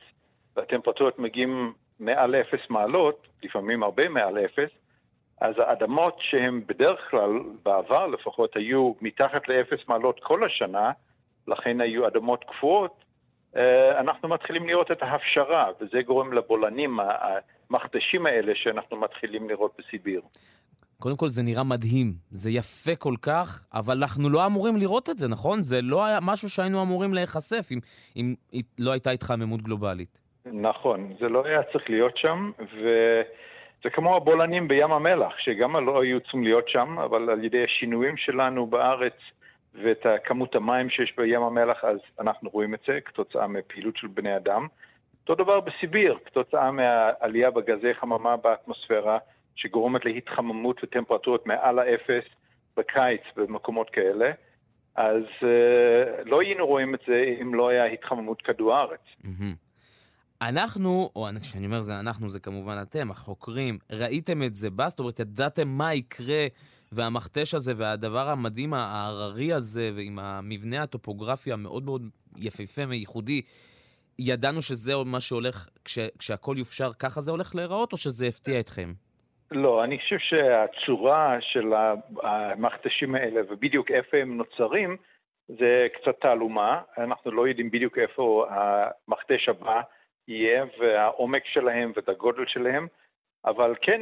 והטמפרטורות 0.55 1.19
מגיעים 1.19 1.73
מעל 1.99 2.35
אפס 2.35 2.69
מעלות, 2.69 3.27
לפעמים 3.43 3.83
הרבה 3.83 4.09
מעל 4.09 4.37
אפס, 4.45 4.69
אז 5.41 5.55
האדמות 5.57 6.17
שהן 6.19 6.61
בדרך 6.67 7.09
כלל, 7.09 7.31
בעבר 7.65 8.07
לפחות, 8.07 8.55
היו 8.55 8.93
מתחת 9.01 9.47
לאפס 9.47 9.87
מעלות 9.87 10.19
כל 10.23 10.43
השנה, 10.43 10.91
לכן 11.47 11.81
היו 11.81 12.07
אדמות 12.07 12.43
קפואות, 12.43 13.03
אנחנו 13.99 14.29
מתחילים 14.29 14.67
לראות 14.67 14.91
את 14.91 15.03
ההפשרה, 15.03 15.65
וזה 15.81 16.01
גורם 16.01 16.33
לבולענים, 16.33 16.99
המכתשים 16.99 18.25
האלה 18.25 18.51
שאנחנו 18.55 18.97
מתחילים 18.97 19.49
לראות 19.49 19.71
בסיביר. 19.79 20.21
קודם 20.99 21.17
כל 21.17 21.27
זה 21.27 21.43
נראה 21.43 21.63
מדהים, 21.63 22.13
זה 22.31 22.51
יפה 22.51 22.95
כל 22.95 23.15
כך, 23.21 23.65
אבל 23.73 23.97
אנחנו 23.97 24.29
לא 24.29 24.45
אמורים 24.45 24.77
לראות 24.77 25.09
את 25.09 25.17
זה, 25.17 25.27
נכון? 25.27 25.63
זה 25.63 25.81
לא 25.81 26.05
היה 26.05 26.19
משהו 26.21 26.49
שהיינו 26.49 26.81
אמורים 26.83 27.13
להיחשף 27.13 27.69
אם, 27.71 27.79
אם 28.15 28.33
לא 28.79 28.91
הייתה 28.91 29.09
התחממות 29.09 29.61
גלובלית. 29.61 30.19
נכון, 30.45 31.13
זה 31.19 31.29
לא 31.29 31.45
היה 31.45 31.63
צריך 31.71 31.89
להיות 31.89 32.17
שם, 32.17 32.51
וזה 32.73 33.89
כמו 33.93 34.15
הבולענים 34.15 34.67
בים 34.67 34.91
המלח, 34.91 35.33
שגם 35.37 35.85
לא 35.85 36.01
היו 36.01 36.19
צריכים 36.19 36.43
להיות 36.43 36.69
שם, 36.69 36.99
אבל 36.99 37.29
על 37.29 37.43
ידי 37.43 37.63
השינויים 37.63 38.17
שלנו 38.17 38.67
בארץ 38.67 39.17
ואת 39.73 40.05
כמות 40.23 40.55
המים 40.55 40.89
שיש 40.89 41.13
בים 41.17 41.41
המלח, 41.41 41.83
אז 41.83 41.97
אנחנו 42.19 42.49
רואים 42.49 42.73
את 42.73 42.79
זה 42.87 42.99
כתוצאה 43.05 43.47
מפעילות 43.47 43.97
של 43.97 44.07
בני 44.07 44.37
אדם. 44.37 44.67
אותו 45.21 45.43
דבר 45.43 45.59
בסיביר, 45.59 46.17
כתוצאה 46.25 46.71
מהעלייה 46.71 47.51
בגזי 47.51 47.93
חממה 47.93 48.37
באטמוספירה, 48.37 49.17
שגורמת 49.55 50.05
להתחממות 50.05 50.83
וטמפרטורות 50.83 51.47
מעל 51.47 51.79
האפס 51.79 52.23
בקיץ 52.77 53.21
במקומות 53.35 53.89
כאלה. 53.89 54.31
אז 54.95 55.23
uh, 55.39 55.45
לא 56.25 56.41
היינו 56.41 56.67
רואים 56.67 56.95
את 56.95 56.99
זה 57.07 57.35
אם 57.41 57.55
לא 57.55 57.69
היה 57.69 57.85
התחממות 57.85 58.41
כדור 58.41 58.75
הארץ. 58.75 58.99
אנחנו, 60.41 61.09
או 61.15 61.27
כשאני 61.41 61.65
אומר 61.65 61.81
זה 61.81 61.99
אנחנו, 61.99 62.29
זה 62.29 62.39
כמובן 62.39 62.77
אתם, 62.81 63.11
החוקרים, 63.11 63.77
ראיתם 63.91 64.43
את 64.43 64.55
זה 64.55 64.69
בא? 64.69 64.89
זאת 64.89 64.99
אומרת, 64.99 65.19
ידעתם 65.19 65.67
מה 65.67 65.93
יקרה, 65.93 66.47
והמכתש 66.91 67.53
הזה, 67.53 67.73
והדבר 67.77 68.29
המדהים 68.29 68.73
ההררי 68.73 69.53
הזה, 69.53 69.89
ועם 69.95 70.19
המבנה 70.19 70.83
הטופוגרפי 70.83 71.53
המאוד 71.53 71.83
מאוד 71.85 72.01
יפהפה 72.37 72.81
וייחודי, 72.89 73.41
ידענו 74.19 74.61
שזה 74.61 74.93
מה 75.05 75.19
שהולך, 75.19 75.69
כש, 75.85 75.99
כשהכול 76.19 76.57
יופשר, 76.57 76.93
ככה 76.93 77.21
זה 77.21 77.31
הולך 77.31 77.55
להיראות, 77.55 77.91
או 77.93 77.97
שזה 77.97 78.27
הפתיע 78.27 78.59
אתכם? 78.59 78.89
לא, 79.51 79.83
אני 79.83 79.99
חושב 79.99 80.17
שהצורה 80.19 81.37
של 81.41 81.73
המכתשים 82.23 83.15
האלה, 83.15 83.41
ובדיוק 83.49 83.91
איפה 83.91 84.17
הם 84.17 84.37
נוצרים, 84.37 84.97
זה 85.47 85.87
קצת 85.93 86.21
תעלומה. 86.21 86.81
אנחנו 86.97 87.31
לא 87.31 87.47
יודעים 87.47 87.71
בדיוק 87.71 87.97
איפה 87.97 88.45
המכתש 88.49 89.49
הבא 89.49 89.81
יהיה, 90.27 90.65
והעומק 90.79 91.43
שלהם 91.45 91.91
ואת 91.95 92.09
הגודל 92.09 92.43
שלהם, 92.47 92.87
אבל 93.45 93.75
כן 93.81 94.01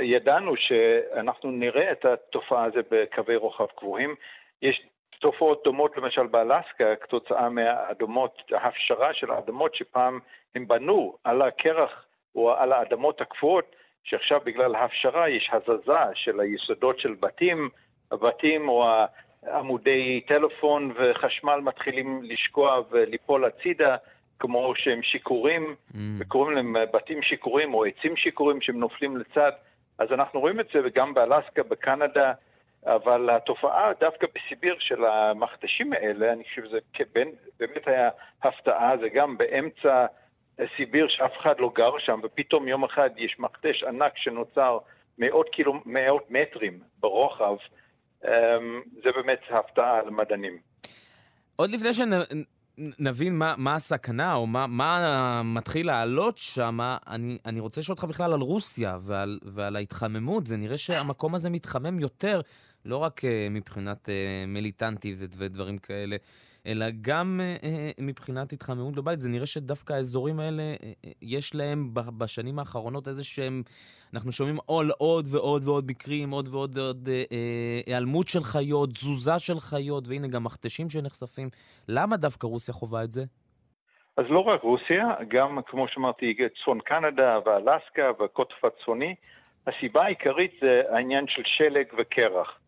ידענו 0.00 0.56
שאנחנו 0.56 1.50
נראה 1.50 1.92
את 1.92 2.04
התופעה 2.04 2.64
הזו 2.64 2.80
בקווי 2.90 3.36
רוחב 3.36 3.66
קבועים. 3.66 4.14
יש 4.62 4.82
תופעות 5.20 5.62
דומות 5.64 5.96
למשל 5.96 6.26
באלסקה 6.26 6.96
כתוצאה 6.96 7.48
מהאדמות, 7.48 8.42
ההפשרה 8.52 9.14
של 9.14 9.30
האדמות 9.30 9.74
שפעם 9.74 10.18
הם 10.54 10.68
בנו 10.68 11.16
על 11.24 11.42
הקרח 11.42 12.04
או 12.34 12.52
על 12.52 12.72
האדמות 12.72 13.20
הקפואות, 13.20 13.76
שעכשיו 14.04 14.40
בגלל 14.44 14.74
ההפשרה 14.74 15.28
יש 15.28 15.50
הזזה 15.52 15.92
של 16.14 16.40
היסודות 16.40 17.00
של 17.00 17.14
בתים, 17.20 17.68
הבתים 18.12 18.68
או 18.68 18.84
עמודי 19.52 20.20
טלפון 20.20 20.92
וחשמל 20.96 21.60
מתחילים 21.60 22.22
לשקוע 22.22 22.80
וליפול 22.90 23.44
הצידה, 23.44 23.96
כמו 24.40 24.72
שהם 24.76 25.02
שיכורים, 25.02 25.74
mm. 25.92 25.96
וקוראים 26.18 26.56
להם 26.56 26.76
בתים 26.92 27.22
שיכורים 27.22 27.74
או 27.74 27.84
עצים 27.84 28.16
שיכורים 28.16 28.60
שהם 28.60 28.78
נופלים 28.78 29.16
לצד. 29.16 29.52
אז 29.98 30.08
אנחנו 30.12 30.40
רואים 30.40 30.60
את 30.60 30.66
זה 30.74 30.80
גם 30.94 31.14
באלסקה, 31.14 31.62
בקנדה, 31.62 32.32
אבל 32.86 33.30
התופעה 33.30 33.92
דווקא 34.00 34.26
בסיביר 34.34 34.76
של 34.78 35.04
המכתשים 35.04 35.92
האלה, 35.92 36.32
אני 36.32 36.44
חושב 36.44 36.64
שזה 36.64 36.78
באמת 37.58 37.88
היה 37.88 38.08
הפתעה, 38.42 38.96
זה 39.00 39.08
גם 39.08 39.38
באמצע 39.38 40.06
סיביר 40.76 41.06
שאף 41.08 41.32
אחד 41.40 41.54
לא 41.58 41.70
גר 41.74 41.98
שם, 41.98 42.20
ופתאום 42.22 42.68
יום 42.68 42.84
אחד 42.84 43.10
יש 43.16 43.36
מכתש 43.38 43.82
ענק 43.82 44.12
שנוצר 44.16 44.78
מאות, 45.18 45.48
קילו, 45.48 45.74
מאות 45.86 46.30
מטרים 46.30 46.80
ברוחב, 47.00 47.56
אמ, 48.24 48.30
זה 49.04 49.10
באמת 49.16 49.40
הפתעה 49.50 50.02
למדענים. 50.02 50.58
עוד 51.56 51.70
לפני 51.70 51.92
שנבין 52.76 53.38
מה, 53.38 53.54
מה 53.58 53.74
הסכנה 53.74 54.34
או 54.34 54.46
מה, 54.46 54.66
מה 54.66 55.42
מתחיל 55.44 55.86
לעלות 55.86 56.38
שם, 56.38 56.78
אני, 57.06 57.38
אני 57.46 57.60
רוצה 57.60 57.80
לשאול 57.80 57.94
אותך 57.94 58.04
בכלל 58.04 58.32
על 58.32 58.40
רוסיה 58.40 58.98
ועל, 59.00 59.38
ועל 59.42 59.76
ההתחממות. 59.76 60.46
זה 60.46 60.56
נראה 60.56 60.78
שהמקום 60.78 61.34
הזה 61.34 61.50
מתחמם 61.50 62.00
יותר, 62.00 62.40
לא 62.84 62.96
רק 62.96 63.20
uh, 63.20 63.24
מבחינת 63.50 64.08
uh, 64.08 64.48
מיליטנטית 64.48 65.16
ודברים 65.38 65.78
כאלה. 65.78 66.16
אלא 66.66 66.86
גם 67.00 67.40
אה, 67.40 67.56
אה, 67.64 67.90
מבחינת 68.00 68.52
התחממות 68.52 68.92
גלובלית. 68.92 69.20
זה 69.20 69.30
נראה 69.30 69.46
שדווקא 69.46 69.92
האזורים 69.92 70.40
האלה, 70.40 70.62
אה, 70.62 70.74
אה, 71.04 71.10
יש 71.22 71.54
להם 71.54 71.88
בשנים 72.18 72.58
האחרונות 72.58 73.08
איזה 73.08 73.24
שהם... 73.24 73.62
אנחנו 74.14 74.32
שומעים 74.32 74.56
על 74.68 74.90
עוד 74.98 75.24
ועוד 75.32 75.62
ועוד 75.68 75.84
מקרים, 75.90 76.30
עוד 76.30 76.48
ועוד 76.48 76.78
עוד 76.78 77.08
אה, 77.08 77.22
אה, 77.32 77.80
היעלמות 77.86 78.26
של 78.26 78.42
חיות, 78.42 78.90
תזוזה 78.90 79.38
של 79.38 79.58
חיות, 79.58 80.04
והנה 80.08 80.28
גם 80.28 80.44
מכתשים 80.44 80.90
שנחשפים. 80.90 81.48
למה 81.88 82.16
דווקא 82.16 82.46
רוסיה 82.46 82.74
חווה 82.74 83.04
את 83.04 83.12
זה? 83.12 83.24
אז 84.16 84.24
לא 84.28 84.40
רק 84.40 84.62
רוסיה, 84.62 85.06
גם 85.28 85.58
כמו 85.66 85.88
שאמרתי, 85.88 86.34
צפון 86.62 86.80
קנדה 86.80 87.38
ואלסקה 87.44 88.10
והקוטף 88.18 88.64
הצפוני. 88.64 89.14
הסיבה 89.66 90.04
העיקרית 90.04 90.52
זה 90.60 90.82
העניין 90.90 91.24
של 91.28 91.42
שלג 91.44 91.86
וקרח. 91.98 92.59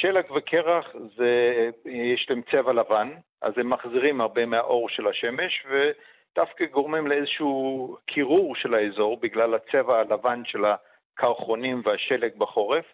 שלג 0.00 0.30
וקרח 0.30 0.96
זה, 1.16 1.70
יש 1.84 2.26
להם 2.30 2.42
צבע 2.50 2.72
לבן, 2.72 3.10
אז 3.42 3.52
הם 3.56 3.70
מחזירים 3.70 4.20
הרבה 4.20 4.46
מהאור 4.46 4.88
של 4.88 5.08
השמש, 5.08 5.66
ודווקא 5.66 6.64
גורמים 6.64 7.06
לאיזשהו 7.06 7.96
קירור 8.06 8.56
של 8.56 8.74
האזור 8.74 9.16
בגלל 9.16 9.54
הצבע 9.54 9.98
הלבן 9.98 10.42
של 10.44 10.64
הקרחונים 10.64 11.82
והשלג 11.84 12.36
בחורף. 12.38 12.84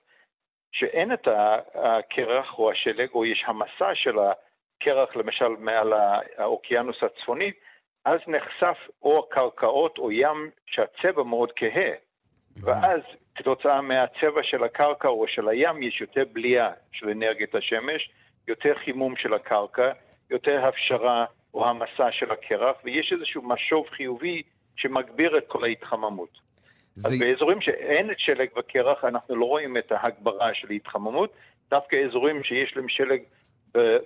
שאין 0.72 1.12
את 1.12 1.28
הקרח 1.74 2.58
או 2.58 2.70
השלג, 2.70 3.08
או 3.14 3.24
יש 3.24 3.44
המסע 3.46 3.94
של 3.94 4.16
הקרח 4.18 5.16
למשל 5.16 5.48
מעל 5.48 5.92
האוקיינוס 6.36 7.02
הצפוני, 7.02 7.52
אז 8.04 8.20
נחשף 8.26 8.78
או 9.02 9.18
הקרקעות 9.18 9.98
או 9.98 10.12
ים 10.12 10.50
שהצבע 10.66 11.22
מאוד 11.22 11.52
כהה. 11.56 11.90
ואז 12.62 13.00
כתוצאה 13.36 13.80
מהצבע 13.80 14.42
של 14.42 14.64
הקרקע 14.64 15.08
או 15.08 15.24
של 15.28 15.48
הים 15.48 15.82
יש 15.82 16.00
יותר 16.00 16.22
בליעה 16.32 16.70
של 16.92 17.08
אנרגיית 17.08 17.54
השמש, 17.54 18.10
יותר 18.48 18.74
חימום 18.84 19.16
של 19.16 19.34
הקרקע, 19.34 19.92
יותר 20.30 20.66
הפשרה 20.66 21.24
או 21.54 21.68
המסע 21.68 22.12
של 22.12 22.30
הקרח, 22.30 22.76
ויש 22.84 23.12
איזשהו 23.12 23.42
משוב 23.42 23.86
חיובי 23.88 24.42
שמגביר 24.76 25.38
את 25.38 25.44
כל 25.48 25.64
ההתחממות. 25.64 26.38
זה... 26.94 27.08
אז 27.08 27.20
באזורים 27.20 27.60
שאין 27.60 28.10
את 28.10 28.18
שלג 28.18 28.48
וקרח, 28.58 29.04
אנחנו 29.04 29.36
לא 29.36 29.44
רואים 29.44 29.76
את 29.76 29.92
ההגברה 29.92 30.54
של 30.54 30.68
ההתחממות, 30.70 31.32
דווקא 31.70 31.96
אזורים 31.96 32.44
שיש 32.44 32.76
להם 32.76 32.88
שלג 32.88 33.22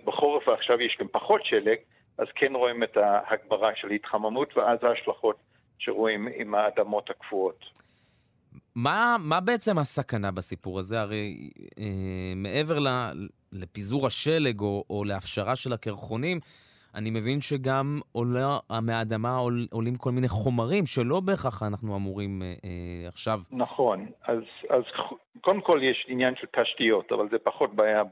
בחורף 0.04 0.48
ועכשיו 0.48 0.80
יש 0.80 0.96
להם 1.00 1.08
פחות 1.12 1.44
שלג, 1.44 1.76
אז 2.18 2.26
כן 2.34 2.54
רואים 2.54 2.82
את 2.82 2.96
ההגברה 2.96 3.70
של 3.74 3.90
ההתחממות, 3.90 4.56
ואז 4.56 4.78
ההשלכות 4.84 5.36
שרואים 5.78 6.28
עם 6.34 6.54
האדמות 6.54 7.10
הקפואות. 7.10 7.64
מה, 8.74 9.16
מה 9.28 9.40
בעצם 9.40 9.78
הסכנה 9.78 10.30
בסיפור 10.30 10.78
הזה? 10.78 11.00
הרי 11.00 11.50
אה, 11.78 12.32
מעבר 12.36 12.78
ל, 12.78 12.88
לפיזור 13.52 14.06
השלג 14.06 14.60
או, 14.60 14.84
או 14.90 15.04
להפשרה 15.04 15.56
של 15.56 15.72
הקרחונים, 15.72 16.40
אני 16.94 17.10
מבין 17.10 17.40
שגם 17.40 17.98
עולה, 18.12 18.58
מהאדמה 18.82 19.36
עול, 19.36 19.66
עולים 19.72 19.96
כל 19.96 20.10
מיני 20.10 20.28
חומרים 20.28 20.86
שלא 20.86 21.20
בהכרח 21.20 21.62
אנחנו 21.62 21.96
אמורים 21.96 22.42
אה, 22.42 22.54
אה, 22.64 23.08
עכשיו... 23.08 23.40
נכון, 23.50 24.06
אז, 24.26 24.42
אז 24.70 24.82
קודם 25.40 25.60
כל 25.60 25.80
יש 25.82 26.06
עניין 26.08 26.34
של 26.40 26.46
תשתיות, 26.46 27.12
אבל 27.12 27.28
זה 27.30 27.38
פחות 27.38 27.74
בעיה 27.74 28.02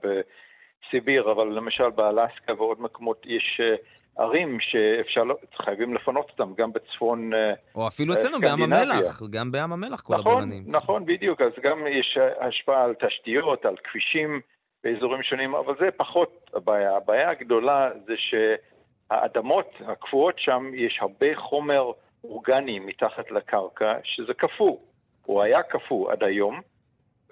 בסיביר, 0.82 1.32
אבל 1.32 1.46
למשל 1.46 1.90
באלסקה 1.90 2.52
ועוד 2.58 2.80
מקומות 2.80 3.22
יש 3.26 3.60
אה, 3.60 3.76
ערים 4.24 4.58
שאפשר, 4.60 5.22
חייבים 5.64 5.94
לפנות 5.94 6.30
אותם, 6.30 6.54
גם 6.54 6.72
בצפון. 6.72 7.34
אה, 7.34 7.52
או 7.74 7.88
אפילו 7.88 8.14
אצלנו 8.14 8.38
בים 8.38 8.62
המלח, 8.62 9.22
גם 9.30 9.52
בים 9.52 9.72
המלח 9.72 10.00
כל 10.00 10.14
נכון, 10.14 10.32
הבולענים. 10.32 10.64
נכון, 10.66 11.06
בדיוק, 11.06 11.40
אז 11.40 11.52
גם 11.62 11.86
יש 11.86 12.18
השפעה 12.40 12.84
על 12.84 12.94
תשתיות, 12.94 13.64
על 13.64 13.76
כבישים 13.84 14.40
באזורים 14.84 15.22
שונים, 15.22 15.54
אבל 15.54 15.74
זה 15.80 15.88
פחות 15.96 16.50
הבעיה. 16.54 16.96
הבעיה 16.96 17.30
הגדולה 17.30 17.90
זה 18.06 18.14
שהאדמות 18.16 19.70
הקפואות 19.86 20.34
שם, 20.38 20.70
יש 20.74 20.98
הרבה 21.00 21.26
חומר 21.36 21.92
אורגני 22.24 22.78
מתחת 22.78 23.30
לקרקע, 23.30 23.94
שזה 24.04 24.34
קפוא, 24.34 24.76
הוא 25.24 25.42
היה 25.42 25.62
קפוא 25.62 26.12
עד 26.12 26.22
היום. 26.22 26.60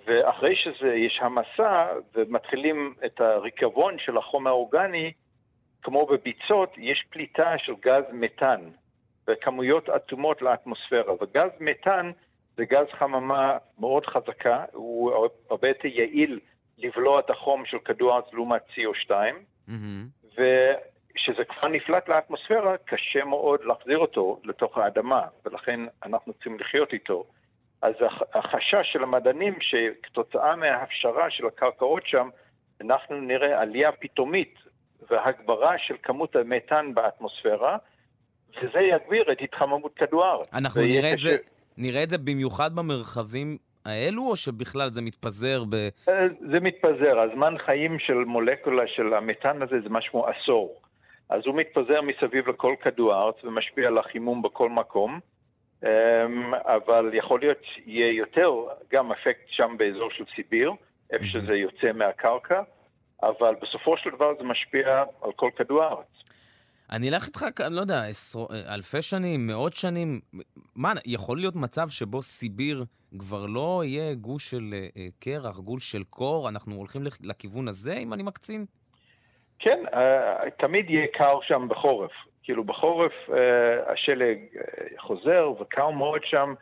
ואחרי 0.07 0.57
שזה, 0.57 0.95
יש 0.95 1.21
המסה 1.23 1.87
ומתחילים 2.15 2.95
את 3.07 3.21
הריקבון 3.21 3.99
של 3.99 4.17
החומר 4.17 4.51
האורגני, 4.51 5.13
כמו 5.83 6.07
בביצות, 6.07 6.73
יש 6.77 7.07
פליטה 7.11 7.59
של 7.59 7.75
גז 7.81 8.05
מתאן 8.13 8.61
בכמויות 9.27 9.89
אטומות 9.89 10.43
לאטמוספירה, 10.43 11.13
וגז 11.13 11.51
מתאן 11.61 12.11
זה 12.57 12.65
גז 12.65 12.87
חממה 12.93 13.59
מאוד 13.79 14.07
חזקה, 14.07 14.65
הוא 14.73 15.29
הרבה 15.51 15.69
יותר 15.69 15.89
יעיל 15.89 16.41
לבלוע 16.79 17.21
את 17.21 17.31
החום 17.31 17.67
של 17.67 17.79
כדור 17.79 18.13
הארץ 18.13 18.25
לעומת 18.33 18.63
CO2, 18.75 19.11
mm-hmm. 19.11 19.73
וכשזה 20.33 21.45
כבר 21.45 21.69
נפלט 21.69 22.09
לאטמוספירה, 22.09 22.77
קשה 22.77 23.25
מאוד 23.25 23.61
להחזיר 23.65 23.99
אותו 23.99 24.41
לתוך 24.45 24.79
האדמה, 24.79 25.23
ולכן 25.45 25.81
אנחנו 26.03 26.33
צריכים 26.33 26.59
לחיות 26.59 26.93
איתו. 26.93 27.25
אז 27.83 27.95
החשש 28.35 28.93
של 28.93 29.03
המדענים 29.03 29.55
שכתוצאה 29.61 30.57
מההפשרה 30.57 31.31
של 31.31 31.47
הקרקעות 31.47 32.03
שם, 32.07 32.29
אנחנו 32.81 33.21
נראה 33.21 33.61
עלייה 33.61 33.93
פתאומית 33.93 34.55
והגברה 35.11 35.79
של 35.79 35.95
כמות 36.03 36.37
המתאן 36.37 36.95
באטמוספירה, 36.95 37.77
וזה 38.63 38.81
יגביר 38.81 39.33
את 39.33 39.37
התחממות 39.41 39.95
כדור 39.97 40.25
הארץ. 40.25 40.55
אנחנו 40.55 40.81
נראה 40.81 41.13
את, 41.13 41.19
זה, 41.19 41.37
נראה 41.79 42.03
את 42.03 42.11
זה 42.11 42.19
במיוחד 42.19 42.75
במרחבים 42.75 43.57
האלו, 43.87 44.23
או 44.23 44.37
שבכלל 44.37 44.89
זה 44.89 45.03
מתפזר 45.03 45.65
ב... 45.65 45.75
אה, 46.09 46.27
זה 46.51 46.61
מתפזר. 46.61 47.21
הזמן 47.21 47.55
חיים 47.67 47.99
של 47.99 48.15
מולקולה 48.15 48.83
של 48.87 49.15
המתאן 49.15 49.63
הזה 49.63 49.81
זה 49.83 49.89
משהו 49.89 50.11
כמו 50.11 50.27
עשור. 50.27 50.81
אז 51.29 51.43
הוא 51.47 51.55
מתפזר 51.55 52.01
מסביב 52.03 52.49
לכל 52.49 52.75
כדור 52.83 53.15
הארץ 53.15 53.45
ומשפיע 53.45 53.89
על 53.89 53.99
החימום 53.99 54.43
בכל 54.43 54.71
מקום. 54.71 55.21
אמ, 55.85 56.55
אבל 56.55 57.11
יכול 57.13 57.41
להיות 57.41 57.59
שיהיה 57.63 58.13
יותר 58.13 58.51
גם 58.93 59.13
אפקט 59.13 59.49
שם 59.49 59.75
באזור 59.79 60.11
של 60.11 60.25
סיביר, 60.37 60.73
איפה 61.11 61.25
שזה 61.25 61.55
יוצא 61.55 61.93
מהקרקע. 61.95 62.63
אבל 63.23 63.55
בסופו 63.63 63.97
של 63.97 64.11
דבר 64.11 64.33
זה 64.39 64.45
משפיע 64.45 65.05
על 65.23 65.33
כל 65.37 65.51
כדור 65.57 65.83
הארץ. 65.83 66.07
אני 66.91 67.09
אלך 67.09 67.27
איתך, 67.27 67.45
אני 67.67 67.75
לא 67.75 67.81
יודע, 67.81 68.05
עשר, 68.05 68.39
אלפי 68.75 69.03
שנים, 69.03 69.47
מאות 69.47 69.73
שנים. 69.73 70.21
מה, 70.77 70.93
יכול 71.07 71.39
להיות 71.39 71.57
מצב 71.57 71.89
שבו 71.89 72.23
סיביר 72.23 72.85
כבר 73.19 73.47
לא 73.47 73.83
יהיה 73.85 74.15
גוש 74.15 74.51
של 74.51 74.71
uh, 74.73 75.01
קרח, 75.19 75.59
גוש 75.59 75.93
של 75.93 76.05
קור? 76.05 76.49
אנחנו 76.49 76.75
הולכים 76.75 77.03
לכיוון 77.23 77.69
הזה, 77.69 77.95
אם 77.97 78.13
אני 78.13 78.23
מקצין? 78.23 78.65
כן, 79.59 79.79
uh, 79.87 80.51
תמיד 80.59 80.91
יהיה 80.91 81.07
קר 81.13 81.39
שם 81.43 81.69
בחורף. 81.69 82.13
כאילו 82.47 82.65
בחורף 82.65 83.13
uh, 83.29 83.33
השלג 83.93 84.39
uh, 84.55 84.61
חוזר 84.99 85.53
וקר 85.61 85.91
מאוד 85.91 86.21
שם, 86.25 86.55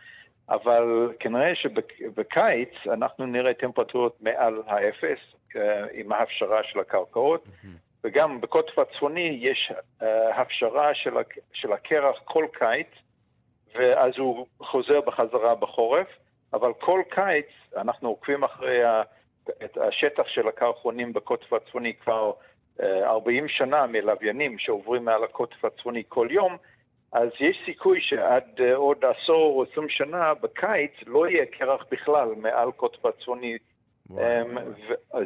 אבל 0.48 1.12
כנראה 1.20 1.55
שבקיץ 1.55 2.69
אנחנו 2.93 3.27
נראה 3.27 3.55
טמפרטורות 3.55 4.16
מעל 4.20 4.62
האפס, 4.66 5.19
אה, 5.56 5.86
עם 5.93 6.12
ההפשרה 6.12 6.62
של 6.65 6.81
הקרקעות, 6.81 7.44
mm-hmm. 7.44 7.69
וגם 8.05 8.40
בקוטב 8.40 8.81
הצפוני 8.81 9.39
יש 9.40 9.73
uh, 10.01 10.05
הפשרה 10.35 10.94
של, 10.94 11.15
של 11.52 11.73
הקרח 11.73 12.16
כל 12.24 12.47
קיץ, 12.52 12.89
ואז 13.74 14.12
הוא 14.19 14.47
חוזר 14.61 15.01
בחזרה 15.01 15.55
בחורף, 15.55 16.09
אבל 16.52 16.73
כל 16.81 17.02
קיץ 17.11 17.47
אנחנו 17.77 18.09
עוקבים 18.09 18.44
אחרי 18.44 18.85
ה, 18.85 19.02
את 19.65 19.78
השטח 19.78 20.27
של 20.27 20.48
הקרחונים 20.48 21.12
בקוטב 21.12 21.55
הצפוני 21.55 21.94
כבר 21.94 22.27
אה, 22.31 22.53
40 22.82 23.48
שנה 23.48 23.86
מלוויינים 23.86 24.59
שעוברים 24.59 25.05
מעל 25.05 25.24
הקוטב 25.24 25.66
הצפוני 25.66 26.02
כל 26.09 26.28
יום, 26.30 26.56
אז 27.14 27.28
יש 27.40 27.62
סיכוי 27.64 28.01
שעד 28.01 28.44
אה, 28.60 28.74
עוד 28.74 29.05
עשור 29.05 29.59
או 29.59 29.64
20 29.72 29.88
שנה 29.88 30.34
בקיץ 30.34 30.92
לא 31.06 31.28
יהיה 31.28 31.46
קרח 31.46 31.84
בכלל 31.90 32.28
מעל 32.36 32.72
קוטב 32.72 33.06
הצפוני. 33.06 33.59
אמ, 34.10 34.16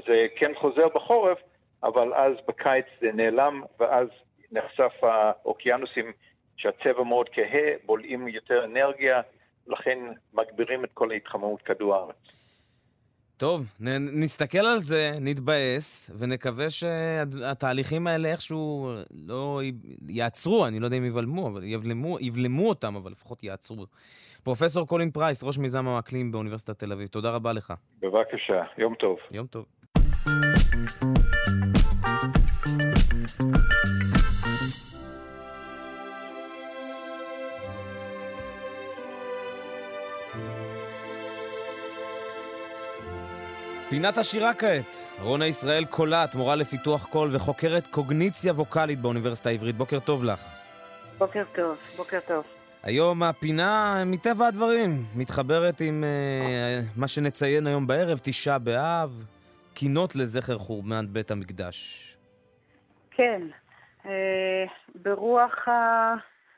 זה 0.06 0.26
כן 0.36 0.52
חוזר 0.54 0.88
בחורף, 0.94 1.38
אבל 1.82 2.14
אז 2.14 2.32
בקיץ 2.48 2.84
זה 3.00 3.12
נעלם, 3.12 3.62
ואז 3.80 4.08
נחשף 4.52 4.92
האוקיינוסים 5.02 6.12
שהצבע 6.56 7.02
מאוד 7.02 7.28
כהה, 7.32 7.72
בולעים 7.86 8.28
יותר 8.28 8.64
אנרגיה, 8.64 9.20
לכן 9.66 9.98
מגבירים 10.34 10.84
את 10.84 10.90
כל 10.94 11.10
ההתחממות 11.10 11.62
כדור 11.62 11.94
הארץ. 11.94 12.47
טוב, 13.38 13.74
נ- 13.80 14.20
נסתכל 14.24 14.58
על 14.58 14.78
זה, 14.78 15.12
נתבאס, 15.20 16.10
ונקווה 16.18 16.70
שהתהליכים 16.70 18.06
האלה 18.06 18.28
איכשהו 18.28 18.90
לא 19.26 19.60
י- 19.62 19.72
יעצרו, 20.08 20.66
אני 20.66 20.80
לא 20.80 20.84
יודע 20.84 20.96
אם 20.96 21.04
יבלמו, 21.04 21.48
אבל 21.48 21.64
יבלמו, 21.64 22.16
יבלמו 22.20 22.68
אותם, 22.68 22.96
אבל 22.96 23.10
לפחות 23.12 23.44
יעצרו. 23.44 23.86
פרופסור 24.42 24.86
קולין 24.86 25.10
פרייס, 25.10 25.44
ראש 25.44 25.58
מיזם 25.58 25.88
האקלים 25.88 26.32
באוניברסיטת 26.32 26.78
תל 26.78 26.92
אביב, 26.92 27.06
תודה 27.08 27.30
רבה 27.30 27.52
לך. 27.52 27.72
בבקשה, 28.02 28.62
יום 28.78 28.94
טוב. 28.94 29.16
יום 29.32 29.46
טוב. 29.46 29.64
פינת 43.90 44.18
השירה 44.18 44.54
כעת. 44.54 45.06
רונה 45.22 45.46
ישראל 45.46 45.84
קולט, 45.84 46.34
מורה 46.34 46.56
לפיתוח 46.56 47.06
קול 47.06 47.28
וחוקרת 47.32 47.86
קוגניציה 47.86 48.52
ווקאלית 48.52 49.00
באוניברסיטה 49.00 49.50
העברית. 49.50 49.76
בוקר 49.76 50.00
טוב 50.00 50.24
לך. 50.24 50.40
בוקר 51.18 51.42
טוב, 51.54 51.78
בוקר 51.96 52.18
טוב. 52.26 52.44
היום 52.82 53.22
הפינה, 53.22 54.02
מטבע 54.06 54.46
הדברים, 54.46 54.90
מתחברת 55.16 55.80
עם 55.80 56.04
uh, 56.04 57.00
מה 57.00 57.08
שנציין 57.08 57.66
היום 57.66 57.86
בערב, 57.86 58.18
תשעה 58.22 58.58
באב, 58.58 59.24
קינות 59.74 60.16
לזכר 60.16 60.58
חורבן 60.58 61.06
בית 61.12 61.30
המקדש. 61.30 62.04
כן, 63.10 63.42
אה, 64.06 64.64
ברוח. 64.94 65.68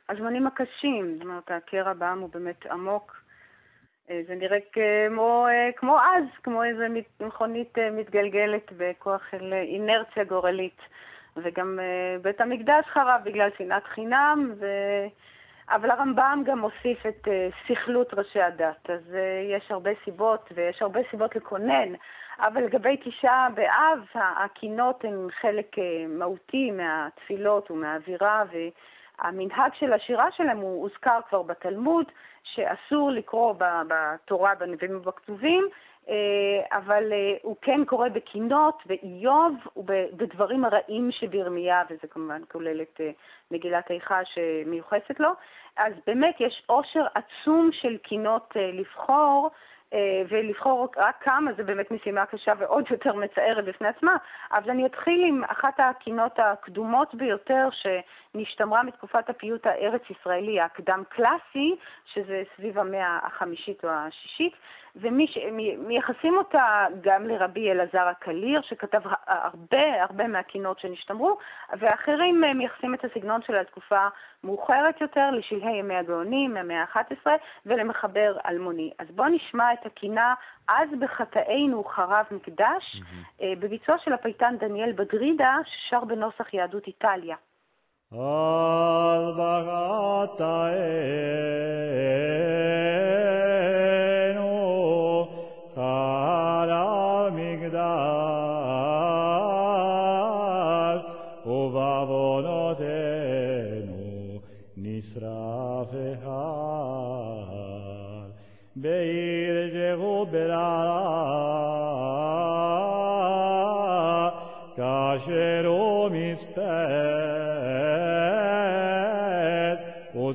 הזמנים 0.08 0.46
הקשים, 0.46 1.14
זאת 1.14 1.22
אומרת, 1.22 1.50
הקרע 1.50 1.92
בעם 1.92 2.18
הוא 2.18 2.30
באמת 2.32 2.66
עמוק. 2.66 3.19
אה, 4.10 4.20
זה 4.26 4.34
נראה 4.34 4.58
כמו, 4.72 5.46
אה, 5.50 5.70
כמו 5.76 5.98
אז, 6.00 6.24
כמו 6.42 6.64
איזה 6.64 6.86
מכונית 7.20 7.78
אה, 7.78 7.90
מתגלגלת 7.90 8.72
בכוח 8.76 9.22
של 9.30 9.52
אינרציה 9.52 10.24
גורלית. 10.24 10.80
וגם 11.36 11.78
בית 12.22 12.40
המקדש 12.40 12.84
חרב 12.86 13.20
בגלל 13.24 13.48
שנאת 13.58 13.84
חינם, 13.84 14.54
ו... 14.60 14.66
אבל 15.68 15.90
הרמב"ם 15.90 16.42
גם 16.46 16.60
הוסיף 16.60 17.06
את 17.06 17.28
סכלות 17.68 18.14
ראשי 18.14 18.40
הדת, 18.40 18.90
אז 18.90 19.16
יש 19.50 19.70
הרבה 19.70 19.90
סיבות, 20.04 20.52
ויש 20.54 20.82
הרבה 20.82 21.00
סיבות 21.10 21.36
לקונן. 21.36 21.92
אבל 22.38 22.64
לגבי 22.64 22.96
תשעה 22.96 23.48
באב, 23.54 23.98
הקינות 24.14 25.04
הן 25.04 25.26
חלק 25.40 25.76
מהותי 26.08 26.70
מהתפילות 26.70 27.70
ומהאווירה, 27.70 28.44
והמנהג 28.52 29.74
של 29.74 29.92
השירה 29.92 30.32
שלהם 30.32 30.58
הוא 30.58 30.82
הוזכר 30.82 31.20
כבר 31.28 31.42
בתלמוד, 31.42 32.06
שאסור 32.54 33.10
לקרוא 33.10 33.54
בתורה, 33.88 34.54
בנביאים 34.54 34.96
ובכתובים, 34.96 35.68
אה, 36.08 36.78
אבל 36.78 37.12
אה, 37.12 37.36
הוא 37.42 37.56
כן 37.62 37.84
קורא 37.84 38.08
בקינות, 38.08 38.82
באיוב 38.86 39.54
ובדברים 39.76 40.64
הרעים 40.64 41.10
שבירמיה, 41.12 41.82
וזה 41.90 42.06
כמובן 42.10 42.42
כולל 42.52 42.82
את 42.82 43.00
אה, 43.00 43.10
מגילת 43.50 43.90
איכה 43.90 44.20
שמיוחסת 44.24 45.20
לו. 45.20 45.30
אז 45.76 45.92
באמת 46.06 46.34
יש 46.40 46.62
עושר 46.66 47.06
עצום 47.14 47.70
של 47.72 47.96
קינות 47.96 48.52
לבחור, 48.56 49.50
ולבחור 50.28 50.88
רק 50.96 51.16
כמה 51.20 51.52
זה 51.52 51.62
באמת 51.62 51.90
משימה 51.90 52.26
קשה 52.26 52.52
ועוד 52.58 52.84
יותר 52.90 53.14
מצערת 53.14 53.64
בפני 53.64 53.88
עצמה. 53.88 54.16
אבל 54.52 54.70
אני 54.70 54.86
אתחיל 54.86 55.24
עם 55.24 55.44
אחת 55.44 55.74
הקינות 55.78 56.38
הקדומות 56.38 57.14
ביותר 57.14 57.68
שנשתמרה 58.32 58.82
מתקופת 58.82 59.30
הפיוט 59.30 59.66
הארץ-ישראלי 59.66 60.60
הקדם-קלאסי, 60.60 61.76
שזה 62.12 62.42
סביב 62.56 62.78
המאה 62.78 63.18
החמישית 63.22 63.84
או 63.84 63.88
השישית, 63.90 64.52
ומייחסים 64.96 66.36
אותה 66.36 66.86
גם 67.00 67.26
לרבי 67.26 67.70
אלעזר 67.70 68.08
הקליר, 68.08 68.60
שכתב 68.62 69.00
הרבה 69.26 70.02
הרבה 70.02 70.28
מהקינות 70.28 70.78
שנשתמרו, 70.78 71.38
ואחרים 71.78 72.44
אה, 72.44 72.54
מייחסים 72.54 72.94
את 72.94 73.04
הסגנון 73.04 73.42
שלה 73.42 73.60
לתקופה 73.60 74.08
מאוחרת 74.44 75.00
יותר, 75.00 75.30
לשלהי 75.30 75.78
ימי 75.78 75.94
הגאונים, 75.94 76.54
מהמאה 76.54 76.82
ה-11, 76.82 77.26
ולמחבר 77.66 78.36
אלמוני. 78.46 78.90
אז 78.98 79.06
בואו 79.10 79.28
נשמע 79.28 79.72
את 79.72 79.86
הקינה 79.86 80.34
"אז 80.68 80.88
בחטאינו 80.98 81.84
חרב 81.84 82.26
מקדש", 82.30 83.02
אה, 83.42 83.52
בביצוע 83.58 83.98
של 83.98 84.12
הפייטן 84.12 84.56
דניאל 84.58 84.92
בדרידה, 84.92 85.56
ששר 85.64 86.04
בנוסח 86.04 86.54
יהדות 86.54 86.86
איטליה. 86.86 87.36
alba 88.12 89.54
eno 94.34 95.28
cara 95.76 97.30
migdal 97.30 97.78
uvavonoteno 101.46 102.82
nisrafehal 104.74 106.34
beir 108.74 109.56
jehuberala 109.76 110.98
kasher 114.76 115.64
omisper 115.66 116.99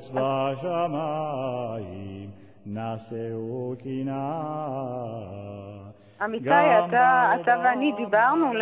וצבא 0.06 0.53
שמיים 0.61 2.30
נשאו 2.65 3.73
קינה. 3.84 4.41
עמיתי, 6.22 6.45
גם 6.45 6.86
אתה, 6.88 7.32
אתה 7.41 7.56
ואני 7.64 7.91
דיברנו 7.98 8.53
ל... 8.53 8.61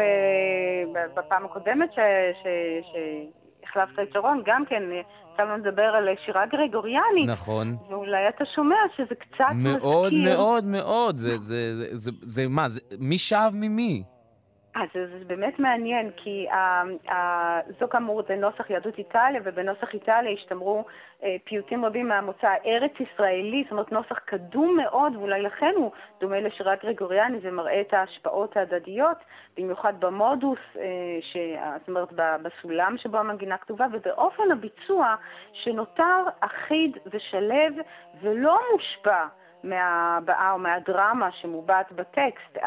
בפעם 1.15 1.45
הקודמת 1.45 1.89
ש... 1.93 1.99
ש... 2.43 2.47
שהחלפת 2.91 3.99
את 4.03 4.13
שרון, 4.13 4.41
גם 4.45 4.63
כן, 4.69 4.83
יצא 4.91 5.43
לנו 5.43 5.57
לדבר 5.57 5.81
על 5.83 6.07
שירה 6.25 6.45
גרגוריאנית. 6.45 7.29
נכון. 7.29 7.75
ואולי 7.89 8.29
אתה 8.29 8.43
שומע 8.55 8.75
שזה 8.95 9.15
קצת 9.15 9.45
מאוד 9.55 10.13
מזכיר... 10.13 10.37
מאוד 10.37 10.65
מאוד. 10.65 11.15
זה, 11.15 11.37
זה, 11.37 11.75
זה, 11.75 11.95
זה, 11.95 12.11
זה 12.21 12.43
מה? 12.49 12.69
זה, 12.69 12.81
מי 12.99 13.17
שאב 13.17 13.53
ממי? 13.55 14.03
אז 14.75 14.87
זה, 14.93 15.25
באמת 15.27 15.59
מעניין, 15.59 16.11
כי 16.15 16.47
ה, 16.49 16.83
ה, 17.11 17.59
זו 17.79 17.89
כאמור 17.89 18.21
זה 18.27 18.35
נוסח 18.35 18.69
יהדות 18.69 18.97
איטליה, 18.97 19.41
ובנוסח 19.43 19.93
איטליה 19.93 20.31
השתמרו 20.31 20.85
אה, 21.23 21.35
פיוטים 21.43 21.85
רבים 21.85 22.07
מהמוצא 22.07 22.47
הארץ-ישראלי, 22.47 23.63
זאת 23.63 23.71
אומרת 23.71 23.91
נוסח 23.91 24.19
קדום 24.19 24.77
מאוד, 24.77 25.15
ואולי 25.15 25.41
לכן 25.41 25.71
הוא 25.75 25.91
דומה 26.19 26.39
לשירה 26.39 26.75
גרגוריאני, 26.75 27.39
זה 27.39 27.51
מראה 27.51 27.81
את 27.81 27.93
ההשפעות 27.93 28.57
ההדדיות, 28.57 29.17
במיוחד 29.57 29.93
במודוס, 29.99 30.59
אה, 30.79 30.83
ש, 31.21 31.37
זאת 31.79 31.87
אומרת 31.87 32.13
בסולם 32.13 32.97
שבו 32.97 33.17
המנגינה 33.17 33.57
כתובה, 33.57 33.85
ובאופן 33.91 34.51
הביצוע 34.51 35.15
שנותר 35.53 36.23
אחיד 36.39 36.97
ושלב 37.05 37.73
ולא 38.21 38.59
מושפע. 38.71 39.25
מהבעה 39.63 40.51
או 40.51 40.59
מהדרמה 40.59 41.31
שמובעת 41.31 41.91
בטקסט, 41.91 42.57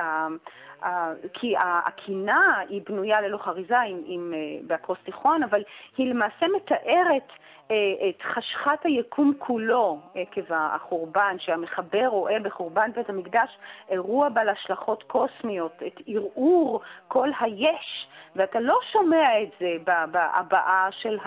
כי 1.32 1.54
הקינה 1.58 2.58
היא 2.68 2.82
בנויה 2.88 3.20
ללא 3.20 3.38
חריזה 3.38 3.80
עם, 3.80 4.00
עם, 4.04 4.34
אה, 4.36 4.58
באקרוסטיכון, 4.66 5.42
אבל 5.42 5.62
היא 5.96 6.10
למעשה 6.10 6.46
מתארת 6.56 7.28
אה, 7.70 7.76
את 8.08 8.22
חשכת 8.22 8.84
היקום 8.84 9.32
כולו 9.38 10.00
עקב 10.14 10.52
החורבן, 10.52 11.36
שהמחבר 11.38 12.06
רואה 12.06 12.40
בחורבן 12.40 12.90
בית 12.94 13.10
המקדש 13.10 13.58
אירוע 13.88 14.28
בעל 14.28 14.48
השלכות 14.48 15.02
קוסמיות, 15.02 15.82
את 15.86 16.00
ערעור 16.06 16.80
כל 17.08 17.28
היש. 17.40 18.06
ואתה 18.36 18.60
לא 18.60 18.78
שומע 18.92 19.42
את 19.42 19.48
זה 19.60 19.76
בהבעה 20.10 20.88
של, 20.90 21.18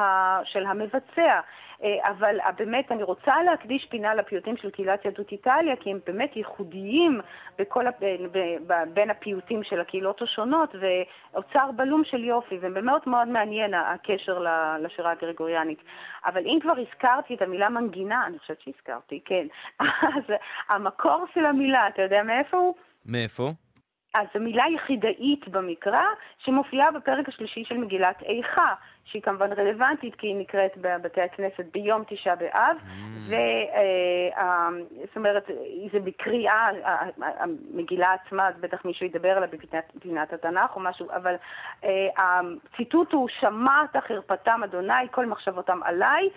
של 0.44 0.66
המבצע. 0.66 1.40
אה, 1.84 2.10
אבל 2.10 2.40
אה, 2.42 2.52
באמת 2.52 2.92
אני 2.92 3.04
רוצה 3.04 3.44
להקדיש 3.44 3.86
פינה 3.90 4.16
לפיוטים 4.16 4.58
של 4.58 4.70
קהילת 4.70 5.06
יהדות 5.06 5.32
איטליה, 5.32 5.76
כי 5.76 5.92
הם 5.92 6.00
באמת 6.06 6.36
ייחודיים 6.36 7.22
בכל, 7.58 7.88
ה- 7.88 7.92
ב- 8.00 8.26
ב- 8.32 8.58
ב- 8.68 8.94
בין 8.94 9.10
הפיוטים 9.10 9.64
של 9.64 9.82
הקהילות 9.82 10.22
השונות, 10.22 10.76
ואוצר 10.76 11.72
בלום 11.76 12.04
של 12.04 12.24
יופי, 12.24 12.58
ובאמת 12.62 13.08
מאוד 13.08 13.28
מעניין 13.28 13.74
הקשר 13.74 14.46
לשירה 14.80 15.12
הגרגוריאנית. 15.12 15.80
אבל 16.26 16.46
אם 16.46 16.60
כבר 16.62 16.74
הזכרתי 16.78 17.36
את 17.36 17.42
המילה 17.42 17.70
מנגינה, 17.70 18.26
אני 18.26 18.40
חושבת 18.40 18.62
שהזכרתי, 18.62 19.20
כן, 19.26 19.48
אז 20.18 20.24
המקור 20.70 21.26
של 21.34 21.46
המילה, 21.46 21.88
אתה 21.88 22.02
יודע 22.02 22.24
מאיפה 22.24 22.58
הוא? 22.58 22.76
מאיפה? 23.06 23.50
אז 24.14 24.28
המילה 24.36 24.64
יחידאית 24.76 25.48
במקרא, 25.48 26.04
שמופיעה 26.38 26.92
בפרק 26.92 27.30
השלישי 27.30 27.64
של 27.66 27.78
מגילת 27.78 28.24
איכה, 28.24 28.74
שהיא 29.12 29.22
כמובן 29.22 29.54
רלוונטית 29.54 30.16
כי 30.16 30.28
היא 30.28 30.36
נקראת 30.36 30.78
בבתי 30.78 31.22
הכנסת 31.22 31.66
ביום 31.74 32.04
תשעה 32.08 32.36
באב, 32.36 32.78
mm. 32.78 32.90
וזאת 33.26 35.16
אומרת, 35.16 35.50
זה 35.92 36.00
בקריאה, 36.00 36.70
המגילה 37.18 38.14
עצמה, 38.14 38.48
אז 38.48 38.54
בטח 38.60 38.86
מישהו 38.86 39.06
ידבר 39.06 39.30
עליה 39.30 39.48
בפינת 39.96 40.34
התנ"ך 40.34 40.76
או 40.76 40.82
משהו, 40.82 41.08
אבל 41.16 41.36
הציטוט 42.18 43.14
הוא, 43.14 43.28
שמעת 43.40 43.96
חרפתם 44.08 44.62
אדוני, 44.64 44.94
כל 45.12 45.26
מחשבותם 45.26 45.80
עליי, 45.84 46.30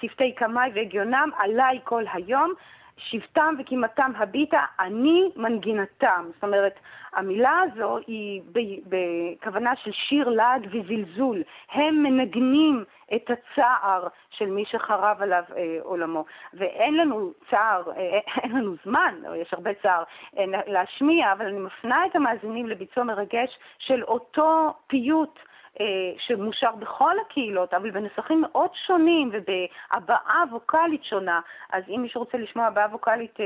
שפתי 0.00 0.34
קמאי 0.34 0.70
והגיונם 0.74 1.30
עליי 1.38 1.80
כל 1.84 2.04
היום. 2.12 2.52
שבטם 2.96 3.54
וקימתם 3.58 4.12
הביטה, 4.16 4.60
אני 4.80 5.30
מנגינתם. 5.36 6.24
זאת 6.34 6.44
אומרת, 6.44 6.78
המילה 7.12 7.60
הזו 7.60 7.98
היא 8.06 8.42
בכוונה 8.86 9.76
של 9.76 9.90
שיר 9.92 10.28
לעג 10.28 10.68
וזלזול. 10.70 11.42
הם 11.72 12.02
מנגנים 12.02 12.84
את 13.14 13.30
הצער 13.30 14.08
של 14.30 14.50
מי 14.50 14.64
שחרב 14.66 15.22
עליו 15.22 15.42
אה, 15.56 15.78
עולמו. 15.82 16.24
ואין 16.54 16.94
לנו 16.94 17.32
צער, 17.50 17.82
אה, 17.96 18.18
אין 18.42 18.52
לנו 18.52 18.74
זמן, 18.84 19.14
יש 19.36 19.54
הרבה 19.54 19.70
צער 19.82 20.02
אה, 20.38 20.44
להשמיע, 20.66 21.32
אבל 21.32 21.46
אני 21.46 21.58
מפנה 21.58 22.06
את 22.06 22.16
המאזינים 22.16 22.66
לביצוע 22.66 23.04
מרגש 23.04 23.58
של 23.78 24.02
אותו 24.02 24.74
פיוט. 24.86 25.38
אה, 25.80 25.86
שמושר 26.18 26.70
בכל 26.78 27.14
הקהילות, 27.26 27.74
אבל 27.74 27.90
בנסחים 27.90 28.40
מאוד 28.40 28.70
שונים 28.86 29.30
ובהבעה 29.32 30.44
ווקאלית 30.50 31.04
שונה. 31.04 31.40
אז 31.72 31.82
אם 31.88 32.02
מישהו 32.02 32.20
רוצה 32.20 32.38
לשמוע 32.38 32.66
הבעה 32.66 32.86
ווקאלית, 32.86 33.40
אה, 33.40 33.44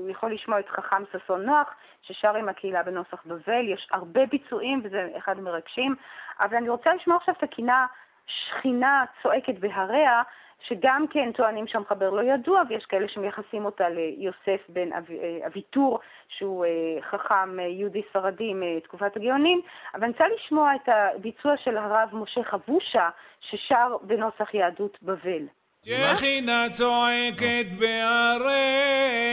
הוא 0.00 0.10
יכול 0.10 0.32
לשמוע 0.32 0.60
את 0.60 0.68
חכם 0.68 1.02
ששון 1.12 1.42
נוח, 1.42 1.74
ששר 2.02 2.36
עם 2.36 2.48
הקהילה 2.48 2.82
בנוסח 2.82 3.26
בבל. 3.26 3.68
יש 3.68 3.88
הרבה 3.92 4.26
ביצועים 4.26 4.80
וזה 4.84 5.08
אחד 5.18 5.38
המרגשים. 5.38 5.94
אבל 6.40 6.56
אני 6.56 6.68
רוצה 6.68 6.94
לשמוע 6.94 7.16
עכשיו 7.16 7.34
את 7.38 7.42
הקינה 7.42 7.86
שכינה 8.26 9.04
צועקת 9.22 9.58
בהריה, 9.58 10.22
שגם 10.68 11.04
כן 11.10 11.32
טוענים 11.32 11.66
שהמחבר 11.66 12.10
לא 12.10 12.22
ידוע, 12.22 12.62
ויש 12.68 12.84
כאלה 12.84 13.08
שמייחסים 13.08 13.64
אותה 13.64 13.88
ליוסף 13.88 14.60
בן 14.68 14.92
אה, 14.92 14.98
אביטור, 15.46 16.00
שהוא 16.28 16.64
אה, 16.64 16.70
חכם 17.10 17.60
אה, 17.60 17.64
יהודי 17.64 18.02
ספרדי 18.10 18.52
מתקופת 18.54 19.16
הגאונים, 19.16 19.60
אבל 19.94 20.04
אני 20.04 20.12
רוצה 20.12 20.24
לשמוע 20.36 20.74
את 20.74 20.88
הביצוע 20.88 21.52
של 21.64 21.76
הרב 21.76 22.08
משה 22.12 22.42
חבושה, 22.44 23.08
ששר 23.40 23.96
בנוסח 24.02 24.54
יהדות 24.54 24.98
בבל. 25.02 25.46
יחינה 25.84 26.66
צועקת 26.72 27.66
בהריה, 27.78 29.26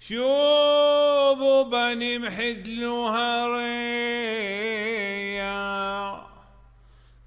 שובו 0.00 1.70
בנים 1.70 2.22
חדלו 2.30 3.08
הרי 3.08 4.20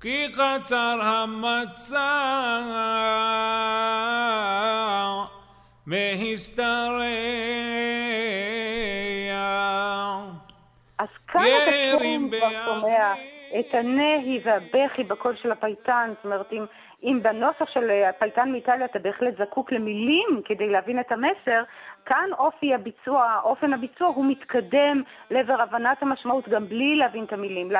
כי 0.04 0.28
קצר 0.32 1.00
המצע 1.02 2.00
מהשתרע. 5.86 7.04
אז 11.00 11.08
אתם 11.28 11.58
קשורים 11.58 12.30
כבר 12.30 12.50
שומע 12.66 13.14
את 13.60 13.74
הנהי 13.74 14.40
והבכי 14.46 15.04
בקול 15.04 15.36
של 15.42 15.52
הפייטן, 15.52 16.14
זאת 16.16 16.26
אומרת, 16.26 16.52
אם, 16.52 16.66
אם 17.04 17.20
בנוסח 17.24 17.70
של 17.74 17.90
הפייטן 18.10 18.52
מאיטליה 18.52 18.86
אתה 18.86 19.00
בהחלט 19.00 19.38
זקוק 19.38 19.72
למילים 19.72 20.42
כדי 20.46 20.70
להבין 20.70 21.00
את 21.00 21.12
המסר, 21.12 21.64
כאן 22.06 22.30
אופי 22.38 22.74
הביצוע, 22.74 23.40
אופן 23.44 23.74
הביצוע 23.74 24.08
הוא 24.08 24.26
מתקדם 24.26 25.02
לעבר 25.32 25.62
הבנת 25.62 26.02
המשמעות 26.02 26.50
גם 26.50 26.68
בלי 26.68 26.96
להבין 26.96 27.24
את 27.24 27.34
המילים, 27.34 27.72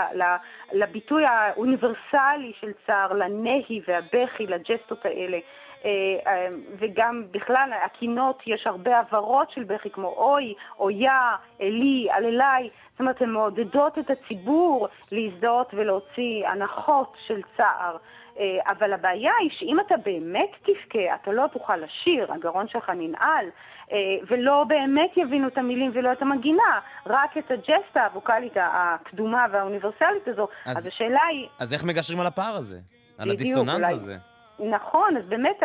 לביטוי 0.72 1.26
האוניברסלי 1.26 2.54
של 2.60 2.72
צער, 2.88 3.14
לנהי 3.14 3.82
והבכי, 3.88 4.48
לג'סטות 4.48 5.06
האלה. 5.06 5.38
אה, 5.86 5.92
אה, 6.28 6.48
וגם 6.80 7.24
בכלל, 7.32 7.70
הקינות, 7.86 8.44
יש 8.48 8.68
הרבה 8.68 9.00
הברות 9.00 9.52
של 9.52 9.64
בכי 9.64 9.90
כמו 9.90 10.08
אוי, 10.08 10.54
אויה, 10.80 11.36
אלי, 11.62 12.08
אללי, 12.18 12.70
זאת 12.92 13.00
אומרת, 13.00 13.22
הן 13.22 13.30
מעודדות 13.30 14.00
את 14.00 14.10
הציבור 14.10 14.88
להזדהות 15.12 15.74
ולהוציא 15.74 16.48
הנחות 16.48 17.18
של 17.28 17.42
צער. 17.58 17.98
אה, 18.40 18.72
אבל 18.72 18.94
הבעיה 18.94 19.32
היא 19.40 19.50
שאם 19.60 19.80
אתה 19.80 19.96
באמת 20.06 20.52
תבכה, 20.62 21.16
אתה 21.16 21.32
לא 21.32 21.46
תוכל 21.54 21.78
לשיר, 21.78 22.34
הגרון 22.34 22.68
שלך 22.68 22.90
ננעל, 22.90 23.46
אה, 23.92 23.98
ולא 24.28 24.64
באמת 24.68 25.18
יבינו 25.18 25.48
את 25.48 25.58
המילים 25.58 25.92
ולא 25.94 26.12
את 26.12 26.22
המגינה, 26.22 26.80
רק 27.06 27.38
את 27.38 27.52
הג'סטה 27.52 28.08
הווקאלית 28.14 28.54
הקדומה 28.56 29.46
והאוניברסלית 29.52 30.28
הזו. 30.28 30.48
אז, 30.66 30.78
אז 30.78 30.88
השאלה 30.88 31.20
היא... 31.32 31.48
אז 31.60 31.74
איך 31.74 31.84
מגשרים 31.84 32.20
על 32.20 32.28
הפער 32.28 32.56
הזה? 32.56 32.80
על 33.18 33.32
הדיסוננס 33.32 33.76
אולי... 33.76 33.94
הזה? 33.94 34.18
נכון, 34.60 35.18
אז 35.18 35.24
באמת 35.26 35.64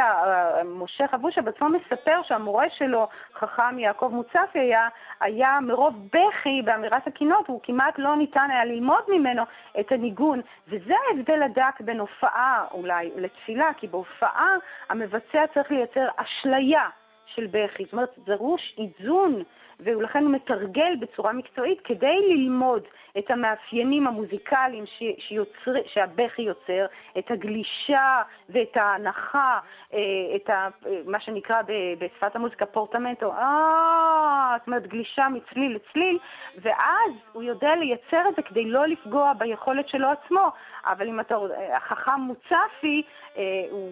משה 0.65 1.09
חבושה 1.09 1.43
בעצמו 1.43 1.69
מספר 1.69 2.21
שהמורה 2.23 2.65
שלו, 2.71 3.09
חכם 3.35 3.79
יעקב 3.79 4.11
מוצפי, 4.13 4.59
היה, 4.59 4.89
היה 5.21 5.59
מרוב 5.63 5.95
בכי 6.07 6.63
באמירת 6.65 7.07
הקינות, 7.07 7.49
הוא 7.49 7.61
כמעט 7.63 7.99
לא 7.99 8.17
ניתן 8.17 8.49
היה 8.51 8.65
ללמוד 8.65 9.03
ממנו 9.09 9.43
את 9.81 9.93
הניגון, 9.93 10.41
וזה 10.69 10.95
ההבדל 11.09 11.43
הדק 11.43 11.81
בין 11.81 12.01
הופעה 12.01 12.65
אולי 12.71 13.11
לתפילה, 13.17 13.71
כי 13.77 13.87
בהופעה 13.87 14.55
המבצע 14.89 15.47
צריך 15.55 15.71
לייצר 15.71 16.09
אשליה 16.17 16.89
של 17.27 17.47
בכי, 17.51 17.85
זאת 17.85 17.93
אומרת, 17.93 18.15
דרוש 18.19 18.77
איזון 18.79 19.43
ולכן 19.81 20.25
הוא 20.25 20.31
מתרגל 20.31 20.97
בצורה 21.01 21.33
מקצועית 21.33 21.81
כדי 21.81 22.17
ללמוד 22.29 22.83
את 23.19 23.31
המאפיינים 23.31 24.07
המוזיקליים 24.07 24.85
שיוצר, 25.19 25.73
שהבכי 25.87 26.43
יוצר, 26.43 26.87
את 27.19 27.31
הגלישה 27.31 28.23
ואת 28.49 28.77
ההנחה, 28.77 29.59
אה, 29.95 29.99
את 30.37 30.51
ה, 30.51 30.69
מה 31.07 31.21
שנקרא 31.21 31.63
בשפת 31.99 32.37
המוזיקה 32.37 32.67
פורטמנטו, 32.67 33.33
אה, 33.33 34.55
זאת 34.59 34.67
אומרת 34.67 34.87
גלישה 34.87 35.29
מצליל 35.29 35.77
לצליל, 35.77 36.19
ואז 36.63 37.13
הוא 37.33 37.43
יודע 37.43 37.75
לייצר 37.77 38.29
את 38.29 38.37
זה 38.37 38.43
כדי 38.43 38.65
לא 38.65 38.87
לפגוע 38.87 39.33
ביכולת 39.33 39.89
שלו 39.89 40.09
עצמו. 40.09 40.51
אבל 40.85 41.09
אם 41.09 41.21
אתה, 41.21 41.37
החכם 41.77 42.21
מוצפי, 42.21 43.03
אה, 43.37 43.43
הוא, 43.71 43.91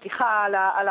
סליחה 0.00 0.44
על, 0.44 0.54
על, 0.54 0.88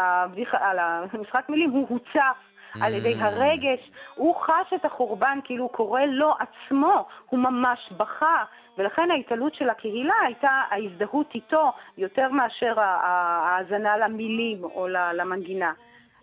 על 0.52 0.80
המשחק 0.80 1.46
מילים, 1.50 1.70
הוא 1.70 1.88
הוצף 1.90 2.38
על 2.82 2.94
ידי 2.94 3.16
הרגש, 3.20 3.92
הוא 4.16 4.36
חש 4.36 4.74
את 4.76 4.86
החורבן 4.86 5.40
כאילו 5.44 5.64
הוא 5.64 5.72
קורא 5.72 6.02
לו 6.02 6.34
עצמו, 6.40 7.06
הוא 7.30 7.40
ממש 7.40 7.80
בכה, 7.98 8.44
ולכן 8.78 9.12
ההתעלות 9.12 9.56
של 9.56 9.70
הקהילה 9.70 10.14
הייתה 10.26 10.62
ההזדהות 10.70 11.36
איתו 11.36 11.72
יותר 11.98 12.30
מאשר 12.30 12.80
ההאזנה 12.80 13.98
למילים 13.98 14.64
או 14.64 14.88
למנגינה. 14.88 15.74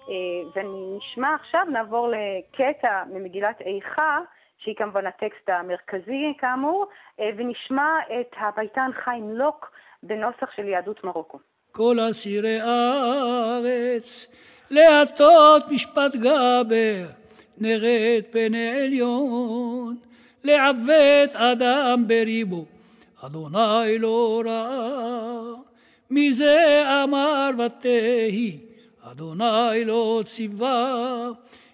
אה, 0.09 0.15
ונשמע 0.55 1.35
עכשיו, 1.35 1.66
נעבור 1.73 2.09
לקטע 2.09 3.03
ממגילת 3.12 3.61
איכה, 3.61 4.19
שהיא 4.59 4.74
כמובן 4.77 5.07
הטקסט 5.07 5.49
המרכזי 5.49 6.33
כאמור, 6.39 6.87
אה, 7.20 7.31
ונשמע 7.37 7.99
את 8.20 8.37
הפייטן 8.41 8.91
חיים 9.05 9.31
לוק 9.31 9.70
בנוסח 10.03 10.51
של 10.57 10.69
יהדות 10.69 11.05
מרוקו. 11.05 11.39
כל 11.73 11.97
אסירי 12.11 12.61
הארץ 12.61 14.29
להטות 14.73 15.70
משפט 15.70 16.16
גבר, 16.16 17.05
נרד 17.59 18.23
פני 18.31 18.69
עליון, 18.69 19.97
לעוות 20.44 21.36
אדם 21.36 22.05
בריבו, 22.07 22.65
אדוני 23.23 23.99
לא 23.99 24.43
ראה. 24.47 25.40
מזה 26.11 26.85
אמר 27.05 27.51
ותהי, 27.59 28.59
אדוני 29.11 29.85
לא 29.85 30.23
ציווה, 30.24 31.28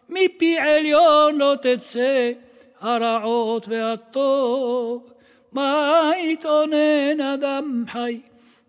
מפי 0.08 0.58
עליון 0.58 1.38
לא 1.38 1.54
תצא 1.62 2.32
הרעות 2.80 3.68
והטוב. 3.68 5.12
מה 5.52 6.10
יתאונן 6.18 7.20
אדם 7.34 7.84
חי, 7.88 8.20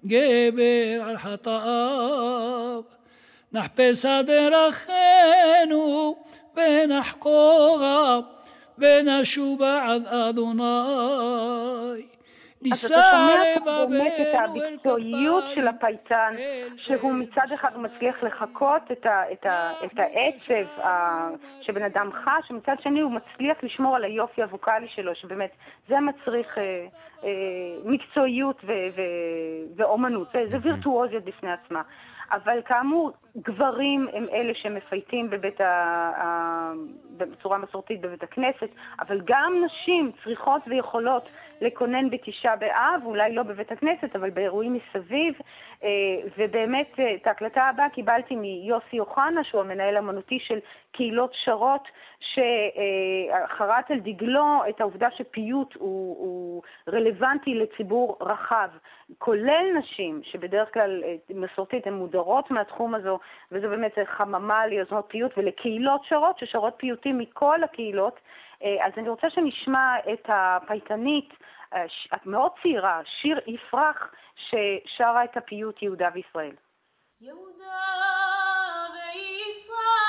גבר 0.05 1.01
על 1.01 1.17
חטאיו. 1.17 2.98
נחפש 3.53 4.05
דרכנו 4.05 6.15
ונחקורה 6.55 8.19
ונשובה 8.77 9.85
עד 9.87 10.05
אדוני. 10.05 12.03
ניסה 12.61 12.87
אתה 12.87 13.11
שומע 13.11 13.43
פה 13.55 13.71
לבבל 13.71 13.97
באמת 13.97 14.13
את 14.21 14.35
המקצועיות 14.35 15.43
של 15.55 15.67
הפייטן, 15.67 16.35
שהוא 16.77 17.13
מצד 17.13 17.53
אחד 17.53 17.77
מצליח 17.77 18.23
לחקות 18.23 18.91
את, 18.91 19.05
ה, 19.05 19.31
את, 19.31 19.45
ה, 19.45 19.71
את 19.85 19.99
העצב 19.99 20.81
ה, 20.81 21.29
שבן 21.61 21.83
אדם 21.83 22.09
חש, 22.11 22.51
ומצד 22.51 22.75
שני 22.79 22.99
הוא 22.99 23.11
מצליח 23.11 23.57
לשמור 23.63 23.95
על 23.95 24.03
היופי 24.03 24.41
הווקאלי 24.41 24.87
שלו, 24.87 25.15
שבאמת 25.15 25.51
זה 25.87 25.95
מצריך 25.99 26.57
אה, 26.57 26.63
אה, 27.23 27.29
מקצועיות 27.85 28.61
ו, 28.63 28.71
ו, 28.95 29.01
ואומנות, 29.75 30.27
זה, 30.33 30.39
זה 30.51 30.57
וירטואוזיות 30.61 31.23
בפני 31.23 31.51
עצמה. 31.51 31.81
אבל 32.31 32.61
כאמור, 32.65 33.11
גברים 33.37 34.07
הם 34.13 34.25
אלה 34.33 34.53
שמפייטים 34.53 35.29
בבית. 35.29 35.61
ה... 35.61 36.71
בצורה 37.19 37.57
מסורתית 37.57 38.01
בבית 38.01 38.23
הכנסת, 38.23 38.69
אבל 38.99 39.21
גם 39.25 39.53
נשים 39.65 40.11
צריכות 40.23 40.61
ויכולות 40.67 41.29
לקונן 41.61 42.09
בתשעה 42.09 42.55
באב, 42.55 43.01
אולי 43.05 43.35
לא 43.35 43.43
בבית 43.43 43.71
הכנסת, 43.71 44.15
אבל 44.15 44.29
באירועים 44.29 44.73
מסביב. 44.73 45.33
אה, 45.83 45.89
ובאמת, 46.37 46.99
אה, 46.99 47.15
את 47.15 47.27
ההקלטה 47.27 47.63
הבאה 47.63 47.89
קיבלתי 47.89 48.35
מיוסי 48.35 48.99
אוחנה, 48.99 49.43
שהוא 49.43 49.61
המנהל 49.61 49.95
האמנותי 49.95 50.39
של 50.39 50.59
קהילות 50.91 51.31
שרות, 51.33 51.87
שחרט 52.19 53.91
על 53.91 53.99
דגלו 53.99 54.61
את 54.69 54.81
העובדה 54.81 55.07
שפיוט 55.17 55.75
הוא, 55.75 56.17
הוא 56.17 56.61
רלוונטי 56.89 57.55
לציבור 57.55 58.17
רחב, 58.21 58.69
כולל 59.17 59.65
נשים, 59.79 60.21
שבדרך 60.23 60.73
כלל 60.73 61.03
אה, 61.03 61.15
מסורתית 61.29 61.87
הן 61.87 61.93
מודרות 61.93 62.51
מהתחום 62.51 62.95
הזו, 62.95 63.19
וזה 63.51 63.67
באמת 63.67 63.97
חממה 64.05 64.67
ליוזמות 64.67 65.05
פיוט 65.07 65.37
ולקהילות 65.37 66.01
שרות, 66.03 66.39
ששרות 66.39 66.73
פיוטים 66.77 67.17
מכל 67.17 67.63
הקהילות. 67.63 68.19
אז 68.61 68.93
אני 68.97 69.09
רוצה 69.09 69.29
שנשמע 69.29 69.95
את 70.13 70.25
הפייטנית, 70.27 71.33
את 72.15 72.25
מאוד 72.25 72.51
צעירה, 72.61 73.01
שיר 73.05 73.39
יפרח, 73.47 74.13
ששרה 74.35 75.23
את 75.23 75.37
הפיוט 75.37 75.81
יהודה 75.81 76.09
וישראל. 76.13 76.55
יהודה 77.21 77.85
וישראל, 78.93 80.08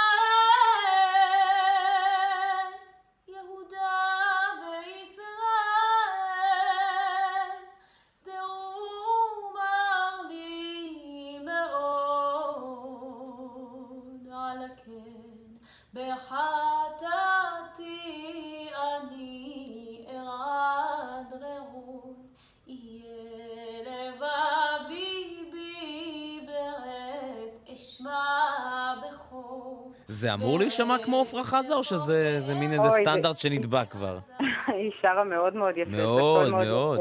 זה 30.10 30.34
אמור 30.34 30.58
להישמע 30.58 30.96
כמו 31.04 31.20
עפרה 31.20 31.44
חזה, 31.44 31.74
או 31.74 31.84
שזה 31.84 32.40
זה 32.40 32.54
מין 32.54 32.72
איזה 32.72 32.88
סטנדרט 32.90 33.38
שנתבע 33.42 33.84
כבר? 33.84 34.18
היא 34.66 34.90
שרה 35.02 35.24
מאוד 35.24 35.54
מאוד 35.56 35.76
יפה. 35.76 35.90
מאוד, 35.90 36.50
מאוד. 36.50 37.00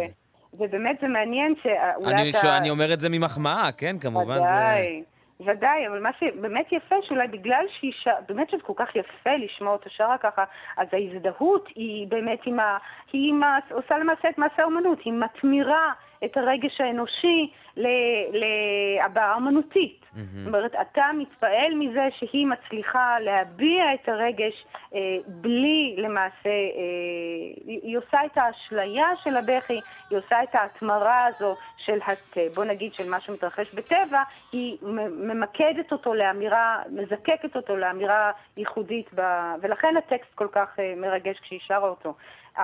ובאמת 0.54 0.98
זה 1.02 1.08
מעניין 1.08 1.54
שאולי 1.64 2.14
אני 2.14 2.30
אתה... 2.30 2.58
אני 2.58 2.70
אומר 2.70 2.94
את 2.94 3.00
זה 3.00 3.10
ממחמאה, 3.10 3.72
כן? 3.78 3.96
כמובן 4.00 4.36
זה... 4.36 4.42
ודאי, 4.42 5.04
ודאי, 5.40 5.88
אבל 5.88 6.00
מה 6.00 6.10
שבאמת 6.20 6.72
יפה, 6.72 6.96
שאולי 7.08 7.28
בגלל 7.28 7.66
שהיא 7.80 7.92
ש... 8.04 8.08
באמת 8.28 8.50
שזה 8.50 8.62
כל 8.62 8.74
כך 8.76 8.96
יפה 8.96 9.36
לשמוע 9.46 9.74
אותה 9.74 9.90
שרה 9.90 10.18
ככה, 10.18 10.44
אז 10.78 10.88
ההזדהות 10.92 11.68
היא 11.76 12.08
באמת 12.08 12.40
עם 12.46 12.60
ה... 12.60 12.78
היא 13.14 13.30
עם 13.30 13.44
ה... 13.44 13.58
עושה 13.72 13.98
למעשה 13.98 14.30
את 14.30 14.38
מעשה 14.38 14.62
האומנות, 14.62 15.00
היא 15.06 15.14
מתמירה 15.14 15.92
את 16.26 16.38
הרגש 16.38 16.82
האנושי. 16.82 17.52
להבעה 18.32 19.36
אומנותית. 19.36 20.00
זאת 20.16 20.48
אומרת, 20.48 20.72
אתה 20.82 21.06
מתפעל 21.18 21.74
מזה 21.76 22.08
שהיא 22.12 22.48
מצליחה 22.48 23.20
להביע 23.20 23.94
את 23.94 24.10
הרגש 24.10 24.66
אה, 24.96 25.00
בלי 25.28 25.96
למעשה, 25.98 26.50
אה, 26.50 27.64
היא 27.66 27.98
עושה 27.98 28.18
את 28.26 28.38
האשליה 28.38 29.08
של 29.24 29.38
הבכי, 29.38 29.80
היא 30.10 30.18
עושה 30.18 30.44
את 30.44 30.56
ההתמרה 30.56 31.26
הזו 31.26 31.56
של, 31.78 32.00
הת, 32.08 32.38
בוא 32.56 32.66
נגיד, 32.66 32.94
של 32.94 33.10
מה 33.10 33.20
שמתרחש 33.20 33.76
בטבע, 33.76 34.24
היא 34.52 34.78
ממקדת 35.12 35.92
אותו 35.92 36.14
לאמירה, 36.14 36.82
מזקקת 36.92 37.56
אותו 37.56 37.78
לאמירה 37.78 38.32
ייחודית, 38.58 39.10
ב, 39.16 39.22
ולכן 39.62 39.98
הטקסט 39.98 40.34
כל 40.36 40.48
כך 40.52 40.80
אה, 40.80 40.94
מרגש 40.98 41.40
כשהיא 41.40 41.60
שרה 41.68 41.88
אותו. 41.90 42.14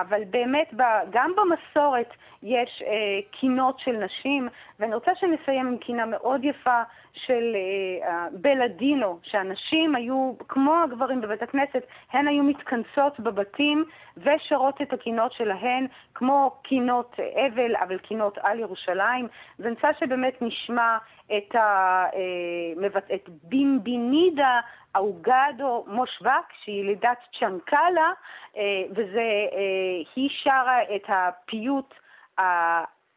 אבל 0.00 0.24
באמת, 0.30 0.74
גם 1.10 1.32
במסורת 1.36 2.14
יש 2.42 2.82
אה, 2.86 3.18
קינות 3.30 3.78
של 3.78 3.92
נשים, 3.92 4.48
ואני 4.80 4.94
רוצה 4.94 5.10
שנסיים 5.14 5.66
עם 5.66 5.78
קינה 5.78 6.06
מאוד 6.06 6.44
יפה 6.44 6.82
של 7.12 7.56
אה, 7.56 8.26
בלאדינו, 8.32 9.18
שהנשים 9.22 9.94
היו, 9.94 10.32
כמו 10.48 10.74
הגברים 10.84 11.20
בבית 11.20 11.42
הכנסת, 11.42 11.86
הן 12.12 12.28
היו 12.28 12.42
מתכנסות 12.42 13.20
בבתים 13.20 13.84
ושרות 14.16 14.82
את 14.82 14.92
הקינות 14.92 15.32
שלהן, 15.32 15.86
כמו 16.14 16.54
קינות 16.62 17.16
אבל, 17.20 17.76
אבל 17.76 17.98
קינות 17.98 18.38
על 18.42 18.60
ירושלים. 18.60 19.28
ואני 19.58 19.74
רוצה 19.74 19.88
שבאמת 20.00 20.42
נשמע 20.42 20.98
את, 21.36 21.54
ה, 21.54 22.04
אה, 22.14 23.14
את 23.14 23.28
בימבינידה 23.42 24.60
אוגדו 24.96 25.84
מושבק, 25.86 26.52
שהיא 26.64 26.84
לידת 26.84 27.18
צ'נקלה, 27.40 28.12
אה, 28.56 28.62
וזה, 28.90 29.28
אה, 29.52 30.10
היא 30.16 30.30
שרה 30.42 30.78
את 30.96 31.02
הפיוט 31.08 31.94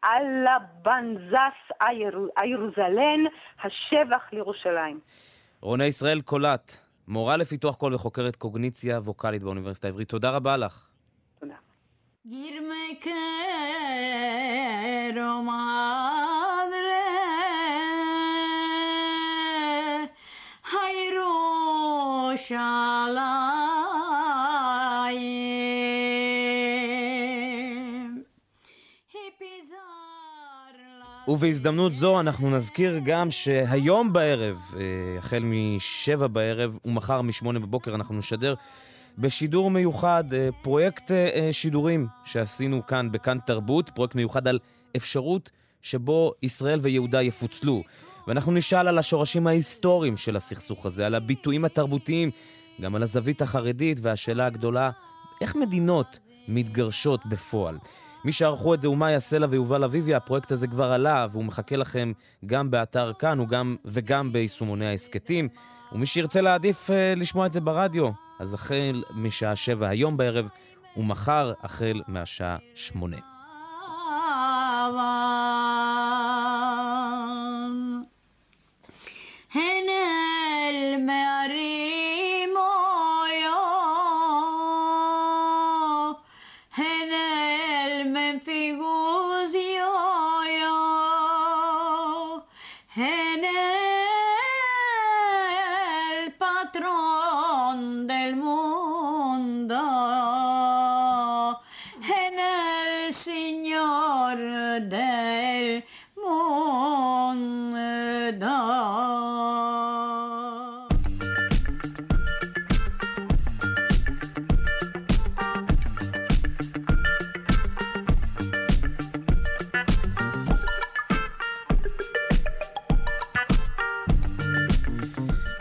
אללה 0.04 0.58
בנזס 0.82 1.86
הירוזלן, 2.36 3.20
השבח 3.58 4.32
לירושלים. 4.32 5.00
רונה 5.60 5.86
ישראל 5.86 6.20
קולט, 6.20 6.72
מורה 7.08 7.36
לפיתוח 7.36 7.76
קול 7.76 7.94
וחוקרת 7.94 8.36
קוגניציה 8.36 8.98
ווקאלית 8.98 9.42
באוניברסיטה 9.42 9.88
העברית. 9.88 10.08
תודה 10.08 10.30
רבה 10.30 10.56
לך. 10.56 10.86
Quiero 13.02 13.10
ובהזדמנות 31.28 31.94
זו 31.94 32.20
אנחנו 32.20 32.50
נזכיר 32.50 33.00
גם 33.04 33.30
שהיום 33.30 34.12
בערב, 34.12 34.56
אה, 34.76 34.82
החל 35.18 35.42
משבע 35.44 36.26
בערב 36.26 36.78
ומחר 36.84 37.22
משמונה 37.22 37.58
בבוקר, 37.58 37.94
אנחנו 37.94 38.14
נשדר 38.14 38.54
בשידור 39.18 39.70
מיוחד 39.70 40.24
אה, 40.32 40.48
פרויקט 40.62 41.10
אה, 41.10 41.48
שידורים 41.52 42.06
שעשינו 42.24 42.86
כאן 42.86 43.12
בכאן 43.12 43.38
תרבות, 43.46 43.90
פרויקט 43.90 44.14
מיוחד 44.14 44.48
על 44.48 44.58
אפשרות 44.96 45.50
שבו 45.82 46.32
ישראל 46.42 46.78
ויהודה 46.82 47.22
יפוצלו. 47.22 47.82
ואנחנו 48.26 48.52
נשאל 48.52 48.88
על 48.88 48.98
השורשים 48.98 49.46
ההיסטוריים 49.46 50.16
של 50.16 50.36
הסכסוך 50.36 50.86
הזה, 50.86 51.06
על 51.06 51.14
הביטויים 51.14 51.64
התרבותיים, 51.64 52.30
גם 52.80 52.94
על 52.94 53.02
הזווית 53.02 53.42
החרדית, 53.42 53.98
והשאלה 54.02 54.46
הגדולה, 54.46 54.90
איך 55.40 55.56
מדינות 55.56 56.18
מתגרשות 56.48 57.26
בפועל? 57.26 57.78
מי 58.24 58.32
שערכו 58.32 58.74
את 58.74 58.80
זה 58.80 58.88
הוא 58.88 58.96
מאיה 58.96 59.20
סלע 59.20 59.46
ויובל 59.50 59.84
אביבי, 59.84 60.14
הפרויקט 60.14 60.52
הזה 60.52 60.66
כבר 60.66 60.92
עלה 60.92 61.26
והוא 61.32 61.44
מחכה 61.44 61.76
לכם 61.76 62.12
גם 62.46 62.70
באתר 62.70 63.12
כאן 63.18 63.40
וגם, 63.40 63.76
וגם 63.84 64.32
ביישומוני 64.32 64.86
ההסכתים. 64.86 65.48
ומי 65.92 66.06
שירצה 66.06 66.40
להעדיף 66.40 66.90
אה, 66.90 67.14
לשמוע 67.16 67.46
את 67.46 67.52
זה 67.52 67.60
ברדיו, 67.60 68.10
אז 68.40 68.54
החל 68.54 69.02
משעה 69.10 69.56
שבע 69.56 69.88
היום 69.88 70.16
בערב 70.16 70.48
ומחר 70.96 71.52
החל 71.62 72.02
מהשעה 72.08 72.56
שמונה. 72.74 73.16
मैं 81.00 81.24
रही 81.46 81.59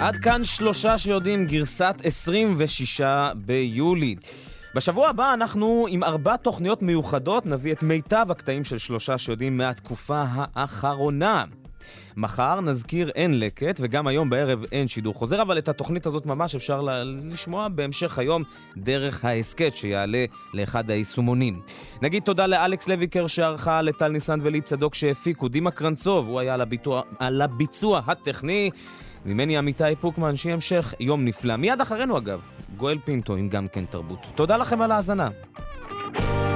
עד 0.10 0.18
כאן 0.18 0.44
שלושה 0.44 0.98
שיודעים 0.98 1.45
גרסת 1.45 1.95
26 2.03 3.02
ביולי. 3.36 4.15
בשבוע 4.76 5.10
הבא 5.10 5.34
אנחנו 5.34 5.86
עם 5.90 6.03
ארבע 6.03 6.38
תוכניות 6.38 6.81
מיוחדות 6.81 7.45
נביא 7.45 7.73
את 7.73 7.84
מיטב 7.84 8.27
הקטעים 8.30 8.64
של 8.64 8.77
שלושה 8.77 9.18
שיודעים 9.18 9.57
מהתקופה 9.57 10.23
האחרונה. 10.27 11.44
מחר 12.18 12.61
נזכיר 12.61 13.10
אין 13.10 13.40
לקט, 13.40 13.80
וגם 13.80 14.07
היום 14.07 14.30
בערב 14.30 14.65
אין 14.72 14.88
שידור 14.88 15.14
חוזר, 15.14 15.41
אבל 15.41 15.57
את 15.57 15.69
התוכנית 15.69 16.06
הזאת 16.06 16.26
ממש 16.26 16.56
אפשר 16.56 16.81
לשמוע 17.06 17.68
בהמשך 17.68 18.19
היום 18.19 18.44
דרך 18.77 19.26
ההסכת 19.26 19.77
שיעלה 19.77 20.26
לאחד 20.53 20.91
היישומונים. 20.91 21.61
נגיד 22.02 22.23
תודה 22.23 22.48
לאלכס 22.48 22.88
לויקר 22.88 23.27
שערכה, 23.27 23.81
לטל 23.81 24.07
ניסן 24.07 24.40
ולי 24.44 24.61
צדוק 24.61 24.95
שהפיקו, 24.95 25.48
דימה 25.48 25.72
קרנצוב, 25.72 26.27
הוא 26.27 26.40
היה 26.40 26.53
על 26.53 26.61
הביצוע, 26.61 27.02
על 27.19 27.41
הביצוע 27.41 28.02
הטכני. 28.07 28.69
ממני 29.25 29.57
עמיתי 29.57 29.83
פוקמן, 29.99 30.35
שיהיה 30.35 30.53
המשך 30.53 30.93
יום 30.99 31.25
נפלא. 31.25 31.55
מיד 31.55 31.81
אחרינו 31.81 32.17
אגב, 32.17 32.39
גואל 32.77 32.97
פינטו 33.05 33.35
עם 33.35 33.49
גם 33.49 33.67
כן 33.67 33.85
תרבות. 33.85 34.27
תודה 34.35 34.57
לכם 34.57 34.81
על 34.81 34.91
ההאזנה. 34.91 35.29
thank 36.11 36.33
you 36.33 36.48